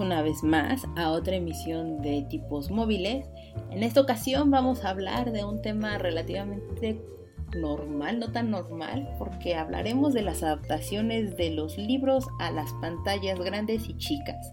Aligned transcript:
Una 0.00 0.22
vez 0.22 0.42
más 0.42 0.86
a 0.96 1.10
otra 1.10 1.36
emisión 1.36 2.00
de 2.00 2.22
tipos 2.22 2.70
móviles. 2.70 3.28
En 3.70 3.82
esta 3.82 4.00
ocasión 4.00 4.50
vamos 4.50 4.84
a 4.84 4.90
hablar 4.90 5.32
de 5.32 5.44
un 5.44 5.60
tema 5.60 5.98
relativamente 5.98 7.00
normal, 7.56 8.18
no 8.18 8.32
tan 8.32 8.50
normal, 8.50 9.14
porque 9.18 9.54
hablaremos 9.54 10.14
de 10.14 10.22
las 10.22 10.42
adaptaciones 10.42 11.36
de 11.36 11.50
los 11.50 11.76
libros 11.76 12.26
a 12.40 12.50
las 12.50 12.72
pantallas 12.74 13.38
grandes 13.38 13.88
y 13.88 13.96
chicas. 13.98 14.52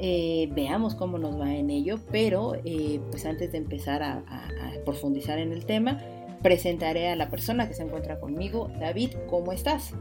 Eh, 0.00 0.48
veamos 0.52 0.96
cómo 0.96 1.16
nos 1.18 1.40
va 1.40 1.54
en 1.54 1.70
ello, 1.70 2.00
pero 2.10 2.54
eh, 2.64 3.00
pues 3.10 3.24
antes 3.26 3.52
de 3.52 3.58
empezar 3.58 4.02
a, 4.02 4.18
a 4.18 4.84
profundizar 4.84 5.38
en 5.38 5.52
el 5.52 5.64
tema, 5.64 6.00
presentaré 6.42 7.08
a 7.08 7.16
la 7.16 7.30
persona 7.30 7.68
que 7.68 7.74
se 7.74 7.84
encuentra 7.84 8.18
conmigo. 8.18 8.68
David, 8.80 9.10
¿cómo 9.28 9.52
estás? 9.52 9.94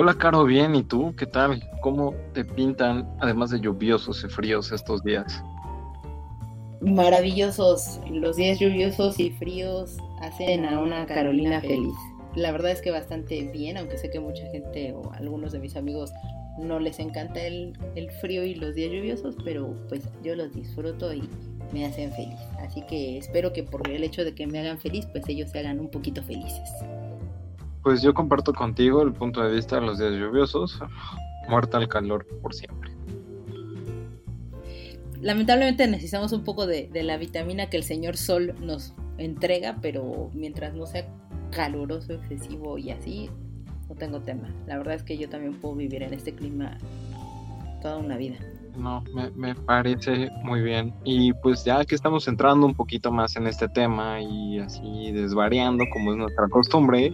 Hola, 0.00 0.14
Caro, 0.14 0.44
bien. 0.44 0.76
¿Y 0.76 0.84
tú? 0.84 1.12
¿Qué 1.16 1.26
tal? 1.26 1.60
¿Cómo 1.80 2.14
te 2.32 2.44
pintan, 2.44 3.04
además 3.18 3.50
de 3.50 3.58
lluviosos 3.58 4.22
y 4.22 4.28
fríos, 4.28 4.70
estos 4.70 5.02
días? 5.02 5.42
Maravillosos. 6.80 7.98
Los 8.08 8.36
días 8.36 8.60
lluviosos 8.60 9.18
y 9.18 9.30
fríos 9.30 9.96
hacen 10.20 10.64
a 10.66 10.78
una 10.78 11.04
Carolina 11.04 11.60
feliz. 11.60 11.96
La 12.36 12.52
verdad 12.52 12.70
es 12.70 12.80
que 12.80 12.92
bastante 12.92 13.50
bien, 13.52 13.76
aunque 13.76 13.98
sé 13.98 14.08
que 14.08 14.20
mucha 14.20 14.46
gente 14.52 14.92
o 14.92 15.12
algunos 15.14 15.50
de 15.50 15.58
mis 15.58 15.74
amigos 15.74 16.12
no 16.60 16.78
les 16.78 17.00
encanta 17.00 17.42
el, 17.42 17.76
el 17.96 18.08
frío 18.20 18.44
y 18.44 18.54
los 18.54 18.76
días 18.76 18.92
lluviosos, 18.92 19.34
pero 19.44 19.74
pues 19.88 20.08
yo 20.22 20.36
los 20.36 20.54
disfruto 20.54 21.12
y 21.12 21.28
me 21.72 21.84
hacen 21.84 22.12
feliz. 22.12 22.38
Así 22.60 22.82
que 22.82 23.18
espero 23.18 23.52
que 23.52 23.64
por 23.64 23.90
el 23.90 24.04
hecho 24.04 24.24
de 24.24 24.32
que 24.32 24.46
me 24.46 24.60
hagan 24.60 24.78
feliz, 24.78 25.06
pues 25.06 25.24
ellos 25.26 25.50
se 25.50 25.58
hagan 25.58 25.80
un 25.80 25.90
poquito 25.90 26.22
felices. 26.22 26.70
Pues 27.82 28.02
yo 28.02 28.12
comparto 28.14 28.52
contigo 28.52 29.02
el 29.02 29.12
punto 29.12 29.42
de 29.42 29.54
vista 29.54 29.76
de 29.76 29.86
los 29.86 29.98
días 29.98 30.12
lluviosos. 30.12 30.80
Muerta 31.48 31.78
al 31.78 31.88
calor 31.88 32.26
por 32.42 32.54
siempre. 32.54 32.92
Lamentablemente 35.20 35.86
necesitamos 35.88 36.32
un 36.32 36.44
poco 36.44 36.66
de, 36.66 36.88
de, 36.88 37.02
la 37.02 37.16
vitamina 37.16 37.68
que 37.68 37.76
el 37.76 37.82
señor 37.82 38.16
Sol 38.16 38.54
nos 38.60 38.94
entrega, 39.16 39.78
pero 39.82 40.30
mientras 40.32 40.74
no 40.74 40.86
sea 40.86 41.08
caluroso, 41.50 42.12
excesivo 42.12 42.78
y 42.78 42.90
así, 42.90 43.30
no 43.88 43.94
tengo 43.94 44.20
tema. 44.20 44.48
La 44.66 44.78
verdad 44.78 44.94
es 44.94 45.02
que 45.02 45.18
yo 45.18 45.28
también 45.28 45.54
puedo 45.54 45.74
vivir 45.74 46.02
en 46.02 46.14
este 46.14 46.34
clima 46.34 46.78
toda 47.82 47.96
una 47.96 48.16
vida. 48.16 48.36
No, 48.76 49.02
me, 49.12 49.30
me, 49.30 49.54
parece 49.56 50.30
muy 50.44 50.62
bien. 50.62 50.94
Y 51.04 51.32
pues 51.32 51.64
ya 51.64 51.84
que 51.84 51.96
estamos 51.96 52.28
entrando 52.28 52.64
un 52.64 52.74
poquito 52.74 53.10
más 53.10 53.34
en 53.36 53.48
este 53.48 53.68
tema 53.68 54.20
y 54.20 54.60
así 54.60 55.10
desvariando 55.10 55.84
como 55.92 56.12
es 56.12 56.18
nuestra 56.18 56.48
costumbre, 56.48 57.12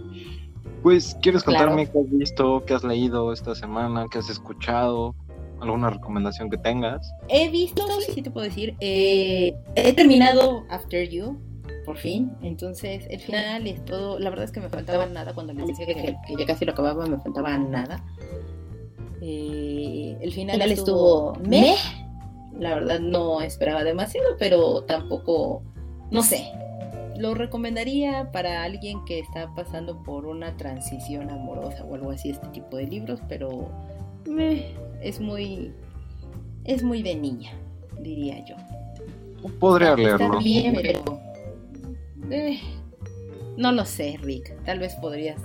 pues, 0.84 1.16
¿quieres 1.22 1.42
contarme 1.42 1.86
claro. 1.86 1.92
qué 1.92 1.98
has 2.04 2.18
visto, 2.18 2.64
qué 2.66 2.74
has 2.74 2.84
leído 2.84 3.32
esta 3.32 3.54
semana, 3.54 4.04
qué 4.12 4.18
has 4.18 4.28
escuchado? 4.28 5.14
¿Alguna 5.58 5.88
recomendación 5.88 6.50
que 6.50 6.58
tengas? 6.58 7.10
He 7.28 7.48
visto, 7.48 7.86
sí 8.12 8.20
te 8.20 8.30
puedo 8.30 8.44
decir, 8.44 8.76
eh, 8.80 9.54
he 9.76 9.94
terminado 9.94 10.66
After 10.68 11.08
You, 11.08 11.38
por 11.86 11.96
fin. 11.96 12.36
Entonces, 12.42 13.06
el 13.08 13.18
final 13.18 13.66
es 13.66 13.82
todo. 13.86 14.18
La 14.18 14.28
verdad 14.28 14.44
es 14.44 14.52
que 14.52 14.60
me 14.60 14.68
faltaba 14.68 15.06
nada. 15.06 15.32
Cuando 15.32 15.54
les 15.54 15.68
decía 15.68 15.86
que, 15.86 15.94
que 15.94 16.36
ya 16.38 16.44
casi 16.44 16.66
lo 16.66 16.72
acababa, 16.72 17.06
me 17.06 17.18
faltaba 17.18 17.56
nada. 17.56 18.04
Eh, 19.22 20.18
el 20.20 20.32
final, 20.34 20.56
final 20.56 20.70
estuvo, 20.70 21.32
estuvo 21.32 21.48
meh. 21.48 21.76
La 22.58 22.74
verdad 22.74 23.00
no 23.00 23.40
esperaba 23.40 23.84
demasiado, 23.84 24.36
pero 24.38 24.82
tampoco, 24.82 25.62
no 26.10 26.22
sé, 26.22 26.52
lo 27.16 27.34
recomendaría 27.34 28.30
para 28.32 28.64
alguien 28.64 29.04
que 29.04 29.18
está 29.20 29.54
pasando 29.54 30.02
por 30.02 30.26
una 30.26 30.56
transición 30.56 31.30
amorosa 31.30 31.84
o 31.84 31.94
algo 31.94 32.10
así, 32.10 32.30
este 32.30 32.48
tipo 32.48 32.76
de 32.76 32.86
libros, 32.86 33.20
pero 33.28 33.68
meh, 34.26 34.74
es 35.00 35.20
muy 35.20 35.72
es 36.64 36.82
muy 36.82 37.02
de 37.02 37.14
niña, 37.14 37.52
diría 38.00 38.44
yo. 38.44 38.56
Podría 39.60 39.94
leerlo. 39.94 40.24
Está 40.26 40.38
bien, 40.38 40.78
pero 40.80 41.20
eh, 42.30 42.60
no 43.56 43.72
lo 43.72 43.84
sé, 43.84 44.18
Rick. 44.22 44.56
Tal 44.64 44.78
vez 44.78 44.94
podrías. 44.94 45.40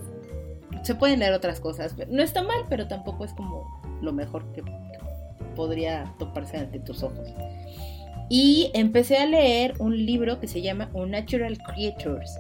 Se 0.84 0.96
pueden 0.96 1.20
leer 1.20 1.34
otras 1.34 1.60
cosas. 1.60 1.94
Pero 1.98 2.12
no 2.12 2.24
está 2.24 2.42
mal, 2.42 2.62
pero 2.70 2.88
tampoco 2.88 3.26
es 3.26 3.34
como 3.34 3.82
lo 4.02 4.14
mejor 4.14 4.46
que 4.54 4.64
podría 5.56 6.14
toparse 6.18 6.58
ante 6.58 6.80
tus 6.80 7.04
ojos. 7.04 7.28
Y 8.30 8.70
empecé 8.76 9.18
a 9.18 9.26
leer 9.26 9.74
un 9.80 10.06
libro 10.06 10.40
que 10.40 10.48
se 10.48 10.62
llama 10.62 10.92
Unnatural 10.94 11.58
Creatures. 11.58 12.38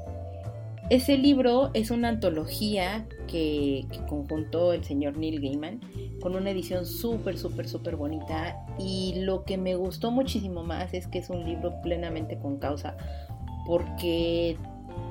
Ese 0.89 1.17
libro 1.17 1.69
es 1.73 1.91
una 1.91 2.09
antología 2.09 3.07
que, 3.27 3.85
conjuntó 4.07 4.73
el 4.73 4.83
señor 4.83 5.17
Neil 5.17 5.39
Gaiman 5.39 5.81
con 6.19 6.35
una 6.35 6.49
edición 6.49 6.85
súper, 6.85 7.37
súper, 7.37 7.67
súper 7.67 7.95
bonita. 7.95 8.65
Y 8.79 9.15
lo 9.17 9.45
que 9.45 9.57
me 9.57 9.75
gustó 9.75 10.11
muchísimo 10.11 10.63
más 10.63 10.93
es 10.93 11.07
que 11.07 11.19
es 11.19 11.29
un 11.29 11.43
libro 11.43 11.81
plenamente 11.81 12.39
con 12.39 12.57
causa, 12.57 12.97
porque 13.65 14.57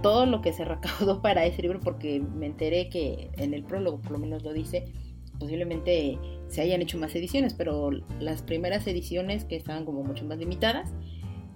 todo 0.02 0.26
lo 0.26 0.42
que 0.42 0.52
se 0.52 0.64
recaudó 0.64 1.22
para 1.22 1.46
ese 1.46 1.62
libro, 1.62 1.80
porque 1.80 2.20
me 2.20 2.46
enteré 2.46 2.88
que 2.88 3.30
en 3.36 3.54
el 3.54 3.64
prólogo 3.64 4.00
por 4.00 4.12
lo 4.12 4.18
menos 4.18 4.42
lo 4.42 4.52
dice, 4.52 4.92
posiblemente 5.38 6.18
se 6.48 6.60
hayan 6.62 6.82
hecho 6.82 6.98
más 6.98 7.14
ediciones, 7.14 7.54
pero 7.54 7.90
las 8.20 8.42
primeras 8.42 8.86
ediciones 8.86 9.44
que 9.44 9.56
estaban 9.56 9.84
como 9.84 10.02
mucho 10.02 10.24
más 10.24 10.38
limitadas, 10.38 10.92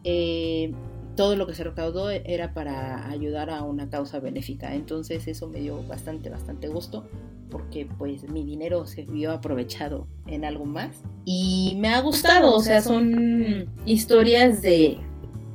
eh, 0.05 0.73
todo 1.17 1.37
lo 1.37 1.47
que 1.47 1.55
se 1.55 1.65
recaudó 1.65 2.11
era 2.11 2.55
para 2.55 3.09
ayudar 3.11 3.51
a 3.51 3.63
una 3.63 3.91
causa 3.91 4.19
benéfica. 4.21 4.75
Entonces 4.75 5.27
eso 5.29 5.49
me 5.49 5.61
dio 5.61 5.83
bastante, 5.87 6.31
bastante 6.31 6.69
gusto 6.69 7.07
porque 7.51 7.87
pues 7.99 8.29
mi 8.31 8.45
dinero 8.45 8.87
se 8.87 9.05
vio 9.05 9.31
aprovechado 9.31 10.09
en 10.27 10.45
algo 10.45 10.65
más. 10.65 11.03
Y 11.27 11.75
me 11.77 11.89
ha 11.89 12.01
gustado, 12.01 12.55
o 12.55 12.61
sea, 12.61 12.81
son 12.81 13.69
historias 13.85 14.63
de 14.63 14.99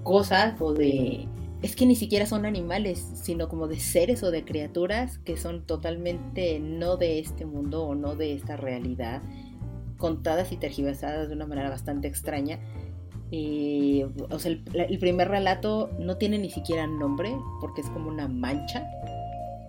cosas 0.03 0.61
o 0.61 0.73
de 0.73 1.27
es 1.61 1.75
que 1.75 1.85
ni 1.85 1.95
siquiera 1.95 2.25
son 2.25 2.45
animales, 2.45 3.03
sino 3.15 3.49
como 3.49 3.67
de 3.67 3.79
seres 3.79 4.21
o 4.23 4.31
de 4.31 4.45
criaturas 4.45 5.17
que 5.19 5.37
son 5.37 5.65
totalmente 5.65 6.59
no 6.59 6.97
de 6.97 7.19
este 7.19 7.45
mundo 7.45 7.83
o 7.83 7.95
no 7.95 8.15
de 8.15 8.33
esta 8.33 8.57
realidad, 8.57 9.21
contadas 9.97 10.51
y 10.51 10.57
tergiversadas 10.57 11.29
de 11.29 11.35
una 11.35 11.47
manera 11.47 11.69
bastante 11.69 12.07
extraña. 12.07 12.59
Y, 13.31 14.03
o 14.29 14.39
sea, 14.39 14.51
el, 14.51 14.63
el, 14.73 14.99
primer 14.99 15.27
relato 15.27 15.89
no 15.99 16.17
tiene 16.17 16.37
ni 16.37 16.49
siquiera 16.49 16.87
nombre, 16.87 17.35
porque 17.59 17.81
es 17.81 17.89
como 17.89 18.07
una 18.07 18.27
mancha, 18.27 18.87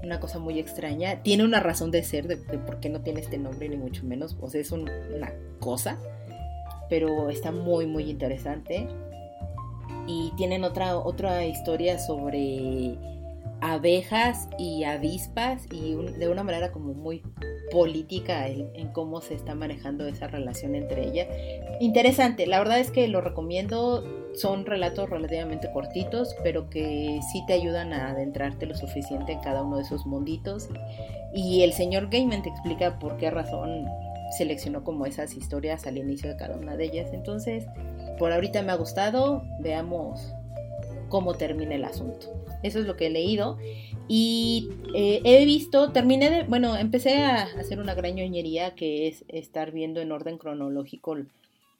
una 0.05 0.21
cosa 0.21 0.39
muy 0.39 0.59
extraña. 0.59 1.23
Tiene 1.23 1.43
una 1.43 1.59
razón 1.59 1.91
de 1.91 2.05
ser 2.05 2.29
de, 2.29 2.37
de 2.37 2.59
por 2.59 2.81
qué 2.81 2.91
no 2.91 3.01
tiene 3.01 3.21
este 3.21 3.39
nombre, 3.39 3.69
ni 3.69 3.77
mucho 3.77 4.05
menos. 4.05 4.37
O 4.41 4.51
sea, 4.51 4.61
es 4.61 4.71
un, 4.71 4.89
una 5.17 5.33
cosa, 5.59 5.99
pero 6.91 7.31
está 7.31 7.51
muy, 7.51 7.87
muy 7.87 8.11
interesante 8.11 8.87
y 10.07 10.33
tienen 10.37 10.65
otra, 10.65 10.97
otra 10.97 11.45
historia 11.45 11.99
sobre 11.99 12.97
abejas 13.61 14.49
y 14.59 14.85
avispas 14.85 15.67
y 15.71 15.95
de 15.95 16.29
una 16.29 16.45
manera 16.45 16.71
como 16.71 16.95
muy 16.95 17.23
política 17.71 18.49
en, 18.49 18.71
en, 18.75 18.89
cómo 18.89 19.21
se 19.21 19.35
está 19.35 19.55
manejando 19.55 20.07
esa 20.07 20.29
relación 20.29 20.75
entre 20.75 21.07
ellas. 21.07 21.29
Interesante, 21.81 22.47
la 22.47 22.59
verdad 22.59 22.79
es 22.79 22.91
que 22.91 23.09
lo 23.09 23.21
recomiendo, 23.21 24.05
son 24.35 24.65
relatos 24.65 25.11
relativamente 25.11 25.71
cortitos, 25.73 26.35
pero 26.43 26.71
que 26.71 27.21
sí 27.33 27.45
te 27.47 27.55
ayudan 27.55 27.93
a 27.93 28.11
adentrarte 28.11 28.67
lo 28.67 28.75
suficiente 28.75 29.33
en 29.33 29.41
cada 29.41 29.63
uno 29.63 29.77
de 29.77 29.83
esos 29.83 30.07
munditos. 30.07 30.69
Y 31.35 31.63
el 31.63 31.73
señor 31.73 32.09
Gaiman 32.11 32.43
te 32.43 32.49
explica 32.49 32.99
por 32.99 33.17
qué 33.17 33.31
razón 33.31 33.87
seleccionó 34.37 34.85
como 34.85 35.07
esas 35.07 35.35
historias 35.35 35.87
al 35.87 35.99
inicio 35.99 36.31
de 36.31 36.37
cada 36.37 36.57
una 36.57 36.77
de 36.77 36.85
ellas. 36.85 37.11
Entonces, 37.13 37.67
por 38.19 38.33
ahorita 38.33 38.63
me 38.63 38.73
ha 38.73 38.77
gustado, 38.77 39.45
veamos 39.61 40.33
cómo 41.09 41.35
termina 41.35 41.75
el 41.75 41.85
asunto. 41.85 42.27
Eso 42.63 42.81
es 42.81 42.87
lo 42.87 42.97
que 42.97 43.07
he 43.07 43.11
leído. 43.11 43.59
Y 44.09 44.71
eh, 44.95 45.21
he 45.25 45.45
visto, 45.45 45.93
terminé 45.93 46.31
de, 46.31 46.43
bueno, 46.45 46.77
empecé 46.77 47.23
a 47.23 47.43
hacer 47.43 47.79
una 47.79 47.95
gran 47.95 48.15
ñoñería 48.15 48.75
que 48.75 49.09
es 49.09 49.25
estar 49.29 49.71
viendo 49.71 50.01
en 50.01 50.13
orden 50.13 50.39
cronológico 50.39 51.17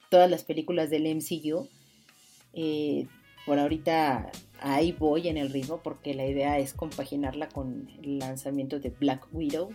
todas 0.09 0.29
las 0.29 0.43
películas 0.43 0.89
del 0.89 1.03
MCU. 1.15 1.67
Eh, 2.53 3.07
por 3.45 3.59
ahorita 3.59 4.31
ahí 4.61 4.91
voy 4.91 5.27
en 5.27 5.37
el 5.37 5.51
ritmo 5.51 5.79
porque 5.83 6.13
la 6.13 6.25
idea 6.25 6.59
es 6.59 6.73
compaginarla 6.73 7.49
con 7.49 7.89
el 8.03 8.19
lanzamiento 8.19 8.79
de 8.79 8.89
Black 8.89 9.27
Widow 9.31 9.69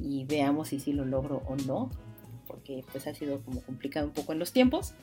y 0.00 0.24
veamos 0.24 0.68
si 0.68 0.80
sí 0.80 0.92
lo 0.92 1.04
logro 1.04 1.42
o 1.46 1.56
no 1.56 1.90
porque 2.50 2.84
pues 2.90 3.06
ha 3.06 3.14
sido 3.14 3.40
como 3.42 3.62
complicado 3.62 4.06
un 4.06 4.12
poco 4.12 4.32
en 4.32 4.40
los 4.40 4.52
tiempos, 4.52 4.94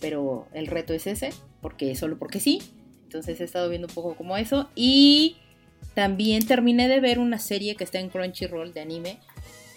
pero 0.00 0.46
el 0.52 0.66
reto 0.66 0.92
es 0.92 1.06
ese, 1.06 1.30
porque 1.60 1.94
solo 1.96 2.18
porque 2.18 2.40
sí. 2.40 2.60
Entonces 3.04 3.40
he 3.40 3.44
estado 3.44 3.68
viendo 3.68 3.88
un 3.88 3.94
poco 3.94 4.14
como 4.16 4.36
eso 4.36 4.68
y 4.74 5.36
también 5.94 6.46
terminé 6.46 6.88
de 6.88 7.00
ver 7.00 7.18
una 7.18 7.38
serie 7.38 7.76
que 7.76 7.84
está 7.84 7.98
en 7.98 8.10
Crunchyroll 8.10 8.74
de 8.74 8.80
anime, 8.80 9.18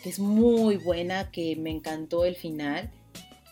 que 0.04 0.10
es 0.10 0.19
muy 0.19 0.77
buena, 0.77 1.31
que 1.31 1.56
me 1.56 1.69
encantó 1.69 2.25
el 2.25 2.36
final. 2.36 2.92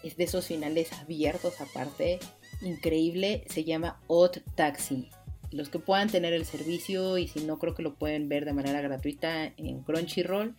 Es 0.03 0.17
de 0.17 0.25
esos 0.25 0.47
finales 0.47 0.91
abiertos 0.93 1.61
aparte, 1.61 2.19
increíble. 2.61 3.43
Se 3.49 3.63
llama 3.63 4.01
Hot 4.07 4.41
Taxi. 4.55 5.09
Los 5.51 5.69
que 5.69 5.79
puedan 5.79 6.09
tener 6.09 6.33
el 6.33 6.45
servicio 6.45 7.17
y 7.17 7.27
si 7.27 7.39
no 7.41 7.57
creo 7.57 7.73
que 7.73 7.83
lo 7.83 7.95
pueden 7.95 8.27
ver 8.27 8.43
de 8.45 8.53
manera 8.53 8.81
gratuita 8.81 9.45
en 9.55 9.81
Crunchyroll, 9.83 10.55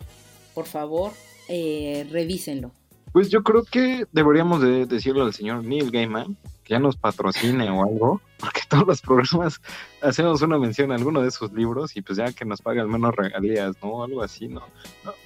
por 0.55 0.67
favor, 0.67 1.13
eh, 1.49 2.07
revísenlo. 2.11 2.73
Pues 3.13 3.31
yo 3.31 3.43
creo 3.43 3.65
que 3.65 4.07
deberíamos 4.13 4.61
de 4.61 4.87
decirle 4.87 5.23
al 5.23 5.33
señor 5.33 5.65
Neil 5.65 5.91
Gaiman 5.91 6.37
que 6.65 6.75
ya 6.75 6.79
nos 6.79 6.97
patrocine 6.97 7.71
o 7.71 7.83
algo, 7.83 8.21
porque 8.39 8.61
todos 8.69 8.87
los 8.87 9.01
programas 9.01 9.61
hacemos 10.03 10.43
una 10.43 10.59
mención 10.59 10.93
a 10.93 10.97
alguno 10.97 11.23
de 11.23 11.31
sus 11.31 11.51
libros 11.53 11.97
y 11.97 12.03
pues 12.03 12.19
ya 12.19 12.33
que 12.33 12.45
nos 12.45 12.61
pague 12.61 12.81
al 12.81 12.89
menos 12.89 13.17
regalías, 13.17 13.77
¿no? 13.83 14.05
Algo 14.05 14.23
así, 14.23 14.49
¿no? 14.49 14.63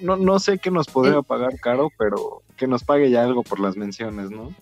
No, 0.00 0.16
no, 0.16 0.38
sé 0.38 0.58
qué 0.58 0.70
nos 0.70 0.86
podría 0.86 1.18
eh. 1.18 1.22
pagar 1.26 1.58
caro, 1.58 1.90
pero 1.98 2.42
que 2.56 2.68
nos 2.68 2.84
pague 2.84 3.10
ya 3.10 3.24
algo 3.24 3.42
por 3.42 3.58
las 3.58 3.76
menciones, 3.76 4.30
¿no? 4.30 4.54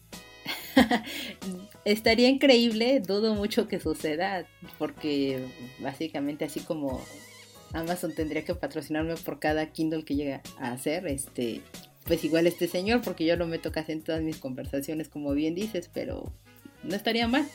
Estaría 1.85 2.29
increíble, 2.29 3.01
dudo 3.01 3.35
mucho 3.35 3.69
que 3.69 3.79
suceda, 3.81 4.47
porque 4.79 5.47
básicamente 5.81 6.47
así 6.47 6.61
como 6.61 7.03
Amazon 7.73 8.15
tendría 8.15 8.45
que 8.45 8.55
patrocinarme 8.55 9.17
por 9.17 9.39
cada 9.39 9.67
Kindle 9.67 10.05
que 10.05 10.15
llega 10.15 10.43
a 10.59 10.73
hacer, 10.73 11.07
este, 11.07 11.63
pues 12.05 12.25
igual 12.25 12.47
este 12.47 12.69
señor, 12.69 13.03
porque 13.03 13.25
yo 13.25 13.37
lo 13.37 13.47
meto 13.47 13.73
casi 13.73 13.93
en 13.93 14.03
todas 14.03 14.23
mis 14.23 14.39
conversaciones, 14.39 15.09
como 15.09 15.33
bien 15.33 15.55
dices, 15.55 15.91
pero 15.93 16.33
no 16.83 16.95
estaría 16.95 17.29
mal. 17.29 17.47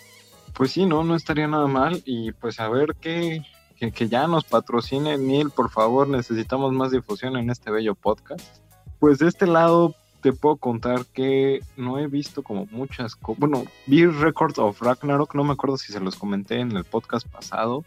Pues 0.53 0.71
sí, 0.71 0.85
no, 0.85 1.03
no 1.03 1.15
estaría 1.15 1.47
nada 1.47 1.67
mal, 1.67 2.01
y 2.05 2.31
pues 2.31 2.59
a 2.59 2.69
ver 2.69 2.95
qué, 3.01 3.41
que, 3.75 3.91
que 3.91 4.07
ya 4.07 4.27
nos 4.27 4.45
patrocine 4.45 5.17
Neil, 5.17 5.49
por 5.49 5.69
favor, 5.69 6.07
necesitamos 6.07 6.71
más 6.71 6.91
difusión 6.91 7.35
en 7.37 7.49
este 7.49 7.71
bello 7.71 7.95
podcast. 7.95 8.59
Pues 8.99 9.19
de 9.19 9.27
este 9.27 9.47
lado 9.47 9.95
te 10.21 10.31
puedo 10.33 10.55
contar 10.55 11.05
que 11.07 11.59
no 11.75 11.99
he 11.99 12.07
visto 12.07 12.41
como 12.41 12.67
muchas 12.71 13.15
cosas. 13.15 13.39
Bueno, 13.39 13.65
vi 13.85 14.05
Records 14.05 14.57
of 14.57 14.81
Ragnarok, 14.81 15.35
no 15.35 15.43
me 15.43 15.53
acuerdo 15.53 15.77
si 15.77 15.91
se 15.91 15.99
los 15.99 16.15
comenté 16.15 16.59
en 16.59 16.71
el 16.71 16.83
podcast 16.85 17.27
pasado, 17.27 17.83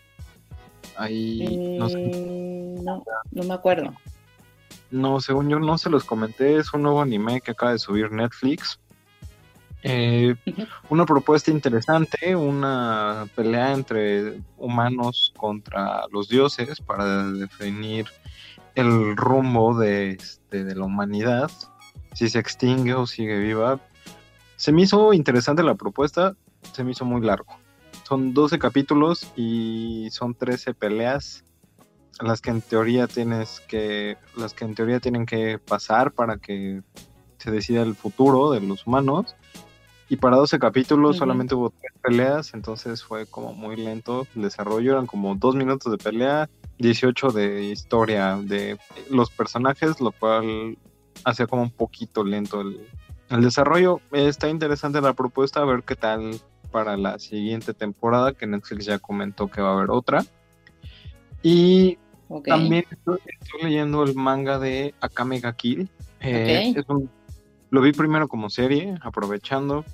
Ahí 0.97 1.77
no, 1.79 1.87
mm, 1.87 2.85
no, 2.85 3.05
no 3.31 3.45
me 3.45 3.55
acuerdo. 3.55 3.95
No, 4.91 5.21
según 5.21 5.49
yo 5.49 5.59
no 5.59 5.77
se 5.79 5.91
los 5.91 6.05
comenté, 6.05 6.57
es 6.57 6.73
un 6.73 6.83
nuevo 6.83 7.03
anime 7.03 7.41
que 7.41 7.53
acaba 7.53 7.73
de 7.73 7.79
subir 7.79 8.11
Netflix. 8.11 8.79
Eh, 9.83 10.35
una 10.89 11.07
propuesta 11.07 11.51
interesante, 11.51 12.35
una 12.35 13.27
pelea 13.35 13.73
entre 13.73 14.41
humanos 14.57 15.33
contra 15.37 16.03
los 16.11 16.29
dioses 16.29 16.81
para 16.81 17.31
definir 17.31 18.07
el 18.75 19.17
rumbo 19.17 19.79
de, 19.79 20.13
este, 20.13 20.65
de 20.65 20.75
la 20.75 20.85
humanidad, 20.85 21.51
si 22.15 22.29
se 22.29 22.39
extingue 22.39 22.95
o 22.95 23.07
sigue 23.07 23.39
viva. 23.39 23.81
Se 24.57 24.73
me 24.73 24.83
hizo 24.83 25.13
interesante 25.13 25.63
la 25.63 25.75
propuesta, 25.75 26.35
se 26.73 26.83
me 26.85 26.93
hizo 26.93 27.05
muy 27.05 27.21
largo 27.21 27.59
son 28.09 28.33
12 28.33 28.59
capítulos 28.59 29.31
y 29.37 30.09
son 30.11 30.35
13 30.35 30.73
peleas 30.73 31.45
las 32.21 32.41
que 32.41 32.51
en 32.51 32.61
teoría 32.61 33.07
tienes 33.07 33.61
que 33.69 34.17
las 34.37 34.55
que 34.55 34.65
en 34.65 34.75
teoría 34.75 35.01
tienen 35.01 35.27
que 35.27 35.59
pasar 35.59 36.13
para 36.13 36.39
que 36.39 36.83
se 37.39 37.51
decida 37.51 37.83
el 37.83 37.95
futuro 37.95 38.51
de 38.51 38.61
los 38.61 38.87
humanos. 38.87 39.37
Y 40.11 40.17
para 40.17 40.37
12 40.37 40.59
capítulos 40.59 41.19
solamente 41.19 41.55
hubo 41.55 41.71
tres 41.71 41.93
peleas 42.03 42.55
entonces 42.55 43.05
fue 43.05 43.27
como 43.27 43.53
muy 43.53 43.77
lento 43.77 44.27
el 44.35 44.43
desarrollo. 44.43 44.93
Eran 44.93 45.07
como 45.07 45.35
dos 45.35 45.55
minutos 45.55 45.93
de 45.93 45.99
pelea 45.99 46.49
18 46.79 47.31
de 47.31 47.65
historia 47.65 48.37
de 48.37 48.79
los 49.11 49.31
personajes 49.31 50.01
lo 50.01 50.13
cual 50.13 50.79
hacía 51.25 51.47
como 51.47 51.63
un 51.63 51.71
poquito 51.71 52.25
lento 52.25 52.63
el, 52.63 52.87
el 53.29 53.43
desarrollo. 53.43 54.01
Está 54.13 54.49
interesante 54.49 55.01
la 55.01 55.13
propuesta 55.13 55.61
a 55.61 55.65
ver 55.65 55.83
qué 55.83 55.95
tal 55.95 56.41
para 56.71 56.97
la 56.97 57.19
siguiente 57.19 57.75
temporada, 57.75 58.33
que 58.33 58.47
Netflix 58.47 58.87
ya 58.87 58.99
comentó 58.99 59.49
que 59.49 59.61
va 59.61 59.71
a 59.71 59.73
haber 59.75 59.91
otra. 59.91 60.25
Y 61.43 61.99
también 62.45 62.85
estoy, 62.91 63.19
leyendo 63.63 64.03
el 64.03 64.15
manga 64.15 64.59
de 64.59 64.95
Akame 65.01 65.41
ga 65.41 65.53
Kill. 65.55 65.89
Eh, 66.21 66.75
lo 67.71 67.81
vi 67.81 67.93
primero 67.93 68.29
como 68.29 68.51
serie, 68.51 68.97
aprovechando 69.03 69.85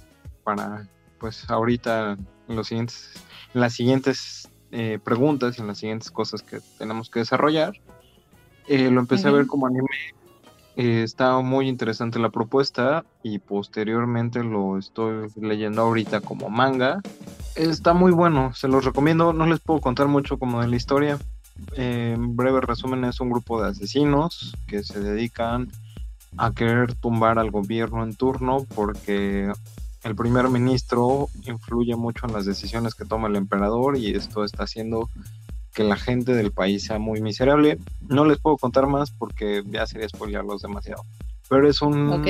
para, 0.42 0.88
pues 1.19 1.48
ahorita 1.48 2.16
en, 2.48 2.56
los 2.56 2.69
siguientes, 2.69 3.12
en 3.52 3.60
las 3.60 3.75
siguientes 3.75 4.48
eh, 4.70 4.98
preguntas 5.02 5.58
y 5.58 5.60
en 5.60 5.66
las 5.66 5.78
siguientes 5.78 6.10
cosas 6.10 6.42
que 6.42 6.60
tenemos 6.78 7.10
que 7.10 7.20
desarrollar. 7.20 7.75
Eh, 8.69 8.90
lo 8.90 9.00
empecé 9.00 9.28
a 9.28 9.32
ver 9.32 9.46
como 9.46 9.66
anime 9.66 9.88
está 10.76 11.38
muy 11.38 11.69
interesante 11.69 12.19
la 12.19 12.30
propuesta 12.30 13.04
y 13.22 13.38
posteriormente 13.38 14.42
lo 14.42 14.78
estoy 14.78 15.28
leyendo 15.37 15.82
ahorita 15.82 16.20
como 16.20 16.50
manga. 16.50 17.00
Está 17.54 17.92
muy 17.92 18.12
bueno, 18.12 18.52
se 18.54 18.69
los 18.69 18.84
recomiendo. 18.84 19.32
No 19.32 19.46
les 19.46 19.60
puedo 19.60 19.80
contar 19.80 20.08
mucho 20.08 20.38
como 20.38 20.60
de 20.60 20.69
la 20.69 20.76
historia. 20.76 21.19
En 21.76 22.36
breve 22.36 22.60
resumen, 22.60 23.04
es 23.04 23.20
un 23.20 23.30
grupo 23.30 23.62
de 23.62 23.70
asesinos 23.70 24.54
que 24.66 24.82
se 24.82 25.00
dedican 25.00 25.70
a 26.36 26.52
querer 26.52 26.94
tumbar 26.94 27.38
al 27.38 27.50
gobierno 27.50 28.02
en 28.02 28.14
turno 28.14 28.66
porque 28.74 29.52
el 30.02 30.14
primer 30.14 30.48
ministro 30.48 31.28
influye 31.44 31.96
mucho 31.96 32.26
en 32.26 32.32
las 32.32 32.44
decisiones 32.44 32.94
que 32.94 33.04
toma 33.04 33.28
el 33.28 33.36
emperador 33.36 33.96
y 33.96 34.14
esto 34.14 34.44
está 34.44 34.64
haciendo 34.64 35.08
que 35.72 35.84
la 35.84 35.96
gente 35.96 36.34
del 36.34 36.52
país 36.52 36.84
sea 36.84 36.98
muy 36.98 37.20
miserable. 37.20 37.78
No 38.08 38.24
les 38.24 38.38
puedo 38.38 38.56
contar 38.56 38.86
más 38.86 39.10
porque 39.10 39.62
ya 39.66 39.86
sería 39.86 40.08
spoilearlos 40.08 40.62
demasiado. 40.62 41.04
Pero 41.48 41.68
es 41.68 41.82
un 41.82 42.24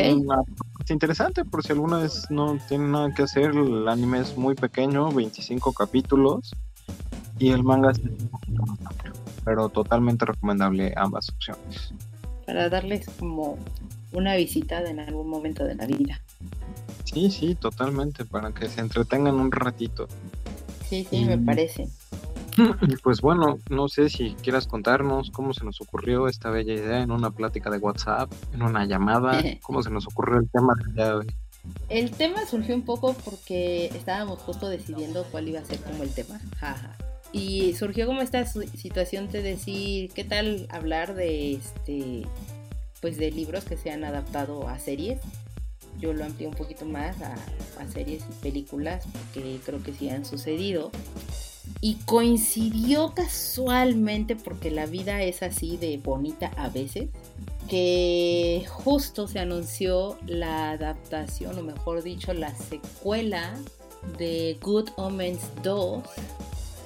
interesante 0.89 1.45
por 1.45 1.63
si 1.63 1.73
alguna 1.73 1.99
vez 1.99 2.31
no 2.31 2.59
tienen 2.69 2.91
nada 2.91 3.13
que 3.15 3.23
hacer. 3.23 3.51
El 3.51 3.87
anime 3.89 4.21
es 4.21 4.37
muy 4.37 4.55
pequeño, 4.55 5.13
25 5.13 5.73
capítulos. 5.73 6.53
Y 7.39 7.51
el 7.51 7.65
manga 7.65 7.91
es 7.91 8.01
pero 9.45 9.69
totalmente 9.69 10.25
recomendable 10.25 10.93
ambas 10.97 11.29
opciones. 11.29 11.93
Para 12.47 12.69
darles 12.69 13.07
como 13.19 13.59
una 14.13 14.37
visita 14.37 14.83
en 14.89 15.01
algún 15.01 15.29
momento 15.29 15.65
de 15.65 15.75
la 15.75 15.87
vida. 15.87 16.21
Sí, 17.05 17.31
sí, 17.31 17.55
totalmente, 17.55 18.25
para 18.25 18.53
que 18.53 18.69
se 18.69 18.81
entretengan 18.81 19.35
un 19.35 19.53
ratito. 19.53 20.09
Sí, 20.89 21.07
sí, 21.09 21.25
me 21.25 21.39
parece. 21.39 21.89
Y 22.57 22.97
pues 22.99 23.21
bueno, 23.21 23.59
no 23.69 23.89
sé 23.89 24.09
si 24.09 24.37
quieras 24.41 24.69
contarnos 24.69 25.33
cómo 25.33 25.53
se 25.53 25.65
nos 25.65 25.81
ocurrió 25.81 26.29
esta 26.29 26.51
bella 26.51 26.73
idea 26.73 27.03
en 27.03 27.11
una 27.11 27.33
plática 27.33 27.69
de 27.69 27.79
WhatsApp, 27.79 28.33
en 28.53 28.63
una 28.63 28.87
llamada, 28.87 29.43
cómo 29.63 29.83
se 29.83 29.91
nos 29.91 30.07
ocurrió 30.07 30.39
el 30.39 30.49
tema 30.49 30.73
de 30.93 31.03
hoy. 31.03 31.27
El 31.89 32.13
tema 32.13 32.47
surgió 32.47 32.77
un 32.77 32.83
poco 32.83 33.15
porque 33.25 33.87
estábamos 33.87 34.39
justo 34.39 34.69
decidiendo 34.69 35.25
cuál 35.33 35.49
iba 35.49 35.59
a 35.59 35.65
ser 35.65 35.81
como 35.81 36.05
el 36.05 36.15
tema. 36.15 36.39
Y 37.35 37.75
surgió 37.75 38.07
como 38.07 38.23
esta 38.23 38.47
situación 38.47 39.29
de 39.29 39.43
decir, 39.43 40.13
¿qué 40.13 40.23
tal 40.23 40.69
hablar 40.71 41.17
de 41.17 41.55
este 41.55 42.23
pues 43.01 43.19
de 43.19 43.33
libros 43.33 43.65
que 43.65 43.77
se 43.77 43.91
han 43.91 44.05
adaptado 44.05 44.69
a 44.69 44.79
series? 44.79 45.19
Yo 45.99 46.13
lo 46.13 46.25
amplié 46.25 46.47
un 46.47 46.55
poquito 46.55 46.85
más 46.85 47.17
a, 47.23 47.37
series 47.93 48.23
y 48.23 48.43
películas 48.43 49.05
porque 49.13 49.59
creo 49.67 49.83
que 49.83 49.93
sí 49.93 50.09
han 50.09 50.25
sucedido 50.25 50.93
y 51.81 51.97
coincidió 52.07 53.15
casualmente, 53.15 54.37
porque 54.37 54.71
la 54.71 54.87
vida 54.87 55.23
es 55.23 55.43
así 55.43 55.77
de 55.77 55.99
bonita 55.99 56.53
a 56.57 56.69
veces, 56.69 57.09
que 57.69 58.65
justo 58.69 59.27
se 59.27 59.41
anunció 59.41 60.19
la 60.27 60.71
adaptación, 60.71 61.59
o 61.59 61.63
mejor 61.63 62.03
dicho, 62.03 62.33
la 62.33 62.55
secuela 62.55 63.55
de 64.19 64.57
Good 64.63 64.91
Omens 64.97 65.41
2 65.63 66.03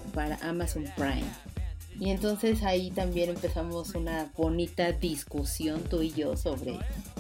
para 0.09 0.37
Amazon 0.43 0.85
Prime. 0.97 1.25
Y 2.01 2.11
entonces 2.11 2.63
ahí 2.63 2.91
también 2.91 3.31
empezamos 3.31 3.95
una 3.95 4.31
bonita 4.37 4.93
discusión 4.93 5.83
tú 5.83 6.03
y 6.03 6.13
yo 6.13 6.37
sobre 6.37 6.79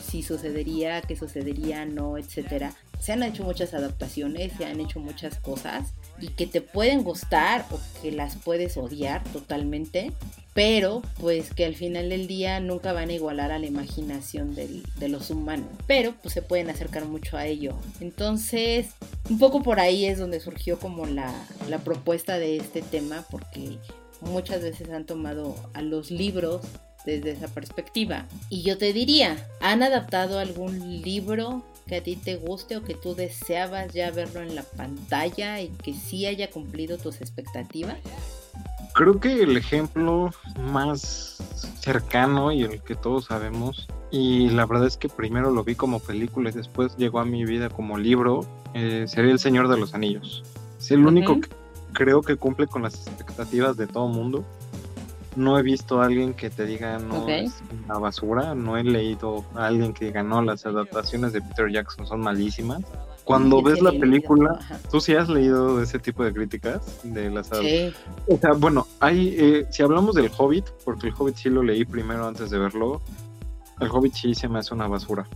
si 0.09 0.23
sucedería, 0.23 1.03
qué 1.03 1.17
sucedería, 1.17 1.85
no, 1.85 2.17
etcétera. 2.17 2.75
Se 3.01 3.13
han 3.13 3.23
hecho 3.23 3.45
muchas 3.45 3.75
adaptaciones, 3.75 4.53
se 4.57 4.67
han 4.67 4.81
hecho 4.81 5.01
muchas 5.01 5.39
cosas 5.39 5.93
y 6.21 6.29
que 6.29 6.47
te 6.47 6.61
pueden 6.61 7.03
gustar 7.03 7.65
o 7.71 7.81
que 8.03 8.13
las 8.13 8.37
puedes 8.37 8.77
odiar 8.77 9.23
totalmente, 9.33 10.13
pero 10.55 11.03
pues 11.21 11.55
que 11.55 11.65
al 11.65 11.77
final 11.77 12.09
del 12.09 12.27
día 12.27 12.59
nunca 12.61 12.93
van 12.93 13.11
a 13.11 13.13
igualar 13.13 13.53
a 13.53 13.59
la 13.59 13.67
imaginación 13.67 14.55
de 14.55 15.09
los 15.09 15.31
humanos, 15.31 15.69
pero 15.87 16.15
pues 16.21 16.35
se 16.35 16.43
pueden 16.43 16.71
acercar 16.71 17.05
mucho 17.05 17.37
a 17.37 17.47
ello. 17.47 17.75
Entonces, 18.01 18.89
un 19.31 19.39
poco 19.39 19.63
por 19.63 19.79
ahí 19.79 20.07
es 20.07 20.19
donde 20.19 20.41
surgió 20.41 20.79
como 20.79 21.07
la, 21.07 21.33
la 21.69 21.79
propuesta 21.79 22.39
de 22.39 22.57
este 22.57 22.83
tema, 22.83 23.25
porque 23.31 23.79
muchas 24.21 24.63
veces 24.63 24.91
han 24.91 25.05
tomado 25.05 25.55
a 25.75 25.83
los 25.83 26.11
libros 26.11 26.63
desde 27.05 27.31
esa 27.33 27.49
perspectiva. 27.49 28.27
Y 28.51 28.63
yo 28.63 28.79
te 28.79 28.93
diría, 28.93 29.37
¿han 29.61 29.83
adaptado 29.83 30.39
algún 30.39 31.03
libro 31.03 31.63
que 31.87 31.97
a 31.97 32.03
ti 32.03 32.17
te 32.17 32.37
guste 32.37 32.77
o 32.77 32.83
que 32.83 32.95
tú 32.95 33.15
deseabas 33.15 33.93
ya 33.95 34.11
verlo 34.11 34.43
en 34.43 34.55
la 34.55 34.63
pantalla 34.63 35.61
y 35.61 35.69
que 35.69 35.95
sí 35.95 36.27
haya 36.27 36.51
cumplido 36.51 36.99
tus 36.99 37.21
expectativas? 37.21 37.97
Creo 38.95 39.21
que 39.21 39.43
el 39.43 39.57
ejemplo 39.57 40.31
más 40.73 41.39
cercano 41.81 42.53
y 42.53 42.63
el 42.63 42.83
que 42.83 42.95
todos 42.95 43.27
sabemos, 43.27 43.87
y 44.11 44.51
la 44.51 44.67
verdad 44.67 44.87
es 44.87 44.97
que 44.97 45.09
primero 45.09 45.51
lo 45.51 45.65
vi 45.65 45.75
como 45.75 46.01
película 46.01 46.51
y 46.51 46.53
después 46.53 46.97
llegó 46.97 47.21
a 47.21 47.25
mi 47.25 47.45
vida 47.45 47.71
como 47.71 47.97
libro, 47.97 48.45
eh, 48.75 49.05
sería 49.07 49.33
El 49.33 49.39
Señor 49.39 49.69
de 49.69 49.79
los 49.79 49.95
Anillos. 49.95 50.43
Es 50.79 50.91
el 50.91 51.07
único 51.07 51.41
que 51.41 51.49
creo 51.93 52.23
que 52.23 52.37
cumple 52.37 52.67
con 52.67 52.83
las 52.83 53.07
expectativas 53.07 53.77
de 53.77 53.87
todo 53.87 54.09
mundo. 54.09 54.45
No 55.37 55.59
he 55.59 55.63
visto 55.63 56.01
a 56.01 56.07
alguien 56.07 56.35
que 56.35 56.51
te 56.51 56.67
diga 56.67 56.99
no 56.99 57.29
es 57.29 57.63
una 57.85 57.99
basura, 57.99 58.55
no 58.55 58.77
he 58.77 58.83
leído 58.83 59.45
a 59.55 59.67
alguien 59.67 59.93
que 59.93 60.07
diga 60.07 60.23
no, 60.23 60.43
las 60.43 60.67
adaptaciones 60.67 61.33
de 61.33 61.41
Peter 61.43 61.71
Jackson 61.71 62.07
son 62.07 62.21
malísimas. 62.21 62.83
Cuando 63.23 63.63
ves 63.63 63.83
la 63.83 63.93
película, 63.93 64.59
¿tú 64.91 65.03
sí 65.03 65.15
has 65.15 65.29
leído 65.29 65.83
ese 65.83 65.99
tipo 65.99 66.25
de 66.25 66.33
críticas 66.33 66.81
de 67.05 67.29
las 67.29 67.49
Sí. 67.49 67.93
O 68.27 68.39
sea, 68.39 68.55
bueno, 68.55 68.87
hay, 69.01 69.37
eh, 69.39 69.67
si 69.71 69.83
hablamos 69.83 70.15
del 70.15 70.31
Hobbit, 70.37 70.65
porque 70.83 71.09
el 71.09 71.15
Hobbit 71.17 71.37
sí 71.37 71.51
lo 71.51 71.63
leí 71.63 71.85
primero 71.85 72.27
antes 72.27 72.49
de 72.49 72.59
verlo, 72.59 73.03
el 73.81 73.91
Hobbit 73.91 74.15
sí 74.15 74.35
se 74.35 74.49
me 74.49 74.59
hace 74.59 74.73
una 74.73 74.89
basura, 74.89 75.27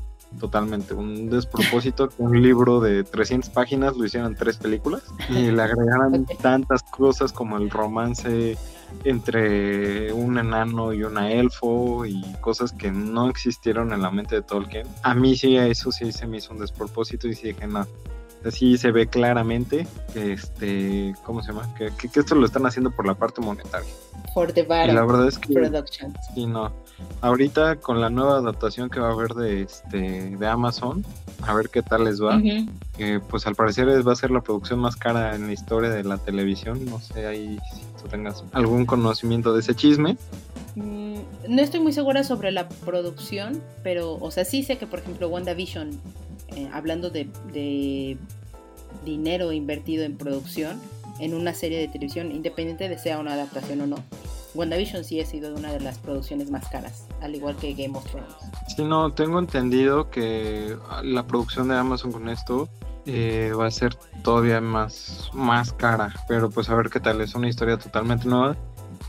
totalmente, 0.40 0.94
un 0.94 1.30
despropósito 1.30 2.08
que 2.08 2.22
un 2.22 2.40
libro 2.42 2.80
de 2.80 3.04
300 3.04 3.50
páginas 3.50 3.96
lo 3.96 4.04
hicieron 4.04 4.34
tres 4.34 4.56
películas 4.56 5.02
y 5.28 5.50
le 5.50 5.62
agregaron 5.62 6.14
Ok. 6.30 6.40
tantas 6.40 6.82
cosas 6.82 7.32
como 7.32 7.56
el 7.58 7.70
romance 7.70 8.56
entre 9.04 10.12
un 10.12 10.38
enano 10.38 10.92
y 10.92 11.02
una 11.04 11.30
elfo 11.32 12.04
y 12.06 12.22
cosas 12.40 12.72
que 12.72 12.90
no 12.90 13.28
existieron 13.28 13.92
en 13.92 14.02
la 14.02 14.10
mente 14.10 14.36
de 14.36 14.42
Tolkien. 14.42 14.86
A 15.02 15.14
mí 15.14 15.36
sí, 15.36 15.56
eso 15.56 15.90
sí 15.92 16.12
se 16.12 16.26
me 16.26 16.38
hizo 16.38 16.52
un 16.52 16.60
despropósito 16.60 17.28
y 17.28 17.34
sí 17.34 17.48
dije, 17.48 17.66
no. 17.66 17.86
Así 18.44 18.76
se 18.76 18.90
ve 18.90 19.06
claramente 19.06 19.86
que 20.12 20.32
este, 20.32 21.14
¿cómo 21.24 21.42
se 21.42 21.52
llama? 21.52 21.72
Que, 21.76 21.90
que- 21.96 22.08
que 22.08 22.20
esto 22.20 22.34
lo 22.34 22.44
están 22.44 22.66
haciendo 22.66 22.90
por 22.90 23.06
la 23.06 23.14
parte 23.14 23.40
monetaria. 23.40 23.88
For 24.34 24.52
the 24.52 24.62
Y 24.62 24.66
la 24.92 25.04
verdad 25.04 25.28
es 25.28 25.38
que 25.38 25.54
Productions. 25.54 26.16
Sí, 26.34 26.46
no. 26.46 26.72
Ahorita 27.20 27.76
con 27.76 28.00
la 28.00 28.10
nueva 28.10 28.38
adaptación 28.38 28.90
que 28.90 29.00
va 29.00 29.08
a 29.08 29.12
haber 29.12 29.34
de 29.34 29.62
este 29.62 30.36
de 30.36 30.46
Amazon, 30.46 31.04
a 31.42 31.54
ver 31.54 31.68
qué 31.68 31.82
tal 31.82 32.04
les 32.04 32.22
va. 32.22 32.40
Que 32.96 33.20
pues 33.20 33.46
al 33.46 33.54
parecer 33.54 33.88
va 34.06 34.12
a 34.12 34.16
ser 34.16 34.30
la 34.30 34.40
producción 34.40 34.80
más 34.80 34.96
cara 34.96 35.34
en 35.34 35.46
la 35.46 35.52
historia 35.52 35.90
de 35.90 36.04
la 36.04 36.18
televisión. 36.18 36.84
No 36.84 37.00
sé 37.00 37.26
ahí 37.26 37.58
si 37.74 37.80
tú 38.02 38.08
tengas 38.08 38.44
algún 38.52 38.86
conocimiento 38.86 39.52
de 39.54 39.60
ese 39.60 39.74
chisme. 39.74 40.16
Mm, 40.74 41.12
No 41.48 41.62
estoy 41.62 41.80
muy 41.80 41.92
segura 41.92 42.24
sobre 42.24 42.50
la 42.52 42.68
producción, 42.68 43.60
pero, 43.82 44.14
o 44.14 44.30
sea, 44.30 44.44
sí 44.44 44.62
sé 44.62 44.78
que, 44.78 44.86
por 44.86 45.00
ejemplo, 45.00 45.28
WandaVision, 45.28 45.90
eh, 46.56 46.68
hablando 46.72 47.10
de, 47.10 47.28
de 47.52 48.16
dinero 49.04 49.52
invertido 49.52 50.04
en 50.04 50.16
producción, 50.16 50.80
en 51.20 51.34
una 51.34 51.54
serie 51.54 51.78
de 51.78 51.88
televisión, 51.88 52.32
independiente 52.32 52.88
de 52.88 52.98
sea 52.98 53.18
una 53.18 53.34
adaptación 53.34 53.80
o 53.82 53.86
no, 53.86 53.96
WandaVision 54.54 55.04
sí 55.04 55.20
ha 55.20 55.26
sido 55.26 55.54
una 55.54 55.72
de 55.72 55.80
las 55.80 55.98
producciones 55.98 56.50
más 56.50 56.68
caras, 56.68 57.06
al 57.20 57.34
igual 57.34 57.56
que 57.56 57.72
Game 57.72 57.96
of 57.96 58.04
Thrones. 58.10 58.34
Sí, 58.74 58.84
no, 58.84 59.12
tengo 59.12 59.38
entendido 59.38 60.10
que 60.10 60.76
la 61.02 61.26
producción 61.26 61.68
de 61.68 61.76
Amazon 61.76 62.12
con 62.12 62.28
esto 62.28 62.68
eh, 63.06 63.52
va 63.58 63.66
a 63.66 63.70
ser 63.70 63.96
todavía 64.22 64.60
más, 64.60 65.30
más 65.32 65.72
cara. 65.72 66.14
Pero 66.28 66.50
pues 66.50 66.68
a 66.68 66.74
ver 66.74 66.90
qué 66.90 67.00
tal, 67.00 67.20
es 67.20 67.34
una 67.34 67.48
historia 67.48 67.76
totalmente 67.76 68.28
nueva. 68.28 68.56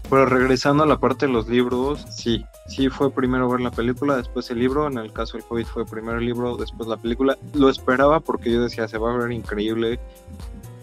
Pero 0.09 0.25
regresando 0.25 0.83
a 0.83 0.87
la 0.87 0.99
parte 0.99 1.27
de 1.27 1.33
los 1.33 1.47
libros, 1.47 2.05
sí, 2.09 2.45
sí 2.67 2.89
fue 2.89 3.11
primero 3.11 3.49
ver 3.49 3.61
la 3.61 3.71
película, 3.71 4.17
después 4.17 4.49
el 4.51 4.59
libro. 4.59 4.87
En 4.87 4.97
el 4.97 5.13
caso 5.13 5.37
del 5.37 5.45
COVID 5.45 5.65
fue 5.65 5.85
primero 5.85 6.17
el 6.17 6.25
libro, 6.25 6.57
después 6.57 6.87
la 6.87 6.97
película. 6.97 7.37
Lo 7.53 7.69
esperaba 7.69 8.19
porque 8.19 8.51
yo 8.51 8.61
decía, 8.61 8.87
se 8.87 8.97
va 8.97 9.13
a 9.13 9.17
ver 9.17 9.31
increíble. 9.31 9.99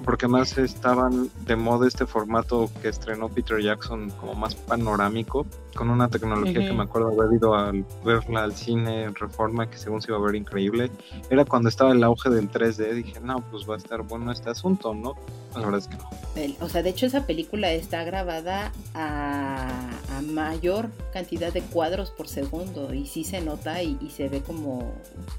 Porque 0.04 0.28
más 0.28 0.57
estaban 0.59 1.30
de 1.45 1.57
moda 1.57 1.87
este 1.87 2.07
formato 2.07 2.71
que 2.80 2.88
estrenó 2.88 3.28
Peter 3.28 3.61
Jackson 3.61 4.11
como 4.11 4.35
más 4.35 4.54
panorámico, 4.54 5.47
con 5.75 5.91
una 5.91 6.09
tecnología 6.09 6.61
que 6.61 6.67
Ujú. 6.69 6.75
me 6.75 6.83
acuerdo 6.85 7.09
haber 7.09 7.33
ido 7.37 7.55
a 7.55 7.73
verla 8.05 8.45
al 8.45 8.55
cine 8.55 9.05
en 9.05 9.15
Reforma, 9.15 9.69
que 9.71 9.79
según 9.79 10.00
se 10.03 10.11
iba 10.11 10.19
a 10.19 10.23
ver 10.23 10.35
increíble. 10.35 10.91
Era 11.31 11.45
cuando 11.45 11.69
estaba 11.69 11.93
el 11.93 12.03
auge 12.05 12.31
del 12.31 12.50
3D, 12.50 12.93
dije, 12.95 13.21
no, 13.21 13.41
pues 13.50 13.69
va 13.69 13.75
a 13.75 13.79
estar 13.79 14.03
bueno 14.03 14.33
este 14.33 14.50
asunto, 14.50 14.95
¿no? 14.95 15.15
La 15.55 15.61
verdad 15.62 15.79
es 15.81 15.89
que 15.89 15.97
no. 15.97 16.09
El- 16.37 16.57
o 16.61 16.69
sea, 16.69 16.83
de 16.83 16.91
hecho 16.91 17.07
esa 17.07 17.27
película 17.27 17.73
está 17.73 18.05
grabada 18.05 18.73
a, 18.95 19.91
a 20.17 20.23
mayor 20.23 20.91
cantidad 21.12 21.53
de 21.53 21.61
cuadros 21.62 22.11
por 22.11 22.29
segundo 22.29 22.95
y 22.95 23.07
sí 23.07 23.25
se 23.25 23.41
nota 23.41 23.83
y, 23.83 23.99
y 24.00 24.11
se 24.11 24.29
ve 24.29 24.41
como, 24.43 24.93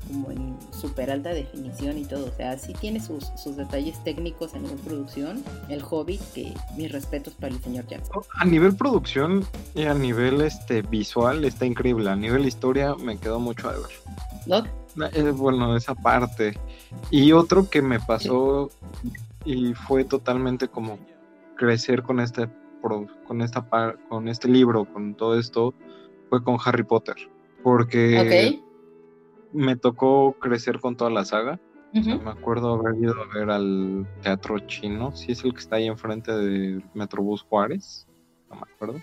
como 0.07 0.31
en 0.31 0.57
súper 0.77 1.11
alta 1.11 1.29
definición 1.29 1.97
y 1.97 2.03
todo. 2.05 2.25
O 2.25 2.35
sea, 2.35 2.57
sí 2.57 2.73
tiene 2.73 2.99
sus, 2.99 3.31
sus 3.41 3.55
detalles 3.55 4.03
técnicos 4.03 4.53
a 4.53 4.59
nivel 4.59 4.77
producción. 4.79 5.43
El 5.69 5.81
Hobbit, 5.89 6.21
que 6.33 6.53
mis 6.75 6.91
respetos 6.91 7.33
para 7.35 7.53
el 7.53 7.61
señor 7.61 7.87
Jackson. 7.87 8.21
A 8.39 8.45
nivel 8.45 8.75
producción 8.75 9.45
y 9.73 9.83
a 9.83 9.93
nivel 9.93 10.20
este 10.41 10.81
visual 10.81 11.43
está 11.45 11.65
increíble. 11.65 12.09
A 12.09 12.15
nivel 12.15 12.45
historia 12.45 12.95
me 12.95 13.17
quedó 13.17 13.39
mucho 13.39 13.69
a 13.69 13.73
ver. 13.73 13.81
¿No? 14.95 15.05
Eh, 15.07 15.31
bueno, 15.31 15.75
esa 15.75 15.95
parte. 15.95 16.57
Y 17.09 17.31
otro 17.31 17.69
que 17.69 17.81
me 17.81 17.99
pasó 17.99 18.69
y 19.45 19.73
fue 19.73 20.03
totalmente 20.03 20.67
como 20.67 20.99
crecer 21.55 22.03
con 22.03 22.19
este 22.19 22.49
con 23.27 23.41
esta 23.41 23.69
par- 23.69 23.99
con 24.09 24.27
este 24.27 24.47
libro, 24.47 24.85
con 24.85 25.13
todo 25.13 25.37
esto, 25.37 25.73
fue 26.29 26.43
con 26.43 26.57
Harry 26.65 26.83
Potter. 26.83 27.15
Porque 27.63 28.17
me 29.53 29.75
tocó 29.75 30.33
crecer 30.39 30.79
con 30.79 30.95
toda 30.95 31.11
la 31.11 31.23
saga. 31.25 31.59
Me 32.23 32.31
acuerdo 32.31 32.73
haber 32.73 32.95
ido 33.01 33.13
a 33.21 33.37
ver 33.37 33.49
al 33.49 34.07
teatro 34.21 34.57
chino, 34.59 35.13
si 35.15 35.33
es 35.33 35.43
el 35.43 35.53
que 35.53 35.59
está 35.59 35.75
ahí 35.75 35.87
enfrente 35.87 36.31
de 36.31 36.81
Metrobús 36.93 37.43
Juárez, 37.43 38.07
no 38.49 38.55
me 38.55 38.61
acuerdo. 38.61 38.99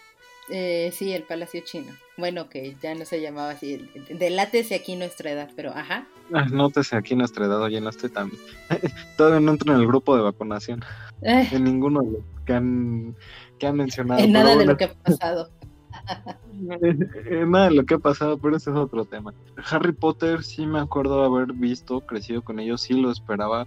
Eh, 0.51 0.91
sí, 0.93 1.13
el 1.13 1.23
Palacio 1.25 1.61
Chino. 1.65 1.93
Bueno, 2.17 2.49
que 2.49 2.77
ya 2.83 2.95
no 2.95 3.05
se 3.05 3.21
llamaba 3.21 3.51
así. 3.51 3.89
Delátese 4.11 4.75
aquí 4.75 4.97
nuestra 4.97 5.31
edad, 5.31 5.51
pero 5.55 5.71
ajá. 5.71 6.07
Ah, 6.33 6.47
nótese 6.51 6.97
aquí 6.97 7.15
nuestra 7.15 7.47
edad, 7.47 7.61
oye, 7.63 7.81
no 7.81 7.91
estoy 7.91 8.11
tan... 8.11 8.31
Todavía 9.17 9.41
no 9.41 9.53
entro 9.53 9.73
en 9.75 9.81
el 9.81 9.87
grupo 9.87 10.17
de 10.17 10.23
vacunación, 10.23 10.85
Eh, 11.23 11.49
en 11.53 11.65
ninguno 11.65 12.03
de 12.03 12.13
los 12.13 12.23
que 12.45 12.53
han, 12.55 13.17
que 13.59 13.67
han 13.67 13.77
mencionado. 13.77 14.21
en 14.21 14.33
nada 14.33 14.57
de 14.57 14.67
lo 14.67 14.77
que 14.77 14.85
ha 14.85 14.95
pasado. 14.95 15.51
nada 16.53 17.69
de 17.69 17.75
lo 17.75 17.85
que 17.85 17.95
ha 17.95 17.99
pasado, 17.99 18.39
pero 18.39 18.57
ese 18.57 18.71
es 18.71 18.77
otro 18.77 19.05
tema. 19.05 19.33
Harry 19.71 19.93
Potter 19.93 20.43
sí 20.43 20.67
me 20.67 20.81
acuerdo 20.81 21.23
haber 21.25 21.53
visto, 21.55 22.01
crecido 22.03 22.43
con 22.43 22.59
ellos, 22.59 22.83
sí 22.83 22.95
lo 22.95 23.11
esperaba. 23.11 23.67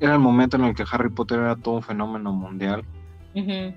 Era 0.00 0.14
el 0.14 0.20
momento 0.20 0.56
en 0.56 0.64
el 0.64 0.74
que 0.74 0.84
Harry 0.90 1.10
Potter 1.10 1.38
era 1.40 1.56
todo 1.56 1.74
un 1.76 1.82
fenómeno 1.82 2.32
mundial. 2.32 2.84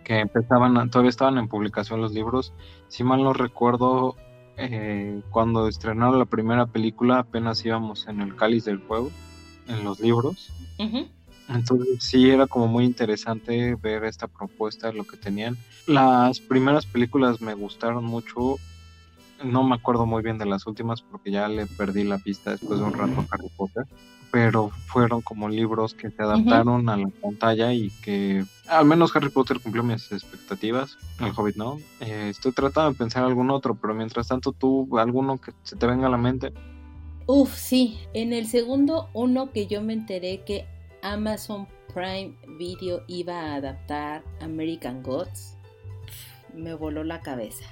Que 0.03 0.19
empezaban, 0.19 0.77
a- 0.77 0.89
todavía 0.89 1.09
estaban 1.09 1.37
en 1.37 1.47
publicación 1.47 2.01
los 2.01 2.11
libros. 2.13 2.53
Si 2.87 3.03
mal 3.03 3.23
no 3.23 3.33
recuerdo, 3.33 4.15
eh, 4.57 5.21
cuando 5.29 5.67
estrenaron 5.67 6.19
la 6.19 6.25
primera 6.25 6.65
película 6.65 7.19
apenas 7.19 7.63
íbamos 7.65 8.07
en 8.07 8.21
el 8.21 8.35
cáliz 8.35 8.65
del 8.65 8.79
fuego, 8.79 9.11
en 9.67 9.83
los 9.83 9.99
libros. 9.99 10.51
Entonces 11.49 11.97
sí 12.03 12.29
era 12.29 12.47
como 12.47 12.67
muy 12.67 12.85
interesante 12.85 13.75
ver 13.75 14.05
esta 14.05 14.27
propuesta, 14.27 14.91
lo 14.93 15.03
que 15.03 15.17
tenían. 15.17 15.57
Las 15.87 16.39
primeras 16.39 16.85
películas 16.85 17.41
me 17.41 17.53
gustaron 17.53 18.05
mucho. 18.05 18.57
No 19.43 19.63
me 19.63 19.75
acuerdo 19.75 20.05
muy 20.05 20.23
bien 20.23 20.37
de 20.37 20.45
las 20.45 20.65
últimas 20.67 21.01
porque 21.01 21.31
ya 21.31 21.47
le 21.49 21.65
perdí 21.65 22.05
la 22.05 22.17
pista 22.17 22.51
después 22.51 22.79
de 22.79 22.85
un 22.85 22.93
rato 22.93 23.19
a 23.19 23.25
Harry 23.35 23.49
Potter. 23.57 23.85
Pero 24.33 24.71
fueron 24.87 25.21
como 25.21 25.47
libros 25.47 25.93
que 25.93 26.09
se 26.09 26.23
adaptaron 26.23 26.89
a 26.89 26.97
la 26.97 27.07
pantalla 27.07 27.71
y 27.71 27.91
que 28.01 28.43
al 28.67 28.83
menos 28.83 29.15
Harry 29.15 29.29
Potter 29.29 29.59
cumplió 29.59 29.83
mis 29.83 30.11
expectativas. 30.11 30.97
El 31.19 31.33
Hobbit 31.37 31.55
no. 31.55 31.77
Eh, 31.99 32.29
estoy 32.31 32.51
tratando 32.51 32.93
de 32.93 32.97
pensar 32.97 33.23
algún 33.23 33.51
otro, 33.51 33.75
pero 33.75 33.93
mientras 33.93 34.29
tanto 34.29 34.51
tú, 34.51 34.97
alguno 34.97 35.37
que 35.37 35.51
se 35.61 35.75
te 35.75 35.85
venga 35.85 36.07
a 36.07 36.09
la 36.09 36.17
mente. 36.17 36.51
Uf, 37.27 37.53
sí. 37.53 37.99
En 38.15 38.33
el 38.33 38.47
segundo, 38.47 39.11
uno 39.13 39.51
que 39.51 39.67
yo 39.67 39.83
me 39.83 39.93
enteré 39.93 40.41
que 40.43 40.65
Amazon 41.03 41.67
Prime 41.93 42.35
Video 42.57 43.03
iba 43.07 43.39
a 43.39 43.55
adaptar 43.57 44.23
American 44.41 45.03
Gods, 45.03 45.57
me 46.55 46.73
voló 46.73 47.03
la 47.03 47.21
cabeza. 47.21 47.65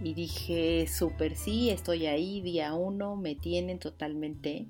Y 0.00 0.14
dije, 0.14 0.86
súper 0.86 1.34
sí, 1.34 1.70
estoy 1.70 2.06
ahí, 2.06 2.40
día 2.40 2.72
uno, 2.74 3.16
me 3.16 3.34
tienen 3.34 3.80
totalmente. 3.80 4.68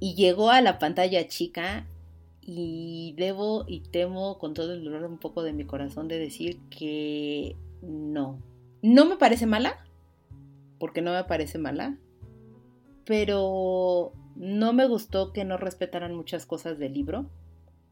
Y 0.00 0.14
llegó 0.14 0.50
a 0.50 0.62
la 0.62 0.78
pantalla 0.78 1.28
chica 1.28 1.86
y 2.40 3.14
debo 3.16 3.64
y 3.68 3.80
temo 3.80 4.38
con 4.38 4.54
todo 4.54 4.72
el 4.72 4.82
dolor 4.82 5.04
un 5.04 5.18
poco 5.18 5.42
de 5.42 5.52
mi 5.52 5.64
corazón 5.64 6.08
de 6.08 6.18
decir 6.18 6.58
que 6.70 7.54
no. 7.82 8.42
No 8.82 9.04
me 9.04 9.16
parece 9.16 9.46
mala, 9.46 9.84
porque 10.78 11.02
no 11.02 11.12
me 11.12 11.24
parece 11.24 11.58
mala, 11.58 11.98
pero 13.04 14.12
no 14.36 14.72
me 14.72 14.86
gustó 14.86 15.32
que 15.32 15.44
no 15.44 15.58
respetaran 15.58 16.14
muchas 16.14 16.46
cosas 16.46 16.78
del 16.78 16.94
libro, 16.94 17.26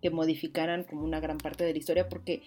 que 0.01 0.11
modificaran 0.11 0.85
como 0.85 1.05
una 1.05 1.21
gran 1.21 1.39
parte 1.39 1.65
de 1.65 1.73
la 1.73 1.79
historia, 1.79 2.09
porque 2.09 2.43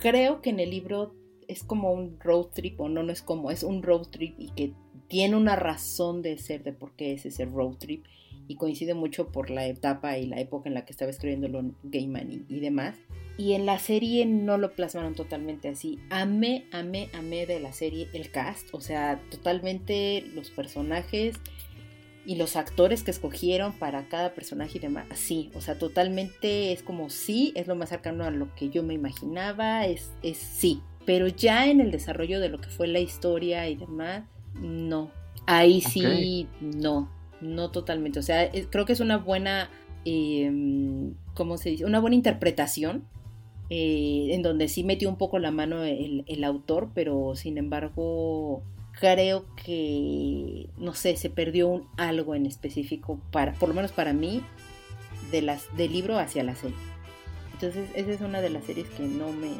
creo 0.00 0.40
que 0.40 0.50
en 0.50 0.60
el 0.60 0.70
libro 0.70 1.14
es 1.48 1.64
como 1.64 1.92
un 1.92 2.18
road 2.20 2.46
trip, 2.54 2.80
o 2.80 2.88
no, 2.88 3.02
no 3.02 3.12
es 3.12 3.22
como, 3.22 3.50
es 3.50 3.62
un 3.62 3.82
road 3.82 4.08
trip 4.08 4.36
y 4.38 4.50
que 4.50 4.74
tiene 5.08 5.36
una 5.36 5.56
razón 5.56 6.22
de 6.22 6.38
ser 6.38 6.62
de 6.62 6.72
por 6.72 6.92
qué 6.94 7.12
es 7.12 7.26
ese 7.26 7.44
road 7.44 7.76
trip 7.76 8.04
y 8.48 8.56
coincide 8.56 8.94
mucho 8.94 9.28
por 9.28 9.50
la 9.50 9.66
etapa 9.66 10.18
y 10.18 10.26
la 10.26 10.40
época 10.40 10.68
en 10.68 10.74
la 10.74 10.84
que 10.84 10.92
estaba 10.92 11.10
escribiendo 11.10 11.74
Gaiman 11.84 12.32
y, 12.32 12.44
y 12.48 12.60
demás. 12.60 12.96
Y 13.38 13.52
en 13.52 13.66
la 13.66 13.78
serie 13.78 14.24
no 14.24 14.56
lo 14.56 14.72
plasmaron 14.72 15.14
totalmente 15.14 15.68
así. 15.68 15.98
Amé, 16.08 16.64
amé, 16.72 17.10
amé 17.12 17.46
de 17.46 17.60
la 17.60 17.72
serie 17.72 18.08
el 18.14 18.30
cast, 18.30 18.68
o 18.72 18.80
sea, 18.80 19.20
totalmente 19.30 20.24
los 20.34 20.50
personajes 20.50 21.36
y 22.26 22.34
los 22.34 22.56
actores 22.56 23.02
que 23.04 23.12
escogieron 23.12 23.72
para 23.72 24.08
cada 24.08 24.34
personaje 24.34 24.78
y 24.78 24.80
demás, 24.80 25.06
sí, 25.14 25.50
o 25.54 25.60
sea, 25.60 25.78
totalmente 25.78 26.72
es 26.72 26.82
como 26.82 27.08
sí, 27.08 27.52
es 27.54 27.68
lo 27.68 27.76
más 27.76 27.90
cercano 27.90 28.24
a 28.24 28.30
lo 28.30 28.52
que 28.56 28.68
yo 28.68 28.82
me 28.82 28.94
imaginaba, 28.94 29.86
es, 29.86 30.10
es 30.22 30.36
sí, 30.36 30.80
pero 31.04 31.28
ya 31.28 31.68
en 31.68 31.80
el 31.80 31.92
desarrollo 31.92 32.40
de 32.40 32.48
lo 32.48 32.60
que 32.60 32.68
fue 32.68 32.88
la 32.88 32.98
historia 32.98 33.68
y 33.68 33.76
demás, 33.76 34.24
no, 34.60 35.12
ahí 35.46 35.80
sí, 35.80 36.48
no, 36.60 37.08
no 37.40 37.70
totalmente, 37.70 38.18
o 38.18 38.22
sea, 38.22 38.50
creo 38.70 38.84
que 38.84 38.92
es 38.92 39.00
una 39.00 39.18
buena, 39.18 39.70
em, 40.04 41.14
¿cómo 41.34 41.56
se 41.58 41.70
dice? 41.70 41.84
Una 41.84 42.00
buena 42.00 42.16
interpretación. 42.16 43.04
Eh, 43.68 44.28
en 44.30 44.42
donde 44.42 44.68
sí 44.68 44.84
metió 44.84 45.08
un 45.08 45.16
poco 45.16 45.40
la 45.40 45.50
mano 45.50 45.82
el, 45.82 46.22
el 46.28 46.44
autor, 46.44 46.90
pero 46.94 47.34
sin 47.34 47.58
embargo 47.58 48.62
creo 48.98 49.46
que, 49.56 50.68
no 50.78 50.94
sé, 50.94 51.16
se 51.16 51.30
perdió 51.30 51.68
un 51.68 51.88
algo 51.96 52.34
en 52.34 52.46
específico, 52.46 53.20
para, 53.30 53.52
por 53.54 53.68
lo 53.68 53.74
menos 53.74 53.92
para 53.92 54.12
mí, 54.12 54.42
de 55.30 55.42
las, 55.42 55.74
del 55.76 55.92
libro 55.92 56.18
hacia 56.18 56.42
la 56.42 56.54
serie. 56.54 56.76
Entonces, 57.52 57.88
esa 57.94 58.10
es 58.10 58.20
una 58.20 58.40
de 58.40 58.50
las 58.50 58.64
series 58.64 58.88
que 58.90 59.04
no 59.04 59.32
me, 59.32 59.50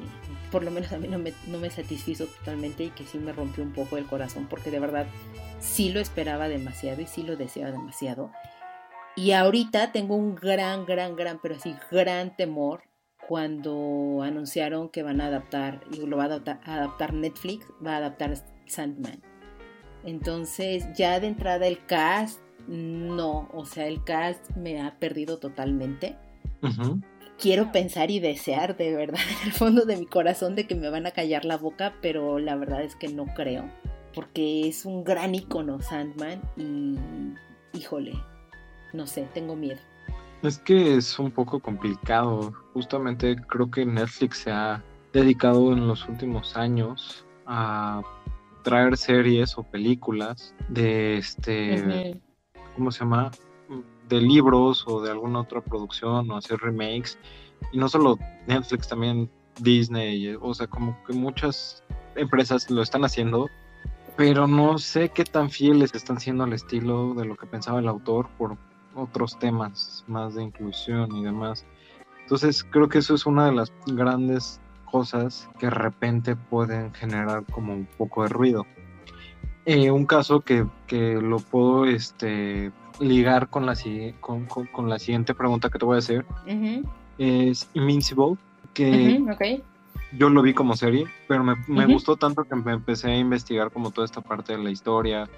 por 0.50 0.62
lo 0.62 0.70
menos 0.70 0.92
a 0.92 0.98
mí 0.98 1.08
no 1.08 1.18
me, 1.18 1.32
no 1.46 1.58
me 1.58 1.70
satisfizo 1.70 2.26
totalmente 2.26 2.84
y 2.84 2.90
que 2.90 3.04
sí 3.04 3.18
me 3.18 3.32
rompió 3.32 3.64
un 3.64 3.72
poco 3.72 3.96
el 3.96 4.04
corazón, 4.04 4.46
porque 4.48 4.70
de 4.70 4.80
verdad 4.80 5.06
sí 5.58 5.90
lo 5.90 6.00
esperaba 6.00 6.48
demasiado 6.48 7.00
y 7.00 7.06
sí 7.06 7.22
lo 7.22 7.36
deseaba 7.36 7.72
demasiado. 7.72 8.30
Y 9.16 9.32
ahorita 9.32 9.92
tengo 9.92 10.14
un 10.14 10.34
gran, 10.34 10.84
gran, 10.84 11.16
gran, 11.16 11.40
pero 11.40 11.56
así, 11.56 11.74
gran 11.90 12.36
temor 12.36 12.82
cuando 13.26 14.22
anunciaron 14.22 14.88
que 14.88 15.02
van 15.02 15.20
a 15.20 15.26
adaptar, 15.26 15.80
y 15.90 16.06
lo 16.06 16.16
va 16.16 16.24
a 16.24 16.60
adaptar, 16.64 17.12
Netflix, 17.12 17.66
va 17.84 17.94
a 17.94 17.96
adaptar 17.96 18.34
Sandman. 18.66 19.22
Entonces, 20.04 20.86
ya 20.94 21.18
de 21.18 21.28
entrada 21.28 21.66
el 21.66 21.84
cast, 21.86 22.40
no, 22.68 23.48
o 23.52 23.64
sea, 23.64 23.86
el 23.86 24.04
cast 24.04 24.50
me 24.56 24.80
ha 24.80 24.98
perdido 24.98 25.38
totalmente. 25.38 26.16
Quiero 27.38 27.72
pensar 27.72 28.10
y 28.10 28.20
desear 28.20 28.76
de 28.76 28.94
verdad 28.94 29.20
en 29.42 29.48
el 29.48 29.52
fondo 29.52 29.84
de 29.84 29.96
mi 29.96 30.06
corazón 30.06 30.54
de 30.54 30.66
que 30.66 30.74
me 30.74 30.90
van 30.90 31.06
a 31.06 31.10
callar 31.10 31.44
la 31.44 31.56
boca, 31.56 31.94
pero 32.00 32.38
la 32.38 32.54
verdad 32.56 32.82
es 32.82 32.96
que 32.96 33.08
no 33.08 33.26
creo, 33.34 33.68
porque 34.16 34.66
es 34.66 34.86
un 34.86 35.04
gran 35.04 35.34
icono 35.34 35.78
Sandman 35.80 36.40
y, 36.56 36.96
híjole, 37.78 38.14
no 38.94 39.06
sé, 39.06 39.28
tengo 39.34 39.54
miedo. 39.54 39.78
Es 40.42 40.58
que 40.58 40.96
es 40.96 41.18
un 41.18 41.30
poco 41.30 41.60
complicado. 41.60 42.54
Justamente 42.72 43.36
creo 43.36 43.70
que 43.70 43.84
Netflix 43.84 44.38
se 44.38 44.50
ha 44.50 44.82
dedicado 45.12 45.70
en 45.72 45.86
los 45.86 46.08
últimos 46.08 46.56
años 46.56 47.26
a 47.44 48.02
traer 48.62 48.96
series 48.96 49.56
o 49.58 49.62
películas 49.64 50.54
de 50.68 51.18
este, 51.18 52.18
¿cómo 52.74 52.90
se 52.90 53.00
llama? 53.00 53.30
De 54.08 54.20
libros 54.20 54.84
o 54.88 55.02
de 55.02 55.10
alguna 55.10 55.40
otra 55.40 55.60
producción 55.60 56.30
o 56.30 56.36
hacer 56.38 56.58
remakes. 56.60 57.18
Y 57.70 57.76
no 57.76 57.88
solo 57.90 58.18
Netflix, 58.46 58.88
también 58.88 59.30
Disney, 59.60 60.34
o 60.40 60.54
sea, 60.54 60.66
como 60.66 60.96
que 61.04 61.12
muchas 61.12 61.84
empresas 62.14 62.70
lo 62.70 62.80
están 62.80 63.04
haciendo, 63.04 63.48
pero 64.16 64.46
no 64.46 64.78
sé 64.78 65.10
qué 65.10 65.24
tan 65.24 65.50
fieles 65.50 65.94
están 65.94 66.18
siendo 66.18 66.44
al 66.44 66.52
estilo 66.52 67.14
de 67.14 67.26
lo 67.26 67.36
que 67.36 67.46
pensaba 67.46 67.80
el 67.80 67.88
autor 67.88 68.28
por 68.38 68.56
otros 68.94 69.38
temas 69.38 70.04
más 70.08 70.34
de 70.34 70.42
inclusión 70.42 71.14
y 71.14 71.24
demás. 71.24 71.66
Entonces 72.22 72.64
creo 72.64 72.88
que 72.88 72.98
eso 72.98 73.14
es 73.14 73.26
una 73.26 73.46
de 73.46 73.52
las 73.52 73.72
grandes 73.86 74.60
cosas 74.90 75.48
que 75.58 75.66
de 75.66 75.70
repente 75.70 76.34
pueden 76.34 76.92
generar 76.94 77.44
como 77.52 77.74
un 77.74 77.86
poco 77.98 78.22
de 78.22 78.30
ruido. 78.30 78.66
Eh, 79.66 79.90
un 79.90 80.06
caso 80.06 80.40
que, 80.40 80.64
lo 80.90 81.38
puedo 81.38 81.84
este, 81.84 82.72
ligar 83.00 83.48
con 83.48 83.66
la, 83.66 83.74
con, 84.20 84.46
con, 84.46 84.88
la 84.88 84.98
siguiente 84.98 85.34
pregunta 85.34 85.68
que 85.68 85.78
te 85.78 85.84
voy 85.84 85.96
a 85.96 85.98
hacer 85.98 86.24
es 87.18 87.68
Invincible, 87.74 88.36
que 88.72 89.22
yo 90.12 90.28
lo 90.28 90.42
vi 90.42 90.54
como 90.54 90.76
serie, 90.76 91.06
pero 91.28 91.42
me, 91.42 91.56
me 91.66 91.86
gustó 91.86 92.16
tanto 92.16 92.44
que 92.44 92.54
me 92.56 92.72
empecé 92.72 93.10
a 93.10 93.16
investigar 93.16 93.70
como 93.70 93.90
toda 93.90 94.04
esta 94.04 94.20
parte 94.20 94.56
de 94.56 94.62
la 94.62 94.70
historia, 94.70 95.28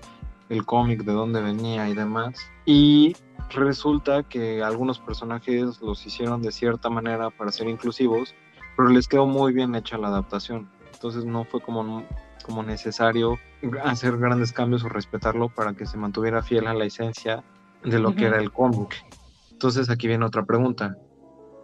el 0.49 0.65
cómic, 0.65 1.05
de 1.05 1.13
dónde 1.13 1.41
venía 1.41 1.89
y 1.89 1.95
demás. 1.95 2.51
Y 2.65 3.17
resulta 3.51 4.23
que 4.23 4.63
algunos 4.63 4.99
personajes 4.99 5.81
los 5.81 6.07
hicieron 6.07 6.43
de 6.43 6.53
cierta 6.53 6.91
manera 6.91 7.31
para 7.31 7.53
ser 7.53 7.69
inclusivos, 7.69 8.35
pero 8.77 8.89
les 8.89 9.09
quedó 9.09 9.27
muy 9.27 9.53
bien 9.53 9.75
hecha 9.75 9.99
la 9.99 10.09
adaptación. 10.09 10.69
Entonces 10.93 11.25
no 11.25 11.45
fue 11.45 11.61
como, 11.61 12.05
como 12.45 12.63
necesario 12.63 13.39
hacer 13.85 14.17
grandes 14.19 14.53
cambios 14.53 14.85
o 14.85 14.89
respetarlo 14.89 15.49
para 15.49 15.75
que 15.75 15.87
se 15.87 15.97
mantuviera 15.97 16.43
fiel 16.43 16.67
a 16.67 16.75
la 16.75 16.85
esencia 16.85 17.43
de 17.85 17.99
lo 17.99 18.15
que 18.15 18.27
era 18.27 18.39
el 18.39 18.53
cómic. 18.53 19.05
Entonces 19.53 19.91
aquí 19.91 20.09
viene 20.09 20.25
otra 20.25 20.45
pregunta. 20.45 20.97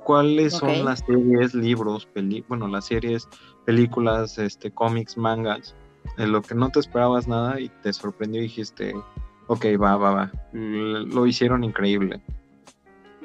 ¿Cuáles 0.05 0.53
son 0.53 0.85
las 0.85 1.01
series, 1.01 1.55
libros, 1.55 2.07
bueno, 2.49 2.69
las 2.69 2.87
series, 2.87 3.27
películas, 3.65 4.39
este, 4.39 4.71
cómics, 4.71 5.17
mangas, 5.17 5.75
de 6.19 6.27
lo 6.27 6.43
que 6.43 6.55
no 6.55 6.69
te 6.69 6.81
esperabas 6.81 7.27
nada 7.27 7.59
y 7.59 7.71
te 7.83 7.93
sorprendió 7.93 8.41
y 8.41 8.45
dijiste, 8.45 8.95
ok, 9.47 9.65
va, 9.83 9.97
va, 9.97 10.11
va, 10.11 10.33
lo 10.53 11.27
hicieron 11.27 11.65
increíble? 11.65 12.21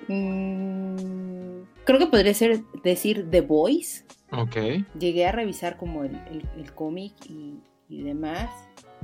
Mm, 0.07 1.63
creo 1.83 1.99
que 1.99 2.07
podría 2.07 2.33
ser 2.33 2.61
decir 2.83 3.29
The 3.29 3.41
Voice. 3.41 4.05
Ok. 4.31 4.85
Llegué 4.97 5.27
a 5.27 5.31
revisar 5.31 5.77
como 5.77 6.03
el, 6.03 6.71
cómic 6.75 7.13
y, 7.27 8.03
demás. 8.03 8.49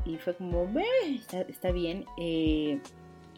Y 0.06 0.18
fue 0.18 0.36
como, 0.36 0.72
está, 1.06 1.42
está, 1.42 1.72
bien. 1.72 2.06
Eh, 2.18 2.80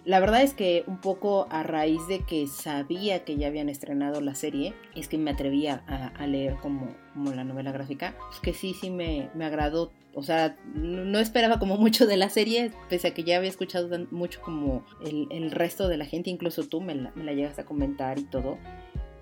la 0.08 0.20
verdad 0.20 0.41
es 0.41 0.54
que 0.54 0.84
un 0.88 1.00
poco 1.00 1.48
a 1.50 1.63
raíz 1.63 2.08
de 2.08 2.22
que 2.22 2.48
sabía 2.48 3.26
que 3.26 3.36
ya 3.36 3.48
habían 3.48 3.70
estrenado 3.70 4.22
la 4.22 4.36
serie, 4.36 4.74
es 4.96 5.08
que 5.08 5.17
me 5.17 5.32
atrevía 5.32 5.84
a, 5.86 6.26
leer 6.26 6.56
como, 6.56 6.96
como, 7.13 7.32
la 7.34 7.43
novela 7.43 7.74
gráfica. 7.74 8.15
Pues 8.30 8.39
que 8.39 8.54
sí, 8.54 8.74
sí 8.74 8.89
me, 8.89 9.30
me 9.36 9.46
agradó 9.46 9.91
o 10.17 10.24
sea, 10.24 10.58
no 10.74 11.20
esperaba 11.20 11.60
como 11.60 11.78
mucho 11.78 12.08
de 12.08 12.17
la 12.17 12.30
serie, 12.30 12.72
pese 12.89 13.10
a 13.10 13.13
que 13.13 13.24
ya 13.24 13.38
había 13.38 13.50
escuchado 13.50 13.88
mucho 14.10 14.41
como 14.41 14.84
el, 15.06 15.28
el 15.30 15.52
resto 15.52 15.88
de 15.88 15.98
la 15.98 16.06
gente, 16.06 16.32
incluso 16.32 16.63
tú 16.63 16.82
me 16.82 16.96
la, 16.96 17.12
me 17.12 17.46
a 17.46 17.65
comentar 17.65 18.17
y 18.17 18.24
todo. 18.24 18.58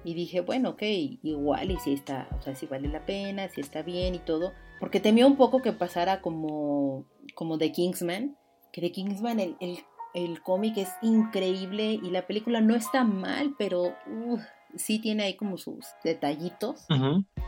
Y 0.06 0.14
dije, 0.14 0.40
bueno, 0.40 0.70
ok, 0.70 0.84
igual 0.84 1.72
y 1.72 1.80
si 1.80 1.92
está, 1.92 2.30
o 2.40 2.42
sea, 2.42 2.56
si 2.56 2.66
vale 2.66 2.88
la 2.88 3.06
pena, 3.06 3.50
si 3.50 3.60
está 3.60 3.82
bien 3.82 4.16
y 4.16 4.20
todo. 4.20 4.54
Porque 4.80 5.02
temía 5.02 5.28
un 5.28 5.36
poco 5.36 5.62
que 5.62 5.74
pasara 5.74 6.22
como, 6.22 7.06
como 7.34 7.58
The 7.58 7.74
Kingsman, 7.74 8.38
que 8.72 8.80
The 8.80 8.94
Kingsman, 8.94 9.42
el, 9.42 9.58
cómic 10.44 10.78
es 10.78 10.90
increíble 11.02 12.00
y 12.02 12.10
la 12.10 12.26
película 12.28 12.62
no 12.62 12.76
está 12.76 13.04
mal, 13.04 13.54
pero 13.58 13.94
sí 14.76 15.00
tiene 15.00 15.24
ahí 15.24 15.34
como 15.36 15.58
sus 15.58 15.86
detallitos. 16.04 16.86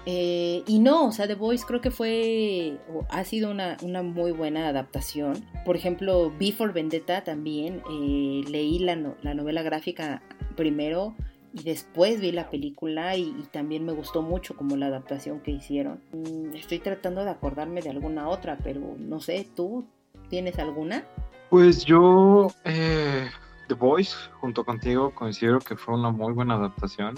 Eh, 0.05 0.63
y 0.65 0.79
no, 0.79 1.07
o 1.07 1.11
sea, 1.11 1.27
The 1.27 1.35
Voice 1.35 1.65
creo 1.67 1.81
que 1.81 1.91
fue, 1.91 2.77
o 2.93 3.05
ha 3.09 3.23
sido 3.23 3.51
una, 3.51 3.77
una, 3.81 4.03
muy 4.03 4.31
buena 4.31 4.69
adaptación. 4.69 5.45
Por 5.65 5.75
ejemplo, 5.75 6.31
Before 6.39 6.71
Vendetta 6.71 7.23
también, 7.23 7.81
eh, 7.91 8.43
leí 8.49 8.79
la, 8.79 8.95
la 9.21 9.33
novela 9.33 9.63
gráfica 9.63 10.21
primero 10.55 11.15
y 11.53 11.63
después 11.63 12.19
vi 12.19 12.31
la 12.31 12.49
película 12.49 13.15
y, 13.15 13.33
también 13.51 13.85
me 13.85 13.93
gustó 13.93 14.21
mucho 14.21 14.55
como 14.55 14.75
la 14.75 14.87
adaptación 14.87 15.39
que 15.39 15.51
hicieron. 15.51 16.01
Mm, 16.11 16.55
estoy 16.55 16.79
tratando 16.79 17.23
de 17.23 17.31
acordarme 17.31 17.81
de 17.81 17.89
alguna 17.89 18.29
otra, 18.29 18.57
pero 18.63 18.95
no 18.97 19.19
sé, 19.19 19.47
¿tú 19.55 19.85
tienes 20.29 20.59
alguna? 20.59 21.05
Pues 21.49 21.85
yo, 21.85 22.47
eh, 22.65 23.29
The 23.67 23.73
Voice, 23.73 24.15
junto 24.39 24.63
contigo, 24.63 25.13
considero 25.13 25.59
que 25.59 25.75
fue 25.75 25.95
una 25.95 26.11
muy 26.11 26.33
buena 26.33 26.55
adaptación. 26.55 27.15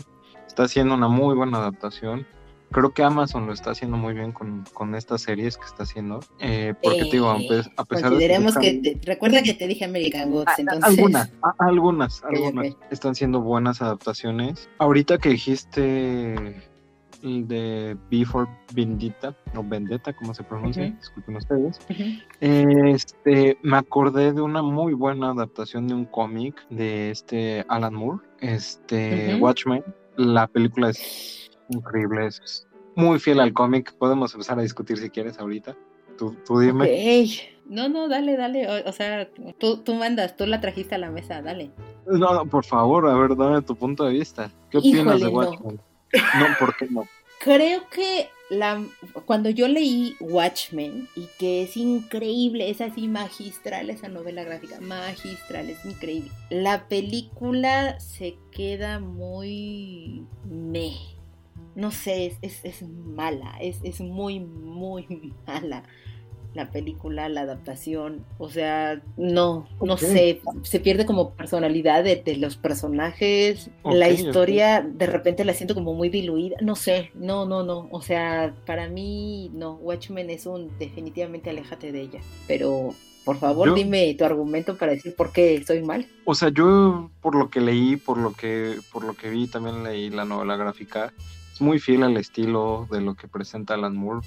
Está 0.48 0.68
siendo 0.68 0.96
una 0.96 1.08
muy 1.08 1.36
buena 1.36 1.58
adaptación 1.58 2.26
creo 2.72 2.94
que 2.94 3.04
Amazon 3.04 3.48
lo 3.48 3.54
está 3.54 3.72
haciendo 3.72 3.98
muy 3.98 4.14
bien 4.14 4.32
con, 4.32 4.64
con 4.74 4.96
estas 4.96 5.22
series 5.22 5.58
que 5.58 5.66
está 5.66 5.84
haciendo. 5.84 6.20
Eh, 6.40 6.74
porque 6.82 7.06
te 7.06 7.12
digo, 7.12 7.30
a, 7.30 7.38
pesar 7.86 8.12
de. 8.14 8.82
que. 8.82 9.00
recuerda 9.04 9.42
que 9.42 9.54
te 9.54 9.68
dije 9.68 9.86
American 9.86 10.32
Gods, 10.32 10.54
entonces. 10.58 10.84
Algunas, 10.84 11.32
algunas, 11.60 12.24
algunas 12.24 12.76
están 12.92 13.16
siendo 13.16 13.42
buenas 13.42 13.82
adaptaciones. 13.82 14.70
Ahorita 14.78 15.18
que 15.18 15.30
dijiste 15.30 16.69
de 17.22 17.98
Before 18.10 18.50
Vendetta, 18.74 19.36
o 19.56 19.64
Vendetta, 19.64 20.14
como 20.14 20.34
se 20.34 20.44
pronuncia, 20.44 20.84
disculpen 20.84 21.36
ustedes. 21.38 21.80
Este, 22.40 23.58
me 23.62 23.78
acordé 23.78 24.34
de 24.34 24.42
una 24.42 24.62
muy 24.62 24.94
buena 24.94 25.32
adaptación 25.32 25.88
de 25.88 25.94
un 25.94 26.06
cómic 26.06 26.68
de 26.70 27.12
este 27.12 27.66
Alan 27.68 27.94
Moore, 27.94 28.20
este 28.40 29.38
Watchmen. 29.40 29.84
La 30.18 30.48
película 30.48 30.90
es 30.90 31.52
increíble, 31.70 32.28
es 32.28 32.68
muy 32.96 33.20
fiel 33.20 33.40
al 33.40 33.54
cómic. 33.54 33.94
Podemos 33.98 34.34
empezar 34.34 34.60
a 34.60 34.62
discutir 34.62 34.98
si 34.98 35.10
quieres 35.10 35.40
ahorita. 35.40 35.76
Tú, 36.18 36.36
tú 36.46 36.60
dime. 36.60 36.86
No, 37.70 37.88
no, 37.88 38.10
dale, 38.10 38.36
dale. 38.36 38.68
O, 38.86 38.92
sea, 38.92 39.30
tú, 39.60 39.78
tú, 39.78 39.94
mandas, 39.94 40.36
tú 40.36 40.48
la 40.48 40.60
trajiste 40.60 40.96
a 40.96 40.98
la 40.98 41.12
mesa, 41.12 41.42
dale. 41.42 41.72
No, 42.08 42.34
no, 42.34 42.46
por 42.48 42.66
favor, 42.66 43.08
a 43.08 43.14
ver, 43.14 43.36
dame 43.38 43.62
tu 43.62 43.76
punto 43.76 44.06
de 44.06 44.14
vista. 44.14 44.52
¿Qué 44.72 44.80
opinas 44.80 45.22
de 45.22 45.28
Watchmen? 45.28 45.76
No. 45.76 45.89
No, 46.14 46.58
¿por 46.60 46.76
qué 46.76 46.88
no? 46.90 47.08
Creo 47.40 47.88
que 47.90 48.30
la, 48.50 48.84
cuando 49.26 49.50
yo 49.50 49.68
leí 49.68 50.16
Watchmen, 50.20 51.08
y 51.16 51.28
que 51.38 51.64
es 51.64 51.78
increíble, 51.78 52.70
es 52.70 52.82
así 52.82 53.08
magistral 53.08 53.90
esa 53.90 54.10
novela 54.10 54.44
gráfica, 54.44 54.80
magistral, 54.82 55.70
es 55.70 55.84
increíble. 55.86 56.32
La 56.50 56.88
película 56.88 58.00
se 58.00 58.38
queda 58.52 59.00
muy 59.00 60.26
me. 60.46 60.94
No 61.76 61.92
sé, 61.92 62.38
es, 62.42 62.66
es, 62.66 62.82
mala, 62.82 63.56
es, 63.62 63.80
es 63.84 64.02
muy, 64.02 64.40
muy 64.40 65.34
mala 65.48 65.84
la 66.54 66.72
película, 66.72 67.30
la 67.30 67.42
adaptación, 67.42 68.26
o 68.38 68.50
sea, 68.50 69.02
no, 69.18 69.68
no 69.82 69.98
sé, 69.98 70.42
se 70.64 70.80
pierde 70.80 71.06
como 71.06 71.32
personalidad 71.32 72.04
de, 72.04 72.24
los 72.38 72.56
personajes, 72.56 73.70
la 73.84 74.10
historia 74.10 74.82
de 74.82 75.06
repente 75.06 75.46
la 75.46 75.54
siento 75.54 75.76
como 75.76 75.94
muy 75.94 76.10
diluida, 76.10 76.58
no 76.62 76.76
sé, 76.76 77.12
no, 77.14 77.46
no, 77.46 77.64
no, 77.64 77.88
o 77.92 78.02
sea, 78.02 78.56
para 78.66 78.88
mí 78.88 79.52
no, 79.54 79.74
Watchmen 79.76 80.30
es 80.30 80.46
un 80.46 80.72
definitivamente 80.80 81.50
aléjate 81.50 81.92
de 81.92 82.02
ella, 82.02 82.20
pero 82.48 82.94
por 83.26 83.38
favor 83.38 83.76
dime 83.76 84.16
tu 84.16 84.26
argumento 84.26 84.76
para 84.76 84.94
decir 84.94 85.16
por 85.16 85.32
qué 85.32 85.56
estoy 85.56 85.84
mal. 85.84 86.08
O 86.26 86.34
sea, 86.34 86.50
yo 86.50 87.12
por 87.22 87.36
lo 87.36 87.50
que 87.50 87.62
leí, 87.62 87.96
por 87.96 88.18
lo 88.18 88.34
que, 88.34 88.80
por 88.92 89.04
lo 89.04 89.14
que 89.14 89.30
vi, 89.30 89.48
también 89.48 89.84
leí 89.84 90.10
la 90.10 90.26
novela 90.26 90.58
gráfica, 90.58 91.14
es 91.54 91.62
muy 91.62 91.80
fiel 91.80 92.02
al 92.02 92.18
estilo 92.18 92.88
de 92.90 93.02
lo 93.02 93.16
que 93.16 93.28
presenta 93.28 93.76
Alan 93.76 93.96
Moore 93.96 94.26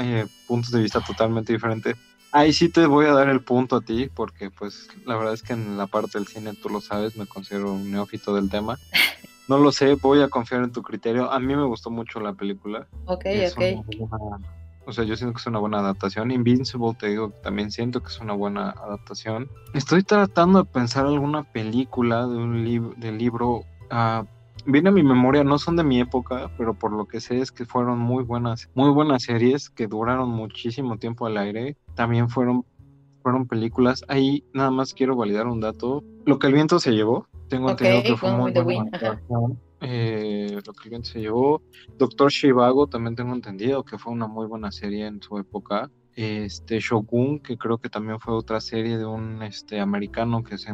eh, 0.00 0.26
puntos 0.46 0.70
de 0.70 0.80
vista 0.80 1.00
totalmente 1.00 1.52
diferentes. 1.52 1.96
Ahí 2.32 2.52
sí 2.52 2.68
te 2.68 2.86
voy 2.86 3.06
a 3.06 3.12
dar 3.12 3.28
el 3.28 3.42
punto 3.42 3.76
a 3.76 3.80
ti, 3.80 4.10
porque 4.12 4.50
pues 4.50 4.88
la 5.06 5.16
verdad 5.16 5.34
es 5.34 5.42
que 5.42 5.52
en 5.52 5.76
la 5.76 5.86
parte 5.86 6.18
del 6.18 6.26
cine, 6.26 6.52
tú 6.54 6.68
lo 6.68 6.80
sabes, 6.80 7.16
me 7.16 7.26
considero 7.26 7.72
un 7.72 7.92
neófito 7.92 8.34
del 8.34 8.50
tema. 8.50 8.78
No 9.46 9.58
lo 9.58 9.72
sé, 9.72 9.94
voy 9.96 10.22
a 10.22 10.28
confiar 10.28 10.62
en 10.62 10.72
tu 10.72 10.80
criterio. 10.80 11.30
A 11.30 11.38
mí 11.38 11.54
me 11.54 11.66
gustó 11.66 11.90
mucho 11.90 12.18
la 12.18 12.32
película. 12.32 12.86
Ok, 13.04 13.26
ok. 13.52 14.10
o 14.86 14.92
sea, 14.92 15.04
yo 15.04 15.16
siento 15.16 15.34
que 15.34 15.40
es 15.42 15.46
una 15.46 15.58
buena 15.58 15.80
adaptación. 15.80 16.30
Invincible, 16.30 16.96
te 16.98 17.08
digo, 17.08 17.30
también 17.42 17.70
siento 17.70 18.00
que 18.02 18.08
es 18.08 18.18
una 18.20 18.32
buena 18.32 18.70
adaptación. 18.70 19.50
Estoy 19.74 20.02
tratando 20.02 20.62
de 20.62 20.70
pensar 20.70 21.04
alguna 21.04 21.42
película 21.42 22.26
de 22.26 22.36
un 22.36 22.64
libro 22.64 22.94
del 22.96 23.18
libro. 23.18 23.64
Uh, 23.92 24.24
viene 24.66 24.88
a 24.88 24.92
mi 24.92 25.02
memoria, 25.02 25.44
no 25.44 25.58
son 25.58 25.76
de 25.76 25.84
mi 25.84 26.00
época, 26.00 26.50
pero 26.56 26.74
por 26.74 26.92
lo 26.92 27.06
que 27.06 27.20
sé 27.20 27.40
es 27.40 27.52
que 27.52 27.64
fueron 27.64 27.98
muy 27.98 28.24
buenas, 28.24 28.70
muy 28.74 28.90
buenas 28.90 29.24
series 29.24 29.70
que 29.70 29.86
duraron 29.86 30.28
muchísimo 30.30 30.98
tiempo 30.98 31.26
al 31.26 31.36
aire. 31.36 31.76
También 31.94 32.28
fueron, 32.28 32.64
fueron 33.22 33.46
películas. 33.46 34.04
Ahí 34.08 34.44
nada 34.52 34.70
más 34.70 34.94
quiero 34.94 35.16
validar 35.16 35.46
un 35.46 35.60
dato. 35.60 36.02
Lo 36.24 36.38
que 36.38 36.46
el 36.46 36.54
viento 36.54 36.78
se 36.78 36.92
llevó, 36.92 37.26
tengo 37.48 37.70
entendido 37.70 38.02
que 38.02 38.16
fue 38.16 38.32
muy 38.32 38.52
buena 38.52 38.90
eh, 39.86 40.58
lo 40.64 40.72
que 40.72 40.84
el 40.84 40.90
viento 40.90 41.10
se 41.10 41.20
llevó. 41.20 41.62
Doctor 41.98 42.30
Shivago 42.30 42.86
también 42.86 43.16
tengo 43.16 43.34
entendido 43.34 43.84
que 43.84 43.98
fue 43.98 44.12
una 44.12 44.26
muy 44.26 44.46
buena 44.46 44.72
serie 44.72 45.06
en 45.06 45.20
su 45.20 45.38
época. 45.38 45.90
Este 46.16 46.78
Shogun, 46.80 47.40
que 47.40 47.58
creo 47.58 47.78
que 47.78 47.90
también 47.90 48.18
fue 48.18 48.34
otra 48.34 48.60
serie 48.60 48.96
de 48.96 49.04
un 49.04 49.42
este 49.42 49.80
americano 49.80 50.42
que 50.42 50.56
se 50.56 50.72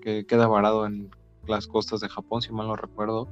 que 0.00 0.24
queda 0.24 0.46
varado 0.46 0.86
en 0.86 1.10
las 1.48 1.66
costas 1.66 2.00
de 2.00 2.08
Japón, 2.08 2.42
si 2.42 2.52
mal 2.52 2.66
no 2.66 2.76
recuerdo, 2.76 3.28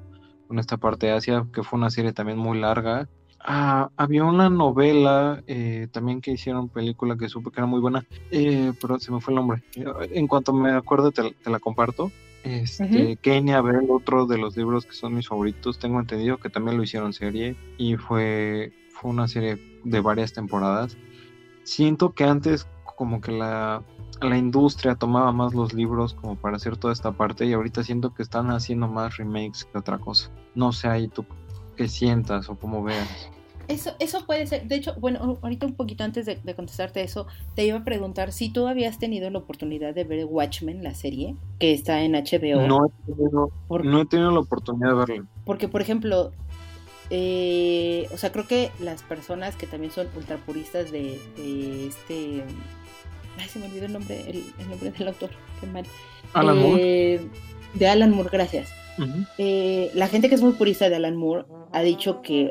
con 0.49 0.59
esta 0.59 0.77
parte 0.77 1.07
de 1.07 1.13
Asia, 1.13 1.47
que 1.53 1.63
fue 1.63 1.79
una 1.79 1.91
serie 1.91 2.13
también 2.13 2.39
muy 2.39 2.59
larga. 2.59 3.09
Ah, 3.41 3.91
había 3.97 4.25
una 4.25 4.51
novela 4.51 5.43
eh, 5.47 5.89
también 5.93 6.21
que 6.21 6.33
hicieron 6.33 6.69
película 6.69 7.17
que 7.17 7.29
supe 7.29 7.51
que 7.51 7.61
era 7.61 7.67
muy 7.67 7.81
buena, 7.81 8.05
eh, 8.31 8.73
pero 8.81 8.99
se 8.99 9.13
me 9.13 9.21
fue 9.21 9.33
el 9.33 9.37
nombre. 9.37 9.63
En 10.13 10.27
cuanto 10.27 10.53
me 10.53 10.73
acuerdo, 10.73 11.13
te, 11.13 11.35
la 11.45 11.59
comparto. 11.61 12.11
Este, 12.43 13.17
Kenya 13.17 13.61
Bell, 13.61 13.89
otro 13.91 14.27
de 14.27 14.39
los 14.39 14.57
libros 14.57 14.87
que 14.87 14.93
son 14.93 15.15
mis 15.15 15.29
favoritos, 15.29 15.79
tengo 15.79 15.99
entendido 15.99 16.39
que 16.39 16.49
también 16.49 16.77
lo 16.77 16.85
hicieron 16.85 17.13
serie 17.13 17.57
y 17.77 17.97
fue, 17.97 18.73
fue 18.91 19.11
una 19.11 19.27
serie 19.27 19.59
de 19.85 20.01
varias 20.01 20.33
temporadas. 20.33 20.97
Siento 21.65 22.13
que 22.13 22.25
antes 22.25 22.69
como 22.97 23.21
que 23.21 23.33
la, 23.33 23.83
la 24.21 24.39
industria 24.39 24.95
tomaba 24.95 25.33
más 25.33 25.55
los 25.55 25.73
libros 25.73 26.15
como 26.15 26.37
para 26.37 26.57
hacer 26.57 26.77
toda 26.77 26.93
esta 26.93 27.13
parte 27.13 27.47
y 27.47 27.53
ahorita 27.53 27.83
siento 27.83 28.15
que 28.15 28.23
están 28.23 28.51
haciendo 28.51 28.89
más 28.89 29.17
remakes 29.17 29.65
que 29.65 29.79
otra 29.79 29.99
cosa. 29.99 30.31
No 30.55 30.73
sé 30.73 30.89
ahí 30.89 31.09
tú 31.09 31.25
qué 31.77 31.89
sientas 31.89 32.49
o 32.49 32.57
cómo 32.57 32.83
veas. 32.83 33.31
Eso, 33.69 33.91
eso 33.99 34.25
puede 34.27 34.47
ser, 34.47 34.69
de 34.69 34.77
hecho, 34.77 34.95
bueno, 35.01 35.39
ahorita 35.43 35.67
un 35.67 35.75
poquito 35.75 36.05
antes 36.05 36.25
de, 36.25 36.55
contestarte 36.55 37.03
eso, 37.03 37.27
te 37.57 37.67
iba 37.67 37.79
a 37.79 37.85
preguntar 37.85 38.31
si 38.31 38.49
tú 38.49 38.69
habías 38.69 38.99
tenido 38.99 39.29
la 39.29 39.39
oportunidad 39.39 39.93
de 39.93 40.05
ver 40.05 40.25
Watchmen, 40.25 40.85
la 40.85 40.95
serie, 40.95 41.35
que 41.59 41.73
está 41.73 42.03
en 42.03 42.13
HBO. 42.13 42.67
No 42.67 42.87
he 42.87 43.13
tenido, 43.13 43.51
no 43.69 44.01
he 44.01 44.07
tenido 44.07 44.31
la 44.31 44.41
oportunidad 44.41 44.91
de 44.91 44.95
verla. 44.95 45.27
Porque, 45.45 45.67
por 45.67 45.81
ejemplo, 45.81 46.31
eh, 47.11 48.09
o 48.15 48.17
sea, 48.17 48.31
creo 48.31 48.47
que 48.47 48.71
las 48.79 49.03
personas 49.03 49.57
que 49.57 49.67
también 49.67 49.93
son 49.93 50.07
ultrapuristas 50.17 50.93
de, 50.93 51.21
de 51.37 51.89
este 51.89 52.45
Ay, 53.39 53.49
se 53.49 53.59
me 53.59 53.67
olvidó 53.67 53.87
el 53.87 53.93
nombre, 53.93 54.21
el, 54.29 54.45
nombre 54.69 54.91
del 54.91 55.09
autor, 55.09 55.31
qué 55.61 55.67
mal. 55.67 55.85
Alan 56.33 56.59
Moore. 56.59 57.15
Eh, 57.15 57.21
de 57.75 57.89
Alan 57.89 58.11
Moore, 58.11 58.31
gracias. 58.33 58.73
Eh, 59.37 59.91
la 59.95 60.09
gente 60.09 60.29
que 60.29 60.35
es 60.37 60.43
muy 60.43 60.53
purista 60.53 60.89
de 60.89 60.97
Alan 60.97 61.17
Moore 61.17 61.45
ha 61.73 61.83
dicho 61.83 62.23
que, 62.23 62.51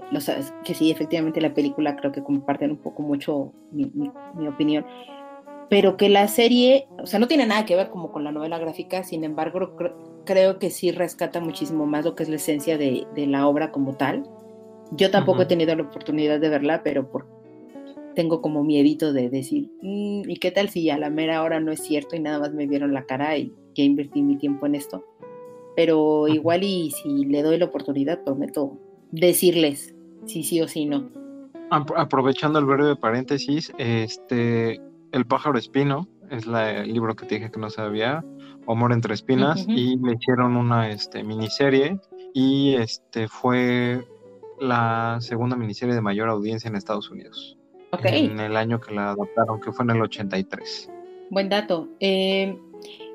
que 0.63 0.73
sí, 0.75 0.91
efectivamente 0.91 1.41
la 1.41 1.53
película 1.53 1.95
creo 1.95 2.11
que 2.11 2.23
comparten 2.23 2.71
un 2.71 2.77
poco 2.77 3.01
mucho 3.01 3.53
mi, 3.71 4.11
opinión, 4.47 4.85
pero 5.69 5.97
que 5.97 6.09
la 6.09 6.27
serie, 6.27 6.87
o 7.01 7.07
sea, 7.07 7.19
no 7.19 7.27
tiene 7.27 7.47
nada 7.47 7.65
que 7.65 7.75
ver 7.75 7.89
como 7.89 8.11
con 8.11 8.23
la 8.23 8.31
novela 8.31 8.59
gráfica, 8.59 9.03
sin 9.03 9.23
embargo, 9.23 9.75
creo 10.25 10.59
que 10.59 10.69
sí 10.69 10.91
rescata 10.91 11.39
muchísimo 11.39 11.87
más 11.87 12.05
lo 12.05 12.15
que 12.15 12.23
es 12.23 12.29
la 12.29 12.35
esencia 12.35 12.77
de, 12.77 13.07
la 13.15 13.47
obra 13.47 13.71
como 13.71 13.95
tal. 13.95 14.23
Yo 14.91 15.09
tampoco 15.09 15.41
he 15.41 15.45
tenido 15.47 15.75
la 15.75 15.83
oportunidad 15.83 16.39
de 16.39 16.49
verla, 16.49 16.83
pero 16.83 17.09
por, 17.09 17.27
tengo 18.15 18.41
como 18.41 18.63
miedito 18.63 19.13
de 19.13 19.29
decir, 19.29 19.69
mm, 19.81 20.29
¿y 20.29 20.37
qué 20.37 20.51
tal 20.51 20.69
si 20.69 20.89
a 20.89 20.97
la 20.97 21.09
mera 21.09 21.43
hora 21.43 21.59
no 21.59 21.71
es 21.71 21.81
cierto 21.81 22.15
y 22.15 22.19
nada 22.19 22.39
más 22.39 22.53
me 22.53 22.65
vieron 22.65 22.93
la 22.93 23.05
cara 23.05 23.37
y 23.37 23.53
ya 23.75 23.83
invertí 23.83 24.23
mi 24.23 24.37
tiempo 24.37 24.65
en 24.65 24.75
esto? 24.75 25.05
Pero 25.75 26.27
igual 26.27 26.63
y 26.63 26.91
si 26.91 27.25
le 27.25 27.43
doy 27.43 27.57
la 27.57 27.65
oportunidad, 27.65 28.23
prometo 28.23 28.79
decirles 29.11 29.93
si 30.25 30.43
sí 30.43 30.61
o 30.61 30.67
si 30.67 30.85
no. 30.85 31.09
Aprovechando 31.69 32.59
el 32.59 32.65
breve 32.65 32.95
paréntesis, 32.95 33.73
este, 33.77 34.79
El 35.11 35.25
pájaro 35.25 35.57
espino 35.57 36.07
es 36.29 36.45
el 36.47 36.93
libro 36.93 37.15
que 37.15 37.25
te 37.25 37.35
dije 37.35 37.51
que 37.51 37.59
no 37.59 37.69
sabía, 37.69 38.23
Amor 38.67 38.93
entre 38.93 39.13
espinas, 39.13 39.63
y 39.67 39.97
le 39.97 40.13
hicieron 40.13 40.55
una 40.55 40.89
este, 40.89 41.23
miniserie 41.23 41.99
y 42.33 42.73
este 42.75 43.27
fue 43.27 44.03
la 44.59 45.17
segunda 45.21 45.55
miniserie 45.55 45.93
de 45.93 46.01
mayor 46.01 46.29
audiencia 46.29 46.67
en 46.67 46.75
Estados 46.75 47.11
Unidos 47.11 47.54
en 48.03 48.39
el 48.39 48.57
año 48.57 48.79
que 48.79 48.93
la 48.93 49.11
adaptaron, 49.11 49.59
que 49.59 49.71
fue 49.71 49.83
en 49.85 49.91
el 49.91 50.01
83. 50.01 50.89
Buen 51.29 51.49
dato. 51.49 51.89
Eh, 51.99 52.57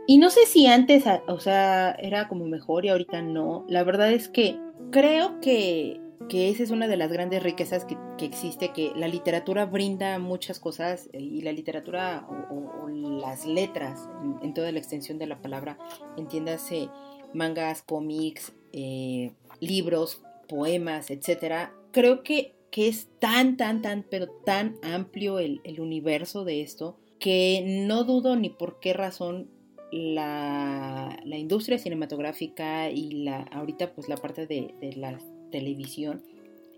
y 0.07 0.19
no 0.19 0.31
sé 0.31 0.47
si 0.47 0.66
antes, 0.66 1.05
o 1.29 1.38
sea, 1.38 1.93
era 1.93 2.29
como 2.29 2.47
mejor 2.47 2.85
y 2.85 2.88
ahorita 2.88 3.23
no. 3.23 3.64
La 3.69 3.85
verdad 3.85 4.12
es 4.12 4.29
que 4.29 4.59
creo 4.90 5.40
que, 5.40 6.01
esa 6.33 6.62
es 6.62 6.71
una 6.71 6.88
de 6.88 6.97
las 6.97 7.12
grandes 7.12 7.43
riquezas 7.43 7.85
que, 7.85 7.97
existe, 8.25 8.73
que 8.73 8.93
la 8.97 9.09
literatura 9.09 9.66
brinda 9.66 10.19
muchas 10.19 10.59
cosas 10.59 11.09
y 11.12 11.43
la 11.43 11.53
literatura 11.53 12.27
o, 12.29 12.88
las 12.88 13.47
letras 13.47 14.09
en, 14.43 14.55
toda 14.55 14.73
la 14.73 14.79
extensión 14.79 15.19
de 15.19 15.27
la 15.27 15.40
palabra, 15.40 15.79
entiéndase 16.16 16.88
mangas, 17.35 17.83
cómics, 17.83 18.53
eh, 18.73 19.33
libros, 19.61 20.23
poemas, 20.49 21.11
etcétera. 21.11 21.73
Creo 21.93 22.23
que 22.23 22.55
que 22.70 22.88
es 22.88 23.09
tan, 23.18 23.56
tan, 23.56 23.83
tan, 23.83 24.04
pero 24.09 24.28
tan 24.28 24.76
amplio 24.83 25.38
el, 25.38 25.61
universo 25.78 26.44
de 26.44 26.62
esto, 26.62 26.98
que 27.18 27.85
no 27.87 28.04
dudo 28.04 28.37
ni 28.37 28.48
por 28.48 28.80
qué 28.80 28.92
razón 28.92 29.50
la, 29.92 31.20
industria 31.24 31.78
cinematográfica 31.78 32.90
y 32.90 33.24
la 33.24 33.42
ahorita 33.42 33.94
pues 33.94 34.09
la 34.09 34.16
parte 34.16 34.46
de, 34.46 34.74
la 34.96 35.18
televisión 35.50 36.22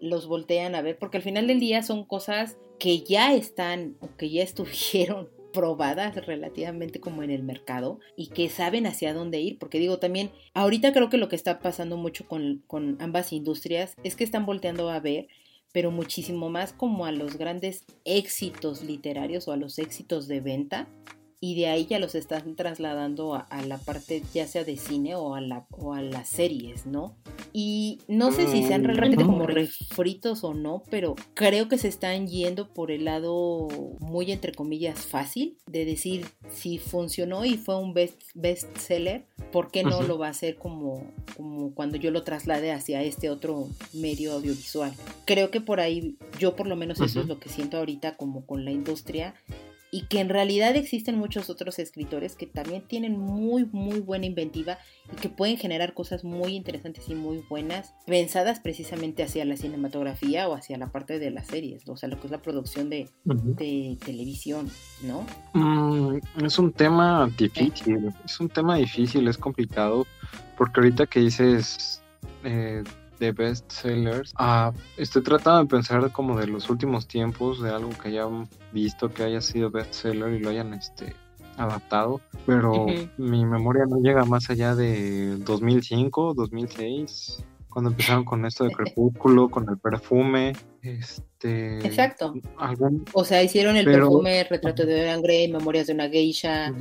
los 0.00 0.26
voltean 0.26 0.74
a 0.74 0.82
ver, 0.82 0.98
porque 0.98 1.18
al 1.18 1.22
final 1.22 1.46
del 1.46 1.60
día 1.60 1.82
son 1.82 2.04
cosas 2.04 2.56
que 2.78 3.00
ya 3.00 3.34
están 3.34 3.96
o 4.00 4.16
que 4.16 4.30
ya 4.30 4.42
estuvieron 4.42 5.28
probadas 5.52 6.16
relativamente 6.26 6.98
como 6.98 7.22
en 7.22 7.30
el 7.30 7.42
mercado 7.42 8.00
y 8.16 8.28
que 8.28 8.48
saben 8.48 8.86
hacia 8.86 9.12
dónde 9.12 9.40
ir, 9.40 9.58
porque 9.58 9.78
digo 9.78 9.98
también, 9.98 10.30
ahorita 10.54 10.94
creo 10.94 11.10
que 11.10 11.18
lo 11.18 11.28
que 11.28 11.36
está 11.36 11.58
pasando 11.58 11.98
mucho 11.98 12.26
con, 12.26 12.64
con 12.66 12.96
ambas 13.00 13.34
industrias 13.34 13.94
es 14.02 14.16
que 14.16 14.24
están 14.24 14.46
volteando 14.46 14.88
a 14.88 14.98
ver 14.98 15.28
pero 15.72 15.90
muchísimo 15.90 16.50
más 16.50 16.72
como 16.72 17.06
a 17.06 17.12
los 17.12 17.36
grandes 17.36 17.84
éxitos 18.04 18.82
literarios 18.82 19.48
o 19.48 19.52
a 19.52 19.56
los 19.56 19.78
éxitos 19.78 20.28
de 20.28 20.40
venta 20.40 20.88
y 21.44 21.56
de 21.56 21.66
ahí 21.66 21.86
ya 21.86 21.98
los 21.98 22.14
están 22.14 22.54
trasladando 22.54 23.34
a, 23.34 23.62
la 23.62 23.76
parte 23.78 24.22
ya 24.32 24.46
sea 24.46 24.62
de 24.62 24.76
cine 24.76 25.16
o 25.16 25.34
a, 25.34 25.40
la, 25.40 25.66
o 25.72 25.92
a 25.92 26.00
las 26.00 26.28
series, 26.28 26.86
¿no? 26.86 27.16
Y 27.52 27.98
no 28.06 28.30
sé 28.30 28.46
si 28.46 28.62
sean 28.62 28.84
realmente 28.84 29.24
como 29.24 29.48
refritos 29.48 30.44
o 30.44 30.54
no, 30.54 30.84
pero 30.88 31.16
creo 31.34 31.66
que 31.66 31.78
se 31.78 31.88
están 31.88 32.28
yendo 32.28 32.72
por 32.72 32.92
el 32.92 33.06
lado 33.06 33.66
muy 33.98 34.30
entre 34.30 34.52
comillas 34.52 35.04
fácil 35.04 35.58
de 35.66 35.84
decir 35.84 36.28
si 36.48 36.78
funcionó 36.78 37.44
y 37.44 37.56
fue 37.56 37.76
un 37.76 37.92
best 37.92 38.22
bestseller, 38.34 39.24
¿por 39.50 39.72
qué 39.72 39.82
no 39.82 40.00
lo 40.02 40.18
va 40.18 40.28
a 40.28 40.30
hacer 40.30 40.54
como, 40.54 41.10
como 41.36 41.74
cuando 41.74 41.96
yo 41.96 42.12
lo 42.12 42.22
traslade 42.22 42.70
hacia 42.70 43.02
este 43.02 43.30
otro 43.30 43.66
medio 43.92 44.34
audiovisual? 44.34 44.92
Creo 45.24 45.50
que 45.50 45.60
por 45.60 45.80
ahí, 45.80 46.16
yo 46.38 46.54
por 46.54 46.68
lo 46.68 46.76
menos 46.76 47.00
eso 47.00 47.20
es 47.20 47.26
lo 47.26 47.40
que 47.40 47.48
siento 47.48 47.78
ahorita 47.78 48.16
como 48.16 48.46
con 48.46 48.64
la 48.64 48.70
industria 48.70 49.34
y 49.94 50.06
que 50.06 50.20
en 50.20 50.30
realidad 50.30 50.74
existen 50.74 51.18
muchos 51.18 51.50
otros 51.50 51.78
escritores 51.78 52.34
que 52.34 52.46
también 52.46 52.82
tienen 52.88 53.20
muy, 53.20 53.66
muy 53.66 54.00
buena 54.00 54.24
inventiva 54.24 54.78
y 55.12 55.16
que 55.16 55.28
pueden 55.28 55.58
generar 55.58 55.92
cosas 55.92 56.24
muy 56.24 56.56
interesantes 56.56 57.10
y 57.10 57.14
muy 57.14 57.44
buenas, 57.50 57.94
pensadas 58.06 58.58
precisamente 58.58 59.22
hacia 59.22 59.44
la 59.44 59.54
cinematografía 59.54 60.48
o 60.48 60.54
hacia 60.54 60.78
la 60.78 60.90
parte 60.90 61.18
de 61.18 61.30
las 61.30 61.46
series, 61.46 61.86
o 61.86 61.96
sea, 61.98 62.08
lo 62.08 62.18
que 62.18 62.26
es 62.26 62.30
la 62.30 62.40
producción 62.40 62.88
de, 62.88 63.10
televisión, 64.02 64.70
¿no? 65.02 65.26
Mm, 65.52 66.20
es 66.42 66.58
un 66.58 66.72
tema 66.72 67.30
difícil, 67.36 68.14
es 68.24 68.40
un 68.40 68.48
tema 68.48 68.76
difícil, 68.76 69.28
es 69.28 69.36
complicado, 69.36 70.06
porque 70.56 70.80
ahorita 70.80 71.06
que 71.06 71.20
dices... 71.20 72.02
Eh, 72.44 72.82
de 73.22 73.30
bestsellers. 73.30 74.32
Ah, 74.36 74.72
estoy 74.96 75.22
tratando 75.22 75.60
de 75.60 75.66
pensar 75.68 76.10
como 76.10 76.36
de 76.36 76.48
los 76.48 76.68
últimos 76.68 77.06
tiempos, 77.06 77.62
de 77.62 77.70
algo 77.70 77.90
que 77.90 78.08
hayan 78.08 78.48
visto 78.72 79.08
que 79.08 79.22
haya 79.22 79.40
sido 79.40 79.70
bestseller 79.70 80.32
y 80.32 80.40
lo 80.40 80.50
hayan 80.50 80.74
este, 80.74 81.14
adaptado, 81.56 82.20
pero 82.46 82.86
mi 83.18 83.44
memoria 83.44 83.84
no 83.86 83.98
llega 83.98 84.24
más 84.24 84.50
allá 84.50 84.74
de 84.74 85.36
2005, 85.38 86.34
2006, 86.34 87.44
cuando 87.72 87.90
empezaron 87.90 88.24
con 88.24 88.44
esto 88.44 88.64
de 88.64 88.72
Crepúsculo, 88.72 89.48
con 89.48 89.68
el 89.68 89.78
perfume, 89.78 90.52
este... 90.82 91.78
Exacto. 91.86 92.34
O 93.12 93.24
sea, 93.24 93.42
hicieron 93.42 93.76
el 93.76 93.86
perfume, 93.86 94.44
Retrato 94.44 94.84
de 94.84 94.98
Dorian 94.98 95.22
Gray, 95.22 95.50
Memorias 95.50 95.86
de 95.86 95.94
una 95.94 96.08
Geisha, 96.08 96.72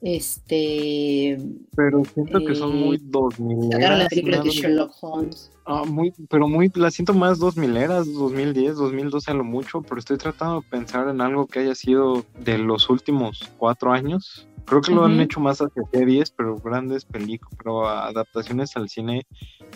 este... 0.00 1.38
Pero 1.74 2.02
siento 2.04 2.44
que 2.44 2.54
son 2.54 2.76
muy 2.76 2.98
2000. 3.02 3.72
Sacaron 3.72 3.98
las 3.98 4.08
películas 4.08 4.44
de 4.44 4.50
Sherlock 4.50 4.92
Holmes. 5.00 5.50
Ah, 5.66 5.84
muy, 5.84 6.12
pero 6.30 6.48
muy, 6.48 6.70
la 6.74 6.90
siento 6.90 7.12
más 7.14 7.38
2000 7.38 7.76
eras, 7.76 8.12
2010, 8.12 8.76
2012 8.76 9.30
a 9.30 9.34
lo 9.34 9.44
mucho, 9.44 9.82
pero 9.82 9.98
estoy 9.98 10.16
tratando 10.18 10.60
de 10.60 10.68
pensar 10.68 11.08
en 11.08 11.20
algo 11.20 11.46
que 11.46 11.58
haya 11.58 11.74
sido 11.74 12.24
de 12.40 12.58
los 12.58 12.88
últimos 12.88 13.50
cuatro 13.58 13.92
años. 13.92 14.48
Creo 14.68 14.82
que 14.82 14.92
lo 14.92 15.04
han 15.04 15.18
hecho 15.20 15.40
más 15.40 15.60
hacia 15.60 15.82
series, 15.92 16.30
pero 16.30 16.56
grandes 16.56 17.04
películas, 17.04 17.54
pero 17.56 17.88
adaptaciones 17.88 18.76
al 18.76 18.88
cine. 18.88 19.26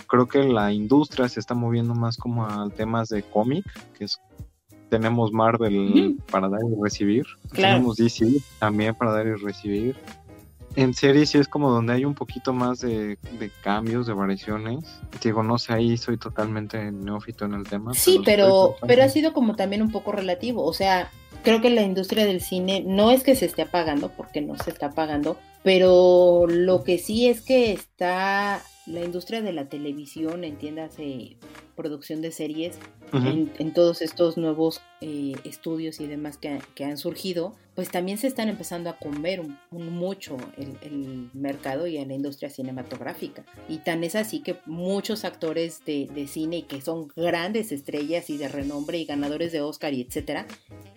Creo 0.06 0.26
que 0.26 0.42
la 0.44 0.72
industria 0.72 1.28
se 1.28 1.40
está 1.40 1.54
moviendo 1.54 1.94
más 1.94 2.16
como 2.16 2.46
a 2.46 2.68
temas 2.70 3.08
de 3.08 3.22
cómic, 3.22 3.64
que 3.96 4.04
es 4.04 4.20
tenemos 4.92 5.32
Marvel 5.32 6.18
para 6.30 6.50
dar 6.50 6.60
y 6.60 6.82
recibir, 6.82 7.24
tenemos 7.50 7.96
DC 7.96 8.42
también 8.58 8.94
para 8.94 9.12
dar 9.12 9.26
y 9.26 9.32
recibir, 9.36 9.96
en 10.76 10.94
series 10.94 11.30
sí 11.30 11.38
es 11.38 11.48
como 11.48 11.70
donde 11.70 11.92
hay 11.94 12.04
un 12.04 12.14
poquito 12.14 12.52
más 12.52 12.80
de, 12.80 13.18
cambios, 13.62 14.06
de 14.06 14.12
variaciones. 14.12 14.84
Digo, 15.22 15.42
no 15.42 15.58
sé, 15.58 15.72
ahí 15.72 15.96
soy 15.96 16.16
totalmente 16.16 16.90
neófito 16.90 17.44
en 17.44 17.54
el 17.54 17.64
tema. 17.64 17.94
Sí, 17.94 18.20
pero, 18.24 18.76
pero, 18.86 19.04
ha 19.04 19.08
sido 19.08 19.32
como 19.32 19.56
también 19.56 19.82
un 19.82 19.90
poco 19.90 20.12
relativo. 20.12 20.64
O 20.64 20.72
sea, 20.72 21.10
creo 21.42 21.60
que 21.60 21.70
la 21.70 21.82
industria 21.82 22.26
del 22.26 22.40
cine 22.40 22.82
no 22.86 23.10
es 23.10 23.22
que 23.22 23.34
se 23.34 23.46
esté 23.46 23.62
apagando, 23.62 24.10
porque 24.10 24.40
no 24.40 24.56
se 24.56 24.70
está 24.70 24.86
apagando, 24.86 25.36
pero 25.62 26.46
lo 26.48 26.82
que 26.84 26.98
sí 26.98 27.28
es 27.28 27.42
que 27.42 27.72
está 27.72 28.62
la 28.86 29.04
industria 29.04 29.42
de 29.42 29.52
la 29.52 29.68
televisión, 29.68 30.44
entiéndase, 30.44 31.36
producción 31.76 32.20
de 32.20 32.32
series, 32.32 32.78
en, 33.12 33.74
todos 33.74 34.00
estos 34.00 34.38
nuevos 34.38 34.80
eh, 35.02 35.34
estudios 35.44 36.00
y 36.00 36.06
demás 36.06 36.38
que, 36.38 36.84
han 36.84 36.96
surgido, 36.96 37.54
pues 37.74 37.90
también 37.90 38.18
se 38.18 38.26
están 38.26 38.48
empezando 38.48 38.88
a 38.88 38.98
comer 38.98 39.42
mucho 39.70 40.36
el, 40.56 41.30
mercado 41.34 41.86
y 41.86 41.98
en 41.98 42.08
la 42.08 42.14
industria 42.14 42.50
cinematográfica. 42.50 43.44
Y 43.68 43.78
tan 43.78 44.02
es 44.02 44.14
así 44.14 44.40
que 44.40 44.56
muchos 44.66 45.24
actores 45.24 45.84
de, 45.84 46.08
de 46.14 46.26
cine 46.26 46.66
que 46.66 46.80
son 46.80 47.08
grandes 47.14 47.70
estrellas 47.70 48.30
y 48.30 48.38
de 48.38 48.48
renombre 48.48 48.98
y 48.98 49.04
ganadores 49.04 49.52
de 49.52 49.60
Oscar 49.60 49.92
y 49.94 50.00
etcétera, 50.00 50.46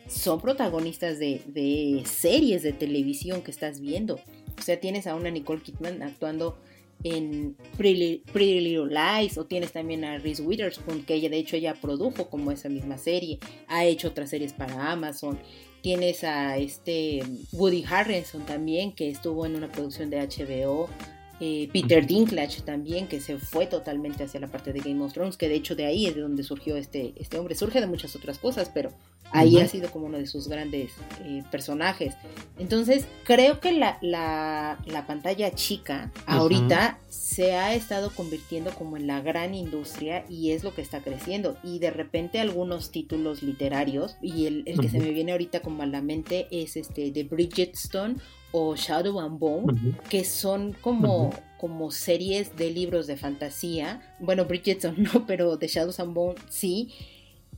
son 0.07 0.39
protagonistas 0.39 1.19
de, 1.19 1.41
de 1.47 2.03
series 2.05 2.63
de 2.63 2.73
televisión 2.73 3.41
que 3.41 3.51
estás 3.51 3.79
viendo. 3.79 4.19
O 4.57 4.61
sea, 4.61 4.79
tienes 4.79 5.05
a 5.07 5.15
una 5.15 5.29
Nicole 5.29 5.61
Kidman 5.61 6.01
actuando 6.01 6.57
en 7.03 7.55
Pretty, 7.77 8.23
Little 8.33 8.87
Lies 8.89 9.37
o 9.37 9.45
tienes 9.45 9.71
también 9.71 10.03
a 10.03 10.17
Reese 10.17 10.41
Witherspoon 10.41 11.03
que 11.03 11.15
ella 11.15 11.29
de 11.29 11.37
hecho 11.37 11.57
ya 11.57 11.73
produjo 11.75 12.29
como 12.29 12.51
esa 12.51 12.69
misma 12.69 12.97
serie. 12.97 13.39
Ha 13.67 13.85
hecho 13.85 14.09
otras 14.09 14.29
series 14.29 14.53
para 14.53 14.91
Amazon. 14.91 15.39
Tienes 15.81 16.23
a 16.23 16.57
este 16.57 17.21
Woody 17.51 17.83
Harrelson 17.87 18.45
también 18.45 18.91
que 18.91 19.09
estuvo 19.09 19.45
en 19.45 19.55
una 19.55 19.71
producción 19.71 20.09
de 20.09 20.17
HBO 20.17 20.89
eh, 21.39 21.69
Peter 21.73 22.05
Dinklage 22.05 22.61
también, 22.61 23.07
que 23.07 23.19
se 23.19 23.37
fue 23.37 23.67
totalmente 23.67 24.23
hacia 24.23 24.39
la 24.39 24.47
parte 24.47 24.71
de 24.71 24.79
Game 24.79 25.03
of 25.03 25.13
Thrones, 25.13 25.35
que 25.35 25.49
de 25.49 25.55
hecho 25.55 25.75
de 25.75 25.85
ahí 25.85 26.05
es 26.05 26.15
de 26.15 26.21
donde 26.21 26.43
surgió 26.43 26.77
este, 26.77 27.13
este 27.17 27.37
hombre. 27.37 27.55
Surge 27.55 27.81
de 27.81 27.87
muchas 27.87 28.15
otras 28.15 28.39
cosas, 28.39 28.71
pero 28.73 28.91
ahí 29.31 29.59
ha 29.59 29.67
sido 29.67 29.91
como 29.91 30.05
uno 30.05 30.17
de 30.17 30.27
sus 30.27 30.47
grandes 30.47 30.91
eh, 31.23 31.43
personajes. 31.51 32.15
Entonces, 32.57 33.05
creo 33.25 33.59
que 33.59 33.73
la, 33.73 33.97
la, 34.01 34.77
pantalla 35.07 35.53
chica 35.53 36.11
ahorita 36.25 36.99
se 37.09 37.53
ha 37.53 37.75
estado 37.75 38.11
convirtiendo 38.11 38.73
como 38.73 38.97
en 38.97 39.07
la 39.07 39.21
gran 39.21 39.53
industria 39.53 40.25
y 40.29 40.51
es 40.51 40.63
lo 40.63 40.73
que 40.73 40.81
está 40.81 41.01
creciendo. 41.01 41.57
Y 41.63 41.79
de 41.79 41.91
repente 41.91 42.39
algunos 42.39 42.91
títulos 42.91 43.43
literarios, 43.43 44.15
y 44.21 44.45
el, 44.45 44.63
el 44.67 44.79
que 44.79 44.89
se 44.89 44.99
me 44.99 45.11
viene 45.11 45.33
ahorita 45.33 45.59
como 45.59 45.83
a 45.83 45.85
la 45.85 46.01
mente 46.01 46.47
es 46.49 46.77
este 46.77 47.11
de 47.11 47.23
Bridget 47.23 47.75
Stone 47.75 48.15
o 48.57 48.73
Shadow 48.77 49.19
and 49.19 49.37
Bone, 49.37 49.97
que 50.09 50.23
son 50.23 50.71
como, 50.79 51.31
como 51.57 51.91
series 51.91 52.55
de 52.55 52.71
libros 52.71 53.05
de 53.05 53.17
fantasía. 53.17 54.01
Bueno, 54.21 54.45
Bridgetson 54.45 54.95
no, 55.03 55.25
pero 55.27 55.57
de 55.57 55.67
Shadows 55.67 55.99
and 55.99 56.13
Bone 56.13 56.35
sí, 56.47 56.93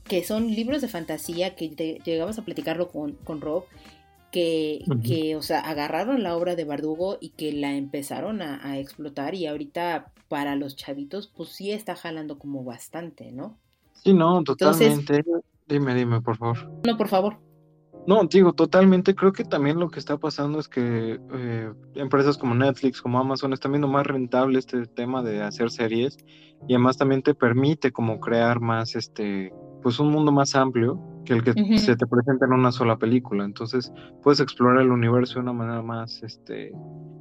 que 0.02 0.24
son 0.24 0.48
libros 0.48 0.82
de 0.82 0.88
fantasía 0.88 1.54
que 1.54 2.00
llegamos 2.04 2.36
a 2.40 2.44
platicarlo 2.44 2.88
con, 2.88 3.12
con 3.12 3.40
Rob. 3.40 3.64
Que, 4.32 4.84
que, 5.04 5.36
o 5.36 5.42
sea, 5.42 5.60
agarraron 5.60 6.22
la 6.22 6.36
obra 6.36 6.54
de 6.54 6.64
Bardugo 6.64 7.16
y 7.18 7.30
que 7.30 7.50
la 7.52 7.74
empezaron 7.76 8.42
a, 8.42 8.78
explotar 8.78 9.34
y 9.34 9.46
ahorita 9.46 10.12
para 10.28 10.54
los 10.54 10.76
chavitos 10.76 11.32
pues 11.34 11.48
sí 11.48 11.70
está 11.70 11.96
jalando 11.96 12.38
como 12.38 12.62
bastante, 12.62 13.32
¿no? 13.32 13.56
Sí, 13.94 14.12
no, 14.12 14.44
totalmente. 14.44 15.24
dime, 15.66 15.94
dime, 15.94 16.20
por 16.20 16.36
favor. 16.36 16.70
No, 16.84 16.98
por 16.98 17.08
favor. 17.08 17.47
No, 18.08 18.24
digo, 18.24 18.54
totalmente. 18.54 19.14
Creo 19.14 19.32
que 19.34 19.44
también 19.44 19.78
lo 19.78 19.90
que 19.90 19.98
está 19.98 20.16
pasando 20.16 20.58
es 20.58 20.66
que 20.66 21.20
eh, 21.30 21.72
empresas 21.94 22.38
como 22.38 22.54
Netflix, 22.54 23.02
como 23.02 23.18
Amazon, 23.18 23.52
están 23.52 23.72
viendo 23.72 23.86
más 23.86 24.06
rentable 24.06 24.58
este 24.58 24.86
tema 24.86 25.22
de 25.22 25.42
hacer 25.42 25.70
series 25.70 26.16
y 26.66 26.72
además 26.72 26.96
también 26.96 27.20
te 27.20 27.34
permite 27.34 27.92
como 27.92 28.18
crear 28.18 28.60
más, 28.60 28.96
este, 28.96 29.52
pues 29.82 29.98
un 29.98 30.10
mundo 30.10 30.32
más 30.32 30.54
amplio 30.54 31.00
que 31.24 31.34
el 31.34 31.42
que 31.42 31.78
se 31.78 31.96
te 31.96 32.06
presenta 32.06 32.46
en 32.46 32.52
una 32.52 32.72
sola 32.72 32.96
película. 32.96 33.44
Entonces 33.44 33.92
puedes 34.22 34.40
explorar 34.40 34.82
el 34.82 34.90
universo 34.90 35.34
de 35.34 35.40
una 35.40 35.52
manera 35.52 35.82
más, 35.82 36.22
este, 36.22 36.72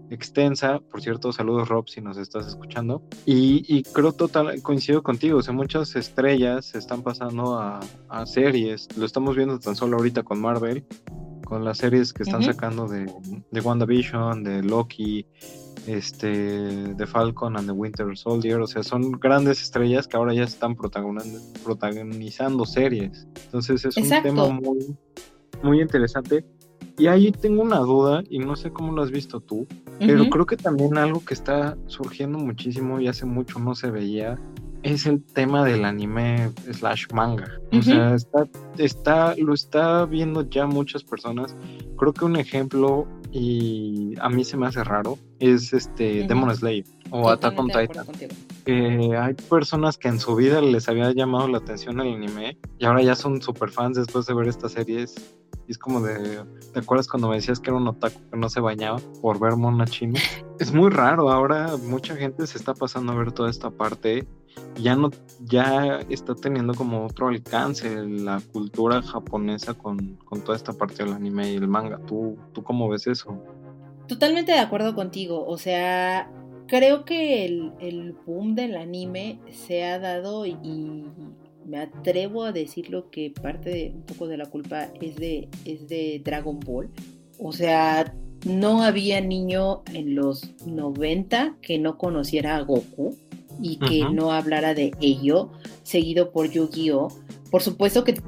extensa. 0.10 0.80
Por 0.80 1.02
cierto, 1.02 1.32
saludos 1.32 1.68
Rob 1.68 1.90
si 1.90 2.02
nos 2.02 2.18
estás 2.18 2.48
escuchando. 2.48 3.04
Y, 3.26 3.84
creo 3.94 4.14
total, 4.14 4.62
coincido 4.62 5.04
contigo, 5.04 5.40
o 5.40 5.42
sea, 5.42 5.54
muchas 5.54 5.96
estrellas 5.96 6.68
se 6.68 6.78
están 6.78 7.02
pasando 7.02 7.60
a, 7.60 7.80
series. 8.26 8.88
Lo 8.98 9.06
estamos 9.06 9.36
viendo 9.36 9.60
tan 9.60 9.76
solo 9.76 9.98
ahorita 9.98 10.24
con 10.24 10.42
Marvel, 10.42 10.86
con 11.46 11.64
las 11.64 11.78
series 11.78 12.14
que 12.14 12.24
están 12.24 12.44
sacando 12.44 12.88
de, 12.88 13.12
de 13.52 13.62
WandaVision, 13.62 14.44
de 14.44 14.64
Loki, 14.64 15.28
este, 15.88 16.28
de 16.28 17.08
Falcon 17.08 17.58
and 17.58 17.68
the 17.68 17.72
Winter 17.72 18.16
Soldier. 18.18 18.60
O 18.60 18.68
sea, 18.68 18.84
son 18.84 19.12
grandes 19.14 19.62
estrellas 19.62 20.08
que 20.08 20.18
ahora 20.18 20.34
ya 20.34 20.44
están 20.44 20.76
protagonizando 20.76 22.66
series. 22.66 23.28
Entonces 23.46 23.86
es 23.86 23.98
un 23.98 24.10
tema 24.22 24.50
muy, 24.50 24.96
muy 25.64 25.82
interesante. 25.82 26.46
Y 27.00 27.08
ahí 27.08 27.32
tengo 27.32 27.62
una 27.62 27.80
duda, 27.80 28.24
y 28.28 28.40
no 28.40 28.56
sé 28.56 28.72
cómo 28.72 28.92
lo 28.92 29.04
has 29.04 29.12
visto 29.12 29.40
tú, 29.40 29.68
pero 30.00 30.30
creo 30.30 30.48
que 30.48 30.58
también 30.58 30.98
algo 30.98 31.24
que 31.24 31.36
está 31.36 31.78
surgiendo 31.86 32.40
muchísimo 32.40 33.00
y 33.00 33.08
hace 33.08 33.26
mucho 33.26 33.60
no 33.60 33.76
se 33.76 33.92
veía 33.92 34.40
es 34.84 35.06
el 35.06 35.24
tema 35.24 35.64
del 35.64 35.86
anime 35.86 36.52
slash 36.72 37.06
manga. 37.14 37.60
O 37.72 37.82
sea, 37.82 38.16
está, 38.16 38.48
está, 38.78 39.36
lo 39.38 39.54
está 39.54 40.06
viendo 40.06 40.48
ya 40.50 40.66
muchas 40.66 41.04
personas. 41.04 41.56
Creo 41.98 42.14
que 42.14 42.26
un 42.26 42.36
ejemplo 42.36 43.08
y 43.32 44.14
a 44.20 44.30
mí 44.30 44.44
se 44.44 44.58
me 44.58 44.68
hace 44.68 44.84
raro 44.84 45.18
es 45.40 45.74
este 45.74 46.26
Demon 46.28 46.56
Slayer 46.56 46.86
o 47.12 47.30
Attack 47.30 47.60
on 47.60 47.68
Titan. 47.68 48.06
hay 48.66 49.34
personas 49.50 49.98
que 49.98 50.08
en 50.08 50.20
su 50.20 50.36
vida 50.36 50.62
les 50.62 50.90
había 50.90 51.12
llamado 51.12 51.48
la 51.48 51.60
atención 51.60 52.00
el 52.00 52.16
anime 52.16 52.58
y 52.78 52.86
ahora 52.86 53.02
ya 53.02 53.16
son 53.16 53.42
super 53.42 53.70
fans 53.70 53.98
después 53.98 54.26
de 54.26 54.34
ver 54.34 54.48
estas 54.48 54.74
series. 54.74 55.16
Y 55.68 55.72
es 55.72 55.78
como 55.78 56.00
de, 56.00 56.46
¿te 56.74 56.80
acuerdas 56.80 57.10
cuando 57.10 57.28
me 57.28 57.36
decías 57.36 57.60
que 57.60 57.70
era 57.70 57.78
un 57.78 57.88
otaku 57.88 58.18
que 58.32 58.38
no 58.38 58.48
se 58.50 58.62
bañaba 58.62 59.00
por 59.22 59.38
ver 59.40 59.56
mona 59.58 59.86
chino? 59.86 60.14
Es 60.60 60.74
muy 60.74 60.90
raro, 60.90 61.30
ahora 61.30 61.78
mucha 61.78 62.16
gente 62.16 62.48
se 62.48 62.58
está 62.58 62.74
pasando 62.74 63.12
a 63.12 63.16
ver 63.16 63.32
toda 63.32 63.48
esta 63.48 63.70
parte 63.70 64.26
ya 64.76 64.96
no 64.96 65.10
ya 65.46 66.00
está 66.10 66.36
teniendo 66.36 66.74
como 66.74 67.06
otro 67.06 67.28
alcance 67.28 68.04
la 68.06 68.42
cultura 68.52 69.02
japonesa 69.02 69.74
con, 69.74 70.18
toda 70.46 70.56
esta 70.56 70.74
parte 70.74 71.04
del 71.04 71.14
anime 71.14 71.54
y 71.54 71.56
el 71.56 71.68
manga. 71.68 72.00
¿Tú, 72.06 72.38
¿Tú 72.54 72.64
cómo 72.64 72.90
ves 72.90 73.08
eso? 73.08 73.42
Totalmente 74.08 74.52
de 74.52 74.60
acuerdo 74.60 74.96
contigo. 74.96 75.46
O 75.46 75.58
sea, 75.58 76.32
creo 76.68 77.06
que 77.06 77.46
el, 77.46 77.74
el 77.80 78.14
boom 78.14 78.56
del 78.56 78.76
anime 78.76 79.40
se 79.52 79.84
ha 79.84 80.00
dado 80.00 80.46
y, 80.46 80.56
me 81.66 81.80
atrevo 81.80 82.46
a 82.46 82.54
decirlo 82.54 83.10
que 83.12 83.30
parte 83.30 83.70
de 83.70 83.92
un 83.94 84.04
poco 84.04 84.28
de 84.28 84.38
la 84.38 84.46
culpa 84.46 84.88
es 85.02 85.18
de, 85.18 85.50
es 85.66 85.90
de 85.90 86.22
Dragon 86.24 86.62
Ball. 86.62 86.90
O 87.40 87.52
sea, 87.52 88.16
no 88.46 88.84
había 88.84 89.20
niño 89.20 89.84
en 89.94 90.16
los 90.16 90.50
90 90.66 91.58
que 91.62 91.78
no 91.78 91.98
conociera 91.98 92.56
a 92.56 92.62
Goku 92.62 93.18
y 93.62 93.78
que 93.78 94.06
no 94.10 94.32
hablara 94.32 94.74
de 94.74 94.94
ello, 95.02 95.50
seguido 95.84 96.32
por 96.32 96.50
Yu-Gi-Oh! 96.50 97.10
Por 97.52 97.62
supuesto 97.62 98.04
que, 98.04 98.20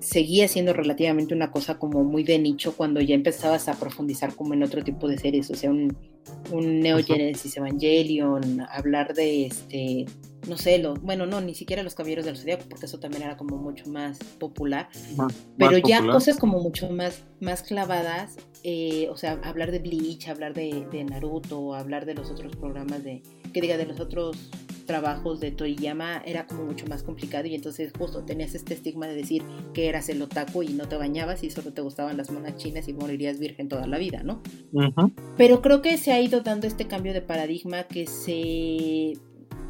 seguía 0.00 0.48
siendo 0.48 0.72
relativamente 0.72 1.34
una 1.34 1.50
cosa 1.50 1.78
como 1.78 2.04
muy 2.04 2.22
de 2.22 2.38
nicho 2.38 2.76
cuando 2.76 3.00
ya 3.00 3.14
empezabas 3.14 3.68
a 3.68 3.74
profundizar 3.74 4.34
como 4.34 4.54
en 4.54 4.62
otro 4.62 4.82
tipo 4.84 5.08
de 5.08 5.18
series, 5.18 5.50
o 5.50 5.54
sea, 5.54 5.70
un, 5.70 5.96
un 6.50 6.80
Neo 6.80 7.02
Genesis 7.02 7.56
Evangelion, 7.56 8.60
hablar 8.70 9.14
de 9.14 9.46
este, 9.46 10.06
no 10.48 10.56
sé, 10.56 10.78
lo, 10.78 10.94
bueno, 10.94 11.26
no, 11.26 11.40
ni 11.40 11.54
siquiera 11.54 11.82
los 11.82 11.94
Caballeros 11.94 12.24
del 12.24 12.36
Zodiaco, 12.36 12.64
porque 12.68 12.86
eso 12.86 12.98
también 12.98 13.22
era 13.22 13.36
como 13.36 13.56
mucho 13.56 13.88
más 13.90 14.18
popular, 14.38 14.88
pero 15.56 15.78
ya 15.78 16.04
cosas 16.04 16.36
como 16.38 16.60
mucho 16.60 16.90
más, 16.90 17.24
más 17.40 17.62
clavadas, 17.62 18.36
eh, 18.64 19.08
o 19.10 19.16
sea, 19.16 19.40
hablar 19.44 19.70
de 19.70 19.78
Bleach, 19.78 20.28
hablar 20.28 20.54
de, 20.54 20.86
de 20.90 21.04
Naruto, 21.04 21.74
hablar 21.74 22.06
de 22.06 22.14
los 22.14 22.30
otros 22.30 22.54
programas 22.56 23.02
de, 23.02 23.22
que 23.52 23.60
diga, 23.60 23.76
de 23.76 23.86
los 23.86 24.00
otros 24.00 24.50
trabajos 24.88 25.38
de 25.38 25.52
Toriyama 25.52 26.22
era 26.24 26.46
como 26.46 26.64
mucho 26.64 26.86
más 26.86 27.04
complicado 27.04 27.46
y 27.46 27.54
entonces 27.54 27.92
justo 27.96 28.24
tenías 28.24 28.54
este 28.54 28.74
estigma 28.74 29.06
de 29.06 29.14
decir 29.14 29.42
que 29.74 29.88
eras 29.88 30.08
el 30.08 30.20
otaku 30.20 30.64
y 30.64 30.70
no 30.70 30.88
te 30.88 30.96
bañabas 30.96 31.44
y 31.44 31.50
solo 31.50 31.72
te 31.72 31.82
gustaban 31.82 32.16
las 32.16 32.32
monas 32.32 32.56
chinas 32.56 32.88
y 32.88 32.94
morirías 32.94 33.38
virgen 33.38 33.68
toda 33.68 33.86
la 33.86 33.98
vida, 33.98 34.22
¿no? 34.24 34.42
Pero 35.36 35.62
creo 35.62 35.82
que 35.82 35.98
se 35.98 36.10
ha 36.10 36.20
ido 36.20 36.40
dando 36.40 36.66
este 36.66 36.86
cambio 36.88 37.12
de 37.12 37.20
paradigma 37.20 37.84
que 37.84 38.06
se 38.06 39.12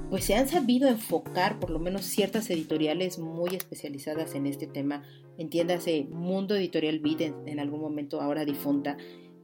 pues 0.09 0.24
se 0.24 0.35
han 0.35 0.48
sabido 0.48 0.88
enfocar 0.88 1.61
por 1.61 1.68
lo 1.68 1.78
menos 1.78 2.07
ciertas 2.07 2.48
editoriales 2.48 3.18
muy 3.18 3.54
especializadas 3.54 4.35
en 4.35 4.46
este 4.46 4.66
tema, 4.66 5.02
entiéndase 5.37 6.07
Mundo 6.11 6.54
Editorial 6.57 7.00
Vid 7.00 7.20
en 7.44 7.61
algún 7.61 7.81
momento 7.81 8.22
ahora 8.22 8.46
difunta, 8.46 8.96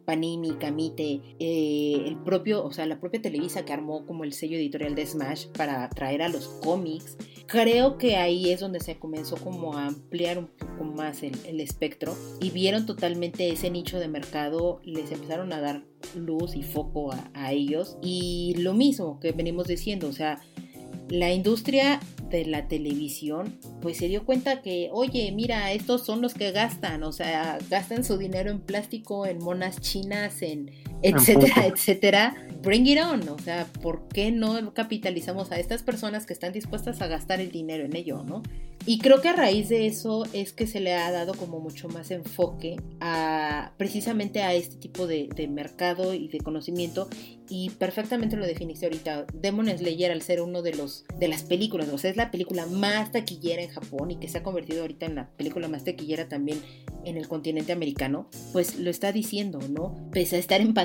Panini, 0.05 0.53
Camite, 0.53 1.21
eh, 1.39 2.05
el 2.07 2.17
propio, 2.19 2.65
o 2.65 2.73
sea, 2.73 2.87
la 2.87 3.01
propia 3.01 3.23
Televisa 3.23 3.65
que 3.65 3.73
armó 3.73 4.07
como 4.07 4.25
el 4.25 4.33
sello 4.33 4.57
editorial 4.57 4.95
de 4.95 5.07
Smash 5.07 5.47
para 5.49 5.89
traer 5.91 6.23
a 6.23 6.29
los 6.29 6.49
cómics. 6.63 7.17
Creo 7.47 7.99
que 7.99 8.17
ahí 8.17 8.51
es 8.51 8.61
donde 8.61 8.81
se 8.81 8.99
comenzó 8.99 9.37
como 9.37 9.77
a 9.77 9.87
ampliar 9.87 10.39
un 10.39 10.47
poco 10.47 10.85
más 10.85 11.23
el, 11.23 11.61
espectro 11.61 12.15
y 12.41 12.51
vieron 12.51 12.87
totalmente 12.87 13.49
ese 13.49 13.71
nicho 13.71 13.99
de 13.99 14.09
mercado, 14.09 14.81
les 14.85 15.13
empezaron 15.13 15.53
a 15.53 15.61
dar 15.61 15.85
luz 16.15 16.57
y 16.57 16.63
foco 16.63 17.13
a, 17.13 17.31
a 17.35 17.53
ellos. 17.53 17.97
Y 18.03 18.55
lo 18.59 18.75
mismo 18.75 19.21
que 19.21 19.33
venimos 19.33 19.67
diciendo, 19.67 20.09
o 20.09 20.13
sea, 20.13 20.41
la 21.09 21.33
industria 21.33 22.01
de 22.31 22.47
la 22.47 22.69
televisión, 22.69 23.59
pues 23.83 23.99
se 23.99 24.09
dio 24.09 24.25
cuenta 24.25 24.63
que, 24.63 24.89
oye, 24.93 25.31
mira, 25.33 25.73
estos 25.73 26.05
son 26.05 26.21
los 26.21 26.35
que 26.35 26.53
gastan, 26.53 27.03
o 27.03 27.13
sea, 27.13 27.59
gastan 27.71 28.05
su 28.05 28.19
dinero 28.19 28.51
en 28.51 28.61
plástico, 28.61 29.27
en 29.27 29.39
monas 29.39 29.81
chinas, 29.81 30.43
en 30.43 30.71
etcétera, 31.03 31.67
etcétera. 31.67 32.35
Bring 32.63 32.87
it 32.87 32.99
on, 32.99 33.29
o 33.29 33.39
sea, 33.39 33.67
¿por 33.83 34.09
qué 34.09 34.31
no 34.31 34.73
capitalizamos 34.73 35.53
a 35.53 35.59
estas 35.59 35.83
personas 35.83 36.25
que 36.25 36.33
están 36.33 36.53
dispuestas 36.53 37.03
a 37.03 37.09
gastar 37.09 37.41
el 37.41 37.51
dinero 37.51 37.85
en 37.85 37.95
ello, 37.95 38.25
no? 38.25 38.43
Y 38.87 38.99
creo 38.99 39.23
que 39.23 39.29
a 39.29 39.33
raíz 39.33 39.71
de 39.71 39.87
eso 39.87 40.25
es 40.35 40.53
que 40.53 40.67
se 40.67 40.79
le 40.79 40.93
ha 40.93 41.11
dado 41.11 41.33
como 41.33 41.59
mucho 41.59 41.89
más 41.89 42.11
enfoque 42.11 42.77
a 43.01 43.73
precisamente 43.79 44.43
a 44.43 44.53
este 44.53 44.77
tipo 44.77 45.07
de, 45.07 45.29
mercado 45.49 46.13
y 46.13 46.29
de 46.29 46.39
conocimiento. 46.39 47.09
Y 47.49 47.71
perfectamente 47.71 48.37
lo 48.37 48.47
definiste 48.47 48.87
ahorita. 48.87 49.27
Demon 49.33 49.69
Slayer 49.69 50.11
al 50.11 50.23
ser 50.23 50.41
uno 50.41 50.63
de 50.63 50.75
los 50.75 51.05
de 51.19 51.29
las 51.29 51.45
películas, 51.45 51.89
o 51.91 51.99
sea, 51.99 52.11
es 52.11 52.17
la 52.17 52.31
película 52.31 52.67
más 52.67 53.13
taquillera 53.13 53.63
en 53.63 53.71
Japón 53.71 54.11
y 54.11 54.17
que 54.17 54.29
se 54.29 54.39
ha 54.39 54.43
convertido 54.43 54.83
ahorita 54.83 55.07
en 55.07 55.15
la 55.15 55.29
película 55.31 55.69
más 55.69 55.85
taquillera 55.85 56.29
también 56.29 56.59
en 57.05 57.17
el 57.17 57.29
continente 57.29 57.73
americano, 57.73 58.29
pues 58.53 58.79
lo 58.79 58.91
está 58.91 59.13
diciendo, 59.13 59.61
¿no? 59.69 59.95
Pese 60.11 60.37
a 60.37 60.39
estar 60.39 60.61
en 60.61 60.73
pandemia, 60.75 60.84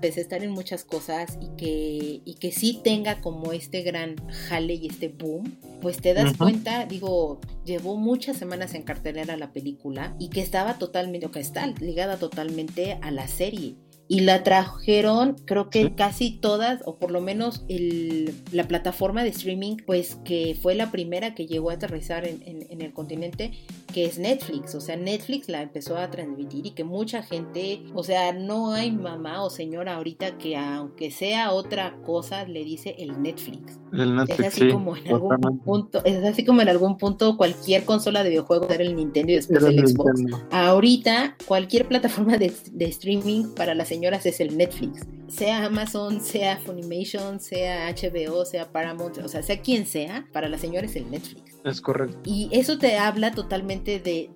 pese 0.00 0.20
a 0.20 0.22
estar 0.22 0.42
en 0.42 0.50
muchas 0.50 0.84
cosas 0.84 1.38
y 1.40 1.56
que, 1.56 2.20
y 2.24 2.34
que 2.34 2.52
sí 2.52 2.80
tenga 2.82 3.20
como 3.20 3.52
este 3.52 3.82
gran 3.82 4.16
jale 4.28 4.74
y 4.74 4.88
este 4.88 5.08
boom, 5.08 5.56
pues 5.80 5.98
te 5.98 6.14
das 6.14 6.36
cuenta, 6.36 6.86
digo, 6.86 7.40
llevó 7.64 7.96
muchas 7.96 8.36
semanas 8.36 8.74
en 8.74 8.82
cartelera 8.82 9.36
la 9.36 9.52
película 9.52 10.14
y 10.18 10.28
que 10.28 10.40
estaba 10.40 10.78
totalmente, 10.78 11.26
o 11.26 11.30
que 11.30 11.40
está 11.40 11.66
ligada 11.66 12.16
totalmente 12.16 12.98
a 13.02 13.10
la 13.10 13.28
serie. 13.28 13.76
Y 14.08 14.20
la 14.20 14.44
trajeron 14.44 15.34
creo 15.46 15.68
que 15.68 15.96
casi 15.96 16.30
todas 16.30 16.80
o 16.84 16.96
por 16.96 17.10
lo 17.10 17.20
menos 17.20 17.64
el, 17.68 18.32
la 18.52 18.68
plataforma 18.68 19.24
de 19.24 19.30
streaming 19.30 19.78
pues 19.84 20.16
que 20.24 20.56
fue 20.60 20.76
la 20.76 20.92
primera 20.92 21.34
que 21.34 21.46
llegó 21.46 21.70
a 21.70 21.74
aterrizar 21.74 22.24
en, 22.24 22.40
en, 22.44 22.82
el 22.82 22.92
continente 22.92 23.50
que 23.96 24.04
es 24.04 24.18
Netflix 24.18 24.74
o 24.74 24.80
sea 24.82 24.94
Netflix 24.94 25.48
la 25.48 25.62
empezó 25.62 25.96
a 25.96 26.10
transmitir 26.10 26.66
y 26.66 26.72
que 26.72 26.84
mucha 26.84 27.22
gente 27.22 27.82
o 27.94 28.02
sea 28.02 28.34
no 28.34 28.72
hay 28.74 28.90
mamá 28.90 29.42
o 29.42 29.48
señora 29.48 29.94
ahorita 29.94 30.36
que 30.36 30.54
aunque 30.54 31.10
sea 31.10 31.50
otra 31.52 31.96
cosa 32.04 32.44
le 32.44 32.62
dice 32.62 32.94
el 32.98 33.22
Netflix, 33.22 33.80
es 34.28 34.40
así 34.40 34.70
como 34.70 34.98
en 34.98 35.08
algún 35.08 35.60
punto 35.60 36.04
es 36.04 36.22
así 36.22 36.44
como 36.44 36.60
en 36.60 36.68
algún 36.68 36.98
punto 36.98 37.38
cualquier 37.38 37.86
consola 37.86 38.22
de 38.22 38.28
videojuegos 38.28 38.70
era 38.70 38.84
el 38.84 38.94
Nintendo 38.94 39.32
y 39.32 39.36
después 39.36 39.64
el 39.64 39.88
Xbox 39.88 40.20
ahorita 40.50 41.34
cualquier 41.46 41.88
plataforma 41.88 42.36
de, 42.36 42.52
de 42.72 42.84
streaming 42.84 43.54
para 43.54 43.74
las 43.74 43.88
señoras 43.88 44.26
es 44.26 44.40
el 44.40 44.58
Netflix. 44.58 45.06
Sea 45.28 45.64
Amazon, 45.64 46.20
sea 46.20 46.58
Funimation, 46.58 47.40
sea 47.40 47.90
HBO, 47.90 48.44
sea 48.44 48.70
Paramount, 48.70 49.18
o 49.18 49.28
sea, 49.28 49.42
sea 49.42 49.60
quien 49.60 49.86
sea, 49.86 50.26
para 50.32 50.48
las 50.48 50.60
señoras 50.60 50.90
es 50.90 50.96
el 50.96 51.10
Netflix. 51.10 51.45
Es 51.66 51.80
correcto. 51.80 52.18
Y 52.24 52.48
eso 52.52 52.78
te 52.78 52.96
habla 52.96 53.32
totalmente 53.32 53.98
de, 53.98 54.30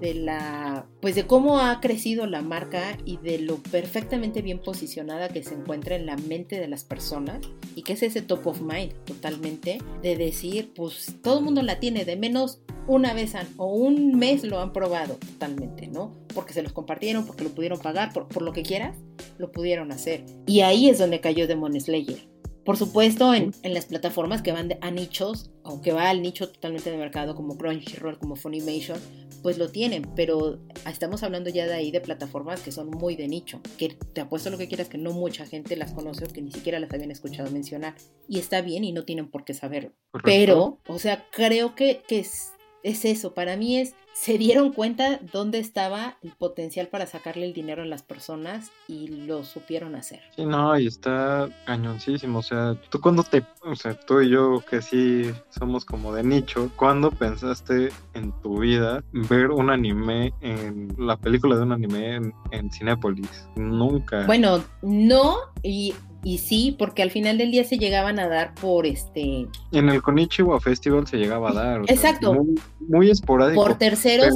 de, 0.00 0.14
la, 0.14 0.86
pues 1.02 1.14
de 1.14 1.26
cómo 1.26 1.60
ha 1.60 1.80
crecido 1.82 2.26
la 2.26 2.40
marca 2.40 2.96
y 3.04 3.18
de 3.18 3.38
lo 3.38 3.56
perfectamente 3.58 4.40
bien 4.40 4.60
posicionada 4.60 5.28
que 5.28 5.42
se 5.42 5.54
encuentra 5.54 5.96
en 5.96 6.06
la 6.06 6.16
mente 6.16 6.58
de 6.58 6.66
las 6.66 6.82
personas 6.84 7.40
y 7.74 7.82
que 7.82 7.92
es 7.92 8.02
ese 8.02 8.22
top 8.22 8.46
of 8.46 8.62
mind 8.62 8.94
totalmente 9.04 9.82
de 10.02 10.16
decir, 10.16 10.72
pues 10.74 11.16
todo 11.22 11.38
el 11.38 11.44
mundo 11.44 11.60
la 11.60 11.78
tiene, 11.78 12.06
de 12.06 12.16
menos 12.16 12.62
una 12.86 13.12
vez 13.12 13.34
o 13.58 13.66
un 13.66 14.16
mes 14.16 14.42
lo 14.42 14.60
han 14.60 14.72
probado 14.72 15.16
totalmente, 15.16 15.88
¿no? 15.88 16.12
Porque 16.34 16.54
se 16.54 16.62
los 16.62 16.72
compartieron, 16.72 17.26
porque 17.26 17.44
lo 17.44 17.50
pudieron 17.50 17.78
pagar, 17.80 18.14
por, 18.14 18.28
por 18.28 18.42
lo 18.42 18.52
que 18.52 18.62
quieras, 18.62 18.96
lo 19.36 19.52
pudieron 19.52 19.92
hacer. 19.92 20.24
Y 20.46 20.60
ahí 20.60 20.88
es 20.88 20.98
donde 20.98 21.20
cayó 21.20 21.46
Demon 21.46 21.78
Slayer. 21.78 22.35
Por 22.66 22.76
supuesto, 22.76 23.32
en, 23.32 23.54
en, 23.62 23.74
las 23.74 23.86
plataformas 23.86 24.42
que 24.42 24.50
van 24.50 24.76
a 24.80 24.90
nichos, 24.90 25.50
o 25.62 25.80
que 25.80 25.92
va 25.92 26.10
al 26.10 26.20
nicho 26.20 26.48
totalmente 26.48 26.90
de 26.90 26.96
mercado, 26.96 27.36
como 27.36 27.56
Crunchyroll, 27.56 28.18
como 28.18 28.34
Funimation, 28.34 28.98
pues 29.42 29.58
lo 29.58 29.68
tienen, 29.70 30.02
pero 30.16 30.58
estamos 30.90 31.22
hablando 31.22 31.48
ya 31.48 31.66
de 31.66 31.74
ahí 31.74 31.92
de 31.92 32.00
plataformas 32.00 32.60
que 32.62 32.72
son 32.72 32.90
muy 32.90 33.14
de 33.14 33.28
nicho, 33.28 33.60
que 33.78 33.90
te 33.90 34.20
apuesto 34.20 34.50
lo 34.50 34.58
que 34.58 34.66
quieras 34.66 34.88
que 34.88 34.98
no 34.98 35.12
mucha 35.12 35.46
gente 35.46 35.76
las 35.76 35.92
conoce 35.92 36.24
o 36.24 36.28
que 36.28 36.42
ni 36.42 36.50
siquiera 36.50 36.80
las 36.80 36.92
habían 36.92 37.12
escuchado 37.12 37.48
mencionar. 37.52 37.94
Y 38.28 38.40
está 38.40 38.60
bien 38.60 38.82
y 38.82 38.90
no 38.90 39.04
tienen 39.04 39.30
por 39.30 39.44
qué 39.44 39.54
saberlo. 39.54 39.92
Pero, 40.24 40.80
o 40.88 40.98
sea, 40.98 41.24
creo 41.30 41.76
que, 41.76 42.02
que 42.08 42.18
es 42.18 42.55
es 42.86 43.04
eso, 43.04 43.34
para 43.34 43.56
mí 43.56 43.78
es, 43.78 43.94
se 44.12 44.38
dieron 44.38 44.72
cuenta 44.72 45.18
dónde 45.32 45.58
estaba 45.58 46.18
el 46.22 46.30
potencial 46.30 46.86
para 46.86 47.06
sacarle 47.06 47.44
el 47.44 47.52
dinero 47.52 47.82
a 47.82 47.86
las 47.86 48.04
personas 48.04 48.70
y 48.86 49.08
lo 49.08 49.42
supieron 49.42 49.96
hacer. 49.96 50.20
Sí, 50.36 50.46
no, 50.46 50.78
y 50.78 50.86
está 50.86 51.48
cañoncísimo, 51.66 52.38
o 52.38 52.42
sea, 52.42 52.76
tú 52.88 53.00
cuando 53.00 53.24
te, 53.24 53.44
o 53.64 53.74
sea, 53.74 53.98
tú 53.98 54.20
y 54.20 54.30
yo 54.30 54.62
que 54.70 54.82
sí 54.82 55.24
somos 55.50 55.84
como 55.84 56.14
de 56.14 56.22
nicho, 56.22 56.70
¿cuándo 56.76 57.10
pensaste 57.10 57.88
en 58.14 58.30
tu 58.40 58.60
vida 58.60 59.02
ver 59.12 59.50
un 59.50 59.70
anime 59.70 60.32
en 60.40 60.94
la 60.96 61.16
película 61.16 61.56
de 61.56 61.62
un 61.62 61.72
anime 61.72 62.14
en, 62.14 62.34
en 62.52 62.70
Cinépolis? 62.70 63.48
Nunca. 63.56 64.26
Bueno, 64.26 64.62
no, 64.82 65.38
y 65.64 65.92
y 66.26 66.38
sí, 66.38 66.74
porque 66.76 67.04
al 67.04 67.12
final 67.12 67.38
del 67.38 67.52
día 67.52 67.62
se 67.62 67.78
llegaban 67.78 68.18
a 68.18 68.26
dar 68.26 68.52
por 68.56 68.84
este. 68.84 69.46
En 69.70 69.88
el 69.88 70.02
Konichiwa 70.02 70.58
Festival 70.58 71.06
se 71.06 71.18
llegaba 71.18 71.50
a 71.50 71.54
dar. 71.54 71.82
Exacto. 71.86 72.44
muy, 72.80 73.10
esporádico. 73.12 73.62
Por 73.62 73.78
terceros. 73.78 74.34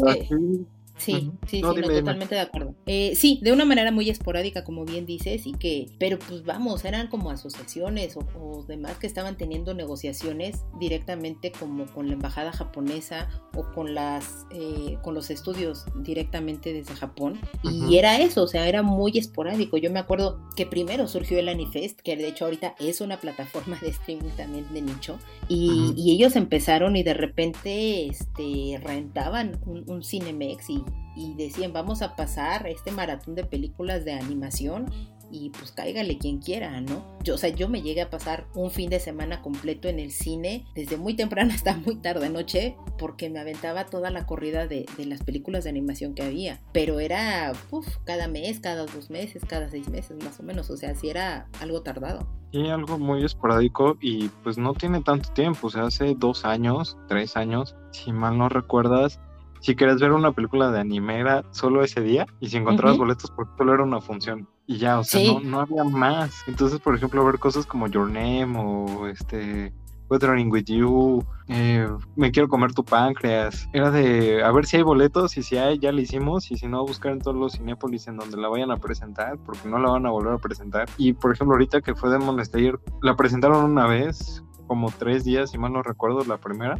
Sí, 1.00 1.32
sí, 1.46 1.56
sí, 1.56 1.60
totalmente 1.62 2.34
de 2.34 2.40
acuerdo. 2.40 2.74
Eh, 2.86 3.14
sí, 3.16 3.40
de 3.42 3.52
una 3.52 3.64
manera 3.64 3.90
muy 3.90 4.10
esporádica, 4.10 4.64
como 4.64 4.84
bien 4.84 5.06
dices, 5.06 5.46
y 5.46 5.52
que, 5.52 5.86
pero 5.98 6.18
pues 6.18 6.44
vamos, 6.44 6.84
eran 6.84 7.08
como 7.08 7.30
asociaciones 7.30 8.16
o, 8.16 8.64
demás 8.68 8.98
que 8.98 9.06
estaban 9.06 9.36
teniendo 9.36 9.72
negociaciones 9.74 10.64
directamente 10.78 11.50
como 11.50 11.86
con 11.86 12.08
la 12.08 12.12
embajada 12.12 12.52
japonesa 12.52 13.28
o 13.56 13.64
con 13.72 13.94
las, 13.94 14.46
eh, 14.50 14.98
con 15.02 15.14
los 15.14 15.30
estudios 15.30 15.86
directamente 15.96 16.72
desde 16.72 16.94
Japón. 16.94 17.40
Y 17.62 17.96
era 17.96 18.20
eso, 18.20 18.42
o 18.42 18.46
sea, 18.46 18.68
era 18.68 18.82
muy 18.82 19.16
esporádico. 19.16 19.78
Yo 19.78 19.90
me 19.90 19.98
acuerdo 19.98 20.40
que 20.56 20.66
primero 20.66 21.08
surgió 21.08 21.38
el 21.38 21.48
Anifest, 21.48 22.00
que 22.00 22.16
de 22.16 22.28
hecho 22.28 22.44
ahorita 22.44 22.74
es 22.78 23.00
una 23.00 23.18
plataforma 23.18 23.78
de 23.80 23.88
streaming 23.88 24.30
también 24.36 24.66
de 24.72 24.82
nicho, 24.82 25.18
y, 25.48 25.94
y 25.96 26.12
ellos 26.12 26.36
empezaron 26.36 26.94
y 26.96 27.02
de 27.02 27.14
repente, 27.14 28.06
este, 28.06 28.78
rentaban 28.82 29.58
un, 29.64 29.84
un 29.88 30.02
Cinemex 30.02 30.68
y 30.68 30.84
y 31.20 31.34
decían 31.34 31.72
vamos 31.72 32.00
a 32.02 32.16
pasar 32.16 32.66
este 32.66 32.90
maratón 32.90 33.34
de 33.34 33.44
películas 33.44 34.04
de 34.04 34.12
animación 34.12 34.86
y 35.30 35.50
pues 35.50 35.72
cáigale 35.72 36.18
quien 36.18 36.38
quiera, 36.38 36.80
¿no? 36.80 37.04
Yo, 37.22 37.34
o 37.34 37.38
sea, 37.38 37.50
yo 37.50 37.68
me 37.68 37.82
llegué 37.82 38.02
a 38.02 38.10
pasar 38.10 38.46
un 38.54 38.70
fin 38.70 38.90
de 38.90 39.00
semana 39.00 39.42
completo 39.42 39.88
en 39.88 39.98
el 39.98 40.10
cine, 40.10 40.64
desde 40.74 40.96
muy 40.96 41.14
temprano 41.14 41.52
hasta 41.54 41.76
muy 41.76 41.96
tarde 41.96 42.28
noche, 42.30 42.76
porque 42.98 43.30
me 43.30 43.38
aventaba 43.38 43.86
toda 43.86 44.10
la 44.10 44.26
corrida 44.26 44.66
de, 44.66 44.86
las 44.98 45.22
películas 45.22 45.64
de 45.64 45.70
animación 45.70 46.14
que 46.14 46.22
había. 46.22 46.60
Pero 46.72 47.00
era, 47.00 47.52
uff, 47.70 47.86
cada 48.04 48.28
mes, 48.28 48.60
cada 48.60 48.86
dos 48.86 49.10
meses, 49.10 49.44
cada 49.46 49.68
seis 49.70 49.88
meses 49.88 50.22
más 50.22 50.40
o 50.40 50.42
menos, 50.42 50.70
o 50.70 50.76
sea, 50.76 50.94
sí 50.94 51.08
era 51.08 51.48
algo 51.60 51.82
tardado. 51.82 52.26
Y 52.52 52.68
algo 52.68 52.98
muy 52.98 53.24
esporádico 53.24 53.96
y 54.00 54.28
pues 54.42 54.58
no 54.58 54.74
tiene 54.74 55.00
tanto 55.02 55.32
tiempo, 55.32 55.68
o 55.68 55.70
sea, 55.70 55.84
hace 55.84 56.16
dos 56.16 56.44
años, 56.44 56.98
tres 57.06 57.36
años, 57.36 57.76
si 57.92 58.12
mal 58.12 58.36
no 58.36 58.48
recuerdas, 58.48 59.20
si 59.60 59.74
querías 59.74 60.00
ver 60.00 60.12
una 60.12 60.32
película 60.32 60.70
de 60.70 60.80
anime 60.80 61.20
era 61.20 61.44
solo 61.50 61.82
ese 61.82 62.00
día 62.00 62.26
y 62.40 62.48
si 62.48 62.56
encontrabas 62.56 62.98
boletos 62.98 63.30
porque 63.30 63.52
solo 63.56 63.74
era 63.74 63.82
una 63.82 64.00
función 64.00 64.48
y 64.66 64.78
ya, 64.78 65.00
o 65.00 65.04
sea, 65.04 65.32
no, 65.32 65.40
no, 65.40 65.60
había 65.60 65.82
más. 65.82 66.44
Entonces, 66.46 66.78
por 66.78 66.94
ejemplo, 66.94 67.24
ver 67.24 67.40
cosas 67.40 67.66
como 67.66 67.88
Your 67.88 68.08
Name 68.08 68.56
o 68.56 69.08
este 69.08 69.72
Weathering 70.08 70.50
with 70.50 70.66
You, 70.66 71.24
eh, 71.48 71.88
Me 72.14 72.30
quiero 72.30 72.48
comer 72.48 72.72
tu 72.72 72.84
páncreas. 72.84 73.68
Era 73.72 73.90
de 73.90 74.44
a 74.44 74.52
ver 74.52 74.66
si 74.66 74.76
hay 74.76 74.82
boletos 74.82 75.36
y 75.36 75.42
si 75.42 75.56
hay, 75.56 75.80
ya 75.80 75.90
lo 75.90 76.00
hicimos 76.00 76.52
y 76.52 76.56
si 76.56 76.68
no, 76.68 76.86
buscar 76.86 77.10
en 77.10 77.20
todos 77.20 77.36
los 77.36 77.54
Cinépolis 77.54 78.06
en 78.06 78.16
donde 78.16 78.36
la 78.36 78.48
vayan 78.48 78.70
a 78.70 78.76
presentar 78.76 79.38
porque 79.44 79.68
no 79.68 79.78
la 79.78 79.90
van 79.90 80.06
a 80.06 80.10
volver 80.10 80.34
a 80.34 80.38
presentar. 80.38 80.88
Y 80.96 81.14
por 81.14 81.32
ejemplo, 81.32 81.54
ahorita 81.54 81.80
que 81.80 81.96
fue 81.96 82.10
Demon 82.10 82.44
Slayer, 82.44 82.78
la 83.02 83.16
presentaron 83.16 83.64
una 83.64 83.88
vez 83.88 84.44
como 84.70 84.92
tres 84.96 85.24
días, 85.24 85.50
si 85.50 85.58
mal 85.58 85.72
no 85.72 85.82
recuerdo, 85.82 86.24
la 86.24 86.36
primera. 86.36 86.78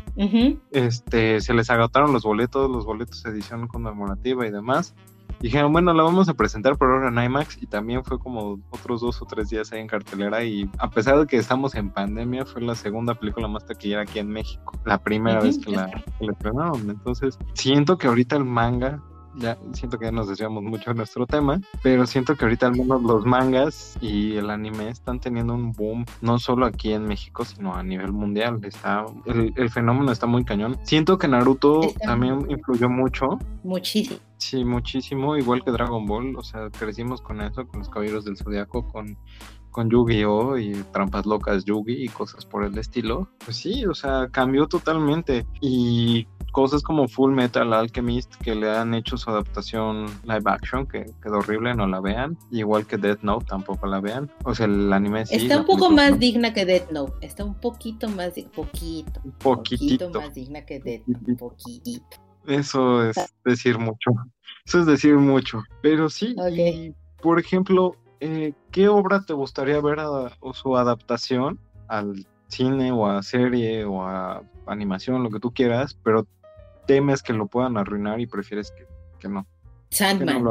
Este, 0.70 1.41
se 1.41 1.53
les 1.55 1.70
agotaron 1.70 2.12
los 2.12 2.22
boletos, 2.22 2.70
los 2.70 2.86
boletos 2.86 3.20
de 3.24 3.30
edición 3.30 3.66
conmemorativa 3.66 4.47
y 4.47 4.53
demás. 4.53 4.95
Dijeron, 5.41 5.72
bueno, 5.72 5.93
la 5.93 6.05
vamos 6.05 6.28
a 6.28 6.34
presentar 6.34 6.78
por 6.78 6.88
ahora 6.88 7.09
en 7.09 7.18
IMAX 7.18 7.61
y 7.61 7.66
también 7.66 8.05
fue 8.05 8.20
como 8.20 8.61
otros 8.70 9.01
dos 9.01 9.20
o 9.20 9.24
tres 9.24 9.51
días 9.51 9.72
ahí 9.72 9.80
en 9.80 9.88
cartelera 9.88 10.45
y 10.45 10.70
a 10.78 10.88
pesar 10.88 11.18
de 11.18 11.26
que 11.26 11.36
estamos 11.36 11.74
en 11.74 11.91
pandemia, 11.91 12.47
fue 12.47 12.62
la 12.62 12.76
segunda 12.76 13.14
película 13.14 13.49
más 13.49 13.66
taquillera 13.66 14.03
aquí 14.03 14.20
en 14.20 14.28
México, 14.28 14.72
la 14.84 15.03
primera 15.03 15.41
vez 15.41 15.59
que 15.59 15.72
la, 15.72 15.91
que 15.91 16.26
la 16.26 16.30
estrenaron. 16.30 16.88
Entonces, 16.91 17.41
siento 17.55 17.99
que 17.99 18.07
ahorita 18.07 18.36
el 18.36 18.45
manga 18.45 19.03
ya 19.37 19.59
siento 19.72 19.99
que 19.99 20.07
ya 20.07 20.12
nos 20.12 20.28
desviamos 20.28 20.62
mucho 20.62 20.91
de 20.91 20.97
nuestro 20.97 21.26
tema, 21.26 21.61
pero 21.83 22.07
siento 22.07 22.37
que 22.37 22.45
ahorita 22.45 22.66
al 22.66 22.76
menos 22.76 23.03
los 23.03 23.24
mangas 23.24 23.97
y 24.01 24.37
el 24.37 24.51
anime 24.51 24.89
están 24.89 25.20
teniendo 25.20 25.55
un 25.55 25.72
boom, 25.72 26.05
no 26.20 26.39
solo 26.39 26.66
aquí 26.66 26.93
en 26.93 27.05
México, 27.05 27.45
sino 27.45 27.74
a 27.74 27.83
nivel 27.83 28.12
mundial. 28.12 28.61
Está, 28.62 29.05
el, 29.26 29.70
fenómeno 29.70 30.12
está 30.12 30.26
muy 30.26 30.45
cañón. 30.45 30.78
Siento 30.83 31.18
que 31.18 31.28
Naruto 31.28 31.81
también 32.03 32.47
influyó 32.51 32.89
mucho. 32.89 33.39
Muchísimo. 33.62 34.18
Sí, 34.39 34.64
muchísimo, 34.64 35.37
igual 35.37 35.62
que 35.62 35.70
Dragon 35.70 36.07
Ball, 36.07 36.35
o 36.35 36.43
sea, 36.43 36.70
crecimos 36.70 37.20
con 37.20 37.43
eso, 37.43 37.66
con 37.66 37.81
los 37.81 37.91
Caballeros 37.91 38.24
del 38.24 38.39
Zodiaco, 38.39 38.89
con 38.89 39.18
con 39.70 39.89
Yu-Gi-Oh! 39.89 40.59
y 40.59 40.72
Trampas 40.93 41.26
Locas 41.26 41.64
Yugi 41.64 42.05
y 42.05 42.09
cosas 42.09 42.45
por 42.45 42.64
el 42.64 42.76
estilo. 42.78 43.28
Pues 43.45 43.57
sí, 43.57 43.87
o 43.87 43.95
sea, 43.95 44.28
cambió 44.31 44.66
totalmente. 44.66 45.47
Y 45.61 46.26
cosas 46.51 46.82
como 46.82 47.09
Full 47.09 47.32
Metal 47.32 47.72
Alchemist 47.72 48.34
que 48.36 48.55
le 48.55 48.70
han 48.70 48.94
hecho 48.94 49.16
su 49.16 49.30
adaptación 49.30 50.07
live 50.24 50.42
action, 50.46 50.86
que 50.86 51.07
quedó 51.22 51.38
horrible, 51.38 51.74
no 51.74 51.86
la 51.86 52.01
vean. 52.01 52.36
Igual 52.51 52.86
que 52.86 52.96
Death 52.96 53.22
Note, 53.22 53.46
tampoco 53.46 53.86
la 53.86 54.01
vean. 54.01 54.30
O 54.44 54.55
sea, 54.55 54.66
el 54.66 54.92
anime 54.92 55.26
sí. 55.26 55.36
Está 55.36 55.59
un 55.59 55.66
poco 55.66 55.90
más 55.90 56.18
digna 56.18 56.53
que 56.53 56.64
Death 56.64 56.90
Note. 56.90 57.26
Está 57.26 57.44
un 57.44 57.55
poquito 57.55 58.09
más, 58.09 58.34
poquito. 58.55 59.20
Un 59.24 59.32
poquito 59.32 60.11
más 60.11 60.34
digna 60.34 60.64
que 60.64 60.80
Death 60.80 61.07
Note. 61.07 61.34
Poquitito. 61.34 62.16
Eso 62.46 63.09
es 63.09 63.16
decir 63.44 63.78
mucho. 63.78 64.11
Eso 64.64 64.80
es 64.80 64.86
decir 64.86 65.16
mucho. 65.16 65.62
Pero 65.82 66.09
sí, 66.09 66.34
por 67.22 67.38
ejemplo, 67.38 67.96
eh, 68.20 68.55
¿qué 68.70 68.88
obra 68.88 69.22
te 69.24 69.32
gustaría 69.32 69.80
ver 69.80 69.98
o 70.01 70.55
su 70.55 70.76
adaptación 70.76 71.59
al 71.88 72.26
cine 72.48 72.92
o 72.92 73.07
a 73.07 73.22
serie 73.22 73.84
o 73.84 74.03
a 74.03 74.42
animación, 74.66 75.22
lo 75.22 75.30
que 75.30 75.40
tú 75.40 75.53
quieras, 75.53 75.98
pero 76.03 76.26
temes 76.91 77.22
que 77.22 77.32
lo 77.32 77.47
puedan 77.47 77.76
arruinar 77.76 78.18
y 78.18 78.26
prefieres 78.26 78.72
que, 79.20 79.28
no. 79.28 79.47
Sandman. 79.91 80.45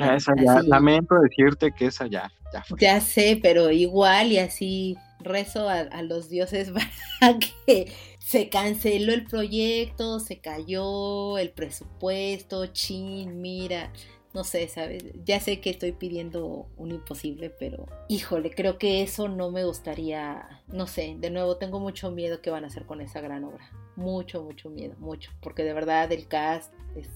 Ah, 0.00 0.14
esa 0.16 0.32
ya, 0.42 0.62
lamento 0.62 1.16
decirte 1.20 1.70
que 1.72 1.86
esa 1.86 2.06
ya, 2.06 2.32
ya 2.50 2.64
Ya 2.78 3.00
sé, 3.02 3.38
pero 3.42 3.70
igual 3.70 4.32
y 4.32 4.38
así 4.38 4.96
rezo 5.18 5.68
a, 5.68 6.02
los 6.02 6.30
dioses 6.30 6.72
para 7.20 7.38
que 7.38 7.92
se 8.18 8.48
canceló 8.48 9.12
el 9.12 9.24
proyecto, 9.24 10.18
se 10.18 10.40
cayó 10.40 11.36
el 11.36 11.50
presupuesto, 11.50 12.64
chin, 12.68 13.42
mira, 13.42 13.92
no 14.32 14.42
sé, 14.42 14.66
¿sabes? 14.68 15.04
Ya 15.26 15.40
sé 15.40 15.60
que 15.60 15.68
estoy 15.68 15.92
pidiendo 15.92 16.68
un 16.78 16.92
imposible, 16.92 17.50
pero 17.50 17.84
híjole, 18.08 18.50
creo 18.50 18.78
que 18.78 19.02
eso 19.02 19.28
no 19.28 19.50
me 19.50 19.64
gustaría, 19.64 20.62
no 20.68 20.86
sé, 20.86 21.16
de 21.18 21.28
nuevo 21.28 21.58
tengo 21.58 21.80
mucho 21.80 22.10
miedo 22.10 22.40
que 22.40 22.48
van 22.48 22.64
a 22.64 22.68
hacer 22.68 22.86
con 22.86 23.02
esa 23.02 23.20
gran 23.20 23.44
obra 23.44 23.70
mucho, 23.96 24.42
mucho 24.42 24.70
miedo, 24.70 24.94
mucho, 24.98 25.30
porque 25.40 25.64
de 25.64 25.72
verdad 25.72 26.10
el 26.12 26.26
cast 26.26 26.72
es 26.96 27.08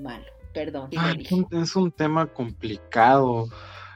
malo, 0.00 0.26
perdón. 0.52 0.90
es 1.50 1.76
un 1.76 1.90
tema 1.90 2.26
complicado, 2.26 3.46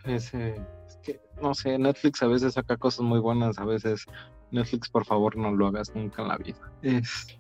ese, 0.05 0.55
es 0.89 0.97
que, 1.03 1.21
no 1.41 1.55
sé, 1.55 1.79
Netflix 1.79 2.23
a 2.23 2.27
veces 2.27 2.55
saca 2.55 2.77
cosas 2.77 3.01
muy 3.01 3.19
buenas, 3.19 3.59
a 3.59 3.65
veces 3.65 4.07
Netflix, 4.51 4.89
por 4.89 5.05
favor, 5.05 5.37
no 5.37 5.53
lo 5.53 5.69
hagas 5.69 5.95
nunca 5.95 6.23
en 6.23 6.29
la 6.29 6.37
vida. 6.37 6.73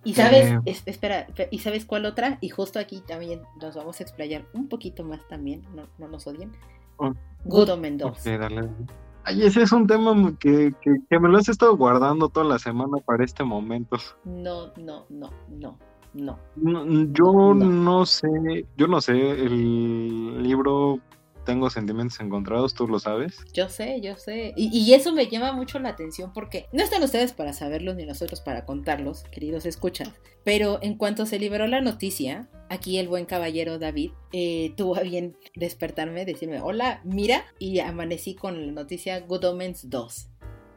y 0.04 0.14
sabes, 0.14 0.58
espera, 0.64 1.26
¿y 1.50 1.58
sabes 1.58 1.84
cuál 1.84 2.06
otra? 2.06 2.38
Y 2.40 2.50
justo 2.50 2.78
aquí 2.78 3.02
también 3.06 3.42
nos 3.60 3.74
vamos 3.74 4.00
a 4.00 4.02
explayar 4.02 4.46
un 4.52 4.68
poquito 4.68 5.04
más 5.04 5.26
también, 5.28 5.62
no, 5.74 5.88
no 5.98 6.08
nos 6.08 6.26
odien. 6.26 6.52
Oh. 6.96 7.14
Good 7.44 7.76
Mendoza. 7.78 8.38
Ay, 9.24 9.42
ese 9.42 9.62
es 9.62 9.72
un 9.72 9.86
tema 9.86 10.14
que, 10.38 10.72
me 11.10 11.28
lo 11.28 11.38
has 11.38 11.48
estado 11.48 11.76
guardando 11.76 12.28
toda 12.28 12.46
la 12.46 12.58
semana 12.58 12.98
para 13.04 13.24
este 13.24 13.44
momento. 13.44 13.96
No, 14.24 14.72
no, 14.76 15.04
no, 15.08 15.30
no, 15.48 15.78
no. 16.14 16.38
yo 17.12 17.54
no. 17.54 18.06
sé, 18.06 18.66
yo 18.76 18.86
no 18.86 19.00
sé, 19.00 19.12
el 19.12 20.42
libro 20.42 20.98
tengo 21.50 21.68
sentimientos 21.68 22.20
encontrados, 22.20 22.74
tú 22.74 22.86
lo 22.86 23.00
sabes. 23.00 23.38
Yo 23.52 23.68
sé, 23.68 24.00
yo 24.00 24.14
sé. 24.14 24.54
Y, 24.56 24.94
eso 24.94 25.12
me 25.12 25.26
llama 25.26 25.50
mucho 25.50 25.80
la 25.80 25.88
atención 25.88 26.32
porque 26.32 26.66
no 26.72 26.80
están 26.80 27.02
ustedes 27.02 27.32
para 27.32 27.52
saberlos 27.52 27.96
ni 27.96 28.06
nosotros 28.06 28.40
para 28.40 28.64
contarlos, 28.64 29.24
queridos 29.32 29.66
escuchas. 29.66 30.12
Pero 30.44 30.78
en 30.80 30.94
cuanto 30.96 31.26
se 31.26 31.40
liberó 31.40 31.66
la 31.66 31.80
noticia, 31.80 32.48
aquí 32.68 32.98
el 32.98 33.08
buen 33.08 33.26
caballero 33.26 33.80
David 33.80 34.12
eh, 34.32 34.74
tuvo 34.76 34.96
a 34.96 35.00
bien 35.00 35.36
despertarme, 35.56 36.24
decirme, 36.24 36.60
hola, 36.60 37.00
mira, 37.02 37.44
y 37.58 37.80
amanecí 37.80 38.36
con 38.36 38.64
la 38.64 38.70
noticia 38.70 39.18
Good 39.18 39.46
Omens 39.46 39.90
2. 39.90 40.29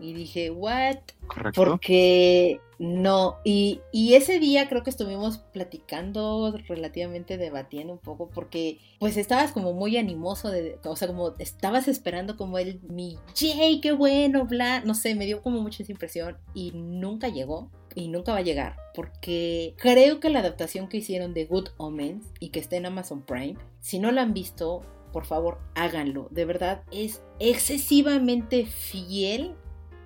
Y 0.03 0.13
dije, 0.13 0.51
¿what? 0.51 0.97
Correcto. 1.27 1.63
Porque 1.63 2.59
no. 2.77 3.37
Y, 3.45 3.79
y, 3.93 4.15
ese 4.15 4.39
día 4.39 4.67
creo 4.67 4.83
que 4.83 4.89
estuvimos 4.89 5.37
platicando, 5.37 6.53
relativamente 6.67 7.37
debatiendo 7.37 7.93
un 7.93 7.99
poco, 7.99 8.29
porque 8.29 8.79
pues 8.99 9.15
estabas 9.15 9.53
como 9.53 9.71
muy 9.71 9.95
animoso, 9.95 10.51
de, 10.51 10.77
o 10.83 10.95
sea, 10.97 11.07
como 11.07 11.33
estabas 11.39 11.87
esperando 11.87 12.35
como 12.35 12.59
el, 12.59 12.81
mi, 12.81 13.17
Jay, 13.35 13.79
qué 13.79 13.93
bueno, 13.93 14.45
bla. 14.45 14.81
No 14.81 14.93
sé, 14.93 15.15
me 15.15 15.25
dio 15.25 15.41
como 15.41 15.61
mucha 15.61 15.83
esa 15.83 15.93
impresión 15.93 16.37
y 16.53 16.71
nunca 16.73 17.29
llegó 17.29 17.71
y 17.95 18.09
nunca 18.09 18.33
va 18.33 18.39
a 18.39 18.43
llegar 18.43 18.75
porque 18.93 19.73
creo 19.77 20.19
que 20.19 20.29
la 20.29 20.39
adaptación 20.39 20.87
que 20.87 20.97
hicieron 20.97 21.33
de 21.33 21.45
Good 21.45 21.69
Omens 21.77 22.25
y 22.39 22.49
que 22.49 22.59
está 22.59 22.75
en 22.75 22.85
Amazon 22.85 23.21
Prime, 23.21 23.55
si 23.79 23.99
no 23.99 24.11
la 24.11 24.21
han 24.21 24.33
visto, 24.33 24.81
por 25.11 25.25
favor 25.25 25.59
háganlo. 25.75 26.27
De 26.31 26.45
verdad 26.45 26.83
es 26.91 27.21
excesivamente 27.39 28.65
fiel 28.65 29.55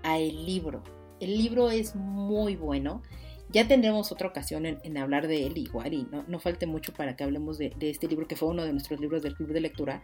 a 0.08 0.20
el 0.20 0.45
libro. 0.45 0.84
El 1.20 1.38
libro 1.38 1.70
es 1.70 1.95
muy 1.95 2.55
bueno. 2.55 3.01
Ya 3.49 3.68
tendremos 3.68 4.12
otra 4.12 4.28
ocasión 4.28 4.66
en, 4.66 4.97
hablar 4.97 5.28
de 5.28 5.47
él 5.47 5.58
igual 5.58 5.93
y 5.93 6.03
no, 6.12 6.26
no, 6.28 6.38
falte 6.38 6.66
mucho 6.66 6.91
para 6.91 7.16
que 7.16 7.24
hablemos 7.24 7.58
de, 7.58 7.74
este 7.80 8.08
libro 8.08 8.28
que 8.28 8.36
fue 8.36 8.49
uno 8.49 8.66
de 8.66 8.74
nuestros 8.74 8.99
libros 8.99 9.22
del 9.22 9.36
club 9.36 9.53
de 9.53 9.62
lectura. 9.62 10.03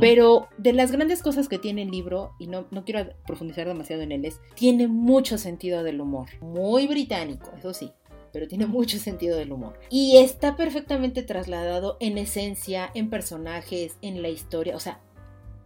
Pero 0.00 0.48
de 0.56 0.72
las 0.72 0.90
grandes 0.90 1.22
cosas 1.22 1.48
que 1.48 1.58
tiene 1.58 1.82
el 1.82 1.90
libro, 1.90 2.32
y 2.38 2.46
no, 2.46 2.66
no 2.70 2.84
quiero 2.84 3.12
profundizar 3.26 3.68
demasiado 3.68 4.02
en 4.02 4.12
él, 4.12 4.24
es 4.24 4.40
tiene 4.54 4.88
mucho 4.88 5.36
sentido 5.36 5.82
del 5.82 6.00
humor. 6.00 6.28
Muy 6.40 6.86
británico, 6.86 7.52
eso 7.58 7.74
sí, 7.74 7.92
pero 8.32 8.48
tiene 8.48 8.66
mucho 8.66 8.98
sentido 8.98 9.36
del 9.36 9.52
humor. 9.52 9.78
Y 9.90 10.16
está 10.16 10.56
perfectamente 10.56 11.22
trasladado 11.22 11.98
en 12.00 12.16
esencia, 12.16 12.90
en 12.94 13.10
personajes, 13.10 13.98
en 14.00 14.22
la 14.22 14.28
historia, 14.28 14.76
o 14.76 14.80
sea, 14.80 15.00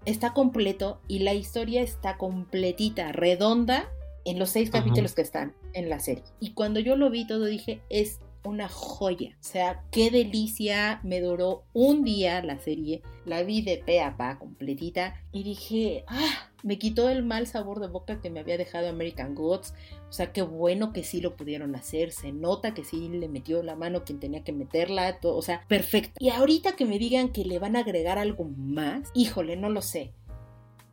está 0.04 0.32
completo 0.32 1.00
y 1.08 1.20
la 1.20 1.34
historia 1.34 1.82
está 1.82 2.16
completita, 2.16 3.12
redonda 3.12 3.88
en 4.24 4.38
los 4.38 4.50
seis 4.50 4.70
capítulos 4.70 5.14
que 5.14 5.22
están 5.22 5.54
en 5.72 5.88
la 5.88 6.00
serie. 6.00 6.24
Y 6.40 6.52
cuando 6.52 6.80
yo 6.80 6.96
lo 6.96 7.10
vi 7.10 7.26
todo 7.26 7.44
dije, 7.46 7.80
es 7.88 8.20
una 8.44 8.68
joya. 8.68 9.36
O 9.40 9.44
sea, 9.44 9.84
qué 9.90 10.10
delicia. 10.10 11.00
Me 11.02 11.20
duró 11.20 11.64
un 11.72 12.04
día 12.04 12.42
la 12.42 12.58
serie. 12.58 13.02
La 13.24 13.42
vi 13.42 13.62
de 13.62 13.78
pe 13.78 14.00
a 14.00 14.16
pa 14.16 14.38
completita. 14.38 15.14
Y 15.32 15.42
dije, 15.42 16.04
ah, 16.06 16.50
me 16.62 16.78
quitó 16.78 17.08
el 17.08 17.24
mal 17.24 17.46
sabor 17.46 17.80
de 17.80 17.88
boca 17.88 18.20
que 18.20 18.30
me 18.30 18.40
había 18.40 18.56
dejado 18.56 18.88
American 18.88 19.34
Gods. 19.34 19.74
O 20.08 20.12
sea, 20.12 20.32
qué 20.32 20.42
bueno 20.42 20.92
que 20.92 21.04
sí 21.04 21.20
lo 21.20 21.36
pudieron 21.36 21.74
hacer. 21.74 22.12
Se 22.12 22.32
nota 22.32 22.74
que 22.74 22.84
sí 22.84 23.08
le 23.08 23.28
metió 23.28 23.62
la 23.62 23.76
mano 23.76 24.04
quien 24.04 24.20
tenía 24.20 24.44
que 24.44 24.52
meterla. 24.52 25.20
Todo, 25.20 25.36
o 25.36 25.42
sea, 25.42 25.64
perfecto. 25.68 26.12
Y 26.18 26.30
ahorita 26.30 26.72
que 26.72 26.84
me 26.84 26.98
digan 26.98 27.30
que 27.30 27.44
le 27.44 27.58
van 27.58 27.76
a 27.76 27.80
agregar 27.80 28.18
algo 28.18 28.44
más, 28.44 29.10
híjole, 29.14 29.56
no 29.56 29.68
lo 29.70 29.82
sé 29.82 30.12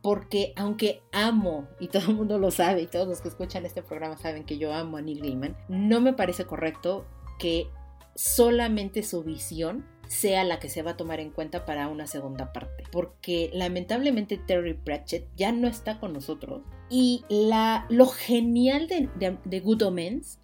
porque 0.02 0.54
aunque 0.56 1.02
amo, 1.12 1.68
y 1.78 1.88
todo 1.88 2.10
el 2.10 2.16
mundo 2.16 2.38
lo 2.38 2.50
sabe, 2.50 2.82
y 2.82 2.86
todos 2.86 3.06
los 3.06 3.20
que 3.20 3.28
escuchan 3.28 3.66
este 3.66 3.82
programa 3.82 4.16
saben 4.16 4.44
que 4.44 4.58
yo 4.58 4.72
amo 4.72 4.96
a 4.96 5.02
Neil 5.02 5.20
Gaiman, 5.20 5.56
no 5.68 6.00
me 6.00 6.12
parece 6.12 6.46
correcto 6.46 7.04
que 7.38 7.68
solamente 8.14 9.02
su 9.02 9.22
visión 9.22 9.86
sea 10.10 10.42
la 10.42 10.58
que 10.58 10.68
se 10.68 10.82
va 10.82 10.92
a 10.92 10.96
tomar 10.96 11.20
en 11.20 11.30
cuenta 11.30 11.64
para 11.64 11.86
una 11.86 12.08
segunda 12.08 12.52
parte. 12.52 12.82
Porque 12.90 13.48
lamentablemente 13.54 14.38
Terry 14.38 14.74
Pratchett 14.74 15.28
ya 15.36 15.52
no 15.52 15.68
está 15.68 16.00
con 16.00 16.12
nosotros. 16.12 16.62
Y 16.90 17.24
la, 17.28 17.86
lo 17.88 18.06
genial 18.06 18.88
de, 18.88 19.60
Good 19.60 19.82
Omens 19.82 20.40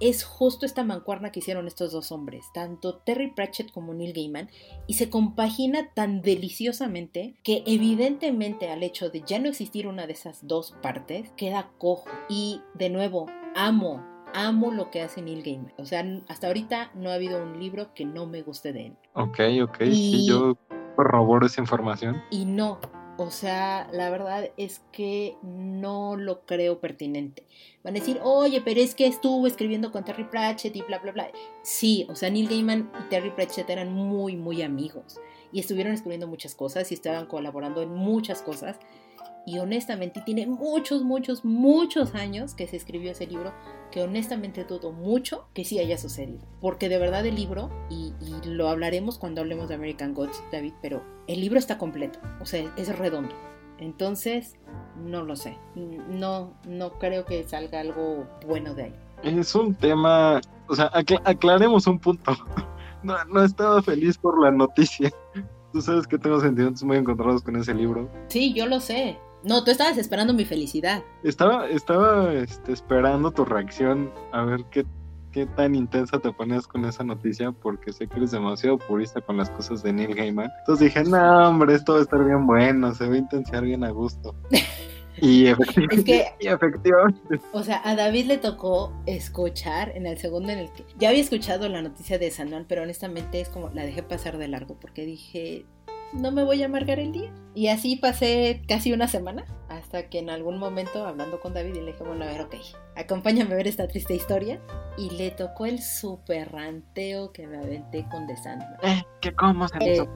es 0.00 0.24
justo 0.24 0.66
esta 0.66 0.82
mancuerna 0.82 1.30
que 1.30 1.38
hicieron 1.38 1.68
estos 1.68 1.92
dos 1.92 2.10
hombres, 2.10 2.46
tanto 2.52 2.96
Terry 2.96 3.32
Pratchett 3.32 3.70
como 3.70 3.94
Neil 3.94 4.12
Gaiman, 4.12 4.50
y 4.86 4.94
se 4.94 5.08
compagina 5.08 5.90
tan 5.94 6.20
deliciosamente 6.20 7.36
que 7.44 7.62
evidentemente 7.64 8.68
al 8.68 8.82
hecho 8.82 9.08
de 9.08 9.22
ya 9.24 9.38
no 9.38 9.48
existir 9.48 9.86
una 9.86 10.06
de 10.06 10.14
esas 10.14 10.46
dos 10.48 10.74
partes, 10.82 11.30
queda 11.36 11.70
cojo. 11.78 12.10
Y 12.28 12.60
de 12.74 12.90
nuevo, 12.90 13.26
amo 13.54 14.15
amo 14.34 14.70
lo 14.70 14.90
que 14.90 15.02
hace 15.02 15.22
Neil 15.22 15.42
Gaiman. 15.42 15.72
O 15.78 15.84
sea, 15.84 16.04
hasta 16.28 16.46
ahorita 16.46 16.90
no 16.94 17.10
ha 17.10 17.14
habido 17.14 17.42
un 17.42 17.58
libro 17.58 17.92
que 17.94 18.04
no 18.04 18.26
me 18.26 18.42
guste 18.42 18.72
de 18.72 18.86
él. 18.86 18.96
Ok, 19.14 19.40
ok, 19.62 19.78
sí, 19.84 20.26
yo 20.26 20.56
corroboro 20.96 21.46
esa 21.46 21.60
información. 21.60 22.22
Y 22.30 22.44
no, 22.44 22.78
o 23.18 23.30
sea, 23.30 23.88
la 23.92 24.10
verdad 24.10 24.50
es 24.58 24.82
que 24.92 25.36
no 25.42 26.16
lo 26.16 26.44
creo 26.44 26.80
pertinente. 26.80 27.46
Van 27.82 27.96
a 27.96 28.00
decir, 28.00 28.20
oye, 28.22 28.60
pero 28.62 28.80
es 28.80 28.94
que 28.94 29.06
estuvo 29.06 29.46
escribiendo 29.46 29.90
con 29.90 30.04
Terry 30.04 30.24
Pratchett 30.24 30.76
y 30.76 30.82
bla, 30.82 30.98
bla, 30.98 31.12
bla. 31.12 31.30
Sí, 31.62 32.06
o 32.10 32.14
sea, 32.14 32.28
Neil 32.28 32.48
Gaiman 32.48 32.90
y 33.00 33.08
Terry 33.08 33.30
Pratchett 33.30 33.70
eran 33.70 33.92
muy, 33.92 34.36
muy 34.36 34.60
amigos. 34.60 35.18
Y 35.50 35.60
estuvieron 35.60 35.94
escribiendo 35.94 36.26
muchas 36.26 36.54
cosas 36.54 36.90
y 36.90 36.94
estaban 36.94 37.26
colaborando 37.26 37.80
en 37.80 37.94
muchas 37.94 38.42
cosas 38.42 38.78
y 39.46 39.60
honestamente 39.60 40.20
tiene 40.26 40.46
muchos, 40.46 41.04
muchos, 41.04 41.44
muchos 41.44 42.16
años 42.16 42.54
que 42.54 42.66
se 42.66 42.76
escribió 42.76 43.12
ese 43.12 43.28
libro, 43.28 43.52
que 43.92 44.02
honestamente 44.02 44.64
dudo 44.64 44.90
mucho 44.90 45.46
que 45.54 45.64
sí 45.64 45.78
haya 45.78 45.96
sucedido. 45.96 46.40
Porque 46.60 46.88
de 46.88 46.98
verdad 46.98 47.24
el 47.24 47.36
libro, 47.36 47.70
y, 47.88 48.12
lo 48.44 48.68
hablaremos 48.68 49.18
cuando 49.18 49.40
hablemos 49.40 49.68
de 49.68 49.76
American 49.76 50.14
Gods, 50.14 50.42
David, 50.50 50.74
pero 50.82 51.02
el 51.28 51.40
libro 51.40 51.60
está 51.60 51.78
completo, 51.78 52.18
o 52.40 52.44
sea, 52.44 52.74
es 52.76 52.98
redondo. 52.98 53.34
Entonces, 53.78 54.56
no 54.96 55.22
lo 55.22 55.36
sé, 55.36 55.56
no, 55.74 56.54
no 56.66 56.98
creo 56.98 57.24
que 57.24 57.44
salga 57.44 57.80
algo 57.80 58.26
bueno 58.46 58.74
de 58.74 58.84
ahí. 58.84 58.94
Es 59.22 59.54
un 59.54 59.74
tema, 59.74 60.40
o 60.66 60.74
sea, 60.74 60.90
aclaremos 60.92 61.86
un 61.86 61.98
punto. 61.98 62.32
No, 63.02 63.14
no 63.26 63.44
estaba 63.44 63.82
feliz 63.82 64.18
por 64.18 64.42
la 64.42 64.50
noticia. 64.50 65.12
Tú 65.72 65.80
sabes 65.80 66.08
que 66.08 66.18
tengo 66.18 66.40
sentimientos 66.40 66.82
muy 66.82 66.96
encontrados 66.96 67.40
con 67.40 67.54
ese 67.54 67.72
libro. 67.72 68.10
Sí, 68.26 68.52
yo 68.52 68.66
lo 68.66 68.80
sé. 68.80 69.16
No, 69.46 69.62
tú 69.62 69.70
estabas 69.70 69.96
esperando 69.96 70.34
mi 70.34 70.44
felicidad. 70.44 71.04
Estaba, 71.22 71.68
estaba 71.68 72.34
este, 72.34 72.72
esperando 72.72 73.30
tu 73.30 73.44
reacción 73.44 74.10
a 74.32 74.44
ver 74.44 74.64
qué, 74.72 74.84
qué 75.30 75.46
tan 75.46 75.76
intensa 75.76 76.18
te 76.18 76.32
ponías 76.32 76.66
con 76.66 76.84
esa 76.84 77.04
noticia, 77.04 77.52
porque 77.52 77.92
sé 77.92 78.08
que 78.08 78.16
eres 78.16 78.32
demasiado 78.32 78.76
purista 78.76 79.20
con 79.20 79.36
las 79.36 79.48
cosas 79.50 79.84
de 79.84 79.92
Neil 79.92 80.16
Gaiman. 80.16 80.50
Entonces 80.60 80.86
dije, 80.86 81.04
no, 81.04 81.48
hombre, 81.48 81.76
esto 81.76 81.92
va 81.92 82.00
a 82.00 82.02
estar 82.02 82.24
bien 82.24 82.44
bueno, 82.44 82.92
se 82.92 83.06
va 83.06 83.14
a 83.14 83.18
intensiar 83.18 83.62
bien 83.62 83.84
a 83.84 83.90
gusto. 83.90 84.34
Y 85.18 85.46
efectivamente, 85.46 86.34
y 86.40 86.46
efectivamente, 86.48 87.40
O 87.52 87.62
sea, 87.62 87.80
a 87.84 87.94
David 87.94 88.26
le 88.26 88.36
tocó 88.36 88.92
escuchar 89.06 89.92
en 89.96 90.06
el 90.06 90.18
segundo 90.18 90.52
en 90.52 90.58
el 90.58 90.70
que. 90.72 90.84
Ya 90.98 91.08
había 91.08 91.22
escuchado 91.22 91.70
la 91.70 91.80
noticia 91.80 92.18
de 92.18 92.30
Sanuel, 92.30 92.66
pero 92.68 92.82
honestamente 92.82 93.40
es 93.40 93.48
como 93.48 93.70
la 93.70 93.84
dejé 93.84 94.02
pasar 94.02 94.36
de 94.36 94.48
largo 94.48 94.76
porque 94.78 95.06
dije, 95.06 95.64
no 96.12 96.32
me 96.32 96.44
voy 96.44 96.62
a 96.62 96.66
amargar 96.66 96.98
el 96.98 97.12
día. 97.12 97.32
Y 97.54 97.68
así 97.68 97.96
pasé 97.96 98.62
casi 98.68 98.92
una 98.92 99.08
semana 99.08 99.46
hasta 99.68 100.08
que 100.08 100.18
en 100.18 100.30
algún 100.30 100.58
momento, 100.58 101.06
hablando 101.06 101.40
con 101.40 101.54
David, 101.54 101.74
le 101.74 101.92
dije, 101.92 102.04
bueno, 102.04 102.24
a 102.24 102.28
ver, 102.28 102.42
ok, 102.42 102.54
acompáñame 102.96 103.52
a 103.54 103.56
ver 103.56 103.66
esta 103.66 103.88
triste 103.88 104.14
historia. 104.14 104.60
Y 104.98 105.10
le 105.10 105.30
tocó 105.30 105.66
el 105.66 105.80
super 105.80 106.52
ranteo 106.52 107.32
que 107.32 107.46
me 107.46 107.58
aventé 107.58 108.06
con 108.10 108.26
The 108.26 108.36
Sandman. 108.36 108.76
Eh, 108.82 109.02
que 109.20 109.32
cómo 109.34 109.68
se 109.68 109.76
eh, 109.80 110.06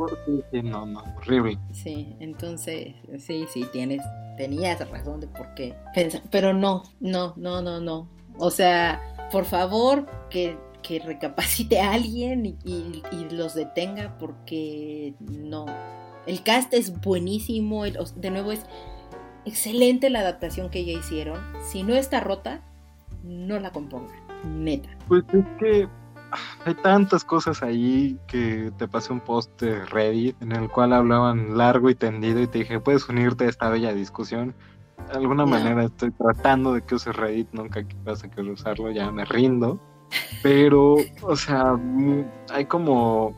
sí, 0.50 0.62
No, 0.62 0.86
no, 0.86 1.02
horrible. 1.16 1.58
Sí, 1.72 2.16
entonces, 2.20 2.94
sí, 3.18 3.46
sí, 3.50 3.66
tienes, 3.72 4.02
tenías 4.36 4.86
razón 4.90 5.20
de 5.20 5.26
por 5.26 5.54
qué 5.54 5.74
pensar. 5.94 6.22
Pero 6.30 6.52
no, 6.52 6.82
no, 7.00 7.34
no, 7.36 7.62
no, 7.62 7.80
no. 7.80 8.08
O 8.38 8.50
sea, 8.50 9.00
por 9.30 9.44
favor, 9.44 10.06
que 10.30 10.58
que 10.82 10.98
recapacite 10.98 11.80
a 11.80 11.92
alguien 11.92 12.46
y, 12.46 13.02
los 13.30 13.54
detenga 13.54 14.16
porque 14.18 15.14
no. 15.20 15.66
El 16.26 16.42
cast 16.42 16.74
es 16.74 17.00
buenísimo, 17.00 17.84
de 17.84 18.30
nuevo 18.30 18.52
es 18.52 18.64
excelente 19.44 20.10
la 20.10 20.20
adaptación 20.20 20.70
que 20.70 20.84
ya 20.84 20.92
hicieron. 20.92 21.38
Si 21.62 21.82
no 21.82 21.94
está 21.94 22.20
rota, 22.20 22.62
no 23.22 23.58
la 23.58 23.70
compongan, 23.70 24.18
neta. 24.44 24.88
Pues 25.08 25.24
es 25.32 25.44
que 25.58 25.88
hay 26.64 26.74
tantas 26.74 27.24
cosas 27.24 27.62
ahí 27.62 28.18
que 28.26 28.72
te 28.76 28.86
pasé 28.86 29.12
un 29.12 29.20
post 29.20 29.60
de 29.60 29.84
Reddit 29.86 30.40
en 30.42 30.52
el 30.52 30.68
cual 30.70 30.92
hablaban 30.92 31.56
largo 31.56 31.90
y 31.90 31.94
tendido 31.94 32.40
y 32.40 32.46
te 32.46 32.60
dije, 32.60 32.80
puedes 32.80 33.08
unirte 33.08 33.44
a 33.44 33.48
esta 33.48 33.68
bella 33.68 33.92
discusión. 33.92 34.54
De 35.08 35.18
alguna 35.18 35.46
manera 35.46 35.84
estoy 35.84 36.10
tratando 36.12 36.74
de 36.74 36.82
que 36.82 36.94
uses 36.94 37.16
Reddit, 37.16 37.48
nunca 37.52 37.84
vas 38.04 38.22
a 38.22 38.30
querer 38.30 38.52
usarlo, 38.52 38.90
ya 38.90 39.10
me 39.10 39.24
rindo. 39.24 39.80
Pero, 40.42 40.96
o 41.22 41.36
sea, 41.36 41.78
hay 42.50 42.64
como... 42.66 43.34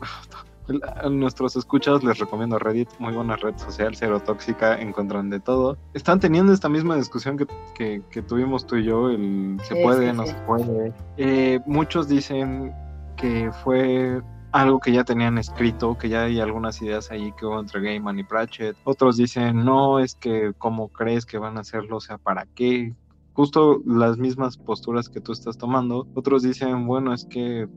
A 0.95 1.09
nuestros 1.09 1.57
escuchas 1.57 2.05
les 2.05 2.19
recomiendo 2.19 2.57
Reddit, 2.57 2.87
muy 2.97 3.13
buena 3.13 3.35
red 3.35 3.57
social, 3.57 3.93
cero 3.97 4.21
tóxica, 4.21 4.79
encuentran 4.79 5.29
de 5.29 5.41
todo. 5.41 5.77
Están 5.93 6.21
teniendo 6.21 6.53
esta 6.53 6.69
misma 6.69 6.95
discusión 6.95 7.37
que, 7.37 8.01
que, 8.09 8.21
tuvimos 8.21 8.65
tú 8.65 8.77
y 8.77 8.85
yo, 8.85 9.09
el 9.09 9.57
se 9.63 9.75
puede, 9.75 10.13
no 10.13 10.25
se 10.25 10.35
puede. 10.45 10.93
Eh, 11.17 11.59
muchos 11.65 12.07
dicen 12.07 12.73
que 13.17 13.51
fue 13.51 14.21
algo 14.53 14.79
que 14.79 14.91
ya 14.91 15.03
tenían 15.03 15.37
escrito, 15.39 15.97
que 15.97 16.09
ya 16.09 16.23
hay 16.23 16.39
algunas 16.39 16.79
ideas 16.81 17.09
ahí 17.11 17.33
que 17.33 17.45
hubo 17.45 17.59
entre 17.59 17.81
Gaiman 17.81 18.19
y 18.19 18.23
Pratchett. 18.23 18.77
Otros 18.83 19.17
dicen, 19.17 19.65
no, 19.65 19.99
es 19.99 20.13
que 20.15 20.53
cómo 20.57 20.89
crees 20.89 21.25
que 21.25 21.39
van 21.39 21.57
a 21.57 21.61
hacerlo, 21.61 21.97
o 21.97 22.01
sea, 22.01 22.19
¿para 22.19 22.45
qué? 22.53 22.93
Justo 23.33 23.81
las 23.85 24.17
mismas 24.17 24.57
posturas 24.57 25.09
que 25.09 25.21
tú 25.21 25.31
estás 25.31 25.57
tomando. 25.57 26.07
Otros 26.13 26.43
dicen, 26.43 26.87
bueno, 26.87 27.13
es 27.13 27.25
que 27.25 27.67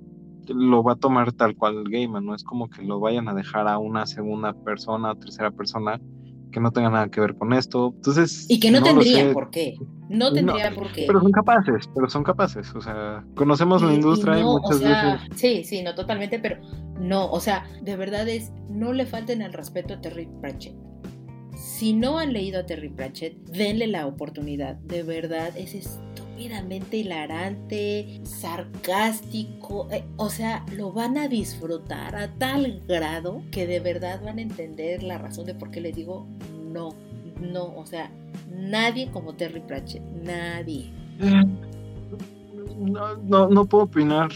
lo 0.48 0.82
va 0.82 0.92
a 0.92 0.96
tomar 0.96 1.32
tal 1.32 1.56
cual 1.56 1.78
el 1.78 1.90
Gaiman, 1.90 2.24
no 2.24 2.34
es 2.34 2.44
como 2.44 2.68
que 2.68 2.82
lo 2.82 3.00
vayan 3.00 3.28
a 3.28 3.34
dejar 3.34 3.66
a 3.66 3.78
una 3.78 4.06
segunda 4.06 4.52
persona 4.52 5.12
o 5.12 5.16
tercera 5.16 5.50
persona 5.50 6.00
que 6.52 6.60
no 6.60 6.70
tenga 6.70 6.90
nada 6.90 7.08
que 7.08 7.20
ver 7.20 7.36
con 7.36 7.52
esto. 7.52 7.92
Entonces, 7.96 8.46
y 8.48 8.60
que 8.60 8.70
no, 8.70 8.82
tendría 8.82 9.32
por 9.32 9.50
qué. 9.50 9.76
No 10.08 10.32
tendría 10.32 10.72
por 10.72 10.92
qué. 10.92 11.04
Pero 11.06 11.20
son 11.20 11.32
capaces, 11.32 11.90
pero 11.94 12.08
son 12.08 12.22
capaces. 12.22 12.74
O 12.74 12.80
sea, 12.80 13.24
conocemos 13.34 13.82
la 13.82 13.92
industria 13.92 14.38
y, 14.38 14.44
muchas 14.44 14.80
veces. 14.80 15.20
Sí, 15.34 15.64
sí, 15.64 15.82
no 15.82 15.94
totalmente, 15.94 16.38
pero 16.38 16.58
no, 17.00 17.30
o 17.30 17.40
sea, 17.40 17.66
de 17.82 17.96
verdad 17.96 18.28
es, 18.28 18.52
no 18.70 18.92
le 18.92 19.06
falten 19.06 19.42
el 19.42 19.52
respeto 19.52 19.94
a 19.94 20.00
Terry 20.00 20.28
Pratchett. 20.40 20.85
Si 21.66 21.92
no 21.92 22.20
han 22.20 22.32
leído 22.32 22.60
a 22.60 22.64
Terry 22.64 22.88
Pratchett, 22.88 23.34
denle 23.48 23.88
la 23.88 24.06
oportunidad. 24.06 24.76
De 24.76 25.02
verdad, 25.02 25.54
es 25.56 25.74
estúpidamente 25.74 26.98
hilarante, 26.98 28.20
sarcástico. 28.22 29.88
Eh, 29.90 30.04
o 30.16 30.30
sea, 30.30 30.64
lo 30.76 30.92
van 30.92 31.18
a 31.18 31.26
disfrutar 31.26 32.14
a 32.14 32.32
tal 32.38 32.82
grado 32.86 33.42
que 33.50 33.66
de 33.66 33.80
verdad 33.80 34.22
van 34.24 34.38
a 34.38 34.42
entender 34.42 35.02
la 35.02 35.18
razón 35.18 35.44
de 35.44 35.56
por 35.56 35.72
qué 35.72 35.80
le 35.80 35.90
digo 35.90 36.28
no. 36.72 36.90
No, 37.40 37.74
o 37.76 37.84
sea, 37.84 38.12
nadie 38.48 39.10
como 39.10 39.34
Terry 39.34 39.60
Pratchett. 39.60 40.02
Nadie. 40.22 40.92
No, 42.78 43.16
no, 43.16 43.48
no 43.48 43.64
puedo 43.64 43.84
opinar 43.84 44.30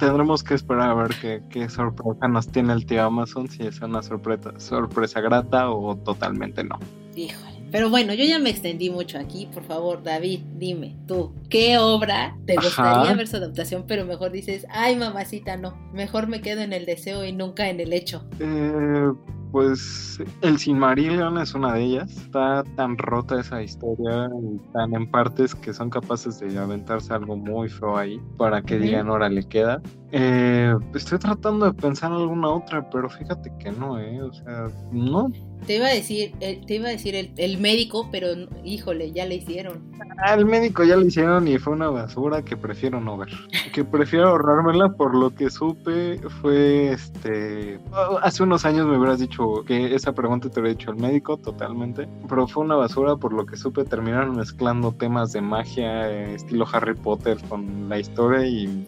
tendremos 0.00 0.42
que 0.42 0.54
esperar 0.54 0.90
a 0.90 0.94
ver 0.94 1.10
qué, 1.20 1.42
qué, 1.50 1.68
sorpresa 1.68 2.26
nos 2.26 2.48
tiene 2.48 2.72
el 2.72 2.86
tío 2.86 3.04
Amazon, 3.04 3.48
si 3.48 3.62
es 3.64 3.80
una 3.80 4.02
sorpresa, 4.02 4.58
sorpresa 4.58 5.20
grata 5.20 5.70
o 5.70 5.94
totalmente 5.96 6.64
no. 6.64 6.78
Híjole, 7.14 7.62
Pero 7.70 7.90
bueno, 7.90 8.14
yo 8.14 8.24
ya 8.24 8.38
me 8.38 8.50
extendí 8.50 8.90
mucho 8.90 9.18
aquí. 9.18 9.48
Por 9.52 9.62
favor, 9.62 10.02
David, 10.02 10.40
dime, 10.56 10.96
tú, 11.06 11.32
¿qué 11.48 11.78
obra 11.78 12.36
te 12.46 12.56
gustaría 12.56 13.14
ver 13.14 13.28
su 13.28 13.36
adaptación? 13.36 13.84
Pero 13.86 14.06
mejor 14.06 14.32
dices, 14.32 14.66
ay, 14.70 14.96
mamacita, 14.96 15.56
no. 15.56 15.76
Mejor 15.92 16.26
me 16.26 16.40
quedo 16.40 16.62
en 16.62 16.72
el 16.72 16.86
deseo 16.86 17.24
y 17.24 17.32
nunca 17.32 17.68
en 17.68 17.78
el 17.78 17.92
hecho. 17.92 18.24
Eh, 18.40 19.12
pues 19.50 20.18
el 20.42 20.58
Silmarillion 20.58 21.38
es 21.38 21.54
una 21.54 21.74
de 21.74 21.82
ellas. 21.82 22.10
Está 22.10 22.64
tan 22.76 22.96
rota 22.98 23.40
esa 23.40 23.62
historia 23.62 24.28
y 24.42 24.58
tan 24.72 24.94
en 24.94 25.10
partes 25.10 25.54
que 25.54 25.72
son 25.72 25.90
capaces 25.90 26.38
de 26.40 26.58
aventarse 26.58 27.12
algo 27.12 27.36
muy 27.36 27.68
feo 27.68 27.96
ahí 27.96 28.20
para 28.36 28.62
que 28.62 28.78
digan, 28.78 29.08
ahora 29.08 29.28
le 29.28 29.46
queda. 29.46 29.82
Eh, 30.12 30.74
estoy 30.94 31.18
tratando 31.18 31.66
de 31.66 31.72
pensar 31.72 32.10
en 32.10 32.18
alguna 32.18 32.48
otra, 32.48 32.88
pero 32.90 33.08
fíjate 33.08 33.52
que 33.60 33.70
no, 33.70 33.98
¿eh? 33.98 34.20
O 34.22 34.32
sea, 34.32 34.66
no. 34.90 35.30
Te 35.66 35.76
iba 35.76 35.86
a 35.86 35.94
decir, 35.94 36.34
eh, 36.40 36.60
te 36.66 36.76
iba 36.76 36.88
a 36.88 36.90
decir 36.90 37.14
el, 37.14 37.32
el, 37.36 37.58
médico, 37.58 38.08
pero 38.10 38.28
híjole, 38.64 39.12
ya 39.12 39.26
le 39.26 39.36
hicieron. 39.36 39.92
Ah, 40.24 40.34
el 40.34 40.46
médico 40.46 40.84
ya 40.84 40.96
le 40.96 41.06
hicieron 41.06 41.46
y 41.46 41.58
fue 41.58 41.74
una 41.74 41.90
basura 41.90 42.42
que 42.42 42.56
prefiero 42.56 43.00
no 43.00 43.18
ver. 43.18 43.28
que 43.72 43.84
prefiero 43.84 44.28
ahorrármela 44.28 44.92
por 44.92 45.14
lo 45.14 45.34
que 45.34 45.50
supe 45.50 46.18
fue 46.40 46.92
este. 46.92 47.78
Hace 48.22 48.42
unos 48.42 48.64
años 48.64 48.86
me 48.86 48.96
hubieras 48.96 49.20
dicho 49.20 49.39
que 49.66 49.94
esa 49.94 50.12
pregunta 50.12 50.48
te 50.48 50.60
hubiera 50.60 50.76
dicho 50.76 50.90
el 50.90 50.96
médico 50.96 51.36
totalmente, 51.36 52.08
pero 52.28 52.46
fue 52.46 52.64
una 52.64 52.76
basura 52.76 53.16
por 53.16 53.32
lo 53.32 53.46
que 53.46 53.56
supe. 53.56 53.84
Terminaron 53.84 54.36
mezclando 54.36 54.92
temas 54.92 55.32
de 55.32 55.40
magia, 55.40 56.10
eh, 56.10 56.34
estilo 56.34 56.66
Harry 56.72 56.94
Potter, 56.94 57.38
con 57.48 57.88
la 57.88 57.98
historia 57.98 58.46
y 58.46 58.86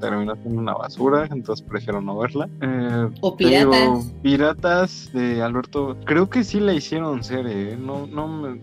terminó 0.00 0.34
siendo 0.36 0.60
una 0.60 0.74
basura, 0.74 1.28
entonces 1.30 1.64
prefiero 1.66 2.00
no 2.00 2.18
verla. 2.18 2.48
Eh, 2.60 3.08
o 3.20 3.36
Piratas. 3.36 4.12
Piratas 4.22 5.10
de 5.12 5.42
Alberto, 5.42 5.96
creo 6.04 6.28
que 6.28 6.44
sí 6.44 6.60
la 6.60 6.72
hicieron 6.72 7.22
serie, 7.22 7.72
¿eh? 7.72 7.76
no, 7.76 8.06
no 8.06 8.56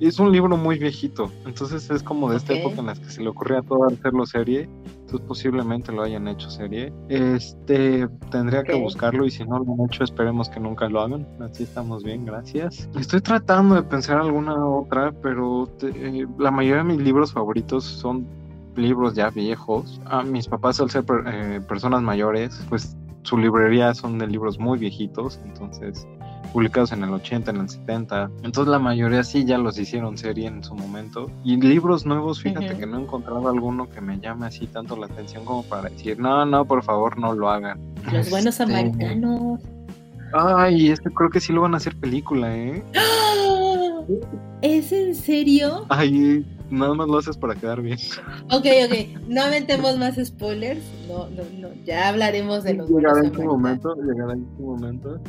es 0.00 0.18
un 0.18 0.32
libro 0.32 0.56
muy 0.56 0.78
viejito, 0.78 1.30
entonces 1.46 1.90
es 1.90 2.02
como 2.02 2.30
de 2.30 2.36
esta 2.36 2.54
época 2.54 2.80
en 2.80 2.86
la 2.86 2.94
que 2.94 3.10
se 3.10 3.22
le 3.22 3.28
ocurría 3.28 3.58
a 3.58 3.62
todo 3.62 3.86
hacerlo 3.86 4.26
serie, 4.26 4.68
entonces 5.02 5.20
posiblemente 5.26 5.92
lo 5.92 6.02
hayan 6.02 6.26
hecho 6.28 6.50
serie. 6.50 6.92
Este, 7.08 8.08
tendría 8.30 8.62
que 8.62 8.74
buscarlo 8.74 9.26
y 9.26 9.30
si 9.30 9.44
no 9.44 9.58
lo 9.58 9.72
han 9.74 9.90
hecho, 9.90 10.04
esperemos 10.04 10.48
que 10.48 10.60
nunca 10.60 10.88
lo 10.88 11.00
hagan, 11.00 11.26
así 11.40 11.64
estamos 11.64 12.02
bien, 12.02 12.24
gracias. 12.24 12.88
Estoy 12.98 13.20
tratando 13.20 13.74
de 13.74 13.82
pensar 13.82 14.18
alguna 14.18 14.54
otra, 14.66 15.12
pero 15.22 15.68
eh, 15.82 16.26
la 16.38 16.50
mayoría 16.50 16.78
de 16.78 16.84
mis 16.84 17.00
libros 17.00 17.32
favoritos 17.32 17.84
son 17.84 18.26
libros 18.76 19.14
ya 19.14 19.30
viejos. 19.30 20.00
A 20.06 20.22
mis 20.22 20.48
papás, 20.48 20.80
al 20.80 20.90
ser 20.90 21.04
eh, 21.26 21.60
personas 21.66 22.02
mayores, 22.02 22.60
pues 22.68 22.96
su 23.22 23.38
librería 23.38 23.94
son 23.94 24.18
de 24.18 24.26
libros 24.26 24.58
muy 24.58 24.78
viejitos, 24.78 25.38
entonces 25.44 26.06
publicados 26.52 26.92
en 26.92 27.02
el 27.02 27.10
80, 27.10 27.50
en 27.50 27.56
el 27.58 27.68
70. 27.68 28.30
Entonces 28.42 28.70
la 28.70 28.78
mayoría 28.78 29.24
sí 29.24 29.44
ya 29.44 29.58
los 29.58 29.78
hicieron 29.78 30.18
serie 30.18 30.46
en 30.46 30.62
su 30.62 30.74
momento. 30.74 31.30
Y 31.44 31.56
libros 31.56 32.04
nuevos, 32.04 32.42
fíjate 32.42 32.76
que 32.76 32.86
no 32.86 32.98
he 32.98 33.02
encontrado 33.02 33.48
alguno 33.48 33.88
que 33.88 34.00
me 34.00 34.20
llame 34.20 34.46
así 34.46 34.66
tanto 34.66 34.96
la 34.96 35.06
atención 35.06 35.44
como 35.44 35.62
para 35.62 35.88
decir, 35.88 36.18
no, 36.18 36.44
no, 36.44 36.64
por 36.64 36.82
favor, 36.82 37.18
no 37.18 37.32
lo 37.32 37.48
hagan. 37.48 37.80
Los 38.12 38.28
buenos 38.28 38.60
este, 38.60 38.64
americanos. 38.64 39.60
Ay, 40.34 40.90
es 40.90 41.00
que 41.00 41.10
creo 41.10 41.30
que 41.30 41.40
sí 41.40 41.52
lo 41.52 41.62
van 41.62 41.74
a 41.74 41.76
hacer 41.78 41.96
película, 41.96 42.54
¿eh? 42.56 42.82
¡Ah! 42.96 43.32
¿Es 44.62 44.92
en 44.92 45.14
serio? 45.14 45.86
Ay, 45.88 46.44
nada 46.72 46.94
más 46.94 47.06
lo 47.06 47.18
haces 47.18 47.36
para 47.36 47.54
quedar 47.54 47.82
bien. 47.82 47.98
Ok, 48.50 48.66
ok. 48.86 49.28
No 49.28 49.42
aventemos 49.42 49.98
más 49.98 50.16
spoilers. 50.16 50.82
No, 51.08 51.28
no, 51.28 51.42
no. 51.58 51.68
Ya 51.84 52.08
hablaremos 52.08 52.64
de 52.64 52.74
los 52.74 52.88
Llegará 52.88 53.20
en 53.20 53.32
su 53.32 53.42
momento, 53.42 53.94
llegará 53.96 54.32
en 54.32 54.46
su 54.56 54.62
momento. 54.62 55.20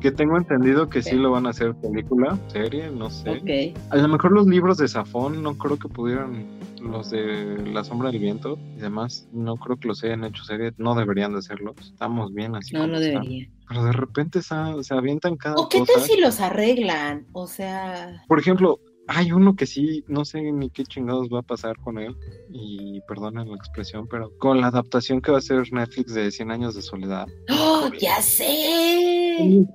Que 0.00 0.10
tengo 0.10 0.36
entendido 0.36 0.88
que 0.88 1.02
sí 1.02 1.16
lo 1.16 1.30
van 1.30 1.46
a 1.46 1.50
hacer 1.50 1.74
película, 1.76 2.38
serie, 2.48 2.90
no 2.90 3.10
sé. 3.10 3.30
Ok. 3.30 3.78
A 3.90 3.96
lo 3.96 4.08
mejor 4.08 4.32
los 4.32 4.46
libros 4.46 4.78
de 4.78 4.88
Safón 4.88 5.42
no 5.42 5.56
creo 5.56 5.78
que 5.78 5.88
pudieran, 5.88 6.58
los 6.82 7.10
de 7.10 7.62
La 7.72 7.84
Sombra 7.84 8.10
del 8.10 8.20
Viento 8.20 8.58
y 8.76 8.80
demás, 8.80 9.28
no 9.32 9.56
creo 9.56 9.76
que 9.76 9.88
los 9.88 10.02
hayan 10.02 10.24
hecho 10.24 10.42
serie, 10.44 10.72
no 10.78 10.94
deberían 10.94 11.32
de 11.32 11.38
hacerlos. 11.38 11.76
Estamos 11.80 12.34
bien 12.34 12.56
así. 12.56 12.74
No, 12.74 12.86
no 12.86 12.98
debería. 12.98 13.48
Pero 13.68 13.84
de 13.84 13.92
repente 13.92 14.42
se, 14.42 14.54
se 14.82 14.94
avientan 14.94 15.36
cada 15.36 15.54
¿O 15.54 15.68
qué 15.68 15.82
tal 15.84 16.02
si 16.02 16.20
los 16.20 16.40
arreglan? 16.40 17.26
O 17.32 17.46
sea... 17.46 18.24
Por 18.26 18.40
ejemplo, 18.40 18.80
hay 19.12 19.32
uno 19.32 19.56
que 19.56 19.66
sí, 19.66 20.04
no 20.06 20.24
sé 20.24 20.40
ni 20.52 20.70
qué 20.70 20.84
chingados 20.84 21.28
va 21.28 21.40
a 21.40 21.42
pasar 21.42 21.76
con 21.78 21.98
él, 21.98 22.16
y 22.48 23.00
perdonen 23.08 23.50
la 23.50 23.56
expresión, 23.56 24.06
pero 24.06 24.30
con 24.38 24.60
la 24.60 24.68
adaptación 24.68 25.20
que 25.20 25.32
va 25.32 25.38
a 25.38 25.40
hacer 25.40 25.72
Netflix 25.72 26.14
de 26.14 26.30
100 26.30 26.50
años 26.52 26.76
de 26.76 26.82
soledad. 26.82 27.26
¡Oh, 27.50 27.90
ya 28.00 28.22
sé! 28.22 29.66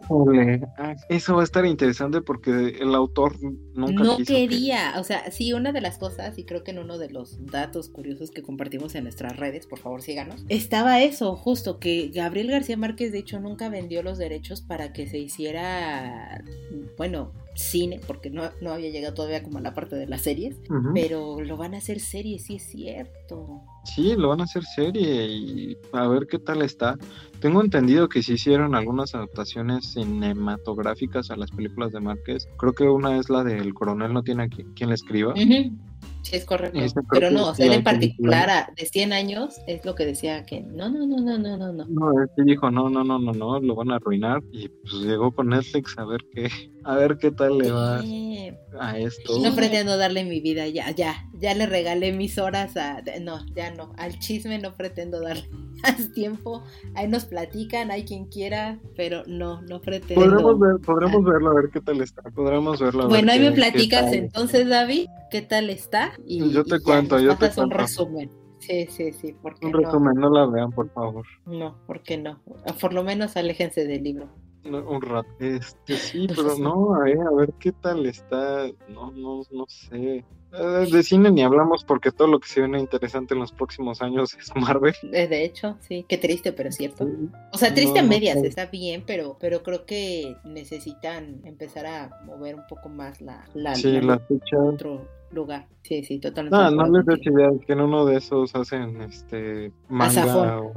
Ah, 0.78 0.96
eso 1.10 1.36
va 1.36 1.42
a 1.42 1.44
estar 1.44 1.66
interesante 1.66 2.22
porque 2.22 2.78
el 2.80 2.96
autor 2.96 3.38
nunca 3.74 4.04
No 4.04 4.18
quería, 4.18 4.94
o 5.00 5.04
sea, 5.04 5.30
sí, 5.32 5.52
una 5.52 5.74
de 5.74 5.82
las 5.82 5.98
cosas, 5.98 6.38
y 6.38 6.46
creo 6.46 6.64
que 6.64 6.72
en 6.72 6.80
uno 6.80 6.98
de 6.98 7.10
los 7.10 7.46
datos 7.46 7.90
curiosos 7.90 8.32
que 8.32 8.42
compartimos 8.42 8.96
en 8.96 9.04
nuestras 9.04 9.36
redes, 9.36 9.68
por 9.68 9.80
favor 9.80 10.02
síganos, 10.02 10.46
estaba 10.48 11.02
eso, 11.02 11.36
justo, 11.36 11.80
que 11.80 12.10
Gabriel 12.14 12.52
García 12.52 12.78
Márquez 12.78 13.12
de 13.12 13.20
hecho 13.20 13.42
nunca 13.42 13.68
vendió 13.68 14.02
los 14.02 14.18
derechos 14.18 14.62
para 14.62 14.94
que 14.94 15.08
se 15.08 15.18
hiciera, 15.18 16.42
bueno, 16.98 17.34
cine, 17.56 18.00
porque 18.06 18.30
no, 18.30 18.44
no 18.62 18.72
había 18.72 18.90
llegado 18.90 19.14
todavía 19.14 19.44
como 19.44 19.58
a 19.58 19.62
la 19.62 19.74
parte 19.74 19.96
de 19.96 20.08
las 20.08 20.22
series, 20.22 20.58
pero 20.94 21.42
lo 21.42 21.58
van 21.58 21.74
a 21.74 21.78
hacer 21.78 22.00
serie, 22.00 22.40
sí 22.40 22.56
es 22.56 22.70
cierto. 22.70 23.62
Sí, 23.84 24.16
lo 24.16 24.30
van 24.30 24.42
a 24.42 24.44
hacer 24.44 24.64
serie 24.64 25.28
y 25.28 25.78
a 25.94 26.08
ver 26.08 26.28
qué 26.28 26.40
tal 26.40 26.62
está. 26.62 26.98
Tengo 27.40 27.62
entendido 27.62 28.10
que 28.10 28.24
se 28.24 28.34
hicieron 28.34 28.76
algunas 28.76 29.16
adaptaciones 29.16 29.94
cinematográficas 29.94 31.32
a 31.32 31.36
las 31.36 31.52
películas 31.52 31.92
de 31.92 32.00
Márquez. 32.00 32.48
Creo 32.58 32.74
que 32.74 32.84
una 32.84 33.18
es 33.18 33.30
la 33.30 33.44
del 33.44 33.74
coronel 33.74 34.14
no 34.14 34.24
tiene 34.24 34.50
quien 34.50 34.90
le 34.90 34.96
escriba. 34.96 35.34
Sí, 36.26 36.38
es 36.38 36.46
correcto. 36.46 36.80
Pero 37.12 37.30
no, 37.30 37.50
o 37.50 37.54
sea, 37.54 37.68
él 37.68 37.74
en 37.74 37.84
particular 37.84 38.74
de 38.76 38.86
100 38.88 39.14
años 39.14 39.62
es 39.68 39.86
lo 39.86 39.94
que 39.94 40.08
decía 40.08 40.44
que 40.44 40.62
no, 40.62 40.90
no, 40.90 41.06
no, 41.06 41.18
no, 41.18 41.38
no, 41.38 41.56
no, 41.56 41.72
no. 41.72 41.86
No, 41.86 42.12
él 42.20 42.46
dijo, 42.46 42.72
no, 42.72 42.90
no, 42.90 43.04
no, 43.04 43.20
no, 43.20 43.32
no, 43.32 43.60
lo 43.60 43.76
van 43.76 43.92
a 43.92 43.98
arruinar 43.98 44.42
y 44.52 44.68
pues 44.70 44.94
llegó 45.04 45.32
con 45.32 45.50
Netflix 45.50 45.96
a 46.00 46.06
ver 46.06 46.22
qué, 46.34 46.50
a 46.84 46.96
ver 46.96 47.20
qué 47.20 47.30
tal 47.30 47.60
le 47.60 47.72
va 47.72 48.02
a 48.80 48.98
esto. 48.98 49.40
No 49.40 49.54
pretendo 49.54 49.98
darle 49.98 50.24
mi 50.24 50.42
vida, 50.42 50.68
ya, 50.68 50.90
ya, 50.90 51.30
ya 51.40 51.54
le 51.54 51.68
regalé 51.68 52.12
mis 52.12 52.40
horas 52.40 52.76
a, 52.76 53.04
no, 53.22 53.46
ya 53.56 53.70
no, 53.76 53.94
al 53.98 54.18
chisme 54.18 54.58
no 54.58 54.74
pretendo 54.74 55.22
darle 55.22 55.48
más 55.84 56.12
tiempo, 56.12 56.64
ahí 56.96 57.08
nos 57.08 57.26
platican, 57.26 57.92
hay 57.92 58.04
quien 58.04 58.26
quiera, 58.26 58.80
pero 58.96 59.22
no, 59.28 59.62
no 59.62 59.80
pretendo. 59.80 60.26
Podremos, 60.26 60.60
ver, 60.60 60.76
podremos 60.84 61.24
verlo 61.24 61.52
a 61.52 61.54
ver 61.54 61.70
qué 61.72 61.82
tal 61.82 62.02
está, 62.02 62.24
podremos 62.32 62.80
verlo. 62.80 63.10
bueno, 63.10 63.32
ahí 63.32 63.40
me 63.40 63.52
platicas 63.52 64.12
entonces, 64.12 64.68
David, 64.68 65.08
qué 65.30 65.44
tal 65.44 65.70
está. 65.70 66.14
Y, 66.26 66.52
yo 66.52 66.64
te 66.64 66.80
cuento, 66.80 67.20
yo 67.20 67.32
te 67.32 67.52
cuento. 67.52 67.64
un 67.64 67.72
resumen. 67.72 68.32
Sí, 68.60 68.88
sí, 68.90 69.14
sí. 69.14 69.36
un 69.62 69.74
resumen, 69.74 70.16
no 70.16 70.30
la 70.30 70.46
vean, 70.48 70.72
por 70.72 70.90
favor. 70.90 71.26
No, 71.46 71.76
¿por 71.86 72.02
qué 72.02 72.18
no? 72.18 72.42
Por 72.82 72.94
lo 72.94 73.04
menos 73.04 73.38
aléjense 73.38 73.86
del 73.86 74.04
libro. 74.04 74.30
un 74.64 75.02
rato. 75.02 75.30
Este, 75.40 75.96
sí, 75.98 76.28
pero 76.28 76.58
no, 76.58 76.96
a 76.96 77.04
ver, 77.04 77.20
a 77.20 77.32
ver 77.32 77.54
qué 77.60 77.72
tal 77.72 78.06
está. 78.06 78.68
No, 78.88 79.12
no, 79.12 79.44
no 79.52 79.66
sé. 79.68 80.26
Eh, 80.58 80.88
de 80.90 81.04
cine 81.04 81.32
ni 81.32 81.44
hablamos 81.44 81.84
porque 81.84 82.12
todo 82.12 82.28
lo 82.28 82.40
que 82.40 82.48
se 82.48 82.62
viene 82.62 82.80
interesante 82.80 83.34
en 83.34 83.42
los 83.42 83.52
próximos 83.52 84.02
años 84.02 84.36
es 84.36 84.56
Marvel. 84.56 84.96
Eh, 85.12 85.28
de 85.28 85.44
hecho, 85.44 85.78
sí, 85.82 86.06
qué 86.08 86.18
triste, 86.18 86.54
pero 86.54 86.72
cierto. 86.72 87.08
O 87.52 87.58
sea, 87.58 87.74
triste 87.74 88.00
en 88.00 88.08
medias, 88.08 88.38
está 88.38 88.68
bien, 88.68 89.04
pero, 89.06 89.38
pero 89.40 89.64
creo 89.64 89.86
que 89.86 90.38
necesitan 90.46 91.42
empezar 91.44 91.86
a 91.86 92.22
mover 92.26 92.56
un 92.56 92.66
poco 92.68 92.90
más 92.90 93.22
la, 93.22 93.46
la, 93.54 93.76
sí, 93.76 94.00
la, 94.02 94.20
fecha. 94.20 94.58
Otro 94.58 95.08
lugar. 95.36 95.68
Sí, 95.84 96.04
sí, 96.04 96.20
totalmente. 96.20 96.58
No, 96.58 96.72
no 96.72 97.02
les 97.02 97.26
idea 97.26 97.50
que 97.66 97.74
en 97.74 97.82
uno 97.82 98.06
de 98.06 98.18
esos 98.18 98.56
hacen 98.56 99.02
este 99.02 99.72
manga 99.88 100.60
o 100.60 100.74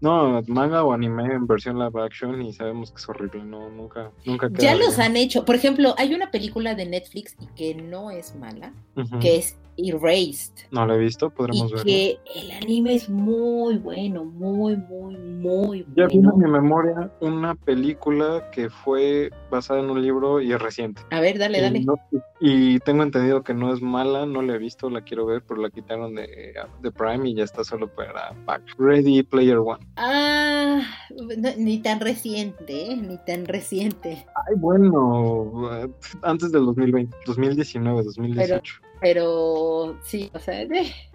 no, 0.00 0.42
manga 0.46 0.84
o 0.84 0.92
anime 0.92 1.24
en 1.34 1.46
versión 1.46 1.78
live 1.78 2.02
action 2.02 2.42
y 2.42 2.52
sabemos 2.52 2.90
que 2.90 2.98
es 2.98 3.08
horrible, 3.08 3.42
no, 3.44 3.70
nunca, 3.70 4.12
nunca 4.26 4.48
Ya 4.58 4.74
los 4.74 4.98
han 4.98 5.16
hecho. 5.16 5.44
Por 5.44 5.54
ejemplo, 5.54 5.94
hay 5.96 6.14
una 6.14 6.30
película 6.30 6.74
de 6.74 6.84
Netflix 6.84 7.34
y 7.40 7.46
que 7.56 7.74
no 7.74 8.10
es 8.10 8.36
mala, 8.36 8.74
que 9.20 9.36
es 9.36 9.56
Erased. 9.76 10.52
No 10.70 10.86
lo 10.86 10.94
he 10.94 10.98
visto, 10.98 11.30
podremos 11.30 11.72
ver. 11.72 11.82
Que 11.84 12.18
el 12.34 12.50
anime 12.50 12.94
es 12.94 13.08
muy 13.08 13.78
bueno, 13.78 14.24
muy, 14.24 14.76
muy, 14.76 15.16
muy 15.16 15.82
bueno. 15.82 15.94
Ya 15.96 16.06
vino 16.06 16.32
en 16.32 16.38
mi 16.38 16.50
memoria 16.50 17.10
una 17.20 17.54
película 17.54 18.50
que 18.52 18.70
fue 18.70 19.30
basada 19.50 19.80
en 19.80 19.90
un 19.90 20.02
libro 20.02 20.40
y 20.40 20.52
es 20.52 20.60
reciente. 20.60 21.02
A 21.10 21.20
ver, 21.20 21.38
dale, 21.38 21.60
dale. 21.60 21.84
y 22.40 22.78
tengo 22.80 23.02
entendido 23.02 23.42
que 23.42 23.54
no 23.54 23.72
es 23.72 23.82
mala, 23.82 24.26
no 24.26 24.42
la 24.42 24.54
he 24.54 24.58
visto, 24.58 24.90
la 24.90 25.02
quiero 25.02 25.26
ver, 25.26 25.42
pero 25.46 25.60
la 25.60 25.70
quitaron 25.70 26.14
de, 26.14 26.54
de 26.80 26.92
Prime 26.92 27.28
y 27.28 27.34
ya 27.34 27.44
está 27.44 27.64
solo 27.64 27.88
para 27.88 28.34
Pack. 28.44 28.62
Ready 28.78 29.22
Player 29.22 29.58
One. 29.58 29.84
Ah, 29.96 30.82
ni 31.58 31.78
tan 31.78 32.00
reciente, 32.00 32.92
¿eh? 32.92 32.96
ni 32.96 33.18
tan 33.18 33.46
reciente. 33.46 34.26
Ay, 34.34 34.54
bueno, 34.56 35.90
antes 36.22 36.52
del 36.52 36.64
2020, 36.66 37.16
2019, 37.26 38.02
2018. 38.04 38.80
Pero 38.82 38.95
sí, 40.02 40.30
o 40.32 40.38
sea, 40.38 40.66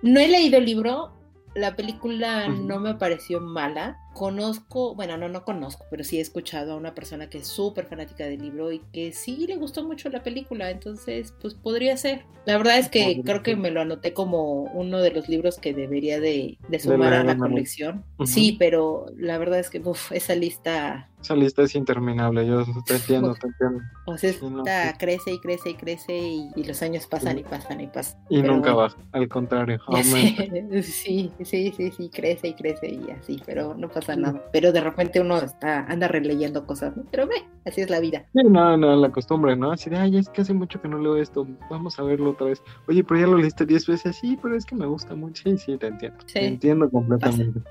no 0.02 0.20
he 0.20 0.28
leído 0.28 0.58
el 0.58 0.66
libro, 0.66 1.12
la 1.56 1.76
película 1.76 2.48
no 2.48 2.80
me 2.80 2.96
pareció 2.96 3.42
mala, 3.42 3.98
conozco, 4.14 4.96
bueno, 4.96 5.18
no, 5.18 5.30
no 5.30 5.44
conozco, 5.44 5.86
pero 5.90 6.04
sí 6.04 6.18
he 6.18 6.22
escuchado 6.22 6.74
a 6.74 6.76
una 6.76 6.94
persona 6.94 7.30
que 7.30 7.40
es 7.40 7.48
súper 7.48 7.86
fanática 7.86 8.26
del 8.26 8.42
libro 8.42 8.72
y 8.72 8.80
que 8.92 9.12
sí 9.14 9.46
le 9.48 9.56
gustó 9.56 9.84
mucho 9.84 10.10
la 10.10 10.24
película, 10.24 10.70
entonces 10.70 11.34
pues 11.42 11.54
podría 11.54 11.96
ser. 11.98 12.26
La 12.46 12.58
verdad 12.58 12.78
es 12.80 12.90
que 12.90 13.22
creo 13.24 13.44
que 13.44 13.56
me 13.56 13.72
lo 13.72 13.82
anoté 13.82 14.14
como 14.14 14.64
uno 14.64 15.00
de 15.00 15.12
los 15.12 15.30
libros 15.30 15.58
que 15.58 15.74
debería 15.74 16.20
de, 16.20 16.58
sumar 16.80 17.14
a 17.14 17.24
la 17.24 17.38
colección. 17.38 18.04
Sí, 18.26 18.56
pero 18.58 19.06
la 19.16 19.38
verdad 19.38 19.60
es 19.60 19.70
que 19.70 19.80
uf, 19.80 20.12
esa 20.12 20.36
lista 20.36 21.12
esa 21.22 21.36
lista 21.36 21.62
es 21.62 21.76
interminable, 21.76 22.48
yo 22.48 22.66
te 22.84 22.96
entiendo, 22.96 23.36
te 23.36 23.46
entiendo. 23.46 23.84
O 24.08 24.18
sea, 24.18 24.32
esta 24.32 24.98
crece 24.98 25.32
y 25.34 25.40
crece 25.40 25.70
y 25.70 25.74
crece 25.76 26.18
y, 26.18 26.64
los 26.64 26.82
años 26.82 27.06
pasan 27.06 27.38
y 27.38 27.44
pasan 27.44 27.80
y 27.80 27.88
pasan. 27.88 28.20
Y 28.28 28.42
nunca 28.42 28.74
baja, 28.74 28.98
al 29.12 29.28
contrario, 29.28 29.80
Sí, 30.82 31.32
sí, 31.44 31.74
sí, 31.78 31.92
sí, 31.92 32.10
crece 32.10 32.48
y 32.48 32.54
crece 32.56 32.90
y 32.90 33.12
así, 33.12 33.40
pero 33.46 33.76
no 33.76 33.88
pasa 33.88 34.01
nada. 34.10 34.44
Pero 34.52 34.72
de 34.72 34.82
repente 34.82 35.20
uno 35.20 35.38
está, 35.38 35.86
anda 35.86 36.08
releyendo 36.08 36.66
cosas, 36.66 36.96
¿no? 36.96 37.04
Pero 37.12 37.28
ve, 37.28 37.36
así 37.66 37.82
es 37.82 37.90
la 37.90 38.00
vida. 38.00 38.26
Sí, 38.34 38.44
no, 38.44 38.78
no, 38.78 38.96
la 38.96 39.12
costumbre, 39.12 39.56
¿no? 39.56 39.72
Así 39.72 39.90
de, 39.90 39.98
ay, 39.98 40.18
es 40.18 40.30
que 40.30 40.42
hace 40.42 40.54
mucho 40.54 40.82
que 40.82 40.88
no 40.88 40.98
leo 40.98 41.18
esto, 41.18 41.48
vamos 41.70 42.00
a 42.00 42.04
verlo 42.04 42.32
otra 42.32 42.48
vez. 42.48 42.62
Oye, 42.88 43.04
pero 43.04 43.20
ya 43.20 43.28
lo 43.28 43.38
leíste 43.38 43.66
diez 43.66 43.88
veces, 43.88 44.18
sí, 44.18 44.38
pero 44.42 44.56
es 44.56 44.66
que 44.66 44.76
me 44.76 44.86
gusta 44.86 45.16
mucho. 45.16 45.44
Sí, 45.44 45.58
sí, 45.58 45.78
te 45.78 45.88
entiendo. 45.88 46.18
Te 46.32 46.46
entiendo 46.46 46.90
completamente. 46.90 47.62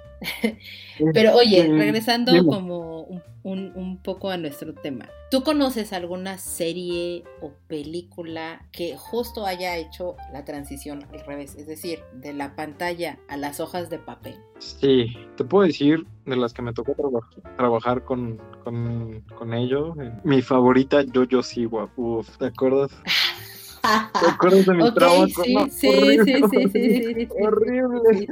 Pero 1.14 1.34
oye, 1.34 1.66
regresando 1.66 2.32
como 2.44 3.22
un, 3.42 3.72
un, 3.74 3.96
poco 4.02 4.30
a 4.30 4.36
nuestro 4.36 4.74
tema, 4.74 5.08
¿tú 5.30 5.42
conoces 5.42 5.92
alguna 5.92 6.36
serie 6.36 7.24
o 7.40 7.52
película 7.68 8.66
que 8.70 8.96
justo 8.96 9.46
haya 9.46 9.76
hecho 9.76 10.16
la 10.32 10.44
transición 10.44 11.06
al 11.12 11.20
revés? 11.20 11.54
Es 11.56 11.66
decir, 11.66 12.00
de 12.12 12.34
la 12.34 12.54
pantalla 12.54 13.18
a 13.28 13.36
las 13.36 13.60
hojas 13.60 13.88
de 13.88 13.98
papel. 13.98 14.36
Sí, 14.58 15.16
te 15.36 15.44
puedo 15.44 15.66
decir 15.66 16.06
de 16.26 16.36
las 16.36 16.52
que 16.52 16.62
me 16.62 16.74
tocó 16.74 16.94
trabajar 17.56 18.04
con, 18.04 18.38
con, 18.62 19.22
con 19.38 19.54
ello. 19.54 19.94
Mi 20.22 20.42
favorita, 20.42 21.02
Jojo 21.14 21.42
Siwa. 21.42 21.90
Uf, 21.96 22.36
¿te 22.36 22.46
acuerdas? 22.46 22.90
¿Te 23.82 24.30
acuerdas 24.30 24.66
de 24.66 24.74
mi 24.74 24.82
okay, 24.82 24.94
trabajo? 24.94 25.42
Sí, 25.44 25.56
sí, 25.70 26.18
sí, 26.24 26.68
sí, 26.70 27.14
sí, 27.14 27.28
horrible 27.40 28.28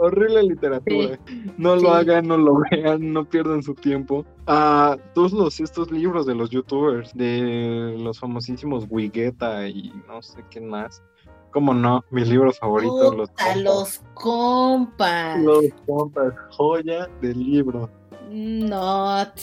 horrible 0.00 0.42
literatura. 0.42 1.18
No 1.56 1.76
lo 1.76 1.92
hagan, 1.92 2.28
no 2.28 2.36
lo 2.36 2.62
vean, 2.70 3.12
no 3.12 3.24
pierdan 3.24 3.62
su 3.62 3.74
tiempo. 3.74 4.24
A 4.46 4.96
todos 5.14 5.32
los, 5.32 5.60
estos 5.60 5.90
libros 5.90 6.26
de 6.26 6.34
los 6.34 6.50
youtubers, 6.50 7.14
de 7.14 7.96
los 7.98 8.18
famosísimos 8.18 8.86
Wigeta 8.88 9.68
y 9.68 9.92
no 10.08 10.22
sé 10.22 10.44
qué 10.50 10.60
más. 10.60 11.02
¿Cómo 11.52 11.74
no? 11.74 12.04
Mis 12.10 12.28
libros 12.28 12.58
favoritos, 12.58 13.16
los 13.16 13.28
compas. 13.30 13.56
Los 13.56 14.02
compas. 14.14 15.40
Los 15.40 15.64
compas, 15.86 16.32
joya 16.50 17.08
del 17.20 17.38
libro. 17.38 17.90
Not. 18.30 19.40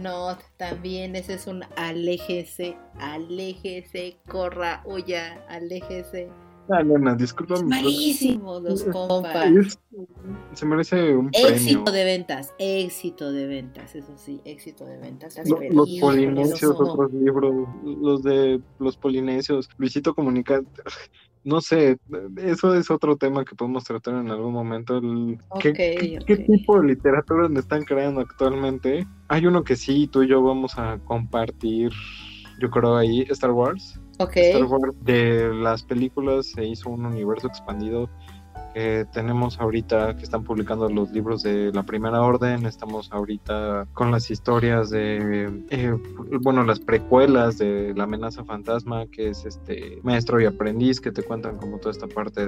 Not, 0.00 0.38
también 0.56 1.14
ese 1.14 1.34
es 1.34 1.46
un 1.46 1.62
aléjese, 1.76 2.78
aléjese, 2.98 4.18
corra, 4.26 4.82
huya, 4.86 5.44
aléjese. 5.48 6.30
Ah, 6.68 6.82
no, 6.82 7.14
disculpa. 7.16 7.60
Malísimo 7.62 8.58
los 8.60 8.84
compas. 8.84 9.78
se 10.54 10.66
merece 10.66 11.14
un 11.14 11.30
éxito 11.32 11.92
de 11.92 12.04
ventas, 12.04 12.54
éxito 12.58 13.32
de 13.32 13.46
ventas, 13.46 13.94
eso 13.94 14.14
sí, 14.16 14.40
éxito 14.44 14.86
de 14.86 14.98
ventas. 14.98 15.38
los 15.46 15.90
polinesios, 16.00 16.80
otros 16.80 17.12
libros, 17.12 17.68
los 17.84 18.22
de 18.22 18.60
los 18.78 18.96
polinesios, 18.96 19.68
Luisito 19.76 20.14
Comunica, 20.14 20.62
no 21.44 21.60
sé, 21.60 21.98
eso 22.38 22.74
es 22.74 22.90
otro 22.90 23.16
tema 23.16 23.44
que 23.44 23.54
podemos 23.54 23.84
tratar 23.84 24.14
en 24.14 24.30
algún 24.30 24.52
momento. 24.52 25.00
¿qué, 25.60 25.72
¿qué, 26.26 26.36
tipo 26.36 26.80
de 26.80 26.88
literatura 26.88 27.48
están 27.58 27.84
creando 27.84 28.22
actualmente? 28.22 29.06
Hay 29.28 29.46
uno 29.46 29.62
que 29.62 29.76
sí, 29.76 30.08
tú 30.10 30.22
y 30.22 30.28
yo 30.28 30.42
vamos 30.42 30.78
a 30.78 30.98
compartir, 31.04 31.92
yo 32.58 32.70
creo 32.70 32.96
ahí, 32.96 33.26
Star 33.28 33.50
Wars. 33.50 34.00
Wars 34.18 34.94
de 35.02 35.52
las 35.54 35.82
películas 35.82 36.46
se 36.46 36.64
hizo 36.64 36.90
un 36.90 37.06
universo 37.06 37.48
expandido 37.48 38.08
que 38.74 39.06
tenemos 39.12 39.60
ahorita 39.60 40.16
que 40.16 40.24
están 40.24 40.42
publicando 40.44 40.88
los 40.88 41.12
libros 41.12 41.42
de 41.42 41.72
la 41.72 41.84
primera 41.84 42.20
orden 42.20 42.66
estamos 42.66 43.10
ahorita 43.12 43.86
con 43.94 44.10
las 44.10 44.30
historias 44.30 44.90
de 44.90 45.64
eh, 45.70 45.96
bueno 46.42 46.64
las 46.64 46.80
precuelas 46.80 47.58
de 47.58 47.94
la 47.96 48.04
amenaza 48.04 48.44
fantasma 48.44 49.06
que 49.06 49.28
es 49.28 49.44
este 49.46 50.00
maestro 50.02 50.40
y 50.40 50.46
aprendiz 50.46 51.00
que 51.00 51.12
te 51.12 51.22
cuentan 51.22 51.56
como 51.56 51.78
toda 51.78 51.92
esta 51.92 52.08
parte 52.08 52.46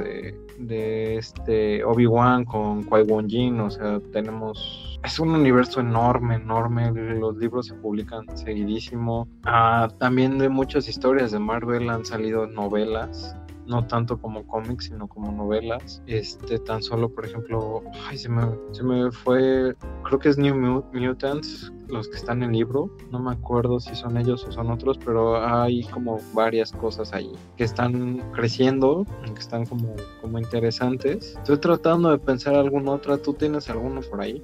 de, 0.59 1.16
este 1.16 1.85
Obi 1.85 2.07
Wan 2.07 2.45
con 2.45 2.83
Qui 2.83 3.03
Gon 3.07 3.29
Jinn 3.29 3.61
o 3.61 3.70
sea 3.70 4.01
tenemos 4.12 4.83
es 5.05 5.20
un 5.20 5.31
universo 5.31 5.81
enorme, 5.81 6.35
enorme. 6.35 6.91
Los 6.91 7.37
libros 7.37 7.66
se 7.66 7.74
publican 7.74 8.24
seguidísimo. 8.37 9.29
Ah, 9.45 9.89
también 10.01 10.37
de 10.39 10.49
muchas 10.49 10.89
historias 10.89 11.31
de 11.31 11.39
Marvel 11.39 11.89
han 11.91 12.05
salido 12.05 12.49
novelas 12.49 13.37
no 13.67 13.87
tanto 13.87 14.19
como 14.19 14.47
cómics, 14.47 14.87
sino 14.87 15.09
como 15.09 15.33
novelas. 15.33 16.03
Este, 16.07 16.59
tan 16.59 16.83
solo, 16.83 17.09
por 17.09 17.27
ejemplo, 17.27 17.83
ay, 18.09 18.19
se 18.19 18.29
me, 18.29 18.43
se 18.73 18.83
me 18.83 19.11
fue, 19.11 19.75
creo 20.05 20.19
que 20.19 20.29
es 20.29 20.39
New 20.39 20.85
Mutants, 20.93 21.73
los 21.89 22.09
que 22.09 22.17
están 22.17 22.43
en 22.43 22.51
el 22.51 22.59
libro. 22.59 22.91
No 23.11 23.19
me 23.19 23.33
acuerdo 23.33 23.81
si 23.81 23.95
son 23.95 24.17
ellos 24.17 24.45
o 24.45 24.53
son 24.53 24.71
otros, 24.71 24.99
pero 24.99 25.45
hay 25.45 25.85
como 25.85 26.21
varias 26.33 26.73
cosas 26.73 27.12
ahí 27.12 27.33
que 27.57 27.64
están 27.64 28.19
creciendo, 28.33 29.07
que 29.25 29.41
están 29.41 29.67
como, 29.67 29.95
como 30.21 30.39
interesantes. 30.39 31.37
Estoy 31.37 31.59
tratando 31.59 32.11
de 32.11 32.19
pensar 32.19 32.55
alguna 32.55 32.93
otra. 32.93 33.19
¿Tú 33.19 33.35
tienes 33.35 33.69
alguno 33.69 34.01
por 34.03 34.21
ahí? 34.21 34.43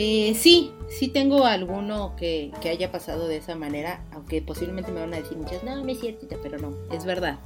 Eh, 0.00 0.34
sí, 0.36 0.70
sí 0.88 1.08
tengo 1.08 1.44
alguno 1.44 2.14
que, 2.16 2.52
haya 2.70 2.92
pasado 2.92 3.26
de 3.26 3.38
esa 3.38 3.56
manera, 3.56 4.04
aunque 4.12 4.40
posiblemente 4.40 4.92
me 4.92 5.00
van 5.00 5.12
a 5.12 5.16
decir 5.16 5.36
muchas, 5.36 5.64
no, 5.64 5.74
no 5.82 5.90
es 5.90 5.98
cierto, 5.98 6.28
pero 6.40 6.56
no, 6.58 6.72
es 6.92 7.04
verdad. 7.04 7.40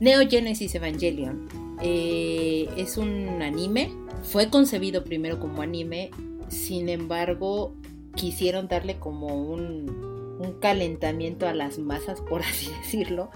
Neo 0.00 0.28
Genesis 0.28 0.74
Evangelion 0.74 1.48
eh, 1.80 2.68
es 2.76 2.96
un 2.96 3.42
anime, 3.42 3.90
fue 4.22 4.50
concebido 4.50 5.04
primero 5.04 5.38
como 5.38 5.62
anime, 5.62 6.10
sin 6.48 6.88
embargo 6.88 7.74
quisieron 8.14 8.68
darle 8.68 8.98
como 8.98 9.28
un, 9.28 10.14
calentamiento 10.60 11.46
a 11.48 11.54
las 11.54 11.78
masas, 11.78 12.20
por 12.20 12.42
así 12.42 12.70
decirlo, 12.82 13.30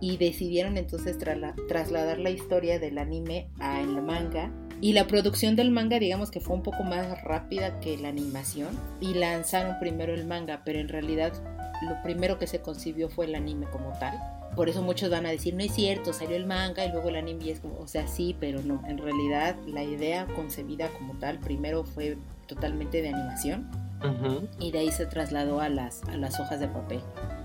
y 0.00 0.16
decidieron 0.16 0.78
entonces 0.78 1.16
trasladar 1.68 2.18
la 2.18 2.30
historia 2.30 2.78
del 2.78 2.98
anime 2.98 3.48
a 3.58 3.80
el 3.80 4.00
manga 4.02 4.52
y 4.80 4.92
la 4.92 5.06
producción 5.06 5.54
del 5.54 5.70
manga, 5.70 5.98
digamos 5.98 6.30
que 6.30 6.40
fue 6.40 6.56
un 6.56 6.62
poco 6.62 6.82
más 6.82 7.22
rápida 7.22 7.78
que 7.78 7.96
la 7.96 8.08
animación. 8.08 8.76
Y 9.00 9.14
lanzaron 9.14 9.78
primero 9.78 10.12
el 10.12 10.26
manga, 10.26 10.62
pero 10.64 10.80
en 10.80 10.88
realidad 10.88 11.32
lo 11.88 12.02
primero 12.02 12.38
que 12.38 12.48
se 12.48 12.60
concibió 12.60 13.08
fue 13.08 13.26
el 13.26 13.36
anime 13.36 13.66
como 13.70 13.92
tal. 14.00 14.41
Por 14.56 14.68
eso 14.68 14.82
muchos 14.82 15.10
van 15.10 15.26
a 15.26 15.30
decir, 15.30 15.54
no 15.54 15.62
es 15.62 15.72
cierto, 15.72 16.12
salió 16.12 16.36
el 16.36 16.46
manga 16.46 16.84
y 16.84 16.92
luego 16.92 17.08
el 17.08 17.16
anime 17.16 17.44
y 17.44 17.50
es 17.50 17.60
como, 17.60 17.78
o 17.78 17.86
sea, 17.86 18.06
sí, 18.06 18.36
pero 18.38 18.62
no. 18.62 18.82
En 18.86 18.98
realidad 18.98 19.56
la 19.66 19.82
idea 19.82 20.26
concebida 20.26 20.88
como 20.90 21.14
tal 21.14 21.38
primero 21.38 21.84
fue 21.84 22.18
totalmente 22.46 23.02
de 23.02 23.08
animación. 23.08 23.68
Y 24.58 24.72
de 24.72 24.80
ahí 24.80 24.90
se 24.90 25.06
trasladó 25.06 25.60
a 25.60 25.68
las, 25.68 26.02
a 26.04 26.16
las 26.16 26.40
hojas 26.40 26.58
de 26.58 26.66
papel. 26.66 27.00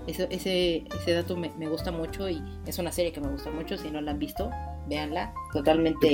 Eso, 0.08 0.24
ese, 0.28 0.84
ese 1.00 1.12
dato 1.12 1.36
me, 1.36 1.52
me 1.56 1.68
gusta 1.68 1.92
mucho 1.92 2.28
y 2.28 2.42
es 2.66 2.80
una 2.80 2.90
serie 2.90 3.12
que 3.12 3.20
me 3.20 3.28
gusta 3.28 3.52
mucho. 3.52 3.76
Si 3.76 3.90
no 3.92 4.00
la 4.00 4.10
han 4.10 4.18
visto, 4.18 4.50
véanla, 4.88 5.32
totalmente. 5.52 6.10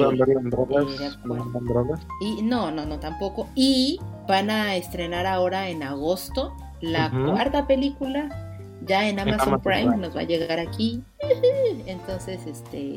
Y 2.20 2.42
no, 2.42 2.70
no, 2.70 2.84
no, 2.84 3.00
tampoco. 3.00 3.48
Y 3.54 3.98
van 4.28 4.50
a 4.50 4.76
estrenar 4.76 5.26
ahora 5.26 5.70
en 5.70 5.82
agosto 5.82 6.54
la 6.82 7.10
cuarta 7.10 7.66
película. 7.66 8.43
Ya 8.86 9.08
en 9.08 9.18
Amazon, 9.18 9.60
Prime, 9.60 9.96
nos 9.96 10.14
va 10.14 10.20
a 10.20 10.24
llegar 10.24 10.58
aquí. 10.58 11.02
Entonces, 11.86 12.46
este, 12.46 12.96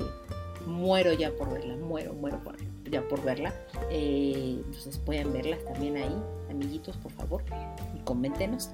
muero 0.65 1.13
ya 1.13 1.31
por 1.31 1.51
verla, 1.51 1.75
muero, 1.77 2.13
muero 2.13 2.43
por, 2.43 2.55
ya 2.89 3.01
por 3.07 3.23
verla. 3.23 3.53
Eh, 3.89 4.61
entonces 4.65 4.97
pueden 4.99 5.31
verlas 5.31 5.63
también 5.65 5.97
ahí, 5.97 6.15
amiguitos, 6.49 6.97
por 6.97 7.11
favor, 7.13 7.43
y 7.95 7.99
coméntenos 8.03 8.69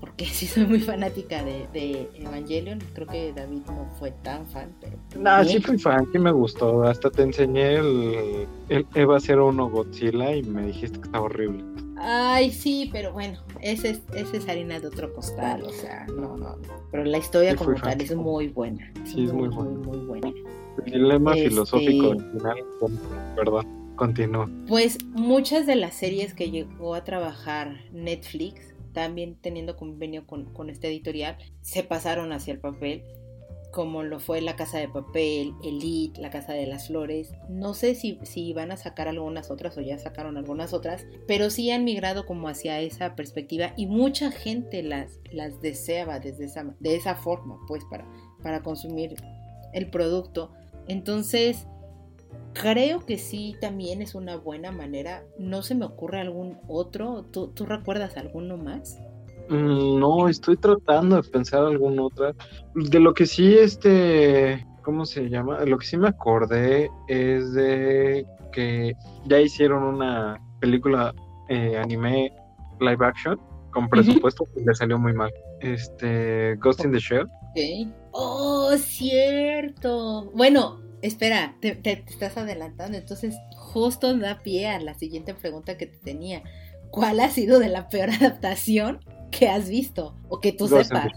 porque 0.00 0.26
sí 0.26 0.46
soy 0.46 0.66
muy 0.66 0.80
fanática 0.80 1.42
de, 1.42 2.08
Evangelion. 2.14 2.78
Creo 2.94 3.06
que 3.06 3.32
David 3.32 3.62
no 3.66 3.88
fue 3.98 4.12
tan 4.22 4.46
fan, 4.46 4.70
pero. 4.80 4.96
No, 5.18 5.44
sí 5.44 5.60
fui 5.60 5.78
fan, 5.78 6.06
sí 6.12 6.18
me 6.18 6.32
gustó. 6.32 6.82
Hasta 6.84 7.10
te 7.10 7.22
enseñé 7.22 7.74
el, 7.74 8.46
el 8.68 8.86
Eva 8.94 9.18
01 9.18 9.70
Godzilla 9.70 10.34
y 10.34 10.42
me 10.42 10.66
dijiste 10.66 10.98
que 10.98 11.06
estaba 11.06 11.24
horrible. 11.24 11.64
Ay, 12.00 12.50
sí, 12.50 12.88
pero 12.92 13.12
bueno, 13.12 13.38
ese 13.60 13.90
es, 13.90 14.02
ese 14.14 14.38
es 14.38 14.48
harina 14.48 14.78
de 14.80 14.86
otro 14.86 15.12
costal, 15.12 15.62
o 15.62 15.70
sea, 15.70 16.06
no, 16.06 16.36
no, 16.36 16.56
Pero 16.90 17.04
la 17.04 17.18
historia 17.18 17.56
como 17.56 17.74
tal 17.74 18.00
es 18.00 18.14
muy 18.14 18.48
buena. 18.48 18.92
Sí, 19.04 19.24
es 19.24 19.32
muy, 19.32 19.48
buena. 19.48 19.70
Muy, 19.70 19.98
buena. 19.98 20.32
El 20.86 20.92
dilema 20.92 21.34
este 21.34 21.50
filosófico 21.50 22.10
del 22.10 22.32
final, 22.32 22.56
perdón, 23.34 23.66
continúa. 23.96 24.48
Pues 24.68 24.98
muchas 25.06 25.66
de 25.66 25.76
las 25.76 25.94
series 25.94 26.34
que 26.34 26.50
llegó 26.50 26.94
a 26.94 27.04
trabajar 27.04 27.76
Netflix 27.92 28.74
también 28.92 29.36
teniendo 29.40 29.76
convenio 29.76 30.26
con, 30.26 30.46
con 30.46 30.70
este 30.70 30.88
editorial, 30.88 31.36
se 31.60 31.84
pasaron 31.84 32.32
hacia 32.32 32.52
el 32.52 32.60
papel. 32.60 33.04
Como 33.72 34.02
lo 34.02 34.18
fue 34.18 34.40
La 34.40 34.56
Casa 34.56 34.78
de 34.78 34.88
Papel, 34.88 35.54
Elite, 35.62 36.20
La 36.20 36.30
Casa 36.30 36.52
de 36.52 36.66
las 36.66 36.88
Flores. 36.88 37.32
No 37.48 37.74
sé 37.74 37.94
si, 37.94 38.18
si 38.22 38.52
van 38.52 38.70
a 38.70 38.76
sacar 38.76 39.08
algunas 39.08 39.50
otras 39.50 39.76
o 39.76 39.80
ya 39.80 39.98
sacaron 39.98 40.36
algunas 40.36 40.72
otras, 40.72 41.06
pero 41.26 41.50
sí 41.50 41.70
han 41.70 41.84
migrado 41.84 42.26
como 42.26 42.48
hacia 42.48 42.80
esa 42.80 43.14
perspectiva 43.14 43.72
y 43.76 43.86
mucha 43.86 44.30
gente 44.30 44.82
las, 44.82 45.20
las 45.32 45.60
deseaba 45.60 46.18
desde 46.20 46.46
esa, 46.46 46.74
de 46.80 46.96
esa 46.96 47.14
forma, 47.14 47.58
pues 47.66 47.84
para, 47.90 48.06
para 48.42 48.62
consumir 48.62 49.14
el 49.72 49.90
producto. 49.90 50.52
Entonces, 50.86 51.66
creo 52.54 53.04
que 53.04 53.18
sí 53.18 53.54
también 53.60 54.02
es 54.02 54.14
una 54.14 54.36
buena 54.36 54.72
manera. 54.72 55.24
No 55.38 55.62
se 55.62 55.74
me 55.74 55.84
ocurre 55.84 56.20
algún 56.20 56.58
otro. 56.66 57.24
¿Tú, 57.24 57.48
tú 57.48 57.66
recuerdas 57.66 58.16
alguno 58.16 58.56
más? 58.56 58.98
Mm, 59.48 59.98
no, 59.98 60.28
estoy 60.28 60.56
tratando 60.56 61.16
de 61.16 61.28
pensar 61.28 61.64
alguna 61.64 62.02
otra. 62.04 62.34
De 62.74 63.00
lo 63.00 63.14
que 63.14 63.26
sí, 63.26 63.56
este, 63.56 64.66
¿cómo 64.82 65.06
se 65.06 65.28
llama? 65.28 65.64
Lo 65.64 65.78
que 65.78 65.86
sí 65.86 65.96
me 65.96 66.08
acordé 66.08 66.90
es 67.08 67.52
de 67.52 68.26
que 68.52 68.94
ya 69.26 69.40
hicieron 69.40 69.82
una 69.82 70.40
película 70.60 71.14
eh, 71.48 71.76
anime 71.76 72.32
live 72.80 73.04
action 73.04 73.38
con 73.70 73.88
presupuesto 73.88 74.44
que 74.54 74.60
le 74.60 74.74
salió 74.74 74.98
muy 74.98 75.12
mal. 75.12 75.32
Este, 75.60 76.56
Ghost 76.56 76.84
in 76.84 76.92
the 76.92 76.98
Shell. 76.98 77.28
Oh, 78.12 78.76
cierto. 78.76 80.30
Bueno, 80.34 80.80
espera, 81.02 81.56
te, 81.60 81.74
te 81.74 82.04
estás 82.06 82.36
adelantando. 82.36 82.98
Entonces, 82.98 83.34
justo 83.56 84.16
da 84.16 84.38
pie 84.38 84.68
a 84.68 84.80
la 84.80 84.94
siguiente 84.94 85.34
pregunta 85.34 85.76
que 85.76 85.86
te 85.86 85.98
tenía. 85.98 86.42
¿Cuál 86.90 87.20
ha 87.20 87.30
sido 87.30 87.58
de 87.58 87.68
la 87.68 87.88
peor 87.88 88.10
adaptación 88.20 89.00
que 89.30 89.48
has 89.48 89.68
visto 89.68 90.14
o 90.28 90.40
que 90.40 90.52
tú 90.52 90.68
sepas. 90.68 91.12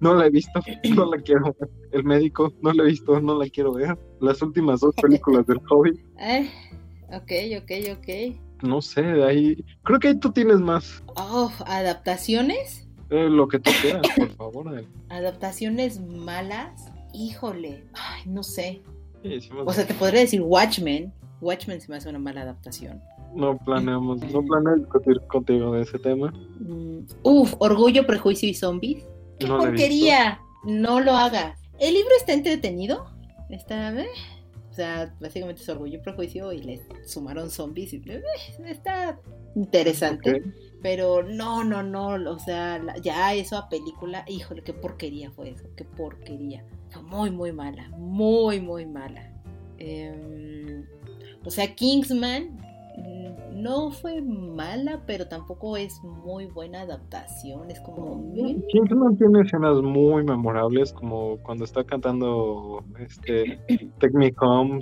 No 0.00 0.14
la 0.14 0.26
he 0.26 0.30
visto, 0.30 0.60
no 0.94 1.04
la 1.06 1.18
quiero 1.22 1.54
ver. 1.58 1.70
El 1.92 2.04
médico, 2.04 2.52
no 2.62 2.72
la 2.72 2.84
he 2.84 2.86
visto, 2.86 3.20
no 3.20 3.38
la 3.38 3.48
quiero 3.48 3.74
ver. 3.74 3.98
Las 4.20 4.40
últimas 4.42 4.80
dos 4.80 4.94
películas 4.96 5.46
del 5.46 5.60
Hobbit. 5.68 6.00
Eh, 6.20 6.50
ok, 7.08 7.62
ok, 7.62 7.98
ok. 7.98 8.36
No 8.62 8.82
sé, 8.82 9.02
de 9.02 9.24
ahí. 9.24 9.64
Creo 9.84 9.98
que 9.98 10.08
ahí 10.08 10.18
tú 10.18 10.32
tienes 10.32 10.60
más. 10.60 11.02
Oh, 11.16 11.50
¿adaptaciones? 11.66 12.86
Eh, 13.10 13.28
lo 13.28 13.48
que 13.48 13.58
tú 13.58 13.70
quieras, 13.80 14.02
por 14.16 14.30
favor. 14.36 14.84
¿Adaptaciones 15.08 16.00
malas? 16.00 16.92
Híjole, 17.12 17.84
ay, 17.94 18.22
no 18.26 18.42
sé. 18.42 18.82
o 19.64 19.72
sea, 19.72 19.86
te 19.86 19.94
podría 19.94 20.20
decir 20.20 20.42
Watchmen. 20.42 21.12
Watchmen 21.40 21.80
se 21.80 21.90
me 21.90 21.96
hace 21.96 22.08
una 22.08 22.18
mala 22.18 22.42
adaptación. 22.42 23.02
No 23.34 23.56
planeamos, 23.58 24.20
no 24.32 24.42
planeo 24.42 24.76
discutir 24.76 25.20
contigo 25.28 25.72
de 25.72 25.82
ese 25.82 25.98
tema. 25.98 26.32
Mm, 26.60 27.00
uf, 27.22 27.54
Orgullo, 27.58 28.06
Prejuicio 28.06 28.48
y 28.48 28.54
Zombies. 28.54 29.04
¡Qué 29.38 29.46
no 29.46 29.58
porquería! 29.58 30.40
No 30.64 31.00
lo 31.00 31.12
hagas. 31.12 31.58
El 31.78 31.94
libro 31.94 32.10
está 32.18 32.32
entretenido. 32.32 33.06
Está, 33.48 33.92
¿eh? 33.98 34.08
O 34.70 34.74
sea, 34.74 35.14
básicamente 35.20 35.62
es 35.62 35.68
Orgullo, 35.68 36.00
Prejuicio 36.02 36.52
y 36.52 36.58
le 36.58 36.82
sumaron 37.04 37.50
zombies. 37.50 37.92
Y, 37.92 38.02
eh, 38.06 38.22
está 38.66 39.18
interesante. 39.54 40.42
Pero 40.82 41.22
no, 41.22 41.64
no, 41.64 41.82
no. 41.82 42.30
O 42.30 42.38
sea, 42.38 42.80
ya 43.02 43.34
eso 43.34 43.56
a 43.56 43.68
película. 43.68 44.24
Híjole, 44.28 44.62
qué 44.62 44.72
porquería 44.72 45.30
fue 45.30 45.50
eso. 45.50 45.64
Qué 45.76 45.84
porquería. 45.84 46.64
Fue 46.90 47.02
muy, 47.02 47.30
muy 47.30 47.52
mala. 47.52 47.88
Muy, 47.90 48.60
muy 48.60 48.86
mala. 48.86 49.32
Em, 49.78 50.84
o 51.44 51.50
sea, 51.50 51.74
Kingsman 51.74 52.58
no 53.52 53.90
fue 53.90 54.22
mala, 54.22 55.02
pero 55.06 55.26
tampoco 55.26 55.76
es 55.76 56.02
muy 56.02 56.46
buena 56.46 56.82
adaptación. 56.82 57.70
Es 57.70 57.80
como. 57.80 58.32
Kingsman 58.68 59.16
tiene 59.18 59.42
escenas 59.42 59.80
muy 59.82 60.24
memorables, 60.24 60.92
como 60.92 61.38
cuando 61.42 61.64
está 61.64 61.84
cantando 61.84 62.84
este 62.98 63.60
Take 63.98 64.16
Me 64.16 64.32
Home. 64.40 64.80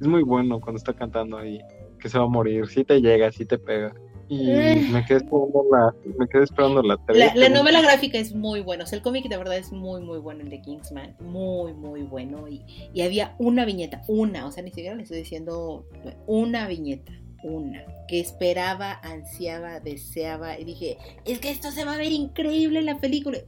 Es 0.00 0.06
muy 0.06 0.22
bueno 0.22 0.60
cuando 0.60 0.78
está 0.78 0.94
cantando 0.94 1.36
ahí, 1.36 1.60
que 1.98 2.08
se 2.08 2.18
va 2.18 2.24
a 2.24 2.28
morir. 2.28 2.66
Si 2.68 2.84
te 2.84 3.00
llega, 3.00 3.30
si 3.32 3.44
te 3.44 3.58
pega 3.58 3.92
y 4.30 4.46
me 4.92 5.04
quedé 5.04 5.18
esperando 5.18 5.66
la, 5.72 5.92
me 6.16 6.28
quedé 6.28 6.44
esperando 6.44 6.82
la, 6.84 6.96
la, 7.34 7.48
novela 7.48 7.82
gráfica 7.82 8.16
es 8.16 8.32
muy 8.32 8.60
buena, 8.60 8.84
o 8.84 8.86
sea, 8.86 8.96
el 8.96 9.02
cómic 9.02 9.28
de 9.28 9.36
verdad 9.36 9.56
es 9.56 9.72
muy, 9.72 10.02
muy 10.02 10.20
bueno, 10.20 10.42
el 10.42 10.50
de 10.50 10.62
Kingsman, 10.62 11.16
muy, 11.18 11.74
muy 11.74 12.02
bueno, 12.02 12.46
y, 12.46 12.64
y 12.94 13.02
había 13.02 13.34
una 13.38 13.64
viñeta, 13.64 14.02
una, 14.06 14.46
o 14.46 14.52
sea, 14.52 14.62
ni 14.62 14.70
siquiera 14.70 14.94
le 14.94 15.02
estoy 15.02 15.18
diciendo 15.18 15.84
una 16.28 16.68
viñeta, 16.68 17.12
una, 17.42 17.84
que 18.06 18.20
esperaba, 18.20 19.00
ansiaba, 19.02 19.80
deseaba, 19.80 20.60
y 20.60 20.64
dije, 20.64 20.98
es 21.24 21.40
que 21.40 21.50
esto 21.50 21.72
se 21.72 21.84
va 21.84 21.94
a 21.94 21.98
ver 21.98 22.12
increíble 22.12 22.78
en 22.78 22.86
la 22.86 23.00
película. 23.00 23.38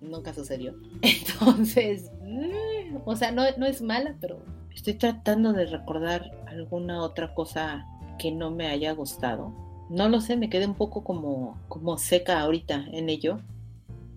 Nunca 0.00 0.32
sucedió. 0.32 0.74
Entonces, 1.02 2.10
mm, 2.22 2.96
o 3.04 3.16
sea, 3.16 3.32
no, 3.32 3.42
no 3.58 3.66
es 3.66 3.82
mala, 3.82 4.16
pero 4.18 4.42
estoy 4.74 4.94
tratando 4.94 5.52
de 5.52 5.66
recordar 5.66 6.30
alguna 6.46 7.02
otra 7.02 7.34
cosa 7.34 7.86
que 8.18 8.32
no 8.32 8.50
me 8.50 8.68
haya 8.68 8.92
gustado 8.92 9.71
no 9.92 10.08
lo 10.08 10.22
sé, 10.22 10.36
me 10.38 10.48
quedé 10.48 10.66
un 10.66 10.74
poco 10.74 11.04
como, 11.04 11.58
como 11.68 11.98
seca 11.98 12.40
ahorita 12.40 12.86
en 12.92 13.10
ello. 13.10 13.36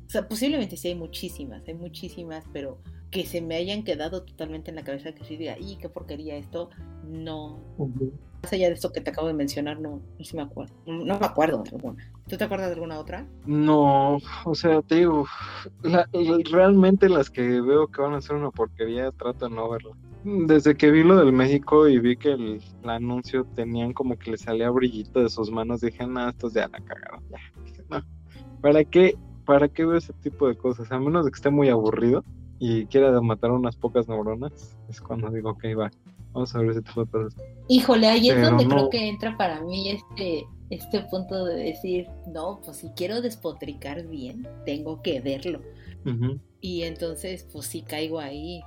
O 0.07 0.09
sea, 0.09 0.25
posiblemente 0.27 0.77
sí 0.77 0.87
hay 0.87 0.95
muchísimas, 0.95 1.67
hay 1.67 1.73
muchísimas, 1.73 2.45
pero 2.53 2.77
que 3.11 3.25
se 3.25 3.41
me 3.41 3.55
hayan 3.55 3.83
quedado 3.83 4.23
totalmente 4.23 4.69
en 4.69 4.75
la 4.75 4.83
cabeza 4.83 5.11
que 5.13 5.25
sí 5.25 5.35
diga, 5.35 5.57
¡y 5.59 5.75
qué 5.75 5.89
porquería 5.89 6.37
esto! 6.37 6.69
No. 7.03 7.59
Más 8.41 8.53
allá 8.53 8.67
de 8.67 8.75
esto 8.75 8.93
que 8.93 9.01
te 9.01 9.09
acabo 9.09 9.27
de 9.27 9.33
mencionar, 9.33 9.79
no, 9.79 10.01
no 10.17 10.25
me 10.33 10.41
acuerdo. 10.41 10.73
No 10.85 11.19
me 11.19 11.25
acuerdo 11.25 11.61
de 11.63 11.69
alguna. 11.71 12.13
¿Tú 12.27 12.37
te 12.37 12.43
acuerdas 12.43 12.69
de 12.69 12.73
alguna 12.73 12.97
otra? 12.97 13.27
No, 13.45 14.17
o 14.45 14.55
sea, 14.55 14.81
te 14.81 14.95
digo, 14.95 15.27
realmente 16.51 17.07
las 17.07 17.29
que 17.29 17.61
veo 17.61 17.87
que 17.87 18.01
van 18.01 18.15
a 18.15 18.21
ser 18.21 18.35
una 18.35 18.49
porquería, 18.49 19.11
trato 19.11 19.47
de 19.47 19.55
no 19.55 19.69
verlas. 19.69 19.93
Desde 20.23 20.75
que 20.75 20.89
vi 20.89 21.03
lo 21.03 21.17
del 21.17 21.31
México 21.31 21.87
y 21.87 21.99
vi 21.99 22.17
que 22.17 22.31
el, 22.31 22.61
anuncio 22.83 23.45
tenían 23.55 23.93
como 23.93 24.17
que 24.17 24.31
le 24.31 24.37
salía 24.37 24.71
brillito 24.71 25.21
de 25.21 25.29
sus 25.29 25.51
manos, 25.51 25.81
dije, 25.81 26.07
no, 26.07 26.27
estos 26.27 26.53
ya 26.53 26.67
la 26.67 26.79
cagaron. 26.79 27.23
Ya. 27.29 28.03
¿Para 28.59 28.83
qué? 28.83 29.15
¿Para 29.45 29.67
qué 29.67 29.85
veo 29.85 29.97
ese 29.97 30.13
tipo 30.13 30.47
de 30.47 30.57
cosas? 30.57 30.91
A 30.91 30.97
menos 30.97 31.25
de 31.25 31.31
que 31.31 31.35
esté 31.35 31.51
muy 31.51 31.69
aburrido 31.69 32.23
y 32.57 32.87
quiera 32.87 33.21
matar 33.21 33.51
unas 33.51 33.75
pocas 33.75 34.07
neuronas, 34.07 34.75
es 34.89 34.99
cuando 34.99 35.29
digo, 35.29 35.51
ok, 35.51 35.65
va, 35.77 35.91
vamos 36.33 36.55
a 36.55 36.59
ver 36.59 36.71
ese 36.71 36.81
tipo 36.81 37.05
de 37.05 37.11
cosas. 37.11 37.35
Híjole, 37.67 38.07
ahí 38.07 38.31
es 38.31 38.41
donde 38.41 38.65
creo 38.65 38.89
que 38.89 39.07
entra 39.07 39.37
para 39.37 39.61
mí 39.61 39.91
este, 39.91 40.47
este 40.69 41.01
punto 41.01 41.45
de 41.45 41.55
decir, 41.55 42.07
no, 42.27 42.61
pues 42.63 42.77
si 42.77 42.89
quiero 42.89 43.21
despotricar 43.21 44.05
bien, 44.07 44.47
tengo 44.65 45.01
que 45.01 45.21
verlo. 45.21 45.61
Y 46.61 46.83
entonces, 46.83 47.47
pues 47.51 47.65
sí 47.65 47.81
caigo 47.81 48.19
ahí 48.19 48.61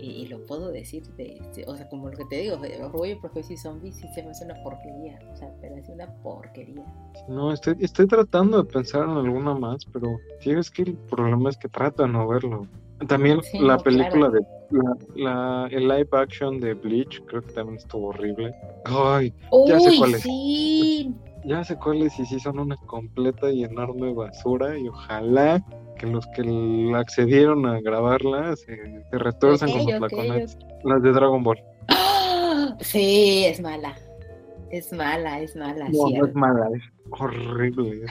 y, 0.00 0.26
lo 0.26 0.44
puedo 0.46 0.70
decir, 0.70 1.06
de, 1.16 1.40
o 1.66 1.76
sea, 1.76 1.88
como 1.88 2.08
lo 2.08 2.16
que 2.16 2.24
te 2.24 2.36
digo, 2.36 2.58
Orgullo, 2.82 3.20
Prejuicio 3.20 3.54
y 3.54 3.56
Zombies 3.56 3.96
sí 3.96 4.08
se 4.14 4.22
me 4.22 4.30
hace 4.30 4.44
una 4.44 4.60
porquería, 4.62 5.18
o 5.32 5.36
sea, 5.36 5.52
pero 5.60 5.76
es 5.76 5.88
una 5.88 6.06
porquería. 6.22 6.84
No, 7.28 7.52
estoy, 7.52 7.76
estoy 7.80 8.06
tratando 8.06 8.62
de 8.62 8.72
pensar 8.72 9.04
en 9.04 9.10
alguna 9.10 9.54
más, 9.54 9.84
pero 9.92 10.18
sí 10.40 10.50
es 10.50 10.70
que 10.70 10.82
el 10.82 10.94
problema 10.94 11.50
es 11.50 11.56
que 11.56 11.68
trato 11.68 12.02
de 12.02 12.08
no 12.08 12.26
verlo. 12.26 12.66
También 13.08 13.40
la 13.60 13.78
película 13.78 14.30
de 14.30 14.40
la, 15.16 15.68
el 15.70 15.88
live 15.88 16.08
action 16.12 16.60
de 16.60 16.74
Bleach 16.74 17.22
creo 17.26 17.42
que 17.42 17.52
también 17.52 17.78
estuvo 17.78 18.08
horrible. 18.08 18.54
Ay, 18.84 19.32
ya 19.66 19.80
sé 19.80 19.96
cuál 19.98 20.14
es. 20.14 20.22
Sí. 20.22 21.14
Ya 21.44 21.64
sé 21.64 21.76
cuál 21.76 22.02
es 22.02 22.16
y 22.18 22.26
sí 22.26 22.38
son 22.38 22.60
una 22.60 22.76
completa 22.86 23.50
y 23.50 23.64
enorme 23.64 24.12
basura 24.12 24.78
y 24.78 24.86
ojalá 24.86 25.60
que 25.98 26.06
los 26.06 26.24
que 26.36 26.92
accedieron 26.94 27.66
a 27.66 27.80
grabarla 27.80 28.54
se, 28.54 29.04
se 29.10 29.18
retuerzan 29.18 29.70
con 29.70 29.78
los 29.78 29.96
flacones. 29.96 30.58
Las 30.84 31.02
de 31.02 31.12
Dragon 31.12 31.42
Ball. 31.42 31.58
Sí, 32.80 33.44
es 33.46 33.60
mala. 33.60 33.94
Es 34.70 34.92
mala, 34.92 35.40
es 35.40 35.54
mala. 35.56 35.88
No, 35.90 36.08
no 36.08 36.26
es 36.26 36.34
mala, 36.34 36.68
es 36.74 36.82
horrible. 37.10 38.06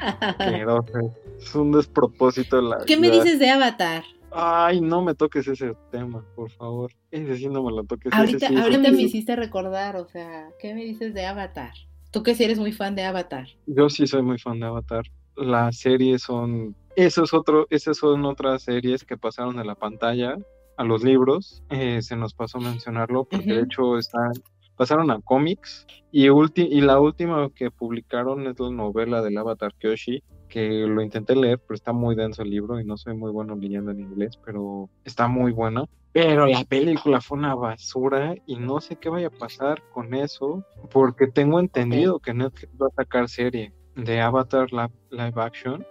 es 1.38 1.54
un 1.54 1.72
despropósito 1.72 2.60
la 2.60 2.78
¿Qué 2.86 2.96
me 2.96 3.10
dices 3.10 3.38
de 3.38 3.50
Avatar? 3.50 4.04
Ay, 4.32 4.80
no 4.80 5.02
me 5.02 5.14
toques 5.14 5.48
ese 5.48 5.74
tema, 5.90 6.24
por 6.36 6.50
favor. 6.52 6.92
Ese 7.10 7.36
sí 7.36 7.48
no 7.48 7.64
me 7.64 7.72
lo 7.72 7.82
toques. 7.84 8.12
Ahorita, 8.12 8.48
ahorita 8.48 8.92
me 8.92 9.02
hiciste 9.02 9.34
recordar, 9.34 9.96
o 9.96 10.06
sea, 10.06 10.50
¿qué 10.60 10.74
me 10.74 10.84
dices 10.84 11.14
de 11.14 11.26
Avatar? 11.26 11.72
Tú 12.12 12.22
que 12.22 12.34
sí 12.34 12.44
eres 12.44 12.58
muy 12.58 12.72
fan 12.72 12.94
de 12.94 13.04
Avatar. 13.04 13.48
Yo 13.66 13.88
sí 13.88 14.06
soy 14.06 14.22
muy 14.22 14.38
fan 14.38 14.60
de 14.60 14.66
Avatar. 14.66 15.04
Las 15.36 15.78
series 15.78 16.22
son 16.22 16.76
eso 16.96 17.24
es 17.24 17.32
otro, 17.32 17.66
esas 17.70 17.96
son 17.96 18.24
otras 18.24 18.62
series 18.62 19.04
que 19.04 19.16
pasaron 19.16 19.56
de 19.56 19.64
la 19.64 19.74
pantalla 19.74 20.36
a 20.76 20.84
los 20.84 21.04
libros. 21.04 21.62
Eh, 21.70 22.02
se 22.02 22.16
nos 22.16 22.34
pasó 22.34 22.58
mencionarlo 22.58 23.24
porque 23.24 23.52
de 23.54 23.62
hecho 23.62 23.96
están, 23.96 24.32
pasaron 24.80 25.10
a 25.10 25.20
cómics 25.20 25.86
y, 26.10 26.28
y 26.28 26.80
la 26.80 26.98
última 26.98 27.50
que 27.54 27.70
publicaron 27.70 28.46
es 28.46 28.58
la 28.58 28.70
novela 28.70 29.20
del 29.20 29.36
Avatar 29.36 29.74
Kyoshi 29.74 30.22
que 30.48 30.86
lo 30.86 31.02
intenté 31.02 31.36
leer, 31.36 31.58
pero 31.58 31.74
está 31.74 31.92
muy 31.92 32.16
denso 32.16 32.40
el 32.40 32.48
libro 32.48 32.80
y 32.80 32.84
no 32.86 32.96
soy 32.96 33.14
muy 33.14 33.30
bueno 33.30 33.54
leyendo 33.56 33.90
en 33.90 34.00
inglés, 34.00 34.38
pero 34.42 34.88
está 35.04 35.28
muy 35.28 35.52
bueno. 35.52 35.86
Pero 36.12 36.46
la 36.46 36.64
película 36.64 37.20
fue 37.20 37.36
una 37.36 37.54
basura 37.54 38.34
y 38.46 38.56
no 38.56 38.80
sé 38.80 38.96
qué 38.96 39.10
vaya 39.10 39.26
a 39.26 39.38
pasar 39.38 39.82
con 39.92 40.14
eso, 40.14 40.64
porque 40.90 41.26
tengo 41.26 41.60
entendido 41.60 42.18
que 42.18 42.32
Netflix 42.32 42.72
va 42.80 42.86
a 42.86 42.94
sacar 42.96 43.28
serie 43.28 43.74
de 43.96 44.18
Avatar 44.22 44.72
live 44.72 45.32
action 45.36 45.84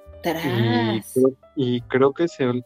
y 1.55 1.81
creo, 1.81 2.11
que 2.11 2.27
se 2.27 2.63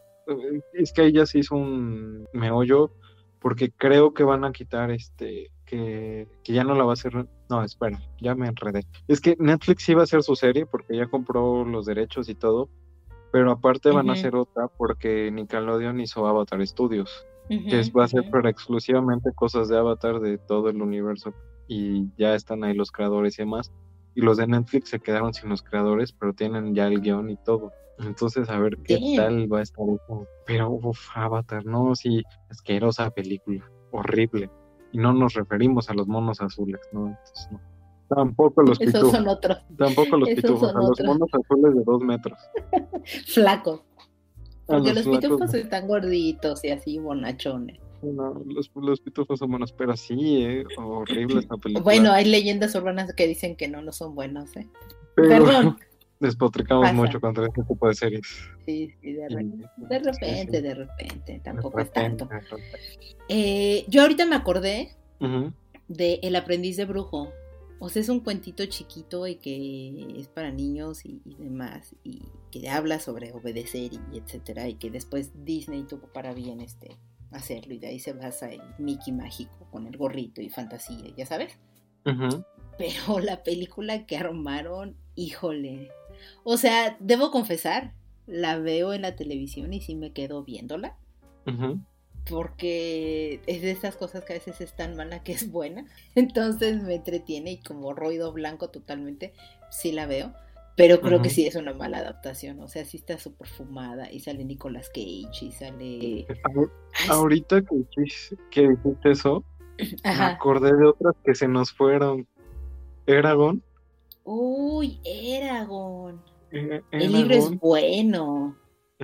es 0.72 0.90
que 0.94 1.02
ahí 1.02 1.12
ya 1.12 1.26
se 1.26 1.40
hizo 1.40 1.54
un 1.54 2.26
meollo 2.32 2.92
porque 3.40 3.70
creo 3.70 4.14
que 4.14 4.24
van 4.24 4.42
a 4.46 4.52
quitar 4.52 4.90
este 4.90 5.50
que, 5.74 6.28
que, 6.44 6.52
ya 6.52 6.64
no 6.64 6.74
la 6.74 6.84
va 6.84 6.92
a 6.92 6.94
hacer. 6.94 7.26
No, 7.48 7.62
espera, 7.62 8.00
ya 8.20 8.34
me 8.34 8.46
enredé. 8.46 8.86
Es 9.08 9.20
que 9.20 9.36
Netflix 9.38 9.88
iba 9.88 10.00
a 10.00 10.04
hacer 10.04 10.22
su 10.22 10.36
serie 10.36 10.66
porque 10.66 10.96
ya 10.96 11.06
compró 11.06 11.64
los 11.64 11.86
derechos 11.86 12.28
y 12.28 12.34
todo, 12.34 12.68
pero 13.32 13.50
aparte 13.50 13.90
van 13.90 14.08
a 14.10 14.12
hacer 14.12 14.36
otra 14.36 14.68
porque 14.68 15.30
Nickelodeon 15.30 16.00
hizo 16.00 16.26
Avatar 16.26 16.64
Studios, 16.66 17.26
que 17.48 17.82
va 17.96 18.04
a 18.04 18.08
ser 18.08 18.30
para 18.30 18.50
exclusivamente 18.50 19.32
cosas 19.34 19.68
de 19.68 19.76
Avatar 19.76 20.20
de 20.20 20.38
todo 20.38 20.68
el 20.68 20.80
universo 20.80 21.34
y 21.66 22.08
ya 22.16 22.34
están 22.34 22.64
ahí 22.64 22.74
los 22.74 22.92
creadores 22.92 23.38
y 23.38 23.42
demás. 23.42 23.72
Y 24.14 24.20
los 24.20 24.36
de 24.36 24.46
Netflix 24.46 24.90
se 24.90 25.00
quedaron 25.00 25.34
sin 25.34 25.50
los 25.50 25.62
creadores, 25.62 26.12
pero 26.12 26.32
tienen 26.32 26.74
ya 26.74 26.86
el 26.86 27.00
guion 27.00 27.30
y 27.30 27.36
todo. 27.36 27.72
Entonces, 27.98 28.48
a 28.48 28.58
ver 28.58 28.78
qué 28.84 28.98
tal 29.16 29.52
va 29.52 29.58
a 29.60 29.62
estar 29.62 29.84
Pero, 30.46 30.70
uff, 30.70 31.16
Avatar, 31.16 31.64
no, 31.64 31.94
sí, 31.94 32.22
asquerosa 32.50 33.10
película, 33.10 33.68
horrible. 33.90 34.50
Y 34.94 34.98
no 34.98 35.12
nos 35.12 35.34
referimos 35.34 35.90
a 35.90 35.94
los 35.94 36.06
monos 36.06 36.40
azules, 36.40 36.80
¿no? 36.92 37.08
Entonces, 37.08 37.48
no. 37.50 37.60
Tampoco 38.08 38.62
los 38.62 38.78
pitufos. 38.78 39.10
Son 39.10 39.26
otros. 39.26 39.58
Tampoco 39.76 40.16
los 40.18 40.28
pitufos, 40.28 40.72
a 40.72 40.78
los 40.78 41.00
monos 41.02 41.28
azules 41.32 41.74
de 41.74 41.82
dos 41.82 42.00
metros. 42.00 42.38
Flacos. 43.26 43.80
Porque 44.66 44.94
los, 44.94 45.04
pitufos 45.04 45.52
están 45.52 45.88
gorditos 45.88 46.64
y 46.64 46.68
así 46.68 46.98
bonachones. 47.00 47.80
No, 48.02 48.40
los, 48.46 48.70
los 48.74 49.00
pitufos 49.00 49.40
son 49.40 49.50
buenos, 49.50 49.72
pero 49.72 49.96
sí, 49.96 50.44
¿eh? 50.44 50.64
horrible 50.78 51.40
esta 51.40 51.56
película. 51.62 51.82
Bueno, 51.82 52.12
hay 52.12 52.26
leyendas 52.26 52.72
urbanas 52.76 53.12
que 53.14 53.26
dicen 53.26 53.56
que 53.56 53.66
no, 53.66 53.82
no 53.82 53.90
son 53.90 54.14
buenos, 54.14 54.56
¿eh? 54.56 54.68
Perdón. 55.16 55.76
Despotricamos 56.24 56.92
mucho 56.94 57.20
contra 57.20 57.46
este 57.46 57.62
tipo 57.62 57.88
de 57.88 57.94
series. 57.94 58.26
Sí, 58.64 58.90
sí, 59.00 59.12
de, 59.12 59.28
repente, 59.28 60.62
de 60.62 60.74
repente, 60.74 61.40
tampoco 61.44 61.80
es 61.80 61.92
tanto. 61.92 62.28
Eh, 63.28 63.84
yo 63.88 64.02
ahorita 64.02 64.24
me 64.26 64.36
acordé 64.36 64.96
de 65.88 66.20
El 66.22 66.36
aprendiz 66.36 66.76
de 66.76 66.84
brujo. 66.86 67.32
O 67.80 67.88
sea, 67.90 68.00
es 68.00 68.08
un 68.08 68.20
cuentito 68.20 68.64
chiquito 68.64 69.26
y 69.26 69.34
que 69.34 70.16
es 70.18 70.28
para 70.28 70.50
niños 70.50 71.04
y, 71.04 71.20
demás, 71.38 71.94
y 72.02 72.22
que 72.50 72.70
habla 72.70 72.98
sobre 72.98 73.32
obedecer 73.32 73.92
y, 73.92 74.00
etcétera, 74.16 74.68
y 74.68 74.74
que 74.74 74.90
después 74.90 75.32
Disney 75.44 75.82
tuvo 75.82 76.06
para 76.12 76.32
bien 76.32 76.60
este 76.60 76.96
hacerlo, 77.30 77.74
y 77.74 77.78
de 77.78 77.88
ahí 77.88 77.98
se 77.98 78.12
basa 78.12 78.50
el 78.50 78.62
Mickey 78.78 79.12
mágico 79.12 79.66
con 79.70 79.86
el 79.86 79.96
gorrito 79.98 80.40
y 80.40 80.48
fantasía, 80.48 81.12
ya 81.16 81.26
sabes. 81.26 81.58
Pero 82.78 83.18
la 83.20 83.42
película 83.42 84.06
que 84.06 84.16
armaron, 84.16 84.96
híjole. 85.14 85.90
O 86.42 86.56
sea, 86.56 86.96
debo 87.00 87.30
confesar, 87.30 87.92
la 88.26 88.58
veo 88.58 88.92
en 88.92 89.02
la 89.02 89.16
televisión 89.16 89.72
y 89.72 89.80
sí 89.80 89.94
me 89.94 90.12
quedo 90.12 90.44
viéndola 90.44 90.96
porque 92.28 93.40
es 93.46 93.62
de 93.62 93.70
esas 93.70 93.96
cosas 93.96 94.24
que 94.24 94.32
a 94.32 94.36
veces 94.36 94.60
es 94.60 94.74
tan 94.74 94.96
mala 94.96 95.22
que 95.22 95.32
es 95.32 95.50
buena. 95.50 95.84
Entonces 96.14 96.82
me 96.82 96.94
entretiene 96.94 97.52
y 97.52 97.62
como 97.62 97.92
ruido 97.92 98.32
blanco 98.32 98.68
totalmente, 98.70 99.32
sí 99.70 99.92
la 99.92 100.06
veo. 100.06 100.32
Pero 100.76 101.00
creo 101.00 101.22
que 101.22 101.30
sí 101.30 101.46
es 101.46 101.54
una 101.54 101.72
mala 101.72 101.98
adaptación. 101.98 102.58
O 102.58 102.66
sea, 102.66 102.84
sí 102.84 102.96
está 102.96 103.16
súper 103.16 103.46
fumada 103.46 104.10
y 104.10 104.18
sale 104.18 104.44
Nicolas 104.44 104.88
Cage 104.88 105.44
y 105.44 105.52
sale... 105.52 106.26
Ahorita 107.08 107.62
que, 107.62 107.84
que 108.50 108.68
dijiste 108.70 109.12
eso, 109.12 109.44
me 109.78 110.10
acordé 110.10 110.74
de 110.74 110.86
otras 110.88 111.14
que 111.24 111.36
se 111.36 111.46
nos 111.46 111.72
fueron. 111.72 112.26
Eragon. 113.06 113.62
Uy, 114.24 115.00
Eragon. 115.04 116.20
El 116.50 117.12
libro 117.12 117.34
es 117.34 117.50
bueno. 117.58 118.56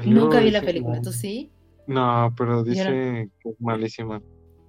Nunca 0.05 0.41
vi 0.41 0.51
la 0.51 0.63
película, 0.63 1.01
¿tú 1.01 1.13
sí? 1.13 1.51
No, 1.87 2.33
pero 2.37 2.63
dice 2.63 3.29
que 3.43 3.51
es 3.51 3.61
malísima. 3.61 4.23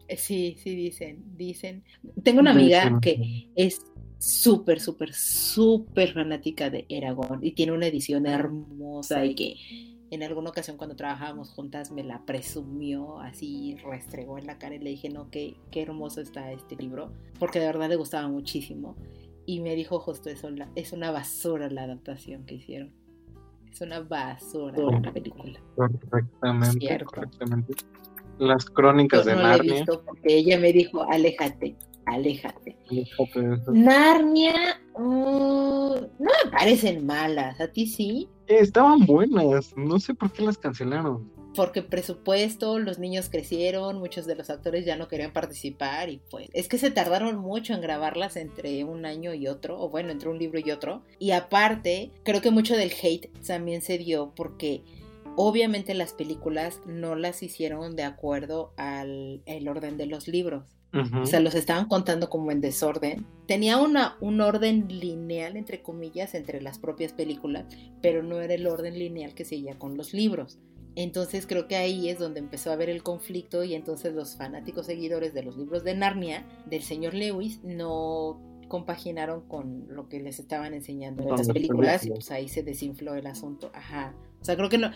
Eh, 0.07 0.17
sí, 0.17 0.55
sí, 0.57 0.75
dicen, 0.75 1.23
dicen. 1.37 1.83
Tengo 2.23 2.41
una 2.41 2.51
amiga 2.51 2.99
que 3.01 3.49
es 3.55 3.81
súper, 4.17 4.79
súper, 4.79 5.13
súper 5.13 6.13
fanática 6.13 6.69
de 6.69 6.85
Eragon 6.89 7.39
y 7.41 7.51
tiene 7.51 7.71
una 7.71 7.87
edición 7.87 8.25
hermosa 8.25 9.25
y 9.25 9.35
que 9.35 9.55
en 10.11 10.23
alguna 10.23 10.49
ocasión 10.49 10.77
cuando 10.77 10.95
trabajábamos 10.95 11.51
juntas 11.51 11.91
me 11.91 12.03
la 12.03 12.25
presumió, 12.25 13.19
así 13.21 13.77
restregó 13.83 14.37
en 14.37 14.45
la 14.45 14.57
cara 14.57 14.75
y 14.75 14.79
le 14.79 14.89
dije, 14.89 15.09
no, 15.09 15.29
qué, 15.31 15.55
qué 15.71 15.83
hermoso 15.83 16.19
está 16.19 16.51
este 16.51 16.75
libro, 16.75 17.13
porque 17.39 17.59
de 17.59 17.67
verdad 17.67 17.87
le 17.87 17.95
gustaba 17.95 18.27
muchísimo. 18.27 18.97
Y 19.45 19.59
me 19.59 19.75
dijo 19.75 19.99
justo 19.99 20.29
eso, 20.29 20.49
es 20.75 20.93
una 20.93 21.11
basura 21.11 21.69
la 21.69 21.83
adaptación 21.83 22.45
que 22.45 22.55
hicieron. 22.55 22.91
Es 23.71 23.81
una 23.81 24.01
basura 24.01 24.77
la 25.01 25.11
película. 25.11 25.59
Correctamente, 25.75 27.05
correctamente. 27.05 27.73
Las 28.37 28.65
crónicas 28.65 29.25
de 29.25 29.35
Narnia. 29.35 29.73
he 29.73 29.77
visto 29.77 30.03
porque 30.03 30.35
ella 30.35 30.59
me 30.59 30.73
dijo, 30.73 31.03
aléjate, 31.03 31.75
aléjate. 32.05 32.77
Narnia, 33.67 34.81
mm, 34.97 35.01
no 35.01 36.09
me 36.19 36.51
parecen 36.51 37.05
malas, 37.05 37.59
¿a 37.59 37.67
ti 37.67 37.87
sí? 37.87 38.29
estaban 38.47 39.05
buenas, 39.05 39.75
no 39.77 39.99
sé 39.99 40.13
por 40.13 40.31
qué 40.31 40.43
las 40.43 40.57
cancelaron 40.57 41.40
porque 41.55 41.81
presupuesto, 41.81 42.79
los 42.79 42.99
niños 42.99 43.29
crecieron, 43.29 43.99
muchos 43.99 44.25
de 44.25 44.35
los 44.35 44.49
actores 44.49 44.85
ya 44.85 44.95
no 44.95 45.07
querían 45.07 45.33
participar 45.33 46.09
y 46.09 46.21
pues 46.29 46.49
es 46.53 46.67
que 46.67 46.77
se 46.77 46.91
tardaron 46.91 47.37
mucho 47.37 47.73
en 47.73 47.81
grabarlas 47.81 48.37
entre 48.37 48.83
un 48.83 49.05
año 49.05 49.33
y 49.33 49.47
otro, 49.47 49.79
o 49.79 49.89
bueno, 49.89 50.11
entre 50.11 50.29
un 50.29 50.39
libro 50.39 50.59
y 50.59 50.71
otro. 50.71 51.03
Y 51.19 51.31
aparte, 51.31 52.11
creo 52.23 52.41
que 52.41 52.51
mucho 52.51 52.75
del 52.75 52.91
hate 53.01 53.29
también 53.45 53.81
se 53.81 53.97
dio 53.97 54.33
porque 54.35 54.83
obviamente 55.35 55.93
las 55.93 56.13
películas 56.13 56.79
no 56.85 57.15
las 57.15 57.43
hicieron 57.43 57.95
de 57.95 58.03
acuerdo 58.03 58.73
al 58.77 59.41
el 59.45 59.67
orden 59.67 59.97
de 59.97 60.05
los 60.05 60.27
libros. 60.27 60.63
O 60.93 61.25
sea, 61.25 61.39
los 61.39 61.55
estaban 61.55 61.87
contando 61.87 62.29
como 62.29 62.51
en 62.51 62.59
desorden. 62.59 63.25
Tenía 63.47 63.77
una, 63.77 64.17
un 64.19 64.41
orden 64.41 64.87
lineal, 64.89 65.55
entre 65.55 65.81
comillas, 65.81 66.35
entre 66.35 66.61
las 66.61 66.79
propias 66.79 67.13
películas, 67.13 67.63
pero 68.01 68.23
no 68.23 68.41
era 68.41 68.55
el 68.55 68.67
orden 68.67 68.99
lineal 68.99 69.33
que 69.33 69.45
seguía 69.45 69.79
con 69.79 69.95
los 69.95 70.13
libros. 70.13 70.59
Entonces 70.95 71.47
creo 71.47 71.67
que 71.67 71.77
ahí 71.77 72.09
es 72.09 72.19
donde 72.19 72.39
empezó 72.39 72.69
a 72.69 72.73
haber 72.73 72.89
el 72.89 73.01
conflicto 73.01 73.63
y 73.63 73.75
entonces 73.75 74.13
los 74.13 74.35
fanáticos 74.35 74.87
seguidores 74.87 75.33
de 75.33 75.43
los 75.43 75.57
libros 75.57 75.83
de 75.83 75.95
Narnia 75.95 76.45
del 76.65 76.81
señor 76.81 77.13
Lewis 77.13 77.61
no 77.63 78.41
compaginaron 78.67 79.41
con 79.47 79.85
lo 79.89 80.07
que 80.07 80.19
les 80.19 80.39
estaban 80.39 80.73
enseñando 80.73 81.23
en 81.23 81.29
las 81.29 81.47
películas 81.47 82.05
y 82.05 82.09
pues 82.09 82.31
ahí 82.31 82.47
se 82.47 82.63
desinfló 82.63 83.15
el 83.15 83.27
asunto. 83.27 83.71
Ajá. 83.73 84.13
O 84.41 84.45
sea, 84.45 84.55
creo 84.55 84.69
que 84.69 84.77
no 84.77 84.91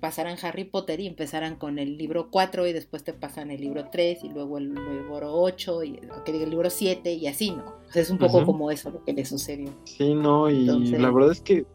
pasaran 0.00 0.36
Harry 0.42 0.64
Potter 0.64 1.00
y 1.00 1.06
empezaran 1.06 1.56
con 1.56 1.78
el 1.78 1.98
libro 1.98 2.30
4 2.30 2.66
y 2.66 2.72
después 2.72 3.04
te 3.04 3.12
pasan 3.12 3.50
el 3.50 3.60
libro 3.60 3.88
3 3.90 4.24
y 4.24 4.28
luego 4.28 4.58
el 4.58 4.74
libro 4.74 5.34
8 5.34 5.84
y 5.84 6.00
que 6.24 6.32
diga 6.32 6.44
el 6.44 6.50
libro 6.50 6.70
7 6.70 7.12
y 7.12 7.26
así, 7.26 7.50
¿no? 7.50 7.64
O 7.88 7.92
sea, 7.92 8.02
es 8.02 8.10
un 8.10 8.18
poco 8.18 8.44
como 8.44 8.70
eso 8.70 8.90
lo 8.90 9.04
que 9.04 9.12
le 9.12 9.24
sucedió. 9.24 9.70
Sí, 9.84 10.14
no, 10.14 10.48
y 10.50 10.66
la 10.66 11.10
verdad 11.10 11.32
es 11.32 11.40
que 11.40 11.66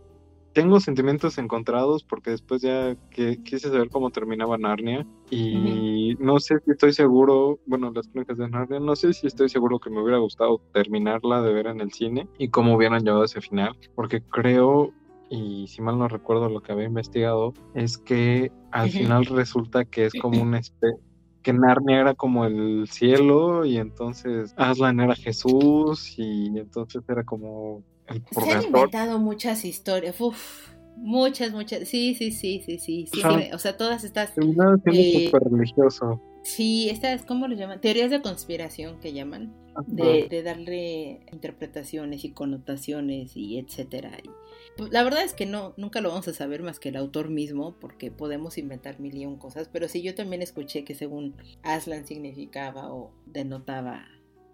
tengo 0.53 0.79
sentimientos 0.79 1.37
encontrados 1.37 2.03
porque 2.03 2.31
después 2.31 2.61
ya 2.61 2.95
que, 3.09 3.43
quise 3.43 3.69
saber 3.69 3.89
cómo 3.89 4.11
terminaba 4.11 4.57
Narnia 4.57 5.05
y 5.29 6.15
no 6.19 6.39
sé 6.39 6.59
si 6.63 6.71
estoy 6.71 6.93
seguro, 6.93 7.59
bueno, 7.65 7.91
las 7.91 8.07
crónicas 8.07 8.37
de 8.37 8.47
Narnia, 8.47 8.79
no 8.79 8.95
sé 8.95 9.13
si 9.13 9.27
estoy 9.27 9.49
seguro 9.49 9.79
que 9.79 9.89
me 9.89 10.01
hubiera 10.01 10.19
gustado 10.19 10.61
terminarla 10.73 11.41
de 11.41 11.53
ver 11.53 11.67
en 11.67 11.81
el 11.81 11.91
cine 11.91 12.27
y 12.37 12.49
cómo 12.49 12.75
hubieran 12.75 13.03
llevado 13.03 13.23
ese 13.23 13.41
final, 13.41 13.75
porque 13.95 14.21
creo, 14.21 14.93
y 15.29 15.67
si 15.67 15.81
mal 15.81 15.97
no 15.97 16.07
recuerdo 16.07 16.49
lo 16.49 16.61
que 16.61 16.71
había 16.71 16.85
investigado, 16.85 17.53
es 17.73 17.97
que 17.97 18.51
al 18.71 18.89
final 18.89 19.25
resulta 19.25 19.85
que 19.85 20.05
es 20.05 20.13
como 20.13 20.41
un 20.43 20.55
especie 20.55 20.99
que 21.43 21.53
Narnia 21.53 21.99
era 21.99 22.13
como 22.13 22.45
el 22.45 22.87
cielo 22.89 23.65
y 23.65 23.77
entonces 23.77 24.53
Aslan 24.55 25.01
era 25.01 25.13
Jesús 25.13 26.17
y 26.17 26.57
entonces 26.57 27.03
era 27.09 27.23
como 27.25 27.83
se 28.31 28.51
han 28.51 28.63
inventado 28.63 29.19
muchas 29.19 29.65
historias, 29.65 30.19
Uf, 30.19 30.69
muchas, 30.97 31.51
muchas, 31.51 31.87
sí, 31.87 32.15
sí, 32.15 32.31
sí, 32.31 32.61
sí, 32.65 32.77
sí, 32.77 33.07
sí, 33.11 33.21
o 33.53 33.59
sea, 33.59 33.77
todas 33.77 34.03
estas... 34.03 34.31
Eh, 34.37 35.31
religioso. 35.31 36.21
Sí, 36.43 36.89
estas, 36.89 37.25
¿cómo 37.25 37.47
lo 37.47 37.55
llaman? 37.55 37.79
Teorías 37.79 38.11
de 38.11 38.21
conspiración 38.21 38.99
que 38.99 39.13
llaman, 39.13 39.53
de, 39.87 40.43
darle 40.43 41.21
interpretaciones 41.31 42.25
y 42.25 42.31
connotaciones 42.31 43.37
y 43.37 43.57
etcétera. 43.59 44.11
Pues, 44.77 44.91
la 44.91 45.03
verdad 45.03 45.23
es 45.23 45.33
que 45.33 45.45
no, 45.45 45.73
nunca 45.77 46.01
lo 46.01 46.09
vamos 46.09 46.27
a 46.27 46.33
saber 46.33 46.61
más 46.61 46.79
que 46.79 46.89
el 46.89 46.97
autor 46.97 47.29
mismo, 47.29 47.75
porque 47.79 48.11
podemos 48.11 48.57
inventar 48.57 48.99
mil 48.99 49.15
y 49.15 49.25
un 49.25 49.37
cosas, 49.37 49.69
pero 49.71 49.87
sí 49.87 50.01
yo 50.01 50.15
también 50.15 50.41
escuché 50.41 50.83
que 50.83 50.95
según 50.95 51.35
Aslan 51.63 52.05
significaba 52.05 52.93
o 52.93 53.13
denotaba 53.25 54.05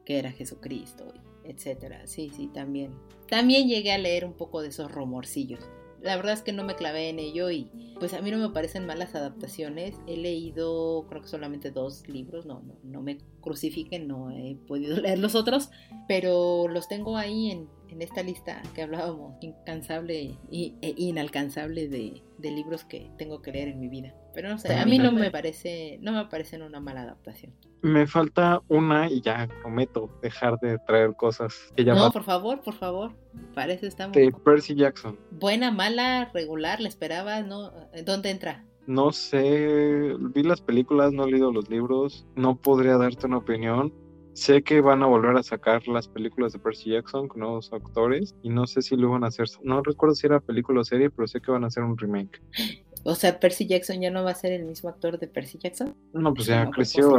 que 0.05 0.19
era 0.19 0.31
Jesucristo 0.31 1.13
etcétera. 1.49 2.07
Sí, 2.07 2.31
sí, 2.35 2.47
también. 2.47 2.93
También 3.27 3.67
llegué 3.67 3.91
a 3.91 3.97
leer 3.97 4.25
un 4.25 4.33
poco 4.33 4.61
de 4.61 4.69
esos 4.69 4.91
rumorcillos. 4.91 5.59
La 6.01 6.15
verdad 6.15 6.33
es 6.33 6.41
que 6.41 6.53
no 6.53 6.63
me 6.63 6.75
clavé 6.75 7.09
en 7.09 7.19
ello 7.19 7.51
y 7.51 7.69
pues 7.99 8.13
a 8.13 8.21
mí 8.21 8.31
no 8.31 8.37
me 8.37 8.49
parecen 8.49 8.85
malas 8.85 9.15
adaptaciones. 9.15 9.95
He 10.07 10.15
leído 10.15 11.05
creo 11.09 11.21
que 11.21 11.27
solamente 11.27 11.71
dos 11.71 12.07
libros, 12.07 12.45
no, 12.45 12.61
no, 12.61 12.75
no 12.83 13.01
me 13.01 13.17
crucifiquen, 13.41 14.07
no 14.07 14.31
he 14.31 14.55
podido 14.67 14.97
leer 15.01 15.19
los 15.19 15.35
otros, 15.35 15.69
pero 16.07 16.67
los 16.69 16.87
tengo 16.87 17.17
ahí 17.17 17.51
en, 17.51 17.67
en 17.89 18.01
esta 18.01 18.23
lista 18.23 18.61
que 18.73 18.81
hablábamos, 18.81 19.35
incansable 19.41 20.37
e 20.51 20.93
inalcanzable 20.95 21.89
de, 21.89 22.23
de 22.37 22.51
libros 22.51 22.85
que 22.85 23.11
tengo 23.17 23.41
que 23.41 23.51
leer 23.51 23.67
en 23.67 23.79
mi 23.79 23.89
vida. 23.89 24.15
Pero 24.33 24.49
no 24.49 24.57
sé, 24.57 24.73
a 24.73 24.85
mí 24.85 24.99
no 24.99 25.11
me 25.11 25.31
parece, 25.31 25.97
no 26.01 26.13
me 26.13 26.25
parecen 26.25 26.61
una 26.61 26.79
mala 26.79 27.01
adaptación. 27.01 27.53
Me 27.81 28.07
falta 28.07 28.61
una 28.67 29.09
y 29.09 29.21
ya 29.21 29.47
prometo 29.61 30.09
dejar 30.21 30.59
de 30.59 30.77
traer 30.79 31.15
cosas 31.15 31.71
que 31.75 31.85
ya 31.85 31.93
No, 31.95 32.11
por 32.11 32.23
favor, 32.23 32.61
por 32.61 32.73
favor. 32.73 33.11
Parece 33.55 33.87
estamos. 33.87 34.15
De 34.15 34.31
Percy 34.31 34.75
Jackson. 34.75 35.17
Buena, 35.31 35.71
mala, 35.71 36.29
regular, 36.33 36.81
¿la 36.81 36.89
esperabas? 36.89 37.45
¿No? 37.45 37.71
¿Dónde 38.05 38.31
entra? 38.31 38.65
No 38.85 39.11
sé, 39.11 40.15
vi 40.33 40.43
las 40.43 40.61
películas, 40.61 41.13
no 41.13 41.25
he 41.25 41.31
leído 41.31 41.51
los 41.51 41.69
libros, 41.69 42.25
no 42.35 42.57
podría 42.57 42.97
darte 42.97 43.27
una 43.27 43.37
opinión. 43.37 43.93
Sé 44.33 44.63
que 44.63 44.81
van 44.81 45.03
a 45.03 45.05
volver 45.05 45.35
a 45.37 45.43
sacar 45.43 45.87
las 45.87 46.07
películas 46.07 46.53
de 46.53 46.59
Percy 46.59 46.91
Jackson 46.91 47.27
con 47.27 47.41
nuevos 47.41 47.71
actores 47.71 48.35
y 48.41 48.49
no 48.49 48.67
sé 48.67 48.81
si 48.81 48.95
lo 48.95 49.11
van 49.11 49.23
a 49.23 49.27
hacer. 49.27 49.47
No 49.63 49.81
recuerdo 49.83 50.15
si 50.15 50.27
era 50.27 50.39
película 50.39 50.81
o 50.81 50.83
serie, 50.83 51.09
pero 51.09 51.27
sé 51.27 51.39
que 51.39 51.51
van 51.51 51.63
a 51.63 51.67
hacer 51.67 51.83
un 51.83 51.97
remake. 51.97 52.41
O 53.03 53.15
sea, 53.15 53.39
Percy 53.39 53.65
Jackson 53.65 54.01
ya 54.01 54.11
no 54.11 54.23
va 54.23 54.31
a 54.31 54.35
ser 54.35 54.51
el 54.51 54.65
mismo 54.65 54.89
actor 54.89 55.17
de 55.19 55.27
Percy 55.27 55.57
Jackson. 55.57 55.95
No, 56.13 56.33
pues 56.33 56.47
ya 56.47 56.69
creció. 56.69 57.17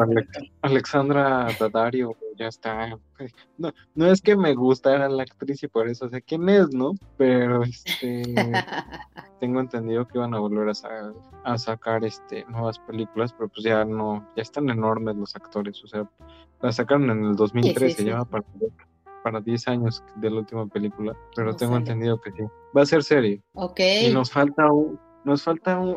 Alexandra 0.63 1.49
Daddario 1.59 2.17
ya 2.39 2.49
está. 2.49 2.99
No, 3.59 3.73
no 3.95 4.07
es 4.11 4.21
que 4.21 4.37
me 4.37 4.55
gustara 4.55 5.09
la 5.09 5.23
actriz 5.23 5.63
y 5.63 5.69
por 5.69 5.89
eso 5.89 6.09
sé 6.09 6.23
quién 6.23 6.49
es, 6.49 6.73
¿no? 6.73 6.93
Pero 7.17 7.63
este 7.63 8.23
tengo 9.41 9.61
entendido 9.61 10.07
que 10.07 10.19
iban 10.19 10.35
a 10.35 10.39
volver 10.39 10.69
a, 10.69 11.13
a, 11.53 11.59
sacar 11.59 12.05
este 12.05 12.45
nuevas 12.47 12.79
películas, 12.79 13.33
pero 13.33 13.49
pues 13.49 13.65
ya 13.65 13.85
no, 13.85 14.29
ya 14.37 14.43
están 14.43 14.69
enormes 14.71 15.17
los 15.17 15.35
actores. 15.35 15.83
O 15.85 15.87
sea, 15.87 16.09
la 16.61 16.73
sacaron 16.73 17.11
en 17.11 17.25
el 17.25 17.37
2013, 17.37 17.97
se 17.97 18.05
llama 18.05 18.25
para 18.25 18.45
para 19.23 19.41
10 19.41 19.69
años 19.69 20.03
de 20.17 20.31
la 20.31 20.39
última 20.39 20.67
película, 20.67 21.15
pero 21.37 21.55
tengo 21.55 21.77
entendido 21.77 22.21
que 22.21 22.33
sí. 22.33 22.43
Va 22.77 22.83
a 22.83 22.87
ser 22.87 23.03
serie. 23.03 23.43
Ok. 23.55 23.81
Y 24.03 24.15
nos 24.15 24.31
falta 24.31 24.73
un, 24.73 24.99
nos 25.25 25.43
falta 25.43 25.79
un... 25.79 25.97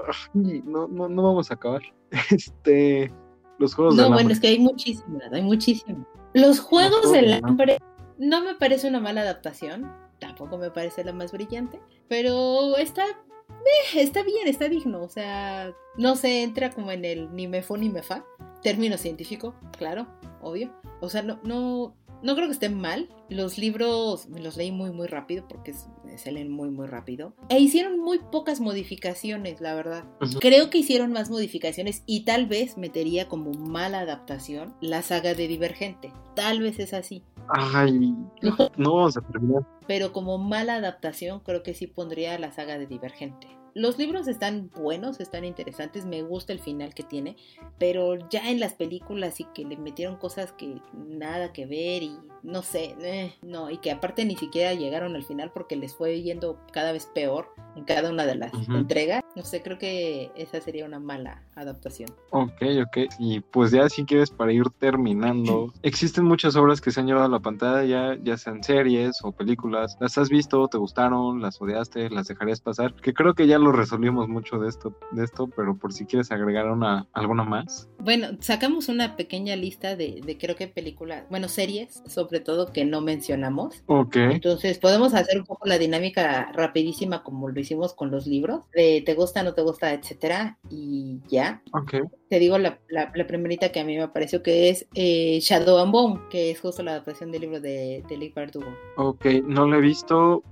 no, 0.65 0.87
no, 0.87 1.09
no 1.09 1.23
vamos 1.23 1.51
a 1.51 1.55
acabar. 1.55 1.81
Este, 2.29 3.11
los 3.57 3.73
juegos 3.73 3.95
no, 3.95 4.11
bueno, 4.11 4.29
es 4.29 4.39
que 4.39 4.47
hay 4.49 4.59
muchísimas, 4.59 5.31
hay 5.31 5.41
muchísimas. 5.41 6.05
Los 6.33 6.59
juegos, 6.59 7.11
del 7.11 7.39
hambre 7.43 7.79
no 8.17 8.43
me 8.43 8.55
parece 8.55 8.87
una 8.87 8.99
mala 8.99 9.21
adaptación, 9.21 9.91
tampoco 10.19 10.57
me 10.57 10.71
parece 10.71 11.03
la 11.03 11.13
más 11.13 11.31
brillante, 11.31 11.79
pero 12.07 12.77
está, 12.77 13.03
eh, 13.05 13.95
está 13.95 14.23
bien, 14.23 14.47
está 14.47 14.69
digno, 14.69 15.01
o 15.03 15.09
sea, 15.09 15.73
no 15.97 16.15
se 16.15 16.43
entra 16.43 16.71
como 16.71 16.91
en 16.91 17.05
el 17.05 17.33
ni 17.33 17.47
me 17.47 17.61
fu 17.61 17.77
ni 17.77 17.89
me 17.89 18.03
fa, 18.03 18.25
término 18.61 18.97
científico, 18.97 19.55
claro, 19.77 20.07
obvio, 20.41 20.71
o 21.01 21.09
sea, 21.09 21.21
no, 21.21 21.39
no, 21.43 21.95
no 22.23 22.35
creo 22.35 22.47
que 22.47 22.53
estén 22.53 22.79
mal. 22.79 23.09
Los 23.29 23.57
libros 23.57 24.27
me 24.29 24.39
los 24.41 24.57
leí 24.57 24.71
muy 24.71 24.91
muy 24.91 25.07
rápido 25.07 25.45
porque 25.47 25.73
se 26.15 26.31
leen 26.31 26.49
muy 26.49 26.69
muy 26.69 26.87
rápido. 26.87 27.35
E 27.49 27.59
hicieron 27.59 27.99
muy 27.99 28.19
pocas 28.19 28.59
modificaciones, 28.59 29.61
la 29.61 29.75
verdad. 29.75 30.05
Creo 30.39 30.69
que 30.69 30.79
hicieron 30.79 31.11
más 31.11 31.29
modificaciones 31.29 32.03
y 32.05 32.25
tal 32.25 32.47
vez 32.47 32.77
metería 32.77 33.27
como 33.27 33.51
mala 33.51 33.99
adaptación 33.99 34.73
la 34.81 35.01
saga 35.01 35.33
de 35.33 35.47
Divergente. 35.47 36.13
Tal 36.35 36.61
vez 36.61 36.79
es 36.79 36.93
así. 36.93 37.23
Ay, 37.49 38.15
no 38.41 38.55
vamos 38.77 39.17
a 39.17 39.21
terminar. 39.21 39.67
Pero 39.85 40.13
como 40.13 40.37
mala 40.37 40.75
adaptación 40.75 41.41
creo 41.41 41.61
que 41.61 41.73
sí 41.73 41.87
pondría 41.87 42.39
la 42.39 42.51
saga 42.51 42.77
de 42.77 42.87
Divergente. 42.87 43.47
Los 43.75 43.97
libros 43.97 44.27
están 44.27 44.69
buenos, 44.75 45.19
están 45.19 45.45
interesantes, 45.45 46.05
me 46.05 46.21
gusta 46.21 46.53
el 46.53 46.59
final 46.59 46.93
que 46.93 47.03
tiene, 47.03 47.35
pero 47.79 48.17
ya 48.29 48.49
en 48.49 48.59
las 48.59 48.73
películas 48.73 49.35
sí 49.35 49.47
que 49.53 49.65
le 49.65 49.77
metieron 49.77 50.17
cosas 50.17 50.51
que 50.53 50.81
nada 50.93 51.53
que 51.53 51.65
ver 51.65 52.03
y 52.03 52.17
no 52.43 52.61
sé, 52.61 52.95
eh, 53.01 53.33
no, 53.41 53.69
y 53.71 53.77
que 53.77 53.89
aparte 53.89 54.25
ni 54.25 54.35
siquiera 54.35 54.73
llegaron 54.73 55.15
al 55.15 55.23
final 55.23 55.51
porque 55.53 55.77
les 55.77 55.95
fue 55.95 56.21
yendo 56.21 56.59
cada 56.71 56.91
vez 56.91 57.09
peor 57.15 57.47
en 57.75 57.85
cada 57.85 58.11
una 58.11 58.25
de 58.25 58.35
las 58.35 58.51
entregas. 58.69 59.23
No 59.35 59.43
sé, 59.43 59.63
creo 59.63 59.77
que 59.77 60.31
esa 60.35 60.59
sería 60.61 60.85
una 60.85 60.99
mala 60.99 61.41
adaptación. 61.55 62.09
Ok, 62.29 62.61
ok. 62.85 63.13
Y 63.17 63.39
pues 63.39 63.71
ya 63.71 63.89
si 63.89 64.05
quieres 64.05 64.29
para 64.29 64.51
ir 64.51 64.65
terminando, 64.77 65.73
existen 65.83 66.25
muchas 66.25 66.55
obras 66.55 66.81
que 66.81 66.91
se 66.91 66.99
han 66.99 67.07
llevado 67.07 67.25
a 67.25 67.29
la 67.29 67.39
pantalla, 67.39 67.83
ya, 67.85 68.17
ya 68.21 68.37
sean 68.37 68.63
series 68.63 69.19
o 69.23 69.31
películas. 69.31 69.97
¿Las 69.99 70.17
has 70.17 70.29
visto? 70.29 70.67
¿Te 70.67 70.77
gustaron? 70.77 71.41
¿Las 71.41 71.61
odiaste? 71.61 72.09
¿Las 72.09 72.27
dejarías 72.27 72.61
pasar? 72.61 72.93
Que 72.93 73.13
creo 73.13 73.33
que 73.33 73.47
ya 73.47 73.57
lo 73.63 73.71
resolvimos 73.71 74.27
mucho 74.27 74.59
de 74.59 74.69
esto, 74.69 74.95
de 75.11 75.23
esto 75.23 75.47
pero 75.47 75.77
por 75.77 75.93
si 75.93 76.05
quieres 76.05 76.31
agregar 76.31 76.69
una, 76.69 77.07
alguna 77.13 77.43
más. 77.43 77.89
Bueno, 77.99 78.27
sacamos 78.39 78.89
una 78.89 79.15
pequeña 79.15 79.55
lista 79.55 79.95
de, 79.95 80.21
de 80.23 80.37
creo 80.37 80.55
que 80.55 80.67
películas, 80.67 81.23
bueno, 81.29 81.47
series 81.47 82.03
sobre 82.05 82.39
todo 82.39 82.71
que 82.71 82.85
no 82.85 83.01
mencionamos. 83.01 83.83
Ok. 83.87 84.15
Entonces 84.17 84.77
podemos 84.79 85.13
hacer 85.13 85.39
un 85.39 85.45
poco 85.45 85.67
la 85.67 85.77
dinámica 85.77 86.51
rapidísima 86.53 87.23
como 87.23 87.49
lo 87.49 87.59
hicimos 87.59 87.93
con 87.93 88.11
los 88.11 88.27
libros, 88.27 88.61
de 88.73 89.01
te 89.05 89.13
gusta, 89.13 89.43
no 89.43 89.53
te 89.53 89.61
gusta, 89.61 89.93
etcétera, 89.93 90.57
y 90.69 91.21
ya. 91.27 91.61
Ok. 91.71 91.95
Te 92.29 92.39
digo 92.39 92.57
la, 92.57 92.79
la, 92.89 93.11
primerita 93.27 93.71
que 93.71 93.79
a 93.79 93.85
mí 93.85 93.97
me 93.97 94.07
pareció 94.07 94.41
que 94.41 94.69
es 94.69 94.87
eh, 94.95 95.39
Shadow 95.39 95.77
and 95.77 95.91
Bone, 95.91 96.21
que 96.29 96.51
es 96.51 96.59
justo 96.59 96.81
la 96.83 96.91
adaptación 96.91 97.31
del 97.31 97.41
libro 97.41 97.59
de, 97.59 98.03
de 98.07 98.17
Lee 98.17 98.33
Bardugo. 98.35 98.73
Ok, 98.97 99.25
no 99.45 99.67
lo 99.67 99.77
he 99.77 99.81
visto, 99.81 100.43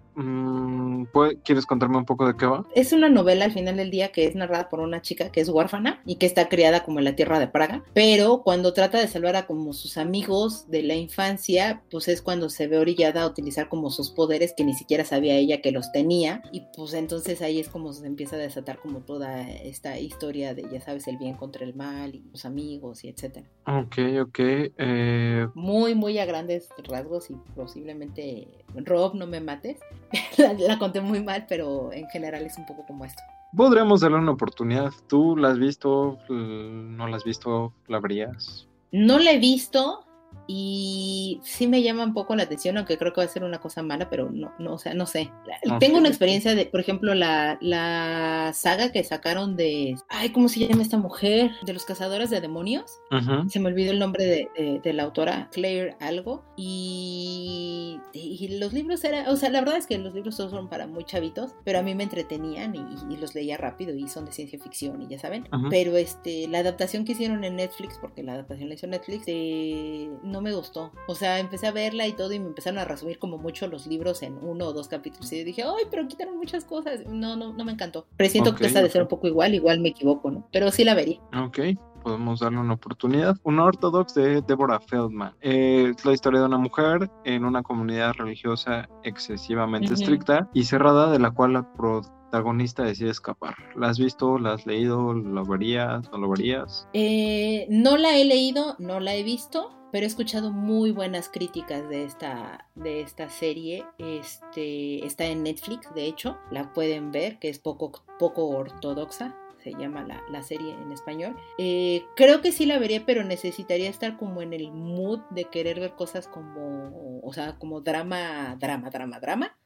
¿Quieres 1.44 1.66
contarme 1.66 1.98
un 1.98 2.06
poco 2.06 2.28
de 2.28 2.36
qué 2.36 2.46
va? 2.46 2.66
Es 2.76 2.94
una 2.94 3.10
novela 3.10 3.46
al 3.46 3.52
final 3.52 3.78
del 3.78 3.92
día 3.92 4.12
que 4.12 4.26
es 4.26 4.36
narrada 4.36 4.70
por 4.70 4.80
una 4.80 5.02
chica 5.02 5.32
que 5.32 5.42
es 5.42 5.50
huérfana 5.50 6.02
y 6.06 6.16
que 6.16 6.26
está 6.26 6.50
criada 6.50 6.84
como 6.84 7.00
en 7.00 7.06
la 7.06 7.16
tierra 7.16 7.40
de 7.40 7.48
Praga, 7.48 7.84
pero 7.94 8.42
cuando 8.44 8.74
trata 8.74 9.00
de 9.00 9.08
salvar 9.08 9.36
a 9.36 9.46
como 9.46 9.74
sus 9.74 9.98
amigos 9.98 10.70
de 10.70 10.84
la 10.84 10.96
infancia, 10.96 11.84
pues 11.90 12.08
es 12.08 12.22
cuando 12.22 12.50
se 12.50 12.68
ve 12.68 12.78
orillada 12.78 13.24
a 13.24 13.28
utilizar 13.28 13.70
como 13.70 13.90
sus 13.90 14.12
poderes 14.12 14.54
que 14.56 14.64
ni 14.64 14.74
siquiera 14.74 15.06
sabía 15.06 15.36
ella 15.36 15.62
que 15.62 15.72
los 15.72 15.92
tenía 15.92 16.42
y 16.52 16.64
pues 16.76 16.94
entonces 16.94 17.42
ahí 17.42 17.60
es 17.60 17.70
como 17.70 17.94
se 17.94 18.06
empieza 18.06 18.36
a 18.36 18.40
desatar 18.40 18.80
como 18.80 19.00
toda 19.00 19.50
esta 19.50 20.00
historia 20.00 20.54
de 20.54 20.66
ya 20.72 20.82
sabes 20.82 21.08
el 21.08 21.18
bien 21.18 21.36
contra 21.36 21.66
el 21.66 21.76
mal 21.76 22.16
y 22.16 22.24
los 22.32 22.46
amigos 22.46 23.04
y 23.04 23.10
etcétera. 23.10 23.48
Ok, 23.66 23.98
ok. 24.22 24.40
Eh, 24.40 25.48
muy, 25.54 25.96
muy 25.96 26.20
a 26.20 26.26
grandes 26.26 26.70
rasgos 26.84 27.30
y 27.30 27.36
posiblemente 27.56 28.48
Rob, 28.76 29.16
no 29.16 29.28
me 29.28 29.42
mates. 29.42 29.80
la, 30.60 30.78
conté 30.78 31.02
muy 31.02 31.24
mal, 31.24 31.46
pero 31.48 31.92
en 31.94 32.08
general 32.10 32.46
es 32.46 32.58
un 32.58 32.66
poco 32.66 32.86
como 32.86 33.06
esto. 33.06 33.22
Podríamos 33.56 34.02
darle 34.02 34.18
una 34.18 34.32
oportunidad. 34.32 34.92
¿Tú 35.08 35.36
la 35.36 35.50
has 35.50 35.60
visto? 35.60 36.18
¿No 36.30 37.08
la 37.08 37.18
has 37.18 37.24
visto? 37.24 37.74
¿La 37.88 38.00
verías? 38.00 38.68
No 38.92 39.20
la 39.20 39.32
he 39.32 39.40
visto 39.40 40.06
y 40.48 41.40
sí 41.44 41.68
me 41.68 41.82
llama 41.82 42.04
un 42.04 42.14
poco 42.14 42.36
la 42.36 42.44
atención, 42.44 42.78
aunque 42.78 42.98
creo 42.98 43.14
que 43.14 43.22
va 43.22 43.26
a 43.26 43.30
ser 43.30 43.44
una 43.44 43.60
cosa 43.60 43.82
mala, 43.84 44.10
pero 44.10 44.30
no, 44.32 44.52
no, 44.60 44.74
o 44.74 44.78
sea, 44.78 44.94
no 44.94 45.06
sé. 45.06 45.32
Tengo 45.80 45.98
una 45.98 46.10
experiencia 46.10 46.56
de, 46.56 46.66
por 46.66 46.80
ejemplo, 46.80 47.14
la, 47.14 47.58
la 47.62 48.52
saga 48.54 48.92
que 48.92 49.04
sacaron 49.04 49.56
de, 49.56 49.96
ay, 50.10 50.30
¿cómo 50.30 50.50
se 50.50 50.60
llama 50.60 50.82
esta 50.82 50.98
mujer? 50.98 51.52
De 51.64 51.74
los 51.74 51.86
cazadores 51.86 52.30
de 52.30 52.42
demonios. 52.42 53.00
Se 53.48 53.60
me 53.60 53.68
olvidó 53.68 53.92
el 53.92 54.00
nombre 54.00 54.26
de, 54.26 54.80
de, 54.84 54.94
la 54.94 55.04
autora, 55.04 55.50
Claire 55.52 55.96
algo. 56.00 56.44
Y, 56.58 58.00
y, 58.14 58.60
los 58.60 58.74
libros 58.74 59.04
eran, 59.04 59.28
o 59.28 59.36
sea, 59.36 59.50
la 59.50 59.62
verdad 59.62 59.78
es 59.78 59.88
que 59.88 59.98
los 59.98 60.14
libros 60.14 60.36
son 60.36 60.70
para 60.70 60.88
muy 60.88 61.04
chavitos, 61.04 61.56
pero 61.64 61.80
a 61.80 61.82
mí 61.82 61.96
me 61.96 62.04
entretenían 62.04 62.76
y, 62.76 63.18
los 63.22 63.36
leía 63.36 63.56
rápido 63.56 63.94
y 63.94 64.08
son 64.08 64.26
de 64.26 64.32
ciencia 64.32 64.58
ficción 64.60 65.02
y 65.02 65.08
ya 65.08 65.20
saben. 65.20 65.48
Pero 65.70 65.96
este, 65.96 66.48
la 66.48 66.60
adaptación 66.60 67.06
que 67.06 67.12
hicieron 67.12 67.44
en 67.44 67.56
Netflix, 67.56 67.98
porque 68.00 68.24
la 68.24 68.34
adaptación 68.34 68.70
la 68.70 68.76
hizo 68.76 68.88
Netflix, 68.88 69.24
eh, 69.28 70.10
no 70.32 70.42
me 70.42 70.54
gustó. 70.54 70.92
O 71.08 71.16
sea, 71.16 71.40
empecé 71.40 71.68
a 71.68 71.72
verla 71.72 72.08
y 72.08 72.14
todo 72.14 72.34
y 72.34 72.40
me 72.40 72.48
empezaron 72.48 72.80
a 72.80 72.86
resumir 72.86 73.20
como 73.20 73.38
mucho 73.38 73.68
los 73.68 73.88
libros 73.88 74.24
en 74.24 74.38
uno 74.42 74.68
o 74.68 74.74
dos 74.74 74.88
capítulos. 74.88 75.32
Y 75.32 75.44
dije, 75.44 75.64
ay, 75.64 75.86
pero 75.90 76.08
quitaron 76.08 76.38
muchas 76.38 76.66
cosas. 76.66 77.06
No, 77.08 77.36
no, 77.36 77.54
no 77.54 77.66
me 77.66 77.72
encantó. 77.72 78.08
Presiento 78.18 78.56
que 78.56 78.66
esta 78.66 78.82
de 78.82 78.90
ser 78.90 79.04
un 79.04 79.08
poco 79.08 79.28
igual, 79.28 79.54
igual 79.54 79.80
me 79.80 79.90
equivoco, 79.90 80.32
¿no? 80.32 80.48
Pero 80.52 80.72
sí 80.72 80.84
la 80.84 80.96
vería. 80.96 81.20
Ok, 81.36 81.60
podemos 82.02 82.40
darle 82.40 82.60
una 82.60 82.74
oportunidad. 82.74 83.38
Una 83.44 83.66
ortodox 83.66 84.14
de 84.14 84.42
Deborah 84.42 84.80
Feldman. 84.80 85.34
es 85.42 86.04
la 86.06 86.14
historia 86.14 86.40
de 86.40 86.46
una 86.46 86.58
mujer 86.58 87.10
en 87.26 87.46
una 87.46 87.64
comunidad 87.64 88.14
religiosa 88.14 88.90
excesivamente 89.04 89.94
estricta 89.94 90.50
y 90.54 90.64
cerrada, 90.64 91.12
de 91.12 91.20
la 91.20 91.32
cual 91.32 91.54
la 91.54 91.74
protagonista 91.74 92.84
decide 92.84 93.10
escapar. 93.10 93.56
¿La 93.76 93.90
has 93.90 94.00
visto? 94.00 94.38
¿La 94.38 94.54
has 94.54 94.66
leído? 94.66 95.14
¿Lo 95.14 95.46
verías? 95.46 96.10
¿No 96.12 96.18
lo 96.18 96.30
verías? 96.30 96.88
Eh, 96.94 97.68
no 97.70 97.98
la 97.98 98.18
he 98.18 98.26
leído, 98.26 98.76
no 98.80 99.00
la 99.00 99.16
he 99.16 99.24
visto 99.24 99.81
pero 99.92 100.06
he 100.06 100.08
escuchado 100.08 100.52
muy 100.52 100.92
buenas 100.92 101.30
críticas 101.30 101.88
de 101.90 102.04
esta, 102.04 102.68
de 102.76 103.02
esta 103.02 103.30
serie. 103.30 103.86
Este, 103.98 105.06
está 105.06 105.26
en 105.26 105.44
Netflix, 105.44 105.94
de 105.94 106.06
hecho, 106.06 106.38
la 106.52 106.74
pueden 106.74 107.12
ver, 107.12 107.40
que 107.40 107.50
es 107.50 107.60
poco, 107.60 107.92
poco 108.18 108.48
ortodoxa 108.48 109.36
se 109.64 109.72
llama 109.72 110.06
la, 110.30 110.44
serie 110.44 110.74
en 110.74 110.92
español. 110.92 111.36
Eh, 111.58 112.04
creo 112.16 112.42
que 112.42 112.52
sí 112.52 112.66
la 112.66 112.80
vería, 112.80 113.06
pero 113.06 113.24
necesitaría 113.24 113.90
estar 113.90 114.18
como 114.18 114.42
en 114.42 114.54
el 114.54 114.72
mood 114.72 115.20
de 115.30 115.46
querer 115.46 115.80
ver 115.80 115.92
cosas 115.92 116.28
como, 116.28 117.20
o 117.22 117.34
sea, 117.34 117.58
como 117.58 117.82
drama, 117.82 118.58
drama, 118.60 118.90
drama, 118.90 119.20
drama, 119.20 119.58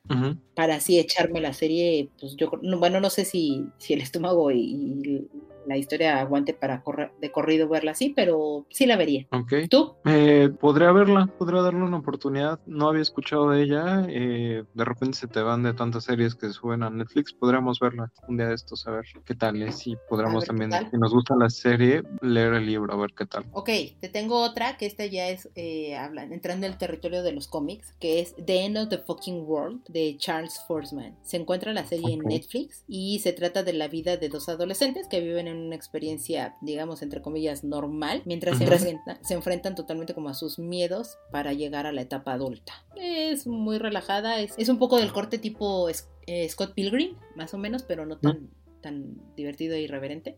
para 0.53 0.75
así 0.75 0.99
echarme 0.99 1.39
la 1.41 1.53
serie, 1.53 2.09
pues 2.19 2.35
yo, 2.35 2.51
bueno, 2.77 2.99
no 2.99 3.09
sé 3.09 3.25
si, 3.25 3.65
si 3.77 3.93
el 3.93 4.01
estómago 4.01 4.51
y 4.51 5.27
la 5.67 5.77
historia 5.77 6.19
aguante 6.19 6.53
para 6.53 6.81
correr 6.83 7.11
de 7.21 7.31
corrido 7.31 7.67
verla 7.67 7.91
así, 7.91 8.09
pero 8.15 8.65
sí 8.69 8.85
la 8.85 8.97
vería. 8.97 9.25
Ok. 9.31 9.53
¿Tú? 9.69 9.95
Eh, 10.05 10.49
podría 10.59 10.91
verla, 10.91 11.27
podría 11.37 11.61
darle 11.61 11.81
una 11.83 11.97
oportunidad. 11.97 12.59
No 12.65 12.87
había 12.89 13.01
escuchado 13.01 13.49
de 13.49 13.63
ella. 13.63 14.05
eh, 14.09 14.63
de 14.73 14.85
repente 14.85 15.17
se 15.17 15.27
te 15.27 15.41
van 15.41 15.63
de 15.63 15.73
tantas 15.73 16.03
series 16.05 16.35
que 16.35 16.49
suben 16.49 16.83
a 16.83 16.89
Netflix. 16.89 17.33
Podríamos 17.33 17.79
verla 17.79 18.11
un 18.27 18.37
día 18.37 18.47
de 18.47 18.55
estos, 18.55 18.85
a 18.87 18.91
ver 18.91 19.05
qué 19.25 19.35
tal 19.35 19.61
es. 19.61 19.85
Y 19.87 19.95
podríamos 20.09 20.45
también, 20.45 20.71
si 20.91 20.97
nos 20.97 21.13
gusta 21.13 21.35
la 21.35 21.49
serie, 21.49 22.03
leer 22.21 22.53
el 22.53 22.65
libro, 22.65 22.93
a 22.93 22.97
ver 22.97 23.11
qué 23.17 23.25
tal. 23.25 23.45
Ok, 23.53 23.69
te 23.99 24.09
tengo 24.09 24.41
otra 24.41 24.77
que 24.77 24.85
esta 24.85 25.05
ya 25.05 25.29
es 25.29 25.49
eh, 25.55 25.95
habla- 25.95 26.23
entrando 26.23 26.65
en 26.65 26.73
el 26.73 26.77
territorio 26.77 27.23
de 27.23 27.31
los 27.31 27.47
cómics, 27.47 27.93
que 27.99 28.19
es 28.19 28.35
The 28.45 28.65
End 28.65 28.77
of 28.77 28.89
the 28.89 28.97
Fucking 28.99 29.43
World 29.45 29.83
de 29.87 30.15
Charles 30.17 30.59
Forsman. 30.67 31.15
Se 31.23 31.37
encuentra 31.37 31.73
la 31.73 31.85
serie 31.85 32.13
en 32.13 32.19
Netflix 32.21 32.83
y 32.87 33.19
se 33.19 33.33
trata 33.33 33.63
de 33.63 33.73
la 33.73 33.87
vida 33.87 34.17
de 34.17 34.29
dos 34.29 34.49
adolescentes 34.49 35.07
que 35.07 35.19
viven 35.21 35.47
en 35.47 35.54
una 35.57 35.75
experiencia, 35.75 36.55
digamos, 36.61 37.01
entre 37.01 37.21
comillas, 37.21 37.63
normal, 37.63 38.21
mientras 38.25 38.57
se, 38.57 38.65
Ujú. 38.65 38.73
enfrentan, 38.73 39.17
se 39.23 39.33
enfrentan 39.33 39.75
totalmente 39.75 40.13
como 40.13 40.29
a 40.29 40.33
sus 40.33 40.59
miedos 40.59 41.17
para 41.31 41.53
llegar 41.53 41.85
a 41.85 41.91
la 41.91 42.01
etapa 42.01 42.33
adulta. 42.33 42.73
Es 42.95 43.47
muy 43.47 43.77
relajada, 43.77 44.39
es, 44.39 44.53
es 44.57 44.69
un 44.69 44.79
poco 44.79 44.97
del 44.97 45.11
corte 45.11 45.37
tipo 45.37 45.87
eh, 45.89 46.49
Scott 46.49 46.73
Pilgrim, 46.73 47.15
más 47.35 47.53
o 47.53 47.57
menos, 47.57 47.83
pero 47.83 48.05
no 48.05 48.17
tan, 48.17 48.49
tan 48.81 49.17
divertido 49.35 49.75
e 49.75 49.81
irreverente. 49.81 50.37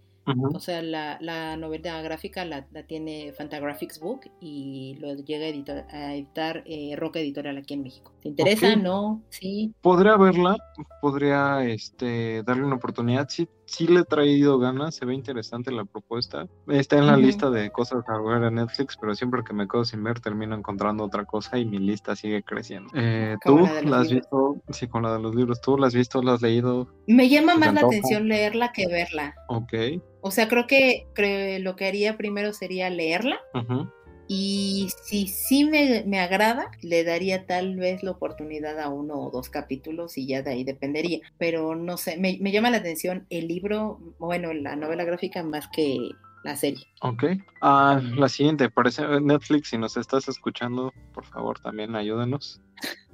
O 0.54 0.60
sea, 0.60 0.82
la, 0.82 1.18
la 1.22 1.56
novela 1.56 2.02
gráfica 2.02 2.44
la, 2.44 2.68
la 2.74 2.84
tiene 2.84 3.32
Fantagraphics 3.32 4.02
Book 4.02 4.30
y 4.42 4.98
lo 5.00 5.16
llega 5.16 5.46
a 5.46 5.48
editar, 5.48 5.88
a 5.90 6.16
editar 6.16 6.64
eh, 6.66 6.98
Roca 6.98 7.22
Editorial 7.22 7.58
aquí 7.58 7.76
en 7.76 7.84
México. 7.84 8.12
¿Te 8.22 8.28
interesa? 8.28 8.74
Ok. 8.74 8.78
¿No? 8.78 9.22
¿Sí? 9.30 9.74
Podría 9.80 10.18
verla, 10.18 10.58
podría 11.02 11.64
este, 11.64 12.44
darle 12.44 12.66
una 12.66 12.76
oportunidad. 12.76 13.30
Sí, 13.30 13.48
sí 13.68 13.86
le 13.86 14.00
he 14.00 14.04
traído 14.06 14.58
ganas, 14.58 14.96
se 14.96 15.06
ve 15.06 15.14
interesante 15.14 15.72
la 15.72 15.86
propuesta. 15.86 16.48
Está 16.68 16.98
en 16.98 17.08
la 17.08 17.18
lista 17.18 17.50
de 17.50 17.70
cosas 17.70 18.04
a 18.08 18.18
ver 18.20 18.44
en 18.44 18.56
Netflix, 18.56 18.98
pero 19.00 19.14
siempre 19.14 19.44
que 19.44 19.54
me 19.54 19.68
quedo 19.68 19.86
sin 19.86 20.04
ver 20.04 20.20
termino 20.20 20.56
encontrando 20.56 21.04
otra 21.04 21.26
cosa 21.26 21.58
y 21.58 21.66
mi 21.66 21.78
lista 21.78 22.16
sigue 22.16 22.42
creciendo. 22.44 22.90
Eh, 22.96 23.36
¿Tú 23.46 23.60
la 23.60 23.70
has 23.70 23.84
libros. 23.84 24.10
visto? 24.10 24.56
Sí, 24.72 24.88
con 24.88 25.04
la 25.04 25.14
de 25.14 25.20
los 25.20 25.36
libros. 25.36 25.62
¿Tú 25.62 25.78
la 25.78 25.88
has 25.88 25.94
visto? 25.94 26.22
¿La 26.24 26.34
has 26.34 26.42
leído? 26.42 26.88
Me 27.06 27.30
llama 27.30 27.54
¿Se 27.54 27.60
te 27.60 27.66
más 27.66 27.74
la 27.76 27.82
atención 27.82 28.28
leerla 28.28 28.72
que 28.72 28.88
verla. 28.88 29.36
Ok. 29.50 29.74
O 30.22 30.32
sea, 30.32 30.48
creo 30.48 30.66
que 30.68 31.06
creo, 31.14 31.60
lo 31.60 31.76
que 31.76 31.86
haría 31.86 32.18
primero 32.18 32.52
sería 32.52 32.90
leerla 32.90 33.40
Ujú. 33.54 33.90
Y 34.28 34.90
si 35.04 35.28
sí 35.28 35.66
me, 35.66 36.04
me 36.06 36.20
agrada, 36.20 36.72
le 36.82 37.04
daría 37.04 37.46
tal 37.46 37.76
vez 37.76 38.04
la 38.04 38.12
oportunidad 38.12 38.80
a 38.80 38.90
uno 38.90 39.16
o 39.20 39.32
dos 39.32 39.50
capítulos 39.50 40.18
y 40.18 40.28
ya 40.28 40.42
de 40.42 40.52
ahí 40.52 40.64
dependería. 40.64 41.20
Pero 41.38 41.76
no 41.76 41.98
sé, 41.98 42.18
me, 42.18 42.38
me 42.42 42.52
llama 42.52 42.70
la 42.70 42.78
atención 42.78 43.26
el 43.30 43.48
libro, 43.48 44.00
bueno, 44.20 44.54
la 44.54 44.76
novela 44.76 45.06
gráfica 45.06 45.44
más 45.44 45.68
que 45.70 46.12
la 46.44 46.56
serie. 46.56 46.86
Ok. 47.02 47.24
Ah, 47.62 48.02
la 48.16 48.30
siguiente, 48.30 48.70
parece 48.70 49.04
Netflix, 49.22 49.70
si 49.70 49.78
nos 49.78 49.98
estás 49.98 50.28
escuchando, 50.28 50.94
por 51.14 51.26
favor 51.26 51.60
también 51.60 51.96
ayúdenos. 51.96 52.62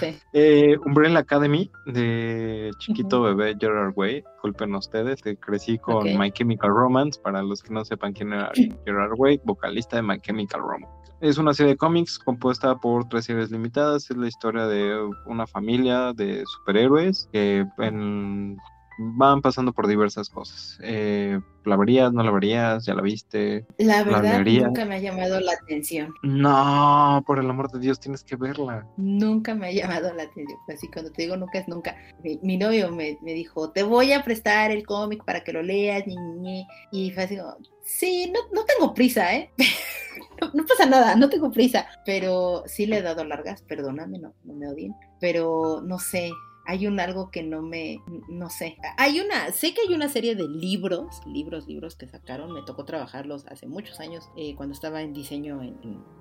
Sí. 0.00 0.16
Eh, 0.32 0.76
Umbrella 0.84 1.20
Academy 1.20 1.70
de 1.86 2.70
chiquito 2.78 3.22
bebé 3.22 3.56
Gerard 3.60 3.92
Way, 3.96 4.22
disculpen 4.32 4.74
ustedes, 4.74 5.20
que 5.22 5.36
crecí 5.36 5.78
con. 5.78 6.04
My 6.18 6.30
Chemical 6.30 6.70
Romance, 6.70 7.20
para 7.22 7.42
los 7.42 7.62
que 7.62 7.72
no 7.72 7.84
sepan 7.84 8.12
quién 8.12 8.32
era 8.32 8.50
Gerard 8.86 9.12
Way, 9.16 9.40
vocalista 9.44 9.96
de 9.96 10.02
My 10.02 10.20
Chemical 10.20 10.60
Romance. 10.60 10.94
Es 11.20 11.36
una 11.38 11.52
serie 11.52 11.72
de 11.72 11.76
cómics 11.76 12.18
compuesta 12.18 12.76
por 12.76 13.08
tres 13.08 13.24
series 13.24 13.50
limitadas, 13.50 14.08
es 14.10 14.16
la 14.16 14.28
historia 14.28 14.66
de 14.66 14.96
una 15.26 15.46
familia 15.48 16.12
de 16.12 16.44
superhéroes 16.46 17.28
que 17.32 17.66
en- 17.78 18.56
van 18.98 19.40
pasando 19.40 19.72
por 19.72 19.86
diversas 19.86 20.28
cosas. 20.28 20.78
Eh, 20.82 21.40
¿La 21.64 21.76
verías, 21.76 22.12
no 22.12 22.22
la 22.22 22.30
verías? 22.30 22.84
¿Ya 22.86 22.94
la 22.94 23.02
viste? 23.02 23.66
La 23.78 24.02
verdad 24.02 24.44
nunca 24.44 24.84
me 24.84 24.96
ha 24.96 24.98
llamado 24.98 25.38
la 25.40 25.52
atención. 25.52 26.14
No, 26.22 27.22
por 27.26 27.38
el 27.38 27.48
amor 27.48 27.70
de 27.70 27.78
Dios, 27.78 28.00
tienes 28.00 28.24
que 28.24 28.36
verla. 28.36 28.86
Nunca 28.96 29.54
me 29.54 29.68
ha 29.68 29.72
llamado 29.72 30.12
la 30.14 30.24
atención. 30.24 30.58
Así 30.68 30.88
cuando 30.88 31.12
te 31.12 31.22
digo 31.22 31.36
nunca 31.36 31.58
es 31.58 31.68
nunca. 31.68 31.96
Mi, 32.24 32.38
mi 32.42 32.56
novio 32.56 32.90
me, 32.90 33.18
me 33.22 33.34
dijo, 33.34 33.70
te 33.70 33.82
voy 33.82 34.12
a 34.12 34.24
prestar 34.24 34.70
el 34.70 34.84
cómic 34.86 35.24
para 35.24 35.44
que 35.44 35.52
lo 35.52 35.62
leas. 35.62 36.06
ñe, 36.06 36.14
ñe, 36.16 36.36
ñe". 36.40 36.66
Y 36.90 37.10
fue 37.12 37.24
así 37.24 37.36
como, 37.36 37.56
sí, 37.82 38.32
no, 38.32 38.40
no 38.52 38.64
tengo 38.64 38.94
prisa, 38.94 39.34
¿eh? 39.34 39.50
no, 40.40 40.50
no 40.54 40.66
pasa 40.66 40.86
nada, 40.86 41.14
no 41.16 41.28
tengo 41.28 41.50
prisa. 41.50 41.86
Pero 42.04 42.64
sí 42.66 42.86
le 42.86 42.98
he 42.98 43.02
dado 43.02 43.24
largas, 43.24 43.62
perdóname, 43.62 44.18
no, 44.18 44.32
no 44.44 44.54
me 44.54 44.68
odien. 44.68 44.94
Pero 45.20 45.82
no 45.84 45.98
sé, 45.98 46.30
hay 46.68 46.86
un 46.86 47.00
algo 47.00 47.30
que 47.30 47.42
no 47.42 47.62
me, 47.62 48.00
no 48.28 48.50
sé. 48.50 48.76
Hay 48.98 49.20
una, 49.20 49.50
sé 49.52 49.72
que 49.72 49.80
hay 49.88 49.94
una 49.94 50.08
serie 50.10 50.34
de 50.36 50.46
libros, 50.46 51.20
libros, 51.26 51.66
libros 51.66 51.96
que 51.96 52.06
sacaron, 52.06 52.52
me 52.52 52.62
tocó 52.62 52.84
trabajarlos 52.84 53.46
hace 53.46 53.66
muchos 53.66 53.98
años 54.00 54.28
eh, 54.36 54.54
cuando 54.54 54.74
estaba 54.74 55.00
en 55.00 55.14
diseño 55.14 55.62
en, 55.62 55.76
en- 55.82 56.18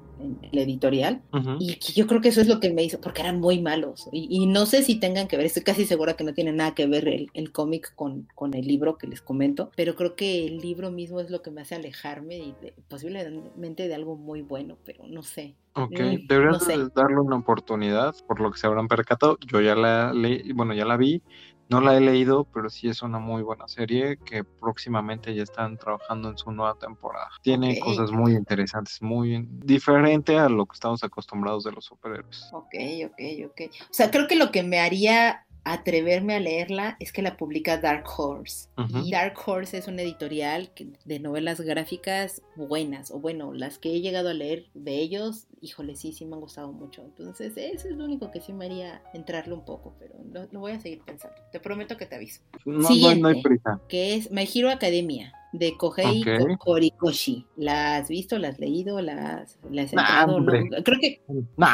la 0.51 0.61
editorial 0.61 1.21
Ujú. 1.31 1.57
y 1.59 1.75
que 1.75 1.93
yo 1.93 2.07
creo 2.07 2.21
que 2.21 2.29
eso 2.29 2.41
es 2.41 2.47
lo 2.47 2.59
que 2.59 2.73
me 2.73 2.81
hizo, 2.83 2.99
porque 2.99 3.21
eran 3.21 3.39
muy 3.39 3.61
malos. 3.61 4.09
Y, 4.11 4.27
y 4.31 4.47
no 4.47 4.65
sé 4.65 4.81
si 4.81 4.95
tengan 4.99 5.27
que 5.27 5.37
ver, 5.37 5.45
estoy 5.45 5.61
casi 5.61 5.85
segura 5.85 6.15
que 6.15 6.23
no 6.23 6.33
tiene 6.33 6.53
nada 6.53 6.73
que 6.73 6.87
ver 6.87 7.07
el, 7.07 7.27
el 7.35 7.51
cómic 7.51 7.93
con, 7.93 8.27
con 8.33 8.55
el 8.55 8.65
libro 8.65 8.97
que 8.97 9.05
les 9.05 9.21
comento, 9.21 9.69
pero 9.75 9.95
creo 9.95 10.15
que 10.15 10.47
el 10.47 10.57
libro 10.57 10.89
mismo 10.89 11.19
es 11.19 11.29
lo 11.29 11.43
que 11.43 11.51
me 11.51 11.61
hace 11.61 11.75
alejarme 11.75 12.37
y 12.39 12.55
de- 12.59 12.73
posiblemente 12.89 13.87
de 13.87 13.93
algo 13.93 14.15
muy 14.15 14.41
bueno, 14.41 14.77
pero 14.83 15.05
no 15.07 15.21
sé. 15.21 15.53
Ok, 15.77 15.99
deberías 16.27 16.53
no 16.53 16.59
sé. 16.59 16.77
de 16.77 16.89
darle 16.95 17.19
una 17.19 17.37
oportunidad, 17.37 18.15
por 18.27 18.39
lo 18.39 18.51
que 18.51 18.57
se 18.57 18.67
habrán 18.67 18.87
percatado. 18.87 19.37
Yo 19.45 19.61
ya 19.61 19.75
la 19.75 20.11
leí, 20.11 20.51
bueno, 20.53 20.73
ya 20.73 20.85
la 20.85 20.97
vi, 20.97 21.21
no 21.69 21.81
la 21.81 21.95
he 21.97 21.99
leído, 21.99 22.45
pero 22.45 22.69
sí 22.69 22.87
es 22.87 23.01
una 23.01 23.19
muy 23.19 23.43
buena 23.43 23.67
serie 23.67 24.17
que 24.17 24.43
próximamente 24.43 25.35
ya 25.35 25.43
están 25.43 25.77
trabajando 25.77 26.29
en 26.29 26.37
su 26.37 26.51
nueva 26.51 26.75
temporada. 26.75 27.29
Tiene 27.41 27.79
cosas 27.79 28.11
muy 28.11 28.33
interesantes, 28.33 29.01
muy 29.01 29.45
diferente 29.49 30.37
a 30.37 30.49
lo 30.49 30.65
que 30.65 30.73
estamos 30.73 31.03
acostumbrados 31.03 31.63
de 31.63 31.73
los 31.73 31.85
superhéroes. 31.85 32.49
Ok, 32.53 32.73
ok, 33.05 33.21
ok. 33.47 33.61
O 33.81 33.93
sea, 33.93 34.09
creo 34.09 34.27
que 34.27 34.35
lo 34.35 34.51
que 34.51 34.63
me 34.63 34.79
haría 34.79 35.45
atreverme 35.63 36.35
a 36.35 36.39
leerla 36.39 36.95
es 36.99 37.11
que 37.11 37.21
la 37.21 37.35
publica 37.37 37.77
Dark 37.77 38.05
Horse. 38.17 38.69
Y 39.03 39.11
Dark 39.11 39.35
Horse 39.45 39.77
es 39.77 39.87
una 39.87 40.01
editorial 40.01 40.71
de 41.05 41.19
novelas 41.19 41.59
gráficas 41.61 42.41
buenas, 42.55 43.11
o 43.11 43.19
bueno, 43.19 43.53
las 43.53 43.77
que 43.77 43.93
he 43.93 44.01
llegado 44.01 44.29
a 44.29 44.33
leer 44.33 44.65
de 44.73 44.95
ellos, 44.99 45.47
híjole, 45.61 45.95
sí, 45.95 46.13
sí 46.13 46.25
me 46.25 46.35
han 46.35 46.41
gustado 46.41 46.71
mucho. 46.71 47.03
Entonces, 47.03 47.53
eso 47.57 47.89
es 47.89 47.95
lo 47.95 48.05
único 48.05 48.31
que 48.31 48.39
sí 48.41 48.53
me 48.53 48.65
haría 48.65 49.01
entrarle 49.13 49.53
un 49.53 49.65
poco, 49.65 49.95
pero 49.99 50.15
lo, 50.31 50.47
lo 50.51 50.59
voy 50.59 50.71
a 50.73 50.79
seguir 50.79 51.01
pensando. 51.05 51.35
Te 51.51 51.59
prometo 51.59 51.97
que 51.97 52.05
te 52.05 52.15
aviso. 52.15 52.41
No, 52.65 52.73
no, 52.79 52.87
hay- 52.89 53.19
no 53.19 53.27
hay 53.27 53.35
Siguiente. 53.35 53.41
prisa. 53.43 53.81
Que 53.89 54.15
es 54.15 54.31
My 54.31 54.47
Hero 54.53 54.69
Academia, 54.69 55.33
de 55.53 55.75
Kohei 55.77 56.21
Ok. 56.21 56.57
Ko- 56.59 56.71
Horikoshi. 56.71 57.45
¿La 57.55 57.97
has 57.97 58.09
visto? 58.09 58.37
¿La 58.37 58.49
has 58.49 58.59
leído? 58.59 59.01
¿Las, 59.01 59.57
¿La 59.71 59.83
has 59.83 59.93
Nah, 59.93 60.01
entrado? 60.01 60.27
No, 60.31 60.37
hombre. 60.37 60.63
Creo 60.83 60.99
que 60.99 61.21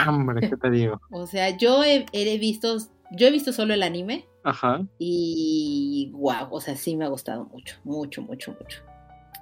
hombre, 0.08 0.50
¿qué 0.50 0.58
te 0.58 0.70
digo? 0.72 1.00
o 1.12 1.28
sea, 1.28 1.56
yo 1.58 1.84
he, 1.84 2.06
he 2.14 2.38
visto, 2.38 2.78
yo 3.14 3.28
he 3.28 3.32
visto 3.32 3.52
solo 3.54 3.74
el 3.74 3.84
anime 3.84 4.28
Ajá. 4.44 4.82
y 5.00 6.12
wow, 6.14 6.48
o 6.52 6.60
sea, 6.62 6.76
sí 6.76 6.96
me 6.96 7.06
ha 7.06 7.10
gustado 7.10 7.46
mucho, 7.46 7.76
mucho, 7.84 8.22
mucho, 8.22 8.52
mucho. 8.60 8.80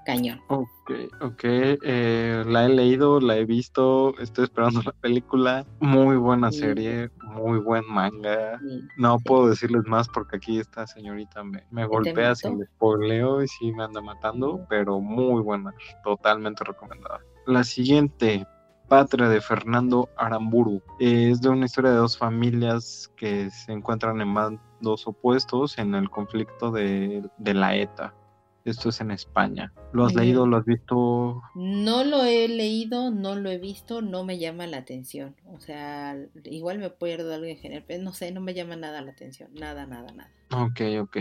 Cañón. 0.03 0.41
Ok, 0.49 0.91
ok. 1.21 1.43
eh, 1.43 2.43
la 2.47 2.65
he 2.65 2.69
leído, 2.69 3.19
la 3.19 3.37
he 3.37 3.45
visto, 3.45 4.17
estoy 4.17 4.45
esperando 4.45 4.81
la 4.83 4.93
película. 4.93 5.63
Muy 5.79 6.17
buena 6.17 6.51
Sí. 6.51 6.57
serie, 6.61 7.11
muy 7.21 7.59
buen 7.59 7.83
manga. 7.87 8.57
Sí. 8.59 8.81
No 8.97 9.19
Sí. 9.19 9.23
puedo 9.25 9.47
decirles 9.49 9.83
más 9.85 10.07
porque 10.09 10.37
aquí 10.37 10.57
esta 10.59 10.87
señorita 10.87 11.43
me, 11.43 11.63
me 11.69 11.85
golpea 11.85 12.33
si 12.33 12.49
le 12.49 12.65
spoileo 12.65 13.43
y 13.43 13.47
sí 13.47 13.71
me 13.73 13.83
anda 13.83 14.01
matando, 14.01 14.65
pero 14.67 14.99
muy 14.99 15.43
buena, 15.43 15.71
totalmente 16.03 16.63
recomendada. 16.63 17.19
La 17.45 17.63
siguiente, 17.63 18.47
Patria 18.91 19.29
de 19.29 19.39
Fernando 19.39 20.09
Aramburu, 20.17 20.81
es 20.99 21.39
de 21.39 21.47
una 21.47 21.65
historia 21.65 21.91
de 21.91 21.95
dos 21.95 22.17
familias 22.17 23.09
que 23.15 23.49
se 23.49 23.71
encuentran 23.71 24.19
en 24.19 24.33
bandos 24.33 25.07
opuestos 25.07 25.77
en 25.77 25.95
el 25.95 26.09
conflicto 26.09 26.71
de, 26.71 27.23
de 27.37 27.53
la 27.53 27.73
ETA. 27.73 28.13
Esto 28.65 28.89
es 28.89 28.99
en 28.99 29.11
España. 29.11 29.71
¿Lo 29.93 30.03
has 30.03 30.13
leído? 30.13 30.45
¿Lo 30.45 30.57
has 30.57 30.65
visto? 30.65 31.41
No 31.55 32.03
lo 32.03 32.25
he 32.25 32.49
leído, 32.49 33.11
no 33.11 33.35
lo 33.35 33.49
he 33.49 33.59
visto, 33.59 34.01
no 34.01 34.25
me 34.25 34.39
llama 34.39 34.67
la 34.67 34.79
atención. 34.79 35.37
O 35.45 35.61
sea, 35.61 36.17
igual 36.43 36.79
me 36.79 36.89
pierdo 36.89 37.33
algo 37.33 37.45
en 37.45 37.59
general, 37.59 37.85
pero 37.87 38.03
no 38.03 38.11
sé, 38.11 38.33
no 38.33 38.41
me 38.41 38.53
llama 38.53 38.75
nada 38.75 39.01
la 39.01 39.11
atención. 39.11 39.51
Nada, 39.53 39.85
nada, 39.85 40.11
nada. 40.11 40.31
Ok, 40.51 40.81
ok. 40.99 41.17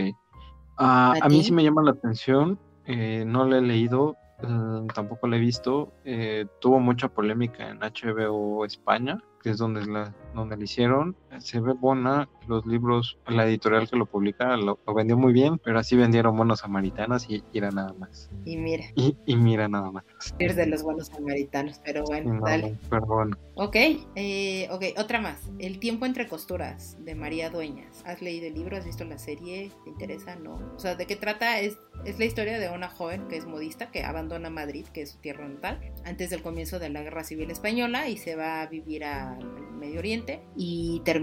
Ah, 0.77 1.13
¿A 1.21 1.25
a 1.25 1.29
mí 1.29 1.41
sí 1.41 1.53
me 1.53 1.63
llama 1.63 1.83
la 1.83 1.91
atención, 1.91 2.59
eh, 2.85 3.23
no 3.25 3.45
la 3.45 3.59
he 3.59 3.61
leído, 3.61 4.17
eh, 4.43 4.87
tampoco 4.93 5.27
la 5.27 5.37
he 5.37 5.39
visto. 5.39 5.93
eh, 6.05 6.45
tuvo 6.59 6.79
mucha 6.79 7.07
polémica 7.07 7.69
en 7.69 7.79
HBO 7.79 8.65
España, 8.65 9.23
que 9.41 9.51
es 9.51 9.57
donde 9.57 9.85
la, 9.85 10.13
donde 10.33 10.57
la 10.57 10.63
hicieron. 10.63 11.15
Se 11.39 11.59
ve 11.59 11.73
buena, 11.73 12.27
los 12.47 12.65
libros, 12.65 13.17
la 13.27 13.45
editorial 13.45 13.89
que 13.89 13.95
lo 13.95 14.05
publica 14.05 14.57
lo, 14.57 14.79
lo 14.85 14.93
vendió 14.93 15.17
muy 15.17 15.33
bien, 15.33 15.57
pero 15.59 15.79
así 15.79 15.95
vendieron 15.95 16.35
buenos 16.35 16.59
samaritanas 16.59 17.29
y, 17.29 17.43
y 17.51 17.57
era 17.57 17.71
nada 17.71 17.93
más. 17.93 18.29
Y 18.45 18.57
mira, 18.57 18.85
Y, 18.95 19.15
y 19.25 19.35
mira 19.35 19.67
nada 19.67 19.91
más. 19.91 20.03
ir 20.39 20.55
de 20.55 20.65
los 20.67 20.83
buenos 20.83 21.07
samaritanos, 21.07 21.79
pero 21.83 22.03
bueno, 22.03 22.33
No, 22.35 22.45
dale. 22.45 22.75
pero 22.89 23.05
bueno. 23.05 23.37
Ok, 23.55 23.75
eh, 24.15 24.67
ok, 24.71 24.83
otra 24.97 25.21
más. 25.21 25.49
El 25.59 25.79
tiempo 25.79 26.05
entre 26.05 26.27
costuras, 26.27 26.97
de 27.03 27.15
María 27.15 27.49
Dueñas. 27.49 28.03
¿Has 28.05 28.21
leído 28.21 28.47
el 28.47 28.53
libro? 28.55 28.77
¿Has 28.77 28.85
visto 28.85 29.03
la 29.05 29.17
serie? 29.17 29.71
¿Te 29.83 29.89
interesa? 29.89 30.35
No. 30.35 30.55
O 30.75 30.79
sea, 30.79 30.95
¿de 30.95 31.05
qué 31.05 31.15
trata? 31.15 31.59
Es 31.59 31.77
Es 32.05 32.17
la 32.17 32.25
historia 32.25 32.57
de 32.57 32.69
una 32.69 32.89
joven 32.89 33.27
que 33.27 33.37
es 33.37 33.45
modista 33.45 33.91
que 33.91 34.03
abandona 34.03 34.49
Madrid, 34.49 34.85
que 34.91 35.03
es 35.03 35.11
su 35.11 35.19
tierra 35.19 35.47
natal, 35.47 35.79
antes 36.03 36.31
del 36.31 36.41
comienzo 36.41 36.79
de 36.79 36.89
la 36.89 37.03
Guerra 37.03 37.23
Civil 37.23 37.51
Española 37.51 38.09
y 38.09 38.17
se 38.17 38.35
va 38.35 38.61
a 38.63 38.67
vivir 38.67 39.03
al 39.03 39.37
Medio 39.77 39.99
Oriente 39.99 40.41
y 40.55 41.01
termina, 41.05 41.20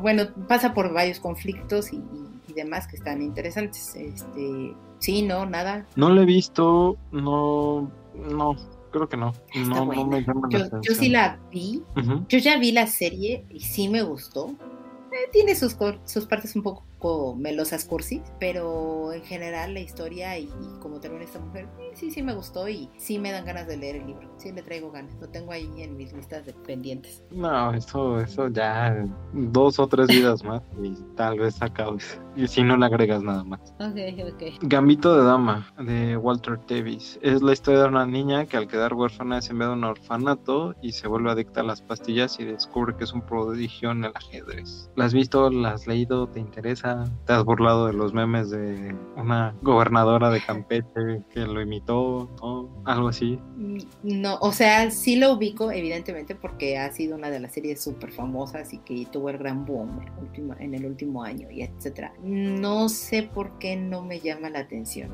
bueno, 0.00 0.24
pasa 0.48 0.74
por 0.74 0.92
varios 0.92 1.20
conflictos 1.20 1.92
y, 1.92 2.02
demás 2.54 2.86
que 2.86 2.96
están 2.96 3.20
interesantes. 3.20 3.94
Este, 3.94 4.74
sí, 4.98 5.20
no, 5.20 5.44
nada. 5.44 5.84
No 5.94 6.08
lo 6.08 6.22
he 6.22 6.24
visto, 6.24 6.96
no, 7.12 7.90
no, 8.14 8.56
creo 8.90 9.10
que 9.10 9.18
no. 9.18 9.34
no, 9.68 9.84
me 9.84 10.22
llama 10.22 10.48
yo, 10.48 10.60
yo, 10.80 10.94
sí 10.94 11.10
la 11.10 11.38
vi. 11.50 11.82
Yo 12.28 12.38
ya 12.38 12.58
vi 12.58 12.72
la 12.72 12.86
serie 12.86 13.44
y 13.50 13.60
sí 13.60 13.90
me 13.90 14.00
gustó. 14.00 14.54
Eh, 15.12 15.28
tiene 15.32 15.54
sus, 15.54 15.76
sus 16.06 16.24
partes 16.24 16.56
un 16.56 16.62
poco 16.62 16.82
melosas 17.36 17.84
cursis, 17.84 18.22
pero 18.40 19.12
en 19.12 19.22
general 19.22 19.74
la 19.74 19.80
historia 19.80 20.38
y, 20.38 20.48
como 20.80 21.00
termina 21.00 21.24
esta 21.24 21.38
mujer, 21.38 21.68
eh, 21.78 21.92
sí, 21.94 22.10
sí 22.10 22.22
me 22.22 22.34
gustó 22.34 22.68
y 22.68 22.90
sí 22.96 23.18
me 23.18 23.32
dan 23.32 23.44
ganas 23.44 23.66
de 23.66 23.76
leer 23.76 23.96
el 23.96 24.06
libro. 24.06 24.28
Sí 24.38 24.52
le 24.52 24.62
traigo 24.62 24.90
ganas, 24.90 25.14
lo 25.20 25.28
tengo 25.28 25.52
ahí 25.52 25.68
en 25.78 25.96
mis 25.96 26.12
listas 26.12 26.44
de 26.46 26.52
pendientes. 26.52 27.22
No, 27.30 27.72
eso, 27.72 28.20
eso 28.20 28.48
ya 28.48 29.06
dos 29.32 29.78
o 29.78 29.86
tres 29.86 30.08
vidas 30.08 30.42
más 30.42 30.62
y 30.82 30.94
tal 31.16 31.38
vez 31.38 31.60
acabes. 31.62 32.20
Y 32.34 32.46
si 32.48 32.62
no 32.62 32.76
le 32.76 32.86
agregas 32.86 33.22
nada 33.22 33.44
más. 33.44 33.60
Ok, 33.80 33.96
ok. 34.32 34.42
Gambito 34.62 35.16
de 35.16 35.24
Dama, 35.24 35.72
de 35.78 36.16
Walter 36.18 36.58
Davis. 36.68 37.18
Es 37.22 37.40
la 37.40 37.52
historia 37.52 37.82
de 37.82 37.88
una 37.88 38.04
niña 38.04 38.44
que 38.44 38.58
al 38.58 38.68
quedar 38.68 38.92
huérfana 38.92 39.38
es 39.38 39.48
enviada 39.48 39.72
a 39.72 39.76
un 39.76 39.84
orfanato 39.84 40.74
y 40.82 40.92
se 40.92 41.08
vuelve 41.08 41.30
adicta 41.30 41.60
a 41.60 41.64
las 41.64 41.80
pastillas 41.80 42.38
y 42.38 42.44
descubre 42.44 42.94
que 42.94 43.04
es 43.04 43.12
un 43.12 43.22
prodigio 43.22 43.90
en 43.90 44.04
el 44.04 44.12
ajedrez. 44.14 44.90
¿La 44.96 45.06
has 45.06 45.14
visto? 45.14 45.50
¿La 45.50 45.70
has 45.70 45.86
leído? 45.86 46.26
¿Te 46.26 46.40
interesa? 46.40 46.85
Te 47.24 47.32
has 47.32 47.44
burlado 47.44 47.86
de 47.86 47.92
los 47.92 48.12
memes 48.12 48.50
de 48.50 48.94
una 49.16 49.54
gobernadora 49.62 50.30
de 50.30 50.40
Campeche 50.40 51.22
que 51.30 51.40
lo 51.40 51.60
imitó, 51.60 52.30
o 52.40 52.68
Algo 52.84 53.08
así. 53.08 53.38
Mm, 53.56 53.78
no, 54.02 54.38
o 54.40 54.52
sea, 54.52 54.90
sí 54.90 55.16
lo 55.16 55.32
ubico, 55.32 55.70
evidentemente, 55.70 56.34
porque 56.34 56.78
ha 56.78 56.90
sido 56.92 57.16
una 57.16 57.30
de 57.30 57.40
las 57.40 57.54
series 57.54 57.82
súper 57.82 58.12
famosas 58.12 58.72
y 58.72 58.78
que 58.78 59.06
tuvo 59.10 59.30
el 59.30 59.38
gran 59.38 59.64
boom 59.64 60.00
en 60.58 60.74
el 60.74 60.86
último 60.86 61.22
año 61.22 61.50
y 61.50 61.62
etcétera. 61.62 62.12
No 62.22 62.88
sé 62.88 63.22
por 63.22 63.58
qué 63.58 63.76
no 63.76 64.02
me 64.02 64.20
llama 64.20 64.50
la 64.50 64.60
atención. 64.60 65.10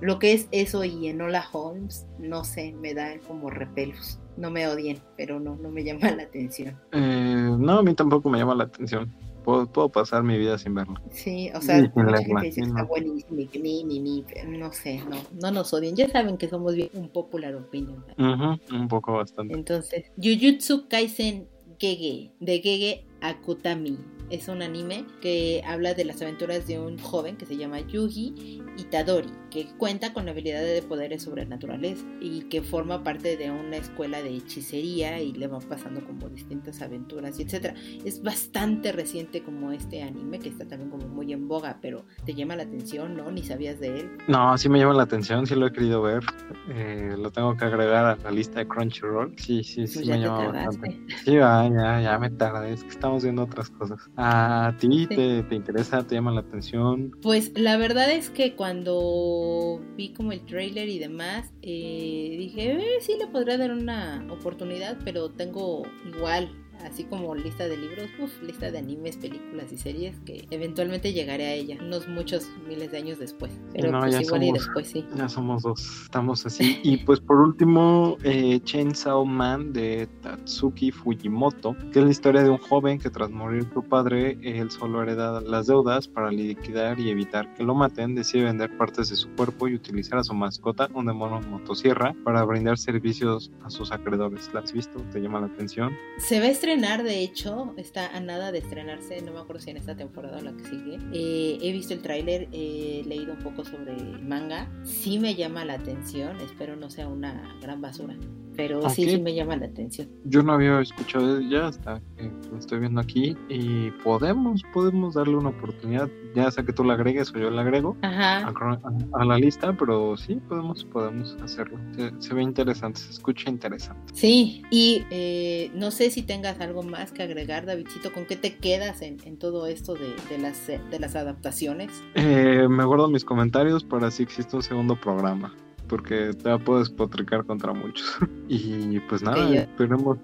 Lo 0.00 0.18
que 0.18 0.34
es 0.34 0.48
eso 0.50 0.84
y 0.84 1.08
Enola 1.08 1.44
Holmes, 1.52 2.06
no 2.18 2.44
sé, 2.44 2.74
me 2.80 2.92
da 2.92 3.18
como 3.26 3.48
repelos. 3.48 4.18
No 4.36 4.50
me 4.50 4.68
odien, 4.68 4.98
pero 5.16 5.40
no, 5.40 5.56
no 5.56 5.70
me 5.70 5.82
llama 5.82 6.10
la 6.10 6.24
atención. 6.24 6.78
Eh, 6.92 7.56
no, 7.58 7.78
a 7.78 7.82
mí 7.82 7.94
tampoco 7.94 8.28
me 8.28 8.38
llama 8.38 8.54
la 8.54 8.64
atención 8.64 9.10
puedo, 9.46 9.88
pasar 9.88 10.24
mi 10.24 10.36
vida 10.36 10.58
sin 10.58 10.74
verlo. 10.74 11.00
Sí, 11.10 11.50
o 11.54 11.60
sea, 11.60 11.80
mucha 11.80 12.18
gente 12.18 12.46
dice 12.46 12.60
que 12.60 12.66
está 12.66 12.82
buenísimo 12.82 13.40
y 13.40 13.46
que 13.46 13.58
ni, 13.60 13.84
ni, 13.84 14.00
ni, 14.00 14.24
no 14.58 14.72
sé, 14.72 15.00
no, 15.08 15.16
no 15.40 15.50
nos 15.52 15.72
odien. 15.72 15.94
Ya 15.94 16.08
saben 16.08 16.36
que 16.36 16.48
somos 16.48 16.74
bien 16.74 16.90
un 16.94 17.08
popular 17.08 17.54
opinion. 17.54 18.04
un 18.18 18.88
poco 18.88 19.14
bastante. 19.14 19.54
Entonces, 19.54 20.10
Jujutsu 20.16 20.88
Kaisen 20.88 21.48
Gege, 21.78 22.32
de 22.40 22.60
Gege 22.60 23.06
Akutami. 23.20 23.98
Es 24.28 24.48
un 24.48 24.60
anime 24.60 25.06
que 25.20 25.62
habla 25.64 25.94
de 25.94 26.04
las 26.04 26.20
aventuras 26.20 26.66
de 26.66 26.80
un 26.80 26.98
joven 26.98 27.36
que 27.36 27.46
se 27.46 27.56
llama 27.56 27.80
Yugi 27.80 28.60
Itadori, 28.76 29.30
que 29.50 29.66
cuenta 29.78 30.12
con 30.12 30.24
la 30.24 30.32
habilidad 30.32 30.62
de 30.62 30.82
poderes 30.82 31.22
sobrenaturales 31.22 32.04
y 32.20 32.42
que 32.48 32.60
forma 32.62 33.04
parte 33.04 33.36
de 33.36 33.50
una 33.52 33.76
escuela 33.76 34.22
de 34.22 34.30
hechicería 34.30 35.20
y 35.20 35.32
le 35.32 35.46
van 35.46 35.62
pasando 35.62 36.04
como 36.04 36.28
distintas 36.28 36.82
aventuras 36.82 37.38
y 37.38 37.42
etcétera. 37.42 37.74
Es 38.04 38.22
bastante 38.22 38.90
reciente 38.90 39.44
como 39.44 39.70
este 39.70 40.02
anime 40.02 40.40
que 40.40 40.48
está 40.48 40.66
también 40.66 40.90
como 40.90 41.06
muy 41.06 41.32
en 41.32 41.46
boga, 41.46 41.78
pero 41.80 42.04
te 42.24 42.34
llama 42.34 42.56
la 42.56 42.64
atención, 42.64 43.16
¿no? 43.16 43.30
Ni 43.30 43.44
sabías 43.44 43.78
de 43.78 44.00
él. 44.00 44.10
No, 44.26 44.58
sí 44.58 44.68
me 44.68 44.80
llama 44.80 44.94
la 44.94 45.04
atención, 45.04 45.46
sí 45.46 45.54
lo 45.54 45.68
he 45.68 45.72
querido 45.72 46.02
ver. 46.02 46.24
Eh, 46.68 47.14
lo 47.16 47.30
tengo 47.30 47.56
que 47.56 47.64
agregar 47.64 48.04
a 48.04 48.16
la 48.16 48.30
lista 48.32 48.58
de 48.58 48.66
Crunchyroll. 48.66 49.34
Sí, 49.38 49.62
sí, 49.62 49.86
sí 49.86 50.00
pues 50.00 50.08
me 50.08 50.20
llama 50.20 50.48
bastante. 50.48 51.00
Sí, 51.24 51.34
ya, 51.34 51.70
ya, 51.72 52.00
ya 52.00 52.18
me 52.18 52.30
tardé, 52.30 52.72
es 52.72 52.82
que 52.82 52.90
estamos 52.90 53.22
viendo 53.22 53.44
otras 53.44 53.70
cosas. 53.70 54.00
¿A 54.16 54.74
ti 54.78 55.06
te, 55.06 55.42
te 55.42 55.54
interesa, 55.54 56.06
te 56.06 56.14
llama 56.14 56.32
la 56.32 56.40
atención? 56.40 57.12
Pues 57.20 57.52
la 57.54 57.76
verdad 57.76 58.10
es 58.10 58.30
que 58.30 58.54
cuando 58.54 58.76
cuando 58.76 59.80
vi 59.96 60.12
como 60.12 60.32
el 60.32 60.44
trailer 60.44 60.88
y 60.88 60.98
demás, 60.98 61.52
eh, 61.62 62.36
dije, 62.38 62.72
eh, 62.72 63.00
sí 63.00 63.16
le 63.18 63.26
podría 63.26 63.56
dar 63.58 63.72
una 63.72 64.26
oportunidad, 64.30 64.98
pero 65.04 65.30
tengo 65.30 65.82
igual 66.06 66.50
así 66.86 67.04
como 67.04 67.34
lista 67.34 67.68
de 67.68 67.76
libros, 67.76 68.08
uf, 68.18 68.30
lista 68.42 68.70
de 68.70 68.78
animes, 68.78 69.16
películas 69.16 69.72
y 69.72 69.78
series 69.78 70.18
que 70.20 70.46
eventualmente 70.50 71.12
llegaré 71.12 71.46
a 71.46 71.52
ella, 71.52 71.76
unos 71.80 72.08
muchos 72.08 72.48
miles 72.66 72.90
de 72.92 72.98
años 72.98 73.18
después. 73.18 73.52
Pero 73.72 73.98
pues 73.98 74.20
igual 74.20 74.42
y 74.44 74.52
después 74.52 74.88
sí. 74.88 75.04
Ya 75.16 75.28
somos 75.28 75.62
dos, 75.62 76.02
estamos 76.04 76.46
así. 76.46 76.80
y 76.82 76.98
pues 76.98 77.20
por 77.20 77.38
último, 77.38 78.16
eh, 78.22 78.60
Chainsaw 78.64 79.24
Man 79.24 79.72
de 79.72 80.08
Tatsuki 80.22 80.90
Fujimoto, 80.90 81.76
que 81.92 81.98
es 81.98 82.04
la 82.04 82.10
historia 82.10 82.42
de 82.42 82.50
un 82.50 82.58
joven 82.58 82.98
que 82.98 83.10
tras 83.10 83.30
morir 83.30 83.66
su 83.74 83.82
padre, 83.82 84.38
él 84.42 84.70
solo 84.70 85.02
hereda 85.02 85.40
las 85.40 85.66
deudas 85.66 86.08
para 86.08 86.30
liquidar 86.30 86.98
y 87.00 87.10
evitar 87.10 87.52
que 87.54 87.64
lo 87.64 87.74
maten, 87.74 88.14
decide 88.14 88.44
vender 88.44 88.76
partes 88.76 89.10
de 89.10 89.16
su 89.16 89.28
cuerpo 89.30 89.68
y 89.68 89.74
utilizar 89.74 90.18
a 90.18 90.24
su 90.24 90.34
mascota, 90.34 90.88
un 90.94 91.06
demonio 91.06 91.40
motosierra, 91.48 92.14
para 92.24 92.44
brindar 92.44 92.78
servicios 92.78 93.50
a 93.64 93.70
sus 93.70 93.92
acreedores. 93.92 94.50
¿La 94.52 94.60
has 94.60 94.72
visto? 94.72 95.00
¿Te 95.12 95.20
llama 95.20 95.40
la 95.40 95.46
atención? 95.46 95.92
Se 96.18 96.46
estrenar, 96.46 96.75
de 96.76 97.20
hecho, 97.20 97.74
está 97.78 98.14
a 98.14 98.20
nada 98.20 98.52
de 98.52 98.58
estrenarse, 98.58 99.22
no 99.22 99.32
me 99.32 99.40
acuerdo 99.40 99.62
si 99.62 99.70
en 99.70 99.78
esta 99.78 99.96
temporada 99.96 100.38
o 100.38 100.40
la 100.42 100.52
que 100.52 100.64
sigue. 100.64 100.98
Eh, 101.12 101.58
he 101.62 101.72
visto 101.72 101.94
el 101.94 102.02
tráiler, 102.02 102.48
he 102.52 103.02
leído 103.06 103.32
un 103.32 103.38
poco 103.38 103.64
sobre 103.64 103.94
el 103.94 104.20
manga, 104.22 104.70
sí 104.84 105.18
me 105.18 105.34
llama 105.34 105.64
la 105.64 105.74
atención, 105.74 106.38
espero 106.40 106.76
no 106.76 106.90
sea 106.90 107.08
una 107.08 107.56
gran 107.62 107.80
basura 107.80 108.16
pero 108.56 108.88
sí, 108.90 109.08
sí 109.08 109.20
me 109.20 109.34
llama 109.34 109.56
la 109.56 109.66
atención. 109.66 110.08
Yo 110.24 110.42
no 110.42 110.52
había 110.52 110.80
escuchado 110.80 111.40
ya 111.40 111.66
hasta 111.66 112.00
que 112.16 112.30
lo 112.50 112.58
estoy 112.58 112.80
viendo 112.80 113.00
aquí 113.00 113.36
y 113.48 113.90
podemos, 114.02 114.62
podemos 114.72 115.14
darle 115.14 115.36
una 115.36 115.50
oportunidad, 115.50 116.08
ya 116.34 116.50
sea 116.50 116.64
que 116.64 116.72
tú 116.72 116.84
la 116.84 116.94
agregues 116.94 117.32
o 117.34 117.38
yo 117.38 117.50
la 117.50 117.62
agrego 117.62 117.96
A, 118.02 119.24
la 119.24 119.38
lista, 119.38 119.76
pero 119.76 120.16
sí 120.16 120.36
podemos, 120.48 120.84
podemos 120.84 121.36
hacerlo. 121.42 121.78
Se, 122.18 122.34
ve 122.34 122.42
interesante, 122.42 123.00
se 123.00 123.10
escucha 123.10 123.50
interesante. 123.50 124.12
Sí, 124.14 124.62
y 124.70 125.04
eh, 125.10 125.70
no 125.74 125.90
sé 125.90 126.10
si 126.10 126.22
tengas 126.22 126.60
algo 126.60 126.82
más 126.82 127.12
que 127.12 127.22
agregar, 127.22 127.66
Davidcito, 127.66 128.12
¿con 128.12 128.24
qué 128.24 128.36
te 128.36 128.56
quedas 128.56 129.02
en, 129.02 129.16
todo 129.38 129.66
esto 129.66 129.94
de, 129.94 130.38
las, 130.38 130.66
de 130.66 130.98
las 130.98 131.14
adaptaciones? 131.14 131.90
Eh, 132.14 132.66
me 132.68 132.84
guardo 132.84 133.08
mis 133.08 133.24
comentarios 133.24 133.84
para 133.84 134.10
si 134.10 134.22
existe 134.22 134.56
un 134.56 134.62
segundo 134.62 134.98
programa 134.98 135.54
porque 135.88 136.32
te 136.34 136.58
puedes 136.58 136.90
potricar 136.90 137.44
contra 137.44 137.72
muchos. 137.72 138.16
y 138.48 138.98
pues 139.00 139.22
nada, 139.22 139.54
esperemos 139.54 140.18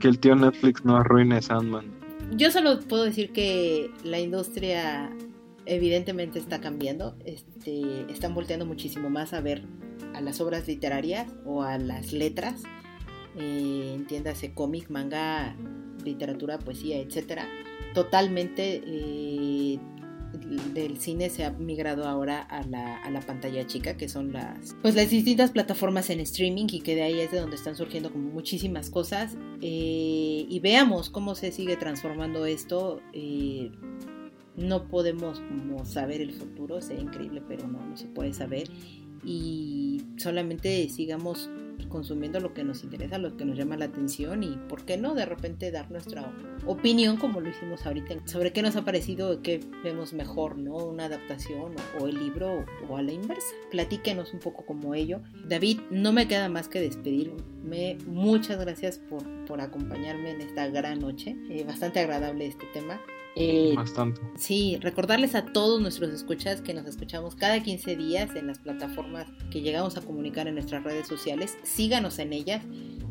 que, 0.00 0.08
el 0.08 0.18
tío 0.18 0.34
Netflix 0.36 0.84
no 0.84 0.96
arruine 0.96 1.40
Sandman. 1.40 1.84
Yo 2.32 2.50
solo 2.50 2.80
puedo 2.80 3.04
decir 3.04 3.32
que 3.32 3.90
la 4.02 4.18
industria 4.18 5.10
evidentemente 5.64 6.38
está 6.38 6.60
cambiando, 6.60 7.16
este, 7.24 8.10
están 8.10 8.34
volteando 8.34 8.66
muchísimo 8.66 9.10
más 9.10 9.32
a 9.32 9.40
ver 9.40 9.64
a 10.14 10.20
las 10.20 10.40
obras 10.40 10.66
literarias 10.66 11.32
o 11.44 11.62
a 11.62 11.78
las 11.78 12.12
letras, 12.12 12.62
eh, 13.36 13.92
entiéndase 13.94 14.54
cómic, 14.54 14.88
manga, 14.90 15.54
literatura, 16.04 16.58
poesía, 16.58 16.98
etcétera, 16.98 17.46
totalmente 17.94 18.82
eh, 18.86 19.78
del 20.74 20.98
cine 20.98 21.30
se 21.30 21.44
ha 21.44 21.50
migrado 21.50 22.06
ahora 22.06 22.40
a 22.42 22.62
la, 22.62 22.96
a 22.98 23.10
la, 23.10 23.20
pantalla 23.20 23.66
chica, 23.66 23.96
que 23.96 24.08
son 24.08 24.32
las, 24.32 24.76
pues 24.82 24.94
las 24.94 25.10
distintas 25.10 25.50
plataformas 25.50 26.10
en 26.10 26.20
streaming 26.20 26.66
y 26.70 26.80
que 26.80 26.94
de 26.94 27.02
ahí 27.02 27.20
es 27.20 27.30
de 27.30 27.40
donde 27.40 27.56
están 27.56 27.76
surgiendo 27.76 28.10
como 28.10 28.30
muchísimas 28.30 28.90
cosas. 28.90 29.36
Eh, 29.60 30.46
y 30.48 30.60
veamos 30.60 31.10
cómo 31.10 31.34
se 31.34 31.52
sigue 31.52 31.76
transformando 31.76 32.46
esto. 32.46 33.00
Eh, 33.12 33.70
no 34.56 34.88
podemos 34.88 35.42
saber 35.84 36.20
el 36.20 36.32
futuro, 36.32 36.80
sería 36.80 37.02
increíble, 37.02 37.42
pero 37.46 37.68
no, 37.68 37.84
no 37.84 37.96
se 37.96 38.06
puede 38.06 38.32
saber. 38.32 38.70
Y 39.24 40.02
solamente 40.16 40.88
sigamos 40.88 41.50
consumiendo 41.88 42.40
lo 42.40 42.54
que 42.54 42.64
nos 42.64 42.84
interesa, 42.84 43.18
lo 43.18 43.36
que 43.36 43.44
nos 43.44 43.56
llama 43.56 43.76
la 43.76 43.86
atención 43.86 44.42
y, 44.42 44.56
¿por 44.68 44.84
qué 44.84 44.96
no? 44.96 45.14
De 45.14 45.26
repente 45.26 45.70
dar 45.70 45.90
nuestra 45.90 46.32
opinión, 46.66 47.16
como 47.16 47.40
lo 47.40 47.48
hicimos 47.48 47.86
ahorita, 47.86 48.14
sobre 48.26 48.52
qué 48.52 48.62
nos 48.62 48.76
ha 48.76 48.84
parecido, 48.84 49.42
qué 49.42 49.60
vemos 49.84 50.12
mejor, 50.12 50.58
¿no? 50.58 50.76
Una 50.76 51.06
adaptación 51.06 51.74
o, 52.00 52.06
el 52.06 52.18
libro 52.18 52.64
o, 52.88 52.96
a 52.96 53.02
la 53.02 53.12
inversa. 53.12 53.54
Platíquenos 53.70 54.32
un 54.32 54.40
poco 54.40 54.64
como 54.64 54.94
ello. 54.94 55.20
David, 55.46 55.80
no 55.90 56.12
me 56.12 56.28
queda 56.28 56.48
más 56.48 56.68
que 56.68 56.80
despedirme. 56.80 57.98
Muchas 58.06 58.58
gracias 58.58 58.98
por, 58.98 59.24
por 59.46 59.60
acompañarme 59.60 60.30
en 60.30 60.40
esta 60.40 60.68
gran 60.68 61.00
noche. 61.00 61.36
Eh, 61.50 61.64
bastante 61.64 62.00
agradable 62.00 62.46
este 62.46 62.66
tema. 62.72 63.00
Eh, 63.38 63.74
Bastante. 63.76 64.20
Sí, 64.36 64.78
recordarles 64.80 65.34
a 65.34 65.44
todos 65.44 65.80
nuestros 65.80 66.10
escuchas 66.10 66.62
que 66.62 66.72
nos 66.72 66.86
escuchamos 66.86 67.34
cada 67.34 67.62
15 67.62 67.94
días 67.94 68.34
en 68.34 68.46
las 68.46 68.58
plataformas 68.58 69.26
que 69.50 69.60
llegamos 69.60 69.98
a 69.98 70.00
comunicar 70.00 70.48
en 70.48 70.54
nuestras 70.54 70.82
redes 70.82 71.06
sociales. 71.06 71.58
Síganos 71.62 72.18
en 72.18 72.32
ellas 72.32 72.62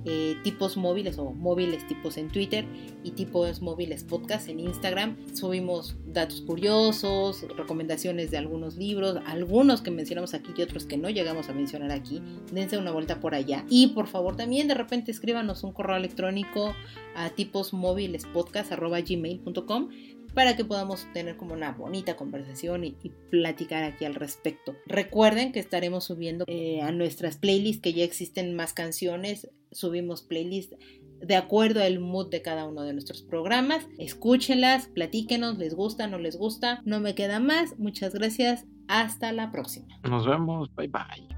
eh, 0.07 0.37
tipos 0.43 0.77
móviles 0.77 1.17
o 1.17 1.31
móviles 1.31 1.87
tipos 1.87 2.17
en 2.17 2.27
Twitter 2.29 2.63
y 3.03 3.11
tipos 3.11 3.63
móviles 3.63 4.03
podcast 4.03 4.47
en 4.49 4.59
Instagram. 4.59 5.17
Subimos 5.35 5.95
datos 6.05 6.41
curiosos, 6.41 7.43
recomendaciones 7.57 8.29
de 8.29 8.37
algunos 8.37 8.77
libros, 8.77 9.17
algunos 9.25 9.81
que 9.81 9.89
mencionamos 9.89 10.35
aquí 10.35 10.51
y 10.55 10.61
otros 10.61 10.85
que 10.85 10.97
no 10.97 11.09
llegamos 11.09 11.49
a 11.49 11.53
mencionar 11.53 11.91
aquí. 11.91 12.21
Dense 12.51 12.77
una 12.77 12.91
vuelta 12.91 13.19
por 13.19 13.33
allá. 13.33 13.65
Y 13.67 13.87
por 13.87 14.05
favor 14.05 14.35
también 14.35 14.67
de 14.67 14.75
repente 14.75 15.09
escríbanos 15.09 15.63
un 15.63 15.71
correo 15.71 15.97
electrónico 15.97 16.75
a 17.15 17.31
tipos 17.31 17.73
móviles 17.73 18.27
gmail.com 18.27 19.89
para 20.35 20.55
que 20.55 20.65
podamos 20.65 21.07
tener 21.13 21.37
como 21.37 21.53
una 21.53 21.71
bonita 21.71 22.15
conversación 22.15 22.83
y, 22.83 22.95
platicar 23.31 23.83
aquí 23.83 24.05
al 24.05 24.15
respecto. 24.15 24.75
Recuerden 24.85 25.51
que 25.51 25.59
estaremos 25.59 26.03
subiendo 26.03 26.45
eh, 26.47 26.81
a 26.81 26.91
nuestras 26.91 27.37
playlists 27.37 27.81
que 27.81 27.93
ya 27.93 28.03
existen 28.03 28.55
más 28.55 28.73
canciones, 28.73 29.49
subimos 29.71 30.21
playlists 30.21 30.75
de 31.21 31.35
acuerdo 31.35 31.81
al 31.81 31.99
mood 31.99 32.29
de 32.29 32.41
cada 32.41 32.65
uno 32.65 32.83
de 32.83 32.93
nuestros 32.93 33.23
programas. 33.23 33.87
Escúchenlas, 33.97 34.87
platíquenos, 34.87 35.57
les 35.57 35.73
gusta, 35.73 36.07
no 36.07 36.17
les 36.17 36.37
gusta. 36.37 36.81
No 36.85 36.99
me 36.99 37.15
queda 37.15 37.39
más. 37.39 37.79
Muchas 37.79 38.13
gracias. 38.13 38.65
Hasta 38.87 39.31
la 39.31 39.51
próxima. 39.51 39.87
Nos 40.03 40.27
vemos. 40.27 40.73
Bye 40.75 40.87
bye. 40.87 41.34